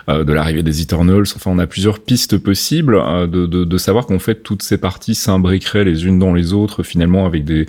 de, 0.08 0.24
de 0.24 0.32
l'arrivée 0.32 0.64
des 0.64 0.82
Eternals. 0.82 1.26
Enfin, 1.36 1.52
on 1.52 1.60
a 1.60 1.68
plusieurs 1.68 2.00
pistes 2.00 2.38
possibles 2.38 3.00
de, 3.30 3.46
de, 3.46 3.62
de 3.62 3.78
savoir 3.78 4.06
qu'en 4.06 4.18
fait 4.18 4.42
toutes 4.42 4.64
ces 4.64 4.76
parties 4.76 5.14
s'imbriqueraient 5.14 5.84
les 5.84 6.06
unes 6.06 6.18
dans 6.18 6.34
les 6.34 6.54
autres 6.54 6.82
finalement 6.82 7.24
avec 7.24 7.44
des 7.44 7.66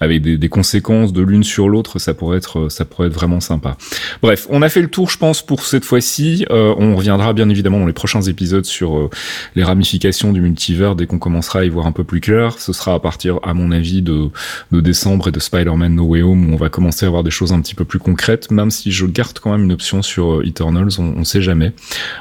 avec 0.00 0.20
des, 0.20 0.36
des 0.36 0.48
conséquences 0.48 1.12
de 1.12 1.22
l'une 1.22 1.44
sur 1.44 1.68
l'autre. 1.68 2.00
Ça 2.00 2.12
pourrait 2.12 2.38
être 2.38 2.68
ça 2.70 2.84
pourrait 2.84 3.06
être 3.06 3.14
vraiment 3.14 3.38
sympa. 3.38 3.76
Bref, 4.20 4.48
on 4.50 4.62
a 4.62 4.68
fait 4.68 4.82
le 4.82 4.88
tour, 4.88 5.10
je 5.10 5.18
pense, 5.18 5.42
pour 5.42 5.64
cette 5.64 5.84
fois-ci. 5.84 6.44
On 6.50 6.96
reviendra 6.96 7.32
bien 7.32 7.48
évidemment 7.48 7.78
dans 7.78 7.86
les 7.86 7.92
prochains 7.92 8.22
épisodes 8.22 8.47
épisode 8.48 8.64
sur 8.64 8.96
euh, 8.96 9.10
les 9.54 9.62
ramifications 9.62 10.32
du 10.32 10.40
multivers 10.40 10.96
dès 10.96 11.06
qu'on 11.06 11.18
commencera 11.18 11.60
à 11.60 11.64
y 11.64 11.68
voir 11.68 11.86
un 11.86 11.92
peu 11.92 12.04
plus 12.04 12.20
clair. 12.20 12.58
Ce 12.58 12.72
sera 12.72 12.94
à 12.94 12.98
partir, 12.98 13.38
à 13.42 13.52
mon 13.52 13.70
avis, 13.72 14.00
de, 14.00 14.30
de 14.72 14.80
décembre 14.80 15.28
et 15.28 15.32
de 15.32 15.38
Spider-Man 15.38 15.94
No 15.94 16.04
Way 16.04 16.22
Home 16.22 16.48
où 16.50 16.54
on 16.54 16.56
va 16.56 16.70
commencer 16.70 17.04
à 17.04 17.10
voir 17.10 17.22
des 17.24 17.30
choses 17.30 17.52
un 17.52 17.60
petit 17.60 17.74
peu 17.74 17.84
plus 17.84 17.98
concrètes, 17.98 18.50
même 18.50 18.70
si 18.70 18.90
je 18.90 19.04
garde 19.04 19.38
quand 19.38 19.52
même 19.52 19.64
une 19.64 19.72
option 19.72 20.00
sur 20.00 20.36
euh, 20.36 20.46
Eternals, 20.46 20.88
on, 20.98 21.14
on 21.18 21.24
sait 21.24 21.42
jamais. 21.42 21.72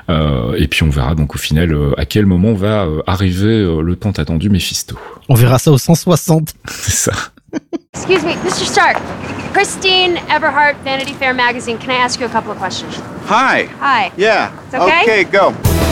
Euh, 0.10 0.54
et 0.58 0.68
puis 0.68 0.84
on 0.84 0.90
verra 0.90 1.16
donc 1.16 1.36
au 1.36 1.38
final 1.38 1.74
euh, 1.74 1.94
à 1.98 2.06
quel 2.06 2.26
moment 2.26 2.54
va 2.54 2.84
euh, 2.84 3.02
arriver 3.08 3.62
euh, 3.62 3.82
le 3.82 3.96
tant 3.96 4.12
attendu 4.12 4.50
Mephisto. 4.50 4.98
On 5.30 5.36
verra 5.36 5.60
ça 5.60 5.72
au 5.72 5.78
160. 5.78 6.54
C'est 6.70 6.92
ça. 6.92 7.12
Excuse 7.94 8.24
me, 8.24 8.34
Mr. 8.44 8.66
Stark. 8.66 8.98
Christine 9.54 10.18
Everhart, 10.30 10.76
Vanity 10.84 11.14
Fair 11.14 11.34
magazine. 11.34 11.78
Can 11.78 11.90
I 11.90 11.96
ask 12.04 12.20
you 12.20 12.28
a 12.28 12.30
couple 12.30 12.52
of 12.52 12.58
questions? 12.58 13.02
Hi. 13.28 13.68
Hi. 13.82 14.12
Yeah. 14.18 14.52
It's 14.68 14.76
okay? 14.76 15.02
Okay, 15.02 15.24
go. 15.24 15.87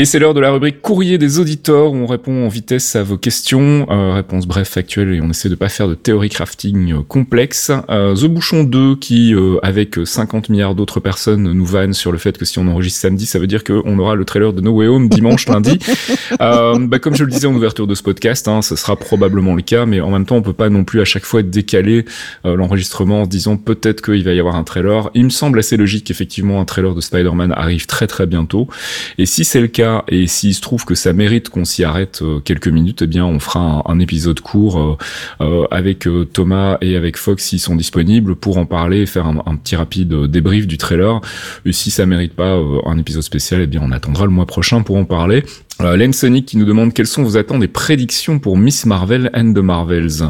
Et 0.00 0.06
c'est 0.06 0.18
l'heure 0.18 0.32
de 0.32 0.40
la 0.40 0.50
rubrique 0.50 0.80
courrier 0.80 1.18
des 1.18 1.40
auditeurs 1.40 1.92
où 1.92 1.94
on 1.94 2.06
répond 2.06 2.46
en 2.46 2.48
vitesse 2.48 2.96
à 2.96 3.02
vos 3.02 3.18
questions. 3.18 3.86
Euh, 3.90 4.14
réponse 4.14 4.46
bref, 4.46 4.66
factuelle 4.66 5.12
et 5.12 5.20
on 5.20 5.28
essaie 5.28 5.50
de 5.50 5.54
pas 5.54 5.68
faire 5.68 5.88
de 5.88 5.94
théorie 5.94 6.30
crafting 6.30 6.94
euh, 6.94 7.02
complexe. 7.06 7.70
Euh, 7.90 8.14
The 8.14 8.24
Bouchon 8.24 8.64
2 8.64 8.96
qui, 8.96 9.34
euh, 9.34 9.58
avec 9.62 9.98
50 10.02 10.48
milliards 10.48 10.74
d'autres 10.74 11.00
personnes, 11.00 11.52
nous 11.52 11.66
vanne 11.66 11.92
sur 11.92 12.12
le 12.12 12.16
fait 12.16 12.38
que 12.38 12.46
si 12.46 12.58
on 12.58 12.66
enregistre 12.66 12.98
samedi, 12.98 13.26
ça 13.26 13.38
veut 13.38 13.46
dire 13.46 13.62
qu'on 13.62 13.98
aura 13.98 14.14
le 14.14 14.24
trailer 14.24 14.54
de 14.54 14.62
No 14.62 14.70
Way 14.70 14.86
Home 14.86 15.10
dimanche, 15.10 15.46
lundi. 15.50 15.78
Euh, 16.40 16.78
bah, 16.78 16.98
comme 16.98 17.14
je 17.14 17.24
le 17.24 17.30
disais 17.30 17.46
en 17.46 17.54
ouverture 17.54 17.86
de 17.86 17.94
ce 17.94 18.02
podcast, 18.02 18.48
hein, 18.48 18.62
ce 18.62 18.76
sera 18.76 18.96
probablement 18.96 19.54
le 19.54 19.60
cas, 19.60 19.84
mais 19.84 20.00
en 20.00 20.10
même 20.10 20.24
temps, 20.24 20.36
on 20.36 20.42
peut 20.42 20.54
pas 20.54 20.70
non 20.70 20.84
plus 20.84 21.02
à 21.02 21.04
chaque 21.04 21.26
fois 21.26 21.42
décaler 21.42 22.06
euh, 22.46 22.56
l'enregistrement 22.56 23.20
en 23.20 23.24
se 23.24 23.28
disant 23.28 23.58
peut-être 23.58 24.00
qu'il 24.00 24.24
va 24.24 24.32
y 24.32 24.40
avoir 24.40 24.56
un 24.56 24.64
trailer. 24.64 25.10
Il 25.12 25.24
me 25.24 25.30
semble 25.30 25.58
assez 25.58 25.76
logique 25.76 26.06
qu'effectivement 26.06 26.58
un 26.58 26.64
trailer 26.64 26.94
de 26.94 27.02
Spider-Man 27.02 27.52
arrive 27.52 27.84
très 27.84 28.06
très 28.06 28.24
bientôt. 28.24 28.66
Et 29.18 29.26
si 29.26 29.44
c'est 29.44 29.60
le 29.60 29.66
cas, 29.66 29.89
et 30.08 30.26
s'il 30.26 30.54
se 30.54 30.60
trouve 30.60 30.84
que 30.84 30.94
ça 30.94 31.12
mérite 31.12 31.48
qu'on 31.48 31.64
s'y 31.64 31.84
arrête 31.84 32.20
euh, 32.22 32.40
quelques 32.40 32.68
minutes, 32.68 33.02
eh 33.02 33.06
bien 33.06 33.24
on 33.24 33.38
fera 33.38 33.82
un, 33.86 33.98
épisode 33.98 34.40
court 34.40 34.78
euh, 34.78 34.96
euh, 35.40 35.66
avec 35.70 36.08
Thomas 36.32 36.78
et 36.80 36.96
avec 36.96 37.16
Fox 37.16 37.44
s'ils 37.44 37.60
sont 37.60 37.76
disponibles 37.76 38.34
pour 38.34 38.58
en 38.58 38.66
parler 38.66 39.02
et 39.02 39.06
faire 39.06 39.26
un, 39.26 39.56
petit 39.56 39.76
rapide 39.76 40.12
débrief 40.24 40.66
du 40.66 40.78
trailer. 40.78 41.20
Et 41.64 41.72
si 41.72 41.90
ça 41.90 42.06
mérite 42.06 42.34
pas 42.34 42.58
un 42.86 42.98
épisode 42.98 43.22
spécial, 43.22 43.60
eh 43.60 43.66
bien 43.66 43.80
on 43.84 43.92
attendra 43.92 44.24
le 44.24 44.30
mois 44.30 44.46
prochain 44.46 44.82
pour 44.82 44.96
en 44.96 45.04
parler. 45.04 45.44
Euh, 45.82 46.12
Sonic 46.12 46.46
qui 46.46 46.56
nous 46.56 46.64
demande 46.64 46.92
quelles 46.92 47.06
sont 47.06 47.22
vos 47.22 47.36
attentes 47.36 47.62
et 47.62 47.68
prédictions 47.68 48.38
pour 48.38 48.56
Miss 48.56 48.86
Marvel 48.86 49.30
and 49.34 49.52
the 49.52 49.58
Marvels. 49.58 50.22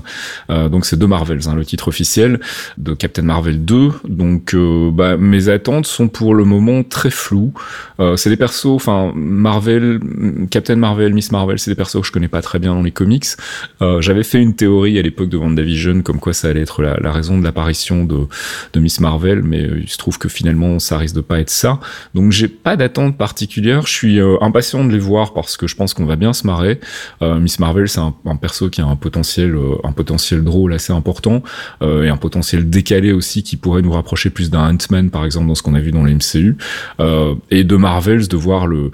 Euh, 0.51 0.69
donc 0.69 0.85
c'est 0.85 0.99
The 0.99 1.05
Marvels, 1.05 1.49
hein, 1.49 1.55
le 1.55 1.65
titre 1.65 1.89
officiel 1.89 2.41
de 2.79 2.95
Captain 2.95 3.23
Marvel 3.23 3.65
2. 3.65 3.91
Donc 4.09 4.55
euh, 4.55 4.91
bah, 4.93 5.17
mes 5.17 5.49
attentes 5.49 5.87
sont 5.87 6.09
pour 6.09 6.35
le 6.35 6.45
moment 6.45 6.83
très 6.83 7.11
floues. 7.11 7.53
Euh, 7.99 8.17
c'est 8.17 8.31
des 8.31 8.37
persos, 8.37 8.67
enfin 8.67 9.13
Marvel, 9.15 10.01
Captain 10.51 10.77
Marvel, 10.77 11.15
Miss 11.15 11.33
Marvel, 11.33 11.59
c'est 11.59 11.71
des 11.71 11.75
persos 11.75 12.01
que 12.01 12.07
je 12.07 12.13
connais 12.13 12.29
pas 12.29 12.43
très 12.43 12.59
bien 12.59 12.75
dans 12.75 12.83
les 12.83 12.91
comics. 12.91 13.27
Euh, 13.83 14.01
J'avais 14.01 14.23
fait 14.25 14.41
une 14.41 14.55
théorie 14.55 14.99
à 14.99 15.03
l'époque 15.03 15.29
de 15.29 15.37
WandaVision 15.37 16.03
comme 16.03 16.21
quoi 16.21 16.33
ça 16.33 16.49
allait 16.49 16.63
être 16.63 16.83
la, 16.83 17.13
raison 17.13 17.39
de 17.39 17.45
l'apparition 17.45 18.05
de, 18.05 18.27
de 18.73 18.81
Miss 18.81 19.01
Marvel, 19.01 19.43
mais 19.43 19.69
il 19.81 19.89
se 19.89 19.99
trouve 19.99 20.19
que 20.19 20.29
finalement 20.29 20.79
ça 20.79 20.97
risque 20.99 21.17
de 21.17 21.21
pas 21.21 21.41
être 21.41 21.51
ça. 21.51 21.81
Donc 22.15 22.33
j'ai 22.33 22.49
pas 22.49 22.77
d'attente 22.77 23.17
particulière. 23.19 23.87
Je 23.87 23.93
suis 23.93 24.21
impatient 24.41 24.85
de 24.85 24.93
les 24.93 24.99
voir 24.99 25.33
parce 25.43 25.57
que 25.57 25.67
je 25.67 25.77
pense 25.77 25.95
qu'on 25.95 26.05
va 26.05 26.17
bien 26.17 26.33
se 26.33 26.47
marrer. 26.47 26.81
Euh, 27.23 27.39
Miss 27.39 27.59
Marvel, 27.59 27.89
c'est 27.89 28.01
un, 28.01 28.15
un 28.27 28.37
perso 28.37 28.71
qui 28.71 28.81
a 28.81 28.87
un 28.87 28.97
potentiel, 28.97 29.55
euh, 29.55 29.77
un 29.85 29.93
potentiel 29.93 30.43
drôle 30.43 30.73
assez 30.73 30.93
important 30.93 31.43
euh, 31.83 32.05
et 32.05 32.09
un 32.09 32.17
potentiel 32.17 32.69
décalé 32.69 33.13
aussi 33.13 33.43
qui 33.43 33.57
pourrait 33.57 33.83
nous 33.83 33.93
rapprocher 33.93 34.31
plus 34.31 34.51
d'un 34.51 34.75
Ant-Man 34.75 35.11
par 35.11 35.25
exemple 35.25 35.47
dans 35.47 35.55
ce 35.55 35.63
qu'on 35.63 35.75
a 35.75 35.81
vu 35.81 35.93
dans 35.93 36.05
les 36.05 36.15
MCU. 36.15 36.57
Et 37.51 37.65
de 37.65 37.77
Marvels 37.77 38.29
de 38.29 38.37
voir 38.37 38.67
le 38.67 38.91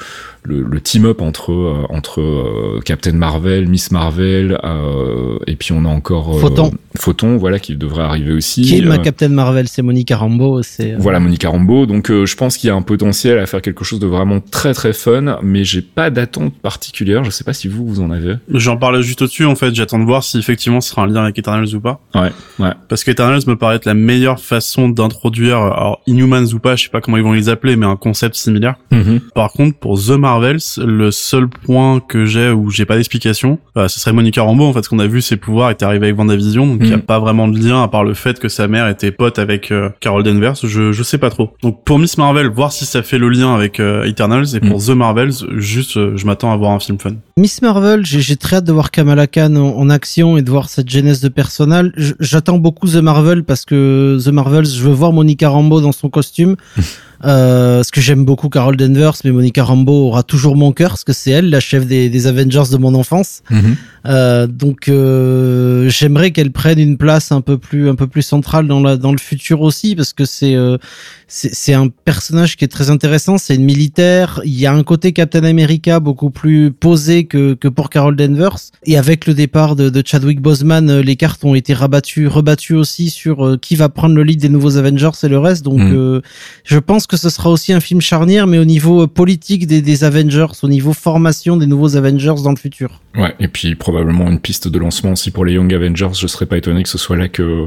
le, 0.46 0.62
le 0.62 0.80
team-up 0.80 1.20
entre 1.20 1.52
euh, 1.52 1.86
entre 1.88 2.20
euh, 2.20 2.80
Captain 2.84 3.12
Marvel, 3.12 3.68
Miss 3.68 3.90
Marvel, 3.90 4.58
euh, 4.64 5.38
et 5.46 5.56
puis 5.56 5.72
on 5.72 5.84
a 5.84 5.88
encore 5.88 6.38
Photon. 6.40 6.70
Photon, 6.96 7.36
voilà, 7.36 7.58
qui 7.58 7.76
devrait 7.76 8.04
arriver 8.04 8.32
aussi. 8.32 8.62
Qui 8.62 8.78
est 8.78 8.82
ma 8.82 8.98
Captain 8.98 9.28
Marvel 9.28 9.68
C'est 9.68 9.82
Monica 9.82 10.16
Rambeau. 10.16 10.62
C'est 10.62 10.94
voilà 10.94 11.20
Monica 11.20 11.48
Rambeau. 11.48 11.86
Donc 11.86 12.10
je 12.10 12.36
pense 12.36 12.56
qu'il 12.56 12.68
y 12.68 12.70
a 12.70 12.74
un 12.74 12.82
potentiel 12.82 13.38
à 13.38 13.46
faire 13.46 13.62
quelque 13.62 13.84
chose 13.84 13.98
de 13.98 14.06
vraiment 14.06 14.40
très 14.40 14.72
très 14.72 14.92
fun, 14.92 15.38
mais 15.42 15.64
j'ai 15.64 15.82
pas 15.82 16.10
d'attente 16.10 16.35
particulière. 16.62 17.24
Je 17.24 17.30
sais 17.30 17.44
pas 17.44 17.52
si 17.52 17.68
vous 17.68 17.86
vous 17.86 18.00
en 18.00 18.10
avez. 18.10 18.34
J'en 18.52 18.76
parlais 18.76 19.02
juste 19.02 19.22
au-dessus, 19.22 19.44
en 19.44 19.54
fait. 19.54 19.74
J'attends 19.74 19.98
de 19.98 20.04
voir 20.04 20.22
si 20.24 20.38
effectivement 20.38 20.80
ce 20.80 20.90
sera 20.90 21.02
un 21.02 21.06
lien 21.06 21.22
avec 21.24 21.38
Eternals 21.38 21.74
ou 21.74 21.80
pas. 21.80 22.00
Ouais, 22.14 22.30
ouais. 22.58 22.72
Parce 22.88 23.04
qu'Eternals 23.04 23.42
me 23.46 23.56
paraît 23.56 23.76
être 23.76 23.84
la 23.86 23.94
meilleure 23.94 24.40
façon 24.40 24.88
d'introduire, 24.88 25.58
alors 25.58 26.00
Inhumans 26.06 26.52
ou 26.54 26.58
pas, 26.58 26.76
je 26.76 26.84
sais 26.84 26.88
pas 26.90 27.00
comment 27.00 27.16
ils 27.16 27.22
vont 27.22 27.32
les 27.32 27.48
appeler, 27.48 27.76
mais 27.76 27.86
un 27.86 27.96
concept 27.96 28.34
similaire. 28.36 28.76
Mhm. 28.90 29.20
Par 29.34 29.52
contre, 29.52 29.78
pour 29.78 29.98
The 30.00 30.10
Marvels, 30.10 30.58
le 30.78 31.10
seul 31.10 31.48
point 31.48 32.00
que 32.00 32.24
j'ai 32.24 32.50
où 32.50 32.70
j'ai 32.70 32.84
pas 32.86 32.96
d'explication, 32.96 33.58
euh, 33.76 33.88
ce 33.88 34.00
serait 34.00 34.12
Monica 34.12 34.42
Rambeau. 34.42 34.64
En 34.64 34.72
fait, 34.72 34.82
ce 34.82 34.88
qu'on 34.88 34.98
a 34.98 35.06
vu, 35.06 35.20
ses 35.22 35.36
pouvoirs 35.36 35.70
étaient 35.70 35.84
arrivés 35.84 36.06
avec 36.06 36.18
WandaVision, 36.18 36.66
donc 36.66 36.78
il 36.82 36.88
y 36.88 36.92
a 36.92 36.96
Mhm. 36.96 37.02
pas 37.02 37.18
vraiment 37.18 37.48
de 37.48 37.58
lien 37.58 37.82
à 37.82 37.88
part 37.88 38.04
le 38.04 38.14
fait 38.14 38.38
que 38.38 38.48
sa 38.48 38.68
mère 38.68 38.88
était 38.88 39.10
pote 39.10 39.38
avec 39.38 39.70
euh, 39.70 39.90
Carol 40.00 40.22
Danvers. 40.22 40.54
Je 40.62 40.92
je 40.92 41.02
sais 41.02 41.18
pas 41.18 41.30
trop. 41.30 41.52
Donc 41.62 41.84
pour 41.84 41.98
Miss 41.98 42.16
Marvel, 42.18 42.48
voir 42.48 42.72
si 42.72 42.84
ça 42.86 43.02
fait 43.02 43.18
le 43.18 43.28
lien 43.28 43.54
avec 43.54 43.80
euh, 43.80 44.04
Eternals, 44.04 44.54
et 44.54 44.60
pour 44.60 44.82
The 44.84 44.90
Marvels, 44.90 45.32
juste, 45.56 45.96
euh, 45.96 46.15
je 46.16 46.26
m'attends 46.26 46.52
à 46.52 46.56
voir 46.56 46.72
un 46.72 46.80
film 46.80 46.98
fun. 46.98 47.14
Miss 47.36 47.62
Marvel, 47.62 48.04
j'ai 48.04 48.36
très 48.36 48.56
hâte 48.56 48.64
de 48.64 48.72
voir 48.72 48.90
Kamala 48.90 49.26
Khan 49.26 49.54
en, 49.56 49.76
en 49.76 49.90
action 49.90 50.36
et 50.36 50.42
de 50.42 50.50
voir 50.50 50.68
cette 50.68 50.88
genèse 50.88 51.20
de 51.20 51.28
personnage. 51.28 52.14
J'attends 52.20 52.58
beaucoup 52.58 52.88
The 52.88 52.96
Marvel 52.96 53.44
parce 53.44 53.64
que 53.64 54.18
The 54.22 54.28
Marvels, 54.28 54.66
je 54.66 54.82
veux 54.82 54.92
voir 54.92 55.12
Monica 55.12 55.48
Rambeau 55.48 55.80
dans 55.80 55.92
son 55.92 56.08
costume. 56.08 56.56
Euh, 57.24 57.78
parce 57.78 57.90
que 57.90 58.00
j'aime 58.00 58.24
beaucoup 58.24 58.48
Carol 58.48 58.76
Danvers, 58.76 59.14
mais 59.24 59.32
Monica 59.32 59.64
Rambeau 59.64 60.08
aura 60.08 60.22
toujours 60.22 60.56
mon 60.56 60.72
cœur 60.72 60.90
parce 60.90 61.04
que 61.04 61.12
c'est 61.12 61.30
elle, 61.30 61.50
la 61.50 61.60
chef 61.60 61.86
des, 61.86 62.10
des 62.10 62.26
Avengers 62.26 62.64
de 62.70 62.76
mon 62.76 62.94
enfance. 62.94 63.42
Mhm. 63.50 63.76
Euh, 64.06 64.46
donc 64.46 64.88
euh, 64.88 65.88
j'aimerais 65.88 66.30
qu'elle 66.30 66.52
prenne 66.52 66.78
une 66.78 66.96
place 66.96 67.32
un 67.32 67.40
peu 67.40 67.58
plus 67.58 67.88
un 67.88 67.96
peu 67.96 68.06
plus 68.06 68.22
centrale 68.22 68.68
dans 68.68 68.80
la 68.80 68.96
dans 68.96 69.10
le 69.10 69.18
futur 69.18 69.62
aussi 69.62 69.96
parce 69.96 70.12
que 70.12 70.24
c'est 70.24 70.54
euh, 70.54 70.78
c'est 71.26 71.52
c'est 71.52 71.74
un 71.74 71.88
personnage 71.88 72.56
qui 72.56 72.64
est 72.64 72.68
très 72.68 72.90
intéressant, 72.90 73.36
c'est 73.36 73.56
une 73.56 73.64
militaire, 73.64 74.40
il 74.44 74.56
y 74.56 74.66
a 74.66 74.72
un 74.72 74.84
côté 74.84 75.12
Captain 75.12 75.42
America 75.42 75.98
beaucoup 75.98 76.30
plus 76.30 76.70
posé 76.70 77.24
que 77.24 77.54
que 77.54 77.66
pour 77.66 77.90
Carol 77.90 78.14
Danvers 78.14 78.58
et 78.84 78.96
avec 78.96 79.26
le 79.26 79.34
départ 79.34 79.74
de, 79.74 79.88
de 79.90 80.02
Chadwick 80.04 80.40
Boseman, 80.40 80.88
euh, 80.88 81.02
les 81.02 81.16
cartes 81.16 81.44
ont 81.44 81.54
été 81.56 81.74
rabattues 81.74 82.28
rebattues 82.28 82.74
aussi 82.74 83.10
sur 83.10 83.44
euh, 83.44 83.58
qui 83.60 83.74
va 83.74 83.88
prendre 83.88 84.14
le 84.14 84.22
lead 84.22 84.40
des 84.40 84.48
nouveaux 84.48 84.76
Avengers 84.76 85.10
et 85.24 85.28
le 85.28 85.38
reste 85.38 85.64
donc 85.64 85.80
Mm. 85.86 85.94
euh, 85.94 86.20
je 86.64 86.78
pense 86.78 87.05
que 87.06 87.16
ce 87.16 87.30
sera 87.30 87.50
aussi 87.50 87.72
un 87.72 87.80
film 87.80 88.00
charnière 88.00 88.46
mais 88.46 88.58
au 88.58 88.64
niveau 88.64 89.06
politique 89.06 89.66
des 89.66 90.04
Avengers, 90.04 90.46
au 90.62 90.68
niveau 90.68 90.92
formation 90.92 91.56
des 91.56 91.66
nouveaux 91.66 91.96
Avengers 91.96 92.42
dans 92.42 92.50
le 92.50 92.56
futur. 92.56 93.00
Ouais, 93.16 93.34
et 93.40 93.48
puis 93.48 93.74
probablement 93.74 94.28
une 94.28 94.40
piste 94.40 94.68
de 94.68 94.78
lancement 94.78 95.12
aussi 95.12 95.30
pour 95.30 95.44
les 95.44 95.54
Young 95.54 95.72
Avengers. 95.72 96.10
Je 96.14 96.26
serais 96.26 96.46
pas 96.46 96.58
étonné 96.58 96.82
que 96.82 96.88
ce 96.88 96.98
soit 96.98 97.16
là 97.16 97.28
que 97.28 97.66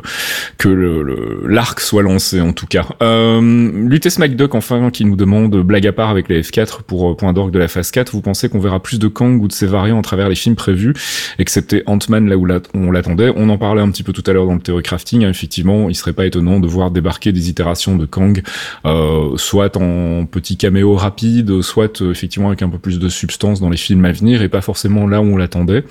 que 0.58 0.70
le 0.70 1.44
l'arc 1.48 1.80
soit 1.80 2.04
lancé 2.04 2.40
en 2.42 2.54
tout 2.54 2.68
cas. 2.68 2.86
Euh, 3.02 3.42
Lutes 3.88 4.20
McDuck 4.20 4.56
enfin 4.56 4.92
qui 4.92 5.06
nous 5.06 5.16
demande 5.16 5.56
blague 5.64 5.88
à 5.88 5.92
part 5.92 6.10
avec 6.10 6.30
les 6.30 6.42
F4 6.42 6.84
pour 6.84 7.12
euh, 7.12 7.16
point 7.16 7.34
d'orgue 7.34 7.52
de 7.52 7.60
la 7.60 7.68
phase 7.68 7.92
4. 7.92 8.12
Vous 8.12 8.22
pensez 8.22 8.50
qu'on 8.50 8.60
verra 8.60 8.82
plus 8.82 9.00
de 9.00 9.08
Kang 9.08 9.42
ou 9.42 9.48
de 9.48 9.54
ses 9.54 9.66
variants 9.66 10.00
à 10.00 10.02
travers 10.02 10.30
les 10.30 10.36
films 10.36 10.56
prévus, 10.56 10.94
excepté 11.40 11.84
Ant-Man 11.86 12.30
là 12.30 12.38
où 12.38 12.48
on 12.76 12.92
l'attendait. 12.92 13.32
On 13.36 13.50
en 13.50 13.58
parlait 13.58 13.82
un 13.82 13.90
petit 13.90 14.04
peu 14.04 14.14
tout 14.14 14.24
à 14.28 14.34
l'heure 14.34 14.46
dans 14.46 14.54
le 14.54 14.62
Theory 14.62 14.84
Crafting. 14.84 15.26
hein. 15.26 15.30
effectivement, 15.30 15.90
il 15.90 15.96
serait 15.96 16.14
pas 16.14 16.26
étonnant 16.26 16.60
de 16.60 16.68
voir 16.68 16.92
débarquer 16.92 17.32
des 17.32 17.50
itérations 17.50 17.96
de 17.96 18.06
Kang, 18.06 18.42
euh, 18.86 19.36
soit 19.38 19.78
en 19.78 20.26
petit 20.26 20.58
caméo 20.58 20.96
rapide, 20.96 21.62
soit 21.62 22.02
euh, 22.02 22.12
effectivement 22.12 22.50
avec 22.50 22.62
un 22.62 22.70
peu 22.70 22.78
plus 22.78 23.00
de 23.00 23.10
substance 23.10 23.60
dans 23.60 23.70
les 23.70 23.78
films 23.78 24.06
à 24.06 24.12
venir 24.12 24.42
et 24.42 24.50
pas 24.50 24.62
forcément 24.62 25.08
là 25.08 25.22
où 25.22 25.26
on 25.26 25.39
l'attendait. 25.40 25.84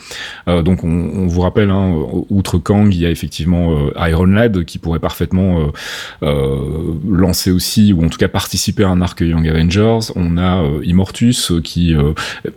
Euh, 0.49 0.63
donc 0.63 0.85
on, 0.85 1.27
vous 1.27 1.41
rappelle, 1.41 1.71
hein, 1.71 1.95
outre 2.31 2.59
Kang, 2.59 2.93
il 2.95 3.01
y 3.01 3.07
a 3.07 3.11
effectivement 3.11 3.73
euh, 3.73 4.09
Iron 4.09 4.27
Lad 4.27 4.65
qui 4.65 4.79
pourrait 4.79 4.99
parfaitement 5.01 5.61
euh, 5.61 5.67
euh, 6.23 6.95
lancer 7.09 7.51
aussi, 7.51 7.93
ou 7.93 8.05
en 8.05 8.09
tout 8.09 8.19
cas 8.19 8.29
participer 8.29 8.85
à 8.85 8.89
un 8.89 9.01
arc 9.01 9.21
Young 9.21 9.47
Avengers. 9.49 10.13
On 10.17 10.37
a 10.37 10.63
euh, 10.63 10.81
Immortus 10.85 11.51
euh, 11.51 11.61
qui 11.61 11.95
euh, 11.95 12.13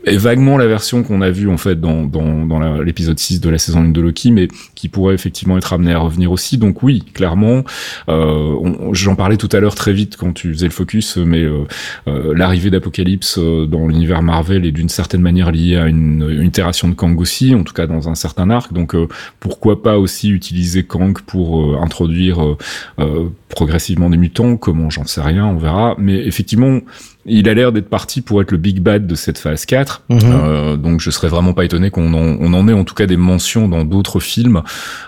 est 0.05 0.18
vaguement 0.18 0.57
la 0.57 0.68
version 0.68 1.03
qu'on 1.03 1.22
a 1.22 1.31
vue 1.31 1.49
en 1.49 1.57
fait 1.57 1.80
dans, 1.80 2.03
dans, 2.03 2.45
dans 2.45 2.81
l'épisode 2.81 3.18
6 3.18 3.41
de 3.41 3.49
la 3.49 3.57
saison 3.57 3.81
1 3.81 3.89
de 3.89 4.01
Loki, 4.01 4.31
mais 4.31 4.47
qui 4.76 4.89
pourrait 4.89 5.15
effectivement 5.15 5.57
être 5.57 5.73
amené 5.73 5.93
à 5.93 5.99
revenir 5.99 6.31
aussi. 6.31 6.57
Donc 6.57 6.84
oui, 6.84 7.03
clairement, 7.13 7.63
euh, 8.09 8.91
j'en 8.93 9.15
parlais 9.15 9.38
tout 9.38 9.49
à 9.51 9.59
l'heure 9.59 9.76
très 9.76 9.93
vite 9.93 10.18
quand 10.18 10.34
tu 10.34 10.53
faisais 10.53 10.65
le 10.65 10.72
focus, 10.72 11.18
mais 11.18 11.43
euh, 11.43 11.65
euh, 12.07 12.34
l'arrivée 12.35 12.69
d'Apocalypse 12.69 13.38
euh, 13.38 13.65
dans 13.65 13.88
l'univers 13.88 14.22
Marvel 14.22 14.65
est 14.65 14.72
d'une 14.72 14.89
certaine 14.89 15.22
manière 15.22 15.51
liée 15.51 15.77
à 15.77 15.88
une, 15.88 16.27
une 16.30 16.47
itération 16.47 16.81
de 16.88 16.94
Kang 16.94 17.20
aussi, 17.20 17.56
en 17.56 17.64
tout 17.64 17.74
cas 17.74 17.88
dans 17.88 18.10
un 18.10 18.16
certain 18.16 18.49
arc. 18.49 18.74
Donc 18.74 18.95
euh, 18.95 19.08
pourquoi 19.40 19.82
pas 19.82 19.98
aussi 19.98 20.30
utiliser 20.30 20.84
Kang 20.84 21.20
pour 21.22 21.62
euh, 21.62 21.78
introduire 21.82 22.56
euh, 22.99 23.30
progressivement 23.49 24.10
des 24.10 24.18
mutants. 24.18 24.58
Comment, 24.58 24.90
j'en 24.90 25.06
sais 25.06 25.22
rien, 25.22 25.45
on 25.45 25.58
verra. 25.58 25.95
Mais 25.98 26.16
effectivement, 26.26 26.80
il 27.26 27.48
a 27.48 27.53
l'air 27.53 27.72
d'être 27.72 27.89
parti 27.89 28.22
pour 28.22 28.41
être 28.41 28.52
le 28.52 28.57
big 28.57 28.80
bad 28.80 29.06
de 29.06 29.15
cette 29.15 29.38
phase 29.38 29.65
4. 29.65 30.03
Mhm. 30.10 30.19
Euh, 30.23 30.77
donc 30.77 30.99
je 30.99 31.11
serais 31.11 31.27
vraiment 31.27 31.53
pas 31.53 31.65
étonné 31.65 31.91
qu'on 31.91 32.14
en, 32.14 32.38
on 32.39 32.53
en 32.53 32.68
ait 32.68 32.73
en 32.73 32.84
tout 32.84 32.95
cas 32.95 33.06
des 33.06 33.18
mentions 33.18 33.68
dans 33.68 33.84
d'autres 33.85 34.19
films. 34.19 34.64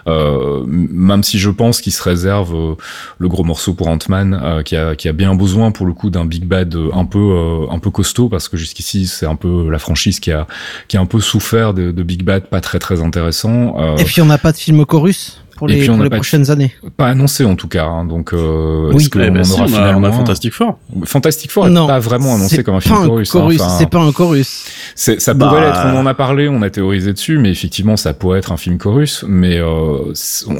Euh, 0.07 0.63
même 0.67 1.23
si 1.23 1.39
je 1.39 1.49
pense 1.49 1.81
qu'il 1.81 1.93
se 1.93 2.03
réserve 2.03 2.53
euh, 2.55 2.75
le 3.17 3.27
gros 3.27 3.43
morceau 3.43 3.73
pour 3.73 3.87
Ant-Man, 3.87 4.39
euh, 4.41 4.61
qui, 4.61 4.75
a, 4.75 4.95
qui 4.95 5.07
a 5.09 5.13
bien 5.13 5.33
besoin 5.35 5.71
pour 5.71 5.85
le 5.85 5.93
coup 5.93 6.09
d'un 6.09 6.25
big 6.25 6.45
bad 6.45 6.75
un 6.93 7.05
peu 7.05 7.19
euh, 7.19 7.65
un 7.71 7.79
peu 7.79 7.89
costaud 7.89 8.29
parce 8.29 8.47
que 8.47 8.57
jusqu'ici 8.57 9.07
c'est 9.07 9.25
un 9.25 9.35
peu 9.35 9.69
la 9.69 9.79
franchise 9.79 10.19
qui 10.19 10.31
a 10.31 10.47
qui 10.87 10.97
a 10.97 11.01
un 11.01 11.05
peu 11.05 11.19
souffert 11.19 11.73
de, 11.73 11.91
de 11.91 12.03
big 12.03 12.23
bad 12.23 12.47
pas 12.47 12.61
très 12.61 12.79
très 12.79 13.01
intéressant. 13.01 13.75
Euh, 13.79 13.95
Et 13.97 14.03
puis 14.03 14.21
on 14.21 14.25
n'a 14.25 14.37
pas 14.37 14.51
de 14.51 14.57
film 14.57 14.85
chorus 14.85 15.42
pour 15.57 15.69
Et 15.69 15.73
les, 15.73 15.79
puis 15.81 15.89
on 15.89 15.93
pour 15.93 15.97
n'a 15.99 16.03
les 16.05 16.09
prochaines 16.15 16.49
années. 16.51 16.73
pas 16.97 17.07
annoncé 17.07 17.45
en 17.45 17.55
tout 17.55 17.67
cas. 17.67 17.85
hein, 17.85 18.05
donc 18.05 18.33
euh, 18.33 18.89
Oui. 18.93 19.03
est-ce 19.03 19.09
qu'on 19.09 19.19
Eh 19.21 19.29
ben 19.29 19.41
en 19.41 19.43
si, 19.43 19.51
aura 19.53 19.61
on 19.61 19.65
a, 19.65 19.67
on 19.67 19.67
finalement 19.69 20.07
a 20.07 20.09
un 20.09 20.13
Fantastic 20.13 20.53
Four. 20.53 20.79
Fantastic 21.05 21.51
Four 21.51 21.67
est 21.67 21.69
non, 21.69 21.87
pas 21.87 21.99
vraiment 21.99 22.35
annoncé 22.35 22.63
comme 22.63 22.75
un 22.75 22.79
film 22.81 22.95
chorus. 22.95 23.35
hein, 23.35 23.39
enfin, 23.55 23.69
c'est 23.79 23.89
pas 23.89 23.99
un 23.99 24.11
chorus. 24.11 24.65
Ça 24.95 25.33
Bah. 25.33 25.47
pourrait 25.47 25.61
l'être, 25.61 25.79
on 25.85 25.97
en 25.97 26.05
a 26.05 26.13
parlé, 26.13 26.47
on 26.49 26.61
a 26.61 26.69
théorisé 26.69 27.13
dessus, 27.13 27.37
mais 27.37 27.51
effectivement, 27.51 27.97
ça 27.97 28.13
pourrait 28.13 28.39
être 28.39 28.51
un 28.51 28.57
film 28.57 28.77
chorus, 28.77 29.23
mais 29.27 29.57
euh, 29.59 30.13
on, 30.47 30.53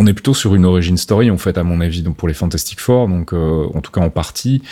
on 0.00 0.06
est 0.06 0.12
plutôt 0.12 0.34
sur 0.34 0.54
une 0.54 0.64
origin 0.64 0.96
story, 0.96 1.30
en 1.30 1.38
fait, 1.38 1.58
à 1.58 1.62
mon 1.64 1.80
avis, 1.80 2.02
donc 2.02 2.16
pour 2.16 2.28
les 2.28 2.34
Fantastic 2.34 2.80
Four, 2.80 3.08
donc 3.08 3.32
euh, 3.32 3.64
en 3.74 3.80
tout 3.80 3.90
cas 3.92 4.00
en 4.00 4.10
partie. 4.10 4.62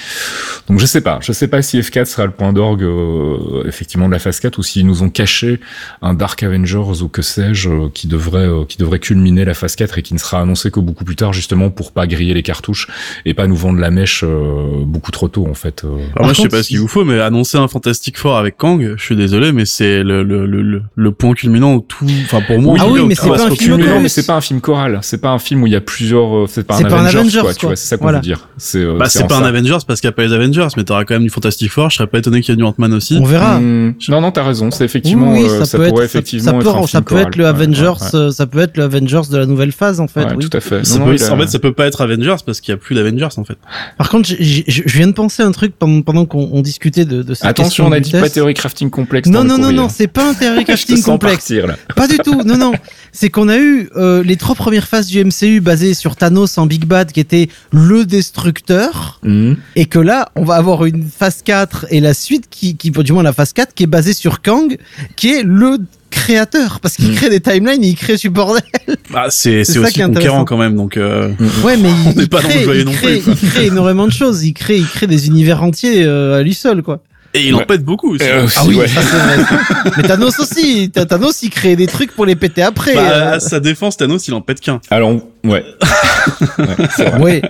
Donc 0.68 0.78
je 0.78 0.86
sais 0.86 1.00
pas, 1.00 1.18
je 1.20 1.32
sais 1.32 1.48
pas 1.48 1.62
si 1.62 1.78
F4 1.80 2.04
sera 2.06 2.24
le 2.26 2.32
point 2.32 2.52
d'orgue, 2.52 2.82
euh, 2.82 3.64
effectivement, 3.66 4.06
de 4.06 4.12
la 4.12 4.18
phase 4.18 4.40
4, 4.40 4.58
ou 4.58 4.62
s'ils 4.62 4.86
nous 4.86 5.02
ont 5.02 5.10
caché 5.10 5.60
un 6.02 6.14
Dark 6.14 6.42
Avengers 6.42 7.02
ou 7.02 7.08
que 7.08 7.22
sais-je, 7.22 7.68
euh, 7.68 7.88
qui 7.92 8.06
devrait, 8.08 8.46
euh, 8.46 8.64
qui 8.64 8.78
devrait 8.78 8.98
culminer 8.98 9.44
la 9.44 9.54
phase 9.56 9.76
4 9.76 9.98
et 9.98 10.02
qui 10.02 10.14
ne 10.14 10.18
sera 10.18 10.40
annoncé 10.40 10.70
que 10.70 10.80
beaucoup 10.80 11.04
plus 11.04 11.16
tard, 11.16 11.32
justement, 11.32 11.70
pour 11.70 11.92
pas 11.92 12.06
griller 12.06 12.34
les 12.34 12.42
cartouches 12.42 12.88
et 13.24 13.34
pas 13.34 13.46
nous 13.46 13.56
vendre 13.56 13.78
la 13.80 13.90
mèche 13.90 14.22
euh, 14.24 14.84
beaucoup 14.84 15.10
trop 15.10 15.28
tôt, 15.28 15.46
en 15.50 15.54
fait. 15.54 15.84
euh. 15.84 15.88
Alors 15.88 16.26
moi, 16.26 16.28
je 16.28 16.34
sais 16.36 16.42
contre, 16.42 16.56
pas 16.56 16.62
ce 16.62 16.68
qu'il 16.68 16.80
vous 16.80 16.88
faut, 16.88 17.04
mais 17.04 17.20
annoncer 17.20 17.58
un 17.58 17.68
Fantastic 17.68 18.18
Four 18.18 18.36
avec 18.36 18.56
Kang, 18.56 18.94
je 18.96 19.02
suis 19.02 19.16
désolé, 19.16 19.52
mais 19.52 19.64
c'est 19.66 20.02
le, 20.02 20.22
le, 20.22 20.46
le, 20.46 20.62
le, 20.62 20.82
le 20.94 21.10
point 21.12 21.34
culminant 21.34 21.74
où 21.74 21.80
tout, 21.80 22.06
enfin 22.24 22.40
pour 22.46 22.60
moi. 22.60 22.76
Ah 22.78 22.86
oui, 22.88 23.00
mais 23.06 23.14
c'est 23.14 23.28
pas 23.28 23.44
un 23.46 23.50
film 23.50 23.76
Culminant, 23.76 24.00
mais 24.00 24.08
c'est 24.08 24.26
pas 24.26 24.34
un 24.34 24.40
film 24.40 24.60
choral. 24.60 24.98
C'est 25.02 25.20
pas 25.20 25.30
un 25.30 25.38
film 25.38 25.62
où 25.62 25.66
il 25.66 25.72
y 25.72 25.76
a 25.76 25.80
plusieurs. 25.80 26.36
euh, 26.36 26.46
C'est 26.48 26.66
pas, 26.66 26.76
un 26.78 26.82
pas 26.82 26.96
un 27.00 27.04
Avengers, 27.06 27.18
Avengers, 27.18 27.40
quoi, 27.40 27.54
Tu 27.54 27.60
quoi. 27.60 27.68
vois, 27.70 27.76
c'est 27.76 27.86
ça 27.88 27.96
qu'on 27.96 28.04
Voilà. 28.04 28.18
veut 28.18 28.22
dire. 28.22 28.48
C'est. 28.58 28.78
euh, 28.78 28.96
Bah, 28.98 29.08
c'est 29.08 29.26
pas 29.26 29.36
un 29.38 29.42
ça. 29.42 29.46
Avengers 29.48 29.78
parce 29.86 30.00
qu'il 30.00 30.08
y 30.08 30.10
a 30.10 30.12
pas 30.12 30.24
les 30.24 30.32
Avengers, 30.32 30.68
mais 30.76 30.84
t'auras 30.84 31.04
quand 31.04 31.14
même 31.14 31.22
du 31.24 31.30
Fantastic 31.30 31.70
Four. 31.70 31.90
Je 31.90 31.96
serais 31.96 32.06
pas 32.06 32.18
étonné 32.18 32.40
qu'il 32.42 32.52
y 32.52 32.54
ait 32.54 32.56
du 32.56 32.62
Ant-Man 32.64 32.92
aussi. 32.92 33.18
On 33.20 33.24
verra. 33.24 33.58
Hmm, 33.58 33.94
Non, 34.08 34.20
non, 34.20 34.30
t'as 34.32 34.44
raison. 34.44 34.70
C'est 34.70 34.84
effectivement. 34.84 35.32
oui, 35.32 35.48
ça, 35.64 35.78
peut 35.78 35.88
pourrait 35.88 36.04
être, 36.04 36.10
ça- 36.12 36.18
effectivement 36.18 36.44
ça, 36.52 36.56
être 36.56 36.62
peut, 36.64 36.68
un 36.78 36.82
ça 36.82 36.86
film 36.88 37.04
peut 37.04 37.16
être 37.18 37.36
le 37.36 37.46
Avengers, 37.46 37.94
ça 38.30 38.46
peut 38.46 38.58
être 38.60 38.76
le 38.76 38.82
Avengers 38.84 39.22
de 39.30 39.36
la 39.38 39.45
nouvelle 39.46 39.72
phase 39.72 40.00
en 40.00 40.08
fait. 40.08 40.24
Ouais, 40.24 40.34
oui. 40.36 40.48
tout 40.48 40.56
à 40.56 40.60
fait. 40.60 40.84
Ça 40.84 40.98
Non, 40.98 41.06
peut- 41.06 41.12
En 41.30 41.38
fait, 41.38 41.46
ça 41.48 41.58
peut 41.58 41.72
pas 41.72 41.86
être 41.86 42.00
Avengers 42.00 42.36
parce 42.44 42.60
qu'il 42.60 42.72
y 42.72 42.74
a 42.74 42.76
plus 42.76 42.94
d'Avengers 42.94 43.28
en 43.36 43.44
fait. 43.44 43.56
Par 43.98 44.08
contre, 44.08 44.28
je 44.38 44.82
viens 44.86 45.06
de 45.06 45.12
penser 45.12 45.42
un 45.42 45.52
truc 45.52 45.74
pendant, 45.78 46.02
pendant 46.02 46.26
qu'on 46.26 46.48
on 46.52 46.62
discutait 46.62 47.04
de, 47.04 47.22
de 47.22 47.34
cette 47.34 47.46
Attention, 47.46 47.84
question 47.84 47.86
on 47.86 47.92
a 47.92 48.00
dit 48.00 48.12
pas 48.12 48.28
théorie 48.30 48.54
crafting 48.54 48.90
complexe. 48.90 49.28
Non, 49.28 49.44
non, 49.44 49.58
non, 49.58 49.72
non, 49.72 49.88
c'est 49.88 50.06
pas 50.08 50.30
un 50.30 50.34
théorie 50.34 50.64
crafting 50.66 51.02
complexe. 51.02 51.36
partir, 51.48 51.66
là. 51.66 51.76
Pas 51.94 52.08
du 52.08 52.18
tout, 52.18 52.42
non, 52.42 52.56
non. 52.56 52.72
C'est 53.12 53.30
qu'on 53.30 53.48
a 53.48 53.56
eu 53.58 53.88
euh, 53.96 54.22
les 54.22 54.36
trois 54.36 54.54
premières 54.54 54.86
phases 54.86 55.06
du 55.06 55.24
MCU 55.24 55.60
basées 55.60 55.94
sur 55.94 56.16
Thanos 56.16 56.58
en 56.58 56.66
Big 56.66 56.84
Bad 56.84 57.12
qui 57.12 57.20
était 57.20 57.48
le 57.72 58.04
destructeur, 58.04 59.18
Hmm. 59.22 59.54
et 59.74 59.86
que 59.86 59.98
là, 59.98 60.28
on 60.36 60.44
va 60.44 60.54
avoir 60.56 60.84
une 60.84 61.02
phase 61.04 61.42
4 61.44 61.86
et 61.90 62.00
la 62.00 62.14
suite 62.14 62.46
qui, 62.50 62.76
qui 62.76 62.90
du 62.90 63.12
moins 63.12 63.22
la 63.22 63.32
phase 63.32 63.52
4 63.52 63.74
qui 63.74 63.82
est 63.84 63.86
basée 63.88 64.12
sur 64.12 64.42
Kang, 64.42 64.76
qui 65.16 65.32
est 65.32 65.42
le 65.42 65.78
créateur, 66.10 66.80
parce 66.80 66.96
qu'il 66.96 67.10
Mm. 67.12 67.14
crée 67.14 67.30
des 67.30 67.40
timelines 67.40 67.84
et 67.84 67.88
il 67.88 67.94
crée 67.96 68.16
du 68.16 68.30
bordel. 68.30 68.62
Bah, 69.10 69.26
c'est 69.30 69.64
C'est 69.64 69.78
aussi 69.78 70.00
conquérant 70.00 70.44
quand 70.44 70.56
même, 70.56 70.76
donc. 70.76 70.96
Euh... 70.96 71.30
Ouais, 71.64 71.76
mais 71.76 71.90
il, 72.12 72.18
n'est 72.18 72.26
pas 72.26 72.42
dans 72.42 72.48
le 72.48 72.78
il, 72.78 72.84
non 72.84 72.92
crée, 72.92 73.18
plus, 73.18 73.22
quoi. 73.24 73.34
il 73.42 73.48
crée 73.50 73.66
énormément 73.66 74.06
de 74.06 74.12
choses. 74.12 74.44
Il 74.44 74.52
crée, 74.54 74.78
il 74.78 74.86
crée 74.86 75.06
des 75.06 75.26
univers 75.26 75.62
entiers 75.62 76.04
euh, 76.04 76.38
à 76.38 76.42
lui 76.42 76.54
seul, 76.54 76.82
quoi. 76.82 77.02
Et 77.34 77.48
il 77.48 77.54
en 77.54 77.64
pète 77.66 77.84
beaucoup 77.84 78.14
aussi. 78.14 78.24
Euh, 78.26 78.46
Ah 78.56 78.62
oui, 78.66 78.76
ouais. 78.76 78.88
ça, 78.88 79.02
c'est 79.02 79.16
vrai. 79.18 79.92
mais 79.98 80.02
Thanos 80.04 80.38
aussi. 80.40 80.90
Thanos, 80.90 81.42
il 81.42 81.50
crée 81.50 81.76
des 81.76 81.86
trucs 81.86 82.12
pour 82.12 82.24
les 82.24 82.34
péter 82.34 82.62
après. 82.62 82.94
Bah, 82.94 83.00
euh. 83.10 83.34
à 83.34 83.40
sa 83.40 83.60
défense, 83.60 83.98
Thanos, 83.98 84.26
il 84.26 84.32
en 84.32 84.40
pète 84.40 84.60
qu'un. 84.60 84.80
Alors, 84.90 85.10
on- 85.10 85.22
ouais. 85.48 85.64
Ouais. 87.20 87.42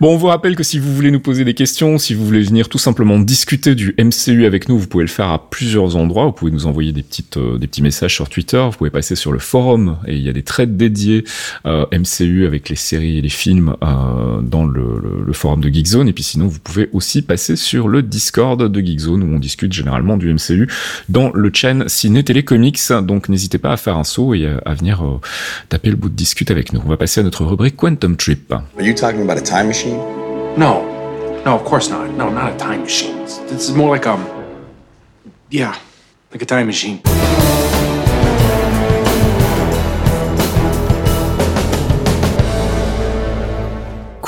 Bon, 0.00 0.14
on 0.14 0.16
vous 0.16 0.26
rappelle 0.26 0.54
que 0.56 0.62
si 0.62 0.78
vous 0.78 0.94
voulez 0.94 1.10
nous 1.10 1.20
poser 1.20 1.44
des 1.44 1.54
questions, 1.54 1.98
si 1.98 2.14
vous 2.14 2.24
voulez 2.24 2.42
venir 2.42 2.68
tout 2.68 2.78
simplement 2.78 3.18
discuter 3.18 3.74
du 3.74 3.94
MCU 3.98 4.46
avec 4.46 4.68
nous, 4.68 4.78
vous 4.78 4.86
pouvez 4.86 5.04
le 5.04 5.08
faire 5.10 5.28
à 5.28 5.50
plusieurs 5.50 5.96
endroits. 5.96 6.26
Vous 6.26 6.32
pouvez 6.32 6.50
nous 6.50 6.66
envoyer 6.66 6.92
des 6.92 7.02
petites, 7.02 7.36
euh, 7.36 7.58
des 7.58 7.66
petits 7.66 7.82
messages 7.82 8.14
sur 8.14 8.28
Twitter. 8.28 8.62
Vous 8.70 8.76
pouvez 8.76 8.90
passer 8.90 9.16
sur 9.16 9.32
le 9.32 9.38
forum 9.38 9.96
et 10.06 10.16
il 10.16 10.22
y 10.22 10.28
a 10.28 10.32
des 10.32 10.42
threads 10.42 10.76
dédiés 10.76 11.24
euh, 11.66 11.86
MCU 11.92 12.46
avec 12.46 12.68
les 12.68 12.76
séries 12.76 13.18
et 13.18 13.22
les 13.22 13.28
films 13.28 13.74
euh, 13.82 14.40
dans 14.42 14.64
le, 14.64 14.80
le- 15.02 15.24
le 15.26 15.32
forum 15.32 15.60
de 15.60 15.68
Geekzone. 15.68 16.08
Et 16.08 16.12
puis 16.12 16.24
sinon, 16.24 16.46
vous 16.46 16.58
pouvez 16.60 16.88
aussi 16.92 17.22
passer 17.22 17.56
sur 17.56 17.88
le 17.88 18.02
Discord 18.02 18.62
de 18.62 18.80
Geekzone 18.80 19.22
où 19.22 19.34
on 19.34 19.38
discute 19.38 19.72
généralement 19.72 20.16
du 20.16 20.32
MCU 20.32 20.68
dans 21.08 21.30
le 21.34 21.50
chaîne 21.52 21.84
Ciné 21.88 22.22
Télé 22.24 22.42
Comics. 22.44 22.78
Donc 23.02 23.28
n'hésitez 23.28 23.58
pas 23.58 23.72
à 23.72 23.76
faire 23.76 23.96
un 23.96 24.04
saut 24.04 24.34
et 24.34 24.46
à, 24.46 24.58
à 24.64 24.74
venir 24.74 25.02
euh, 25.04 25.18
taper 25.68 25.90
le 25.90 25.96
bout 25.96 26.08
de 26.08 26.14
discute 26.14 26.50
avec 26.50 26.72
nous. 26.72 26.82
On 26.90 26.94
va 26.94 26.96
passer 26.96 27.20
à 27.20 27.22
notre 27.22 27.44
rubrique 27.44 27.76
Quantum 27.76 28.16
Trip. 28.16 28.52
Are 28.52 28.64
you 28.80 28.92
talking 28.92 29.22
about 29.22 29.38
a 29.38 29.40
time 29.40 29.68
machine? 29.68 29.96
No. 30.56 30.82
No, 31.44 31.54
of 31.54 31.62
course 31.62 31.88
not. 31.88 32.10
No, 32.18 32.30
not 32.30 32.52
a 32.52 32.56
time 32.56 32.80
machine. 32.80 33.16
This 33.46 33.68
is 33.68 33.76
more 33.76 33.94
like 33.94 34.08
um 34.08 34.26
Yeah, 35.52 35.76
like 36.32 36.42
a 36.42 36.46
time 36.46 36.66
machine. 36.66 37.00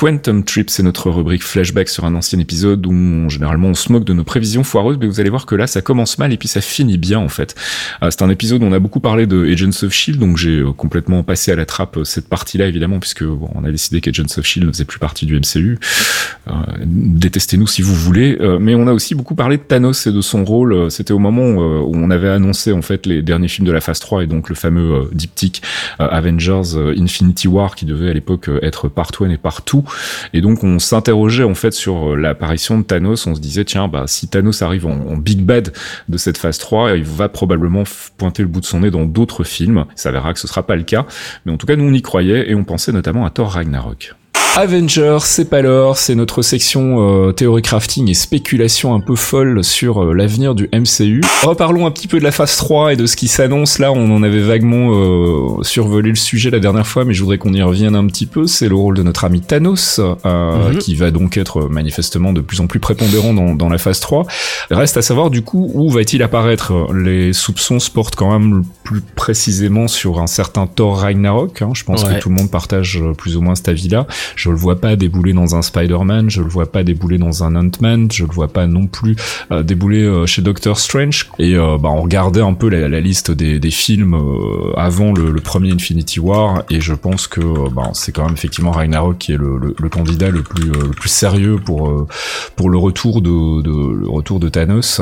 Quantum 0.03 0.43
Trip, 0.43 0.69
c'est 0.69 0.83
notre 0.83 1.11
rubrique 1.11 1.45
flashback 1.45 1.89
sur 1.89 2.05
un 2.05 2.17
ancien 2.17 2.41
épisode 2.41 2.85
où 2.87 2.93
on- 2.93 3.29
généralement 3.29 3.69
on 3.69 3.75
se 3.75 3.93
moque 3.93 4.03
de 4.03 4.13
nos 4.13 4.25
prévisions 4.25 4.65
foireuses, 4.65 4.99
mais 5.01 5.07
vous 5.07 5.21
allez 5.21 5.31
voir 5.31 5.47
que 5.47 5.55
là 5.55 5.69
ça 5.69 5.81
commence 5.81 6.19
mal 6.19 6.33
et 6.33 6.37
puis 6.37 6.49
ça 6.49 6.61
finit 6.61 6.99
bien 6.99 7.21
en 7.21 7.29
fait. 7.29 7.55
Euh, 8.03 8.09
c'est 8.11 8.23
un 8.23 8.29
épisode 8.29 8.65
où 8.65 8.67
on 8.67 8.73
a 8.73 8.81
beaucoup 8.81 8.99
parlé 8.99 9.29
de 9.29 9.47
Agents 9.47 9.85
of 9.85 9.93
Shield, 9.93 10.19
donc 10.19 10.39
j'ai 10.39 10.59
euh, 10.59 10.73
complètement 10.73 11.23
passé 11.23 11.53
à 11.53 11.55
la 11.55 11.67
trappe 11.67 11.99
euh, 11.99 12.03
cette 12.05 12.29
partie-là 12.29 12.67
évidemment 12.67 12.99
puisque 12.99 13.23
on 13.23 13.63
a 13.65 13.71
décidé 13.71 14.01
qu'Agents 14.01 14.25
of 14.37 14.45
Shield 14.45 14.67
ne 14.67 14.73
faisait 14.73 14.85
plus 14.85 14.99
partie 14.99 15.25
du 15.25 15.37
MCU. 15.39 15.79
Détestez-nous 16.85 17.69
si 17.69 17.83
vous 17.83 17.95
voulez, 17.95 18.37
mais 18.59 18.75
on 18.75 18.89
a 18.89 18.93
aussi 18.93 19.15
beaucoup 19.15 19.37
parlé 19.37 19.57
de 19.59 19.63
Thanos 19.63 20.09
et 20.09 20.13
de 20.13 20.21
son 20.21 20.45
rôle. 20.45 20.91
C'était 20.91 21.13
au 21.13 21.21
moment 21.21 21.45
où 21.45 21.93
on 21.95 22.11
avait 22.11 22.29
annoncé 22.31 22.73
en 22.73 22.83
fait 22.83 23.07
les 23.07 23.23
derniers 23.23 23.47
films 23.47 23.69
de 23.69 23.73
la 23.73 23.81
phase 23.81 24.01
3 24.01 24.25
et 24.25 24.27
donc 24.27 24.49
le 24.49 24.57
fameux 24.57 25.09
diptyque 25.13 25.63
Avengers 26.01 26.75
Infinity 26.99 27.47
War 27.47 27.77
qui 27.77 27.85
devait 27.85 28.11
à 28.11 28.13
l'époque 28.13 28.51
être 28.63 28.89
part 28.89 29.11
1 29.21 29.31
et 29.31 29.37
part 29.39 29.61
2 29.73 29.79
et 30.33 30.41
donc 30.41 30.65
on 30.65 30.79
s'interrogeait 30.79 31.45
en 31.45 31.55
fait 31.55 31.73
sur 31.73 32.13
euh, 32.13 32.17
l'apparition 32.17 32.79
de 32.79 32.83
Thanos, 32.85 33.27
on 33.27 33.35
se 33.35 33.41
disait 33.41 33.65
tiens 33.65 33.89
bah 33.89 34.05
si 34.07 34.29
Thanos 34.29 34.63
arrive 34.63 34.87
en, 34.87 35.17
big 35.17 35.41
bad 35.41 35.73
de 36.09 36.19
cette 36.19 36.39
phase 36.39 36.59
3, 36.59 36.97
il 36.97 37.05
va 37.05 37.29
probablement 37.29 37.85
pointer 38.17 38.43
le 38.43 38.49
bout 38.49 38.61
de 38.61 38.67
son 38.67 38.81
nez 38.81 38.91
dans 38.91 39.05
d'autres 39.05 39.45
films. 39.45 39.85
Il 39.97 40.01
s'avérera 40.01 40.33
que 40.33 40.41
ce 40.41 40.49
sera 40.49 40.67
pas 40.67 40.77
le 40.77 40.83
cas, 40.83 41.07
mais 41.45 41.53
en 41.53 41.57
tout 41.57 41.67
cas 41.67 41.77
nous 41.77 41.85
on 41.85 41.93
y 41.93 42.03
croyait 42.03 42.51
et 42.51 42.55
on 42.55 42.65
pensait 42.65 42.93
notamment 42.93 43.25
à 43.25 43.31
Thor 43.31 43.51
Ragnarok. 43.51 44.15
Avengers, 44.55 45.21
c'est 45.23 45.49
pas 45.49 45.63
l'or, 45.63 45.97
c'est 45.97 46.15
notre 46.15 46.43
section 46.43 47.29
euh, 47.29 47.33
théorie 47.33 47.63
crafting 47.63 48.11
et 48.11 48.15
spéculation 48.15 48.95
un 48.95 49.01
peu 49.01 49.17
folle 49.17 49.65
sur 49.65 50.05
euh, 50.05 50.13
l'avenir 50.13 50.55
du 50.55 50.69
MCU. 50.75 51.23
Reparlons 51.43 51.87
un 51.87 51.91
petit 51.91 52.07
peu 52.07 52.19
de 52.19 52.25
la 52.25 52.33
phase 52.33 52.59
3 52.59 52.93
et 52.93 52.97
de 52.97 53.07
ce 53.07 53.17
qui 53.17 53.29
s'annonce 53.29 53.79
là, 53.79 53.93
on 53.93 54.15
en 54.15 54.23
avait 54.23 54.43
vaguement 54.43 54.91
euh, 54.93 55.63
survolé 55.63 56.11
le 56.11 56.17
sujet 56.17 56.51
la 56.51 56.59
dernière 56.61 56.87
fois, 56.87 57.07
mais 57.07 57.15
je 57.15 57.23
voudrais 57.23 57.39
qu'on 57.39 57.55
y 57.55 57.63
revienne 57.63 57.97
un 57.97 58.07
petit 58.07 58.27
peu. 58.27 58.47
C'est 58.47 58.69
le 58.69 58.75
rôle 58.75 58.95
de 58.95 59.03
notre 59.03 59.25
ami 59.25 59.41
Thanos, 59.41 59.99
euh, 60.01 60.69
Mhm. 60.73 60.79
qui 60.79 60.97
va 60.97 61.11
donc 61.11 61.39
être 61.39 61.63
manifestement 61.71 62.35
de 62.35 62.43
plus 62.43 62.61
en 62.61 62.67
plus 62.67 62.79
prépondérant 62.79 63.33
dans, 63.33 63.55
dans 63.55 63.71
la 63.71 63.79
phase 63.79 64.01
3. 64.01 64.27
Reste 64.71 64.99
à 64.99 65.03
savoir 65.03 65.31
du 65.31 65.41
coup 65.41 65.71
où 65.73 65.89
va-t-il 65.89 66.23
apparaître? 66.23 66.93
Les 66.95 67.33
soupçons 67.33 67.81
se 67.81 67.91
portent 67.91 68.17
quand 68.17 68.39
même 68.39 68.65
plus 68.85 69.01
précisément 69.01 69.89
sur 69.89 70.21
un 70.21 70.27
certain 70.27 70.67
Thor 70.67 70.99
Ragnarok. 70.99 71.63
hein. 71.63 71.71
Je 71.73 71.85
pense 71.85 72.05
Ouais. 72.05 72.17
que 72.17 72.21
tout 72.21 72.29
le 72.29 72.35
monde 72.35 72.51
partage 72.51 73.03
plus 73.17 73.39
ou 73.39 73.41
moins 73.41 73.55
cet 73.55 73.69
avis-là. 73.71 74.07
Je 74.37 74.51
le 74.51 74.57
vois 74.57 74.81
pas 74.81 74.97
débouler 74.97 75.33
dans 75.33 75.55
un 75.57 75.63
Spider-Man, 75.63 76.31
je 76.31 76.43
le 76.43 76.49
vois 76.49 76.71
pas 76.71 76.83
débouler 76.83 77.19
dans 77.19 77.45
un 77.45 77.57
Ant-Man, 77.57 78.09
je 78.13 78.25
le 78.25 78.33
vois 78.33 78.49
pas 78.49 78.67
non 78.67 78.87
plus 78.87 79.17
euh, 79.51 79.63
débouler 79.63 80.03
euh, 80.03 80.27
chez 80.27 80.43
Doctor 80.43 80.79
Strange. 80.79 81.31
Et 81.39 81.55
euh, 81.57 81.79
bah, 81.79 81.91
on 81.91 82.03
regardait 82.03 82.41
un 82.41 82.55
peu 82.55 82.69
la, 82.69 82.89
la 82.89 83.01
liste 83.01 83.31
des, 83.31 83.59
des 83.59 83.71
films 83.71 84.15
euh, 84.15 84.73
avant 84.77 85.13
le, 85.13 85.31
le 85.31 85.41
premier 85.41 85.73
Infinity 85.73 86.21
War, 86.21 86.63
et 86.71 86.81
je 86.81 86.95
pense 86.95 87.27
que 87.27 87.41
euh, 87.41 87.69
bah, 87.75 87.91
c'est 87.95 88.13
quand 88.13 88.25
même 88.25 88.35
effectivement 88.35 88.71
Ragnarok 88.71 89.19
qui 89.19 89.33
est 89.33 89.37
le, 89.37 89.59
le, 89.59 89.75
le 89.79 89.89
candidat 89.89 90.31
le 90.31 90.43
plus 90.43 90.71
euh, 90.71 90.83
le 90.83 90.91
plus 90.91 91.09
sérieux 91.09 91.57
pour 91.65 92.07
pour 92.57 92.71
le 92.71 92.79
retour 92.79 93.23
de, 93.23 93.63
de 93.63 93.95
le 93.95 94.09
retour 94.09 94.41
de 94.41 94.49
Thanos. 94.49 95.01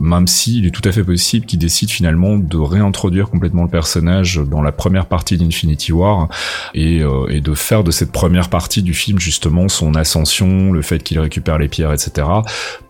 Même 0.00 0.26
s'il 0.26 0.66
est 0.66 0.70
tout 0.70 0.86
à 0.88 0.92
fait 0.92 1.04
possible 1.04 1.46
qu'il 1.46 1.58
décide 1.58 1.90
finalement 1.90 2.36
de 2.36 2.56
réintroduire 2.56 3.28
complètement 3.28 3.62
le 3.64 3.68
personnage 3.68 4.40
dans 4.50 4.62
la 4.62 4.72
première 4.72 5.06
partie 5.06 5.36
d'Infinity 5.36 5.92
War 5.92 6.28
et, 6.74 7.02
et 7.28 7.40
de 7.40 7.54
faire 7.54 7.84
de 7.84 7.90
cette 7.90 8.12
première 8.12 8.39
partie 8.48 8.70
partie 8.70 8.82
du 8.82 8.92
film 8.92 9.18
justement 9.18 9.68
son 9.68 9.94
ascension, 9.94 10.70
le 10.70 10.82
fait 10.82 11.02
qu'il 11.02 11.18
récupère 11.18 11.56
les 11.56 11.66
pierres, 11.66 11.94
etc., 11.94 12.28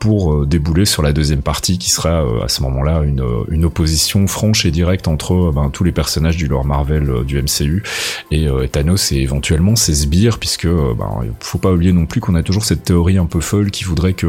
pour 0.01 0.35
euh, 0.35 0.44
débouler 0.44 0.85
sur 0.85 1.01
la 1.01 1.12
deuxième 1.12 1.43
partie 1.43 1.78
qui 1.78 1.90
sera 1.90 2.24
euh, 2.24 2.44
à 2.44 2.48
ce 2.48 2.60
moment-là 2.64 3.02
une, 3.02 3.24
une 3.51 3.64
opposition 3.64 4.27
franche 4.27 4.66
et 4.66 4.72
directe 4.72 5.06
entre 5.06 5.52
ben, 5.55 5.70
tous 5.70 5.85
les 5.85 5.93
personnages 5.93 6.36
du 6.36 6.48
lore 6.48 6.64
Marvel 6.64 7.24
du 7.24 7.40
MCU 7.40 7.85
et 8.32 8.48
Thanos 8.72 9.12
et 9.12 9.18
éventuellement 9.18 9.77
ses 9.77 9.94
sbires, 9.94 10.39
puisque 10.39 10.66
ben, 10.66 11.09
faut 11.39 11.59
pas 11.59 11.70
oublier 11.70 11.93
non 11.93 12.05
plus 12.05 12.20
qu'on 12.20 12.35
a 12.35 12.43
toujours 12.43 12.64
cette 12.64 12.82
théorie 12.82 13.16
un 13.16 13.27
peu 13.27 13.40
folle 13.40 13.70
qui 13.70 13.85
voudrait 13.85 14.14
que, 14.14 14.27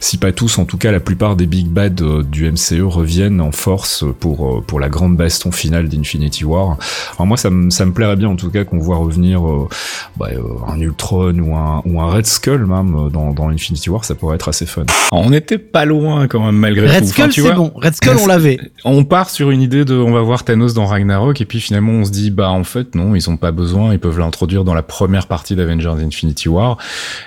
si 0.00 0.16
pas 0.16 0.32
tous, 0.32 0.58
en 0.58 0.64
tout 0.64 0.78
cas 0.78 0.92
la 0.92 1.00
plupart 1.00 1.36
des 1.36 1.46
big 1.46 1.66
bad 1.66 1.94
du 2.22 2.50
MCU 2.50 2.82
reviennent 2.84 3.40
en 3.40 3.52
force 3.52 4.04
pour 4.18 4.64
pour 4.64 4.80
la 4.80 4.88
grande 4.88 5.16
baston 5.16 5.52
finale 5.52 5.88
d'Infinity 5.88 6.44
War. 6.44 6.78
Alors 7.16 7.26
moi 7.26 7.36
ça 7.36 7.50
me 7.50 7.70
ça 7.70 7.84
me 7.84 7.92
plairait 7.92 8.16
bien 8.16 8.30
en 8.30 8.36
tout 8.36 8.50
cas 8.50 8.64
qu'on 8.64 8.78
voit 8.78 8.96
revenir 8.96 9.42
bah, 10.16 10.30
un 10.68 10.80
Ultron 10.80 11.38
ou 11.38 11.54
un 11.54 11.82
ou 11.84 12.00
un 12.00 12.10
Red 12.10 12.26
Skull 12.26 12.66
même 12.66 13.10
dans 13.10 13.32
dans 13.32 13.48
Infinity 13.48 13.90
War, 13.90 14.04
ça 14.04 14.14
pourrait 14.14 14.36
être 14.36 14.48
assez 14.48 14.66
fun. 14.66 14.84
Alors, 15.12 15.24
on 15.26 15.32
était 15.32 15.58
pas 15.58 15.84
loin 15.84 16.26
quand 16.28 16.44
même 16.44 16.56
malgré 16.56 16.86
Red 16.86 17.00
tout. 17.00 17.08
Skull, 17.08 17.28
tu 17.30 17.40
vois, 17.40 17.52
bon. 17.52 17.72
Red 17.74 17.94
Skull, 17.94 18.16
on 18.22 18.26
l'avait. 18.26 18.58
On 18.84 19.04
part 19.04 19.30
sur 19.30 19.50
une 19.50 19.62
idée 19.62 19.84
de 19.84 19.94
on 19.94 20.12
va 20.12 20.20
voir 20.20 20.44
Thanos 20.44 20.74
dans 20.74 20.84
Ragnarok 20.84 21.40
et 21.40 21.44
puis 21.44 21.60
finalement 21.60 21.92
on 21.92 22.04
se 22.04 22.10
dit 22.10 22.30
bah 22.30 22.50
en 22.50 22.64
fait 22.64 22.94
non, 22.94 23.14
ils 23.14 23.30
ont 23.30 23.36
pas 23.36 23.50
besoin, 23.50 23.92
ils 23.92 23.98
peuvent 23.98 24.18
l'introduire 24.18 24.64
dans 24.64 24.74
la 24.74 24.82
première 24.82 25.26
partie 25.26 25.56
d'Avengers 25.56 26.02
Infinity 26.04 26.48
War. 26.48 26.78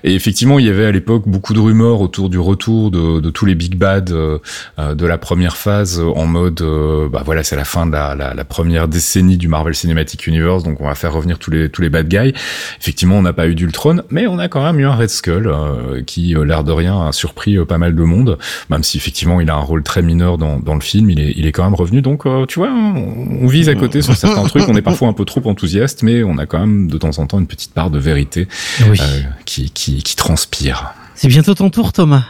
Et 0.04 0.14
effectivement, 0.14 0.60
il 0.60 0.66
y 0.66 0.70
avait 0.70 0.86
à 0.86 0.92
l'époque 0.92 1.24
beaucoup 1.26 1.54
de 1.54 1.60
rumeurs 1.60 2.02
autour 2.02 2.30
du 2.30 2.40
retour 2.40 2.92
de, 2.92 3.20
de 3.20 3.30
tous 3.30 3.46
les 3.46 3.56
big 3.56 3.76
bad 3.76 4.12
euh, 4.12 4.40
euh, 4.80 4.96
de 4.96 5.06
la 5.06 5.18
première 5.18 5.58
phase 5.58 6.00
en 6.00 6.26
mode 6.26 6.62
euh, 6.62 7.10
bah 7.10 7.24
voilà, 7.26 7.44
c'est 7.44 7.56
la 7.56 7.66
fin 7.66 7.86
de 7.86 7.92
la, 7.92 8.16
la, 8.16 8.34
la 8.34 8.44
première 8.44 8.88
décennie 8.88 9.38
du 9.38 9.48
Marvel 9.48 9.76
Cinematic 9.76 10.28
Universe, 10.28 10.64
donc 10.64 10.82
on 10.82 10.88
va 10.88 10.96
faire 10.96 11.14
revenir 11.14 11.40
tous 11.40 11.52
les 11.52 11.70
tous 11.70 11.82
les 11.82 11.90
bad 11.90 12.08
guys. 12.08 12.34
Effectivement, 12.80 12.97
on 13.06 13.22
n'a 13.22 13.34
pas 13.34 13.48
eu 13.48 13.56
d'Ultron, 13.56 14.02
mais 14.10 14.28
on 14.28 14.40
a 14.40 14.48
quand 14.48 14.64
même 14.64 14.80
eu 14.80 14.86
un 14.86 14.96
Red 14.96 15.10
Skull 15.10 15.48
euh, 15.48 16.02
qui, 16.04 16.36
euh, 16.36 16.44
l'air 16.46 16.64
de 16.64 16.72
rien, 16.72 17.08
a 17.08 17.12
surpris 17.12 17.58
euh, 17.58 17.66
pas 17.66 17.78
mal 17.78 17.96
de 17.96 18.04
monde, 18.04 18.38
même 18.70 18.84
si 18.84 18.98
effectivement 18.98 19.40
il 19.42 19.50
a 19.50 19.56
un 19.56 19.60
rôle 19.62 19.84
très 19.84 20.02
mineur 20.02 20.38
dans, 20.38 20.60
dans 20.60 20.74
le 20.76 20.82
film, 20.82 21.10
il 21.10 21.20
est, 21.20 21.34
il 21.36 21.46
est 21.46 21.52
quand 21.52 21.64
même 21.64 21.76
revenu. 21.76 22.02
Donc, 22.02 22.26
euh, 22.26 22.46
tu 22.46 22.60
vois, 22.60 22.70
on, 22.70 23.40
on 23.42 23.48
vise 23.48 23.70
à 23.70 23.76
côté 23.76 24.02
sur 24.02 24.16
certains 24.16 24.44
trucs, 24.48 24.68
on 24.68 24.76
est 24.76 24.82
parfois 24.82 25.08
un 25.08 25.14
peu 25.14 25.26
trop 25.26 25.42
enthousiaste, 25.48 26.04
mais 26.04 26.24
on 26.24 26.38
a 26.38 26.46
quand 26.46 26.60
même 26.60 26.90
de 26.90 26.98
temps 26.98 27.18
en 27.20 27.28
temps 27.28 27.40
une 27.40 27.48
petite 27.48 27.74
part 27.74 27.90
de 27.90 28.00
vérité 28.00 28.48
Oui. 28.90 28.98
euh, 29.02 29.22
qui, 29.46 29.70
qui, 29.72 30.02
qui 30.04 30.16
transpire. 30.16 30.92
C'est 31.20 31.30
bientôt 31.30 31.56
ton 31.56 31.72
tour, 31.72 31.94
Thomas. 31.94 32.26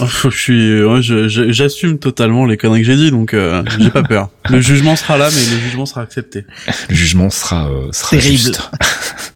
Oh, 0.00 0.06
je 0.28 0.28
suis, 0.36 0.82
ouais, 0.82 1.00
je- 1.02 1.28
je- 1.28 1.52
j'assume 1.52 1.98
totalement 2.00 2.46
les 2.46 2.56
conneries 2.56 2.80
que 2.80 2.86
j'ai 2.88 2.96
dit, 2.96 3.12
donc 3.12 3.32
euh, 3.32 3.62
j'ai 3.78 3.90
pas 3.90 4.02
peur. 4.02 4.28
Le 4.50 4.60
jugement 4.60 4.96
sera 4.96 5.16
là, 5.16 5.28
mais 5.30 5.40
le 5.54 5.60
jugement 5.62 5.86
sera 5.86 6.00
accepté. 6.00 6.44
Le 6.88 6.94
jugement 6.96 7.30
sera, 7.30 7.68
euh, 7.68 7.90
sera 7.92 8.10
Terrible. 8.16 8.32
juste. 8.36 8.70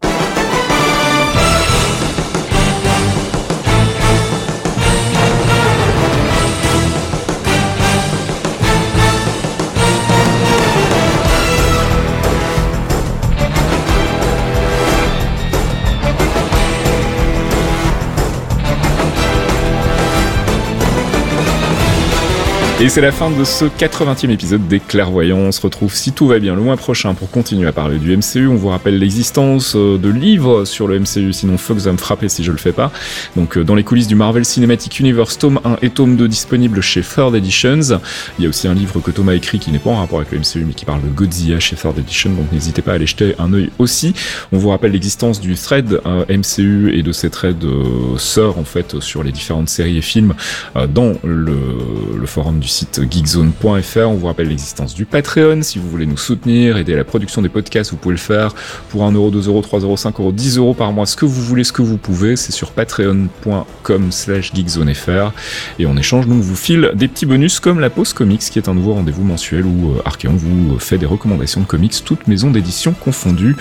Et 22.81 22.87
c'est 22.87 23.01
la 23.01 23.11
fin 23.11 23.29
de 23.29 23.43
ce 23.43 23.65
80e 23.65 24.29
épisode 24.29 24.65
des 24.69 24.79
Clairvoyants. 24.79 25.35
On 25.35 25.51
se 25.51 25.59
retrouve, 25.59 25.93
si 25.93 26.13
tout 26.13 26.27
va 26.27 26.39
bien, 26.39 26.55
le 26.55 26.61
mois 26.61 26.77
prochain 26.77 27.13
pour 27.13 27.29
continuer 27.29 27.67
à 27.67 27.73
parler 27.73 27.97
du 27.97 28.15
MCU. 28.15 28.47
On 28.47 28.55
vous 28.55 28.69
rappelle 28.69 28.97
l'existence 28.97 29.75
euh, 29.75 29.97
de 29.97 30.07
livres 30.07 30.63
sur 30.63 30.87
le 30.87 30.97
MCU, 30.97 31.33
sinon 31.33 31.57
Fox 31.57 31.83
va 31.83 31.91
me 31.91 31.97
frapper 31.97 32.29
si 32.29 32.41
je 32.41 32.53
le 32.53 32.57
fais 32.57 32.71
pas. 32.71 32.93
Donc, 33.35 33.57
euh, 33.57 33.65
dans 33.65 33.75
les 33.75 33.83
coulisses 33.83 34.07
du 34.07 34.15
Marvel 34.15 34.45
Cinematic 34.45 34.97
Universe, 35.01 35.37
tome 35.37 35.59
1 35.65 35.79
et 35.81 35.89
tome 35.89 36.15
2 36.15 36.29
disponibles 36.29 36.79
chez 36.79 37.01
Third 37.01 37.35
Editions. 37.35 37.99
Il 38.37 38.43
y 38.43 38.45
a 38.45 38.49
aussi 38.49 38.69
un 38.69 38.73
livre 38.73 39.01
que 39.01 39.11
Thomas 39.11 39.33
a 39.33 39.35
écrit 39.35 39.59
qui 39.59 39.71
n'est 39.71 39.79
pas 39.79 39.89
en 39.89 39.97
rapport 39.97 40.19
avec 40.19 40.31
le 40.31 40.39
MCU, 40.39 40.63
mais 40.65 40.73
qui 40.73 40.85
parle 40.85 41.01
de 41.01 41.09
Godzilla 41.09 41.59
chez 41.59 41.75
Third 41.75 41.99
Edition. 41.99 42.29
Donc, 42.29 42.49
n'hésitez 42.53 42.81
pas 42.81 42.93
à 42.93 42.95
aller 42.95 43.07
jeter 43.07 43.35
un 43.39 43.51
œil 43.51 43.71
aussi. 43.77 44.13
On 44.53 44.57
vous 44.57 44.69
rappelle 44.69 44.93
l'existence 44.93 45.41
du 45.41 45.55
thread 45.55 45.99
euh, 46.05 46.23
MCU 46.29 46.97
et 46.97 47.03
de 47.03 47.11
ses 47.11 47.29
threads 47.29 47.57
sœurs, 48.15 48.57
en 48.57 48.63
fait, 48.63 49.01
sur 49.01 49.21
les 49.21 49.33
différentes 49.33 49.67
séries 49.67 49.97
et 49.97 50.01
films 50.01 50.33
dans 50.87 51.15
le 51.25 52.25
forum 52.25 52.59
du 52.59 52.68
site 52.69 53.01
geekzone.fr. 53.09 53.99
On 54.07 54.13
vous 54.15 54.27
rappelle 54.27 54.47
l'existence 54.47 54.93
du 54.93 55.05
Patreon. 55.05 55.61
Si 55.61 55.79
vous 55.79 55.89
voulez 55.89 56.05
nous 56.05 56.17
soutenir, 56.17 56.77
aider 56.77 56.93
à 56.93 56.97
la 56.97 57.03
production 57.03 57.41
des 57.41 57.49
podcasts, 57.49 57.91
vous 57.91 57.97
pouvez 57.97 58.13
le 58.15 58.19
faire 58.19 58.53
pour 58.89 59.03
1 59.03 59.11
euro, 59.11 59.29
2 59.31 59.47
euros, 59.47 59.61
3 59.61 59.79
euros, 59.81 59.97
5 59.97 60.19
euros, 60.19 60.31
10 60.31 60.57
euros 60.57 60.73
par 60.73 60.91
mois. 60.93 61.05
Ce 61.05 61.15
que 61.15 61.25
vous 61.25 61.41
voulez, 61.41 61.63
ce 61.63 61.73
que 61.73 61.81
vous 61.81 61.97
pouvez, 61.97 62.35
c'est 62.35 62.51
sur 62.51 62.71
patreon.com 62.71 64.11
slash 64.11 64.53
geekzonefr. 64.53 65.31
Et 65.79 65.85
en 65.85 65.97
échange, 65.97 66.27
nous, 66.27 66.35
on 66.35 66.39
vous 66.41 66.55
file 66.55 66.91
des 66.95 67.07
petits 67.07 67.25
bonus 67.25 67.59
comme 67.59 67.79
la 67.79 67.89
pause 67.89 68.13
comics, 68.13 68.39
qui 68.41 68.59
est 68.59 68.69
un 68.69 68.73
nouveau 68.73 68.93
rendez-vous 68.93 69.23
mensuel 69.23 69.65
où 69.65 69.91
euh, 69.95 70.01
Archeon 70.05 70.33
vous 70.35 70.77
fait 70.79 70.97
des 70.97 71.05
recommandations 71.05 71.61
de 71.61 71.65
comics, 71.65 71.93
toutes 72.05 72.27
maisons 72.27 72.51
d'édition 72.51 72.93
confondues. 72.93 73.55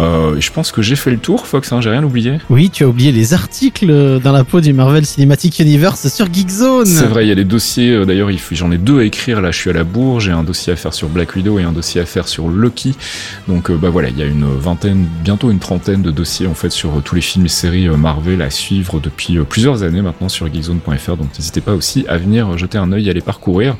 Euh, 0.00 0.36
je 0.40 0.50
pense 0.50 0.72
que 0.72 0.82
j'ai 0.82 0.96
fait 0.96 1.10
le 1.10 1.18
tour, 1.18 1.46
Fox, 1.46 1.72
hein, 1.72 1.80
j'ai 1.80 1.90
rien 1.90 2.02
oublié. 2.04 2.38
Oui, 2.50 2.70
tu 2.70 2.84
as 2.84 2.88
oublié 2.88 3.12
les 3.12 3.34
articles 3.34 3.90
euh, 3.90 4.18
dans 4.18 4.32
la 4.32 4.44
peau 4.44 4.60
du 4.60 4.72
Marvel 4.72 5.04
Cinematic 5.06 5.58
Universe 5.58 6.08
sur 6.08 6.32
Geekzone. 6.32 6.86
C'est 6.86 7.06
vrai, 7.06 7.24
il 7.24 7.28
y 7.28 7.32
a 7.32 7.34
des 7.36 7.44
dossiers. 7.44 8.04
D'ailleurs, 8.06 8.30
il 8.30 8.38
faut- 8.38 8.47
j'en 8.56 8.70
ai 8.70 8.78
deux 8.78 9.00
à 9.00 9.04
écrire. 9.04 9.40
Là, 9.40 9.50
je 9.50 9.58
suis 9.58 9.70
à 9.70 9.72
la 9.72 9.84
bourre. 9.84 10.20
J'ai 10.20 10.32
un 10.32 10.42
dossier 10.42 10.72
à 10.72 10.76
faire 10.76 10.94
sur 10.94 11.08
Black 11.08 11.34
Widow 11.34 11.58
et 11.58 11.62
un 11.62 11.72
dossier 11.72 12.00
à 12.00 12.06
faire 12.06 12.28
sur 12.28 12.48
Loki. 12.48 12.94
Donc, 13.46 13.70
euh, 13.70 13.76
bah 13.76 13.90
voilà, 13.90 14.08
il 14.08 14.18
y 14.18 14.22
a 14.22 14.26
une 14.26 14.46
vingtaine, 14.46 15.06
bientôt 15.22 15.50
une 15.50 15.58
trentaine 15.58 16.02
de 16.02 16.10
dossiers 16.10 16.46
en 16.46 16.54
fait 16.54 16.70
sur 16.70 16.90
euh, 16.90 17.00
tous 17.04 17.14
les 17.14 17.20
films 17.20 17.46
et 17.46 17.48
séries 17.48 17.88
euh, 17.88 17.96
Marvel 17.96 18.42
à 18.42 18.50
suivre 18.50 19.00
depuis 19.00 19.38
plusieurs 19.48 19.82
années 19.82 20.02
maintenant 20.02 20.28
sur 20.28 20.52
geekzone.fr. 20.52 21.16
Donc, 21.16 21.28
n'hésitez 21.38 21.60
pas 21.60 21.74
aussi 21.74 22.04
à 22.08 22.18
venir 22.18 22.56
jeter 22.58 22.78
un 22.78 22.92
œil, 22.92 23.08
à 23.08 23.12
les 23.12 23.20
parcourir. 23.20 23.76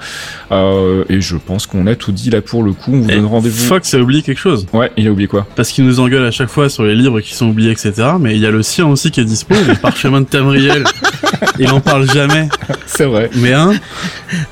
Euh, 0.52 1.04
et 1.08 1.20
je 1.20 1.36
pense 1.36 1.66
qu'on 1.66 1.86
a 1.86 1.94
tout 1.94 2.12
dit 2.12 2.30
là 2.30 2.40
pour 2.40 2.62
le 2.62 2.72
coup. 2.72 2.92
On 2.94 3.00
vous 3.00 3.10
Et 3.10 3.16
donne 3.16 3.26
rendez-vous. 3.26 3.64
Fox 3.64 3.94
a 3.94 3.98
oublié 3.98 4.22
quelque 4.22 4.38
chose. 4.38 4.66
Ouais, 4.72 4.90
il 4.96 5.06
a 5.06 5.10
oublié 5.10 5.28
quoi? 5.28 5.46
Parce 5.56 5.70
qu'il 5.70 5.84
nous 5.84 6.00
engueule 6.00 6.24
à 6.24 6.30
chaque 6.30 6.48
fois 6.48 6.68
sur 6.68 6.84
les 6.84 6.94
livres 6.94 7.20
qui 7.20 7.34
sont 7.34 7.48
oubliés, 7.48 7.70
etc. 7.70 7.92
Mais 8.20 8.34
il 8.34 8.40
y 8.40 8.46
a 8.46 8.50
le 8.50 8.62
sien 8.62 8.86
aussi 8.86 9.10
qui 9.10 9.20
est 9.20 9.24
dispo, 9.24 9.54
le 9.66 9.74
parchemin 9.74 10.20
de 10.20 10.26
Tamriel. 10.26 10.84
Il 11.58 11.70
en 11.70 11.80
parle 11.80 12.10
jamais. 12.10 12.48
C'est 12.86 13.04
vrai. 13.04 13.30
Mais 13.36 13.52
hein, 13.52 13.72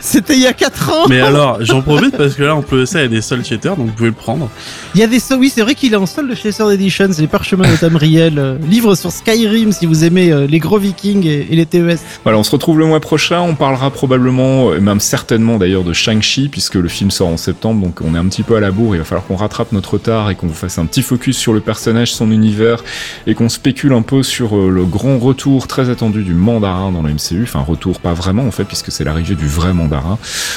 C'était 0.07 0.35
il 0.35 0.41
y 0.43 0.47
a 0.47 0.53
4 0.53 0.91
ans. 0.93 1.07
mais 1.09 1.20
alors, 1.33 1.59
j'en 1.65 1.83
profite 1.83 2.16
parce 2.16 2.35
que 2.35 2.45
là, 2.45 2.55
on 2.55 2.62
peut 2.62 2.87
ça, 2.87 3.01
il 3.01 3.03
y 3.03 3.07
a 3.07 3.09
des 3.09 3.20
soldes 3.20 3.45
cheaters, 3.45 3.77
donc 3.77 3.87
vous 3.89 3.93
pouvez 3.93 4.09
le 4.11 4.15
prendre. 4.15 4.49
Il 4.95 5.01
y 5.01 5.05
a 5.05 5.09
des 5.09 5.19
so- 5.19 5.35
oui, 5.37 5.51
c'est 5.53 5.62
vrai 5.62 5.74
qu'il 5.74 5.93
est 5.93 5.97
en 5.97 6.07
solde 6.07 6.33
chez 6.37 6.53
Third 6.53 6.70
Editions, 6.70 7.09
les 7.19 7.27
parchemins 7.27 7.69
de 7.69 7.77
Tamriel, 7.77 8.39
euh, 8.39 8.57
livre 8.70 8.95
sur 8.95 9.11
Skyrim 9.11 9.73
si 9.73 9.85
vous 9.85 10.05
aimez 10.05 10.31
euh, 10.31 10.47
les 10.47 10.61
gros 10.61 10.78
vikings 10.78 11.27
et, 11.27 11.49
et 11.51 11.57
les 11.57 11.66
TES. 11.66 11.99
Voilà, 12.23 12.39
on 12.39 12.45
se 12.45 12.53
retrouve 12.53 12.78
le 12.78 12.87
mois 12.87 13.01
prochain. 13.01 13.41
On 13.41 13.57
parlera 13.57 13.91
probablement, 13.91 14.73
et 14.74 14.78
même 14.81 15.01
certainement 15.01 15.57
d'ailleurs, 15.59 15.83
de 15.83 15.93
Shang-Chi, 15.93 16.49
puisque 16.51 16.77
le 16.77 16.89
film 16.89 17.11
sort 17.11 17.28
en 17.28 17.37
septembre, 17.37 17.85
donc 17.85 18.01
on 18.05 18.15
est 18.15 18.19
un 18.19 18.27
petit 18.27 18.45
peu 18.45 18.55
à 18.55 18.61
la 18.61 18.70
bourre. 18.70 18.95
Il 18.95 18.99
va 18.99 19.05
falloir 19.05 19.27
qu'on 19.27 19.37
rattrape 19.37 19.73
notre 19.73 19.95
retard 19.95 20.31
et 20.31 20.37
qu'on 20.37 20.47
vous 20.47 20.55
fasse 20.55 20.78
un 20.78 20.87
petit 20.87 21.03
focus 21.03 21.37
sur 21.37 21.53
le 21.53 21.59
personnage, 21.61 22.15
son 22.15 22.31
univers, 22.31 22.85
et 23.27 23.35
qu'on 23.35 23.49
spécule 23.49 23.93
un 23.93 24.03
peu 24.03 24.23
sur 24.23 24.57
euh, 24.57 24.70
le 24.70 24.85
grand 24.85 25.19
retour 25.19 25.66
très 25.66 25.91
attendu 25.91 26.23
du 26.23 26.35
mandarin 26.35 26.93
dans 26.93 27.03
le 27.03 27.11
MCU. 27.12 27.43
Enfin, 27.43 27.61
retour 27.61 27.99
pas 27.99 28.12
vraiment 28.15 28.45
en 28.47 28.53
fait, 28.53 28.65
puisque 28.65 28.93
c'est 28.93 29.03
l'arrivée 29.03 29.35
du 29.35 29.49
vrai 29.49 29.73
mandarin. 29.74 29.95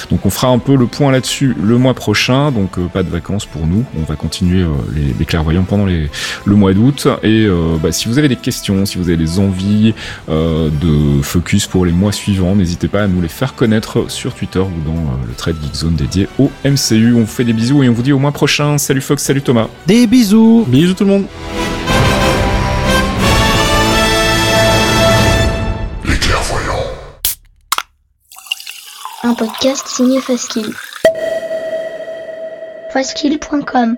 Donc 0.10 0.26
on 0.26 0.30
fera 0.30 0.48
un 0.48 0.60
peu 0.60 0.76
le 0.76 0.88
point 0.88 1.12
là-dessus 1.12 1.56
le 1.62 1.78
mois 1.78 1.94
prochain. 1.94 2.52
Donc 2.52 2.78
euh, 2.78 2.88
pas 2.88 3.04
de 3.04 3.10
vacances 3.10 3.46
pour 3.46 3.68
nous. 3.68 3.84
On 4.00 4.04
va 4.04 4.16
continuer 4.16 4.62
euh, 4.64 4.70
les, 4.94 5.14
les 5.18 5.26
clairvoyants 5.26 5.64
pendant 5.64 5.86
les, 5.86 6.10
le 6.46 6.56
mois 6.56 6.74
d'août. 6.74 7.08
Et 7.24 7.46
euh, 7.46 7.78
bah, 7.82 7.92
si 7.92 8.08
vous 8.08 8.18
avez 8.18 8.28
des 8.28 8.36
questions, 8.36 8.86
si 8.86 8.98
vous 8.98 9.10
avez 9.10 9.18
des 9.18 9.40
envies 9.40 9.94
euh, 10.30 10.70
de 10.70 11.22
focus 11.22 11.68
pour 11.68 11.86
les 11.86 11.92
mois 11.92 12.12
suivants, 12.12 12.56
n'hésitez 12.56 12.88
pas 12.88 13.04
à 13.04 13.08
nous 13.08 13.22
les 13.22 13.28
faire 13.28 13.56
connaître 13.56 14.10
sur 14.10 14.34
Twitter 14.34 14.60
ou 14.60 14.82
dans 14.86 14.98
euh, 14.98 15.28
le 15.28 15.34
trade 15.34 15.56
Geek 15.62 15.76
Zone 15.76 15.96
dédié 15.96 16.28
au 16.38 16.52
MCU. 16.66 17.14
On 17.16 17.22
vous 17.22 17.26
fait 17.26 17.44
des 17.44 17.54
bisous 17.54 17.84
et 17.84 17.90
on 17.90 17.94
vous 17.94 18.02
dit 18.04 18.14
au 18.14 18.20
mois 18.20 18.32
prochain. 18.32 18.78
Salut 18.78 19.02
Fox, 19.02 19.24
salut 19.24 19.42
Thomas. 19.42 19.68
Des 19.88 20.08
bisous. 20.08 20.66
Bisous 20.68 20.94
tout 20.94 21.06
le 21.06 21.12
monde. 21.12 21.26
Un 29.22 29.36
podcast 29.36 29.86
signé 29.88 30.22
Faskill. 30.22 30.74
Faskill.com 32.94 33.98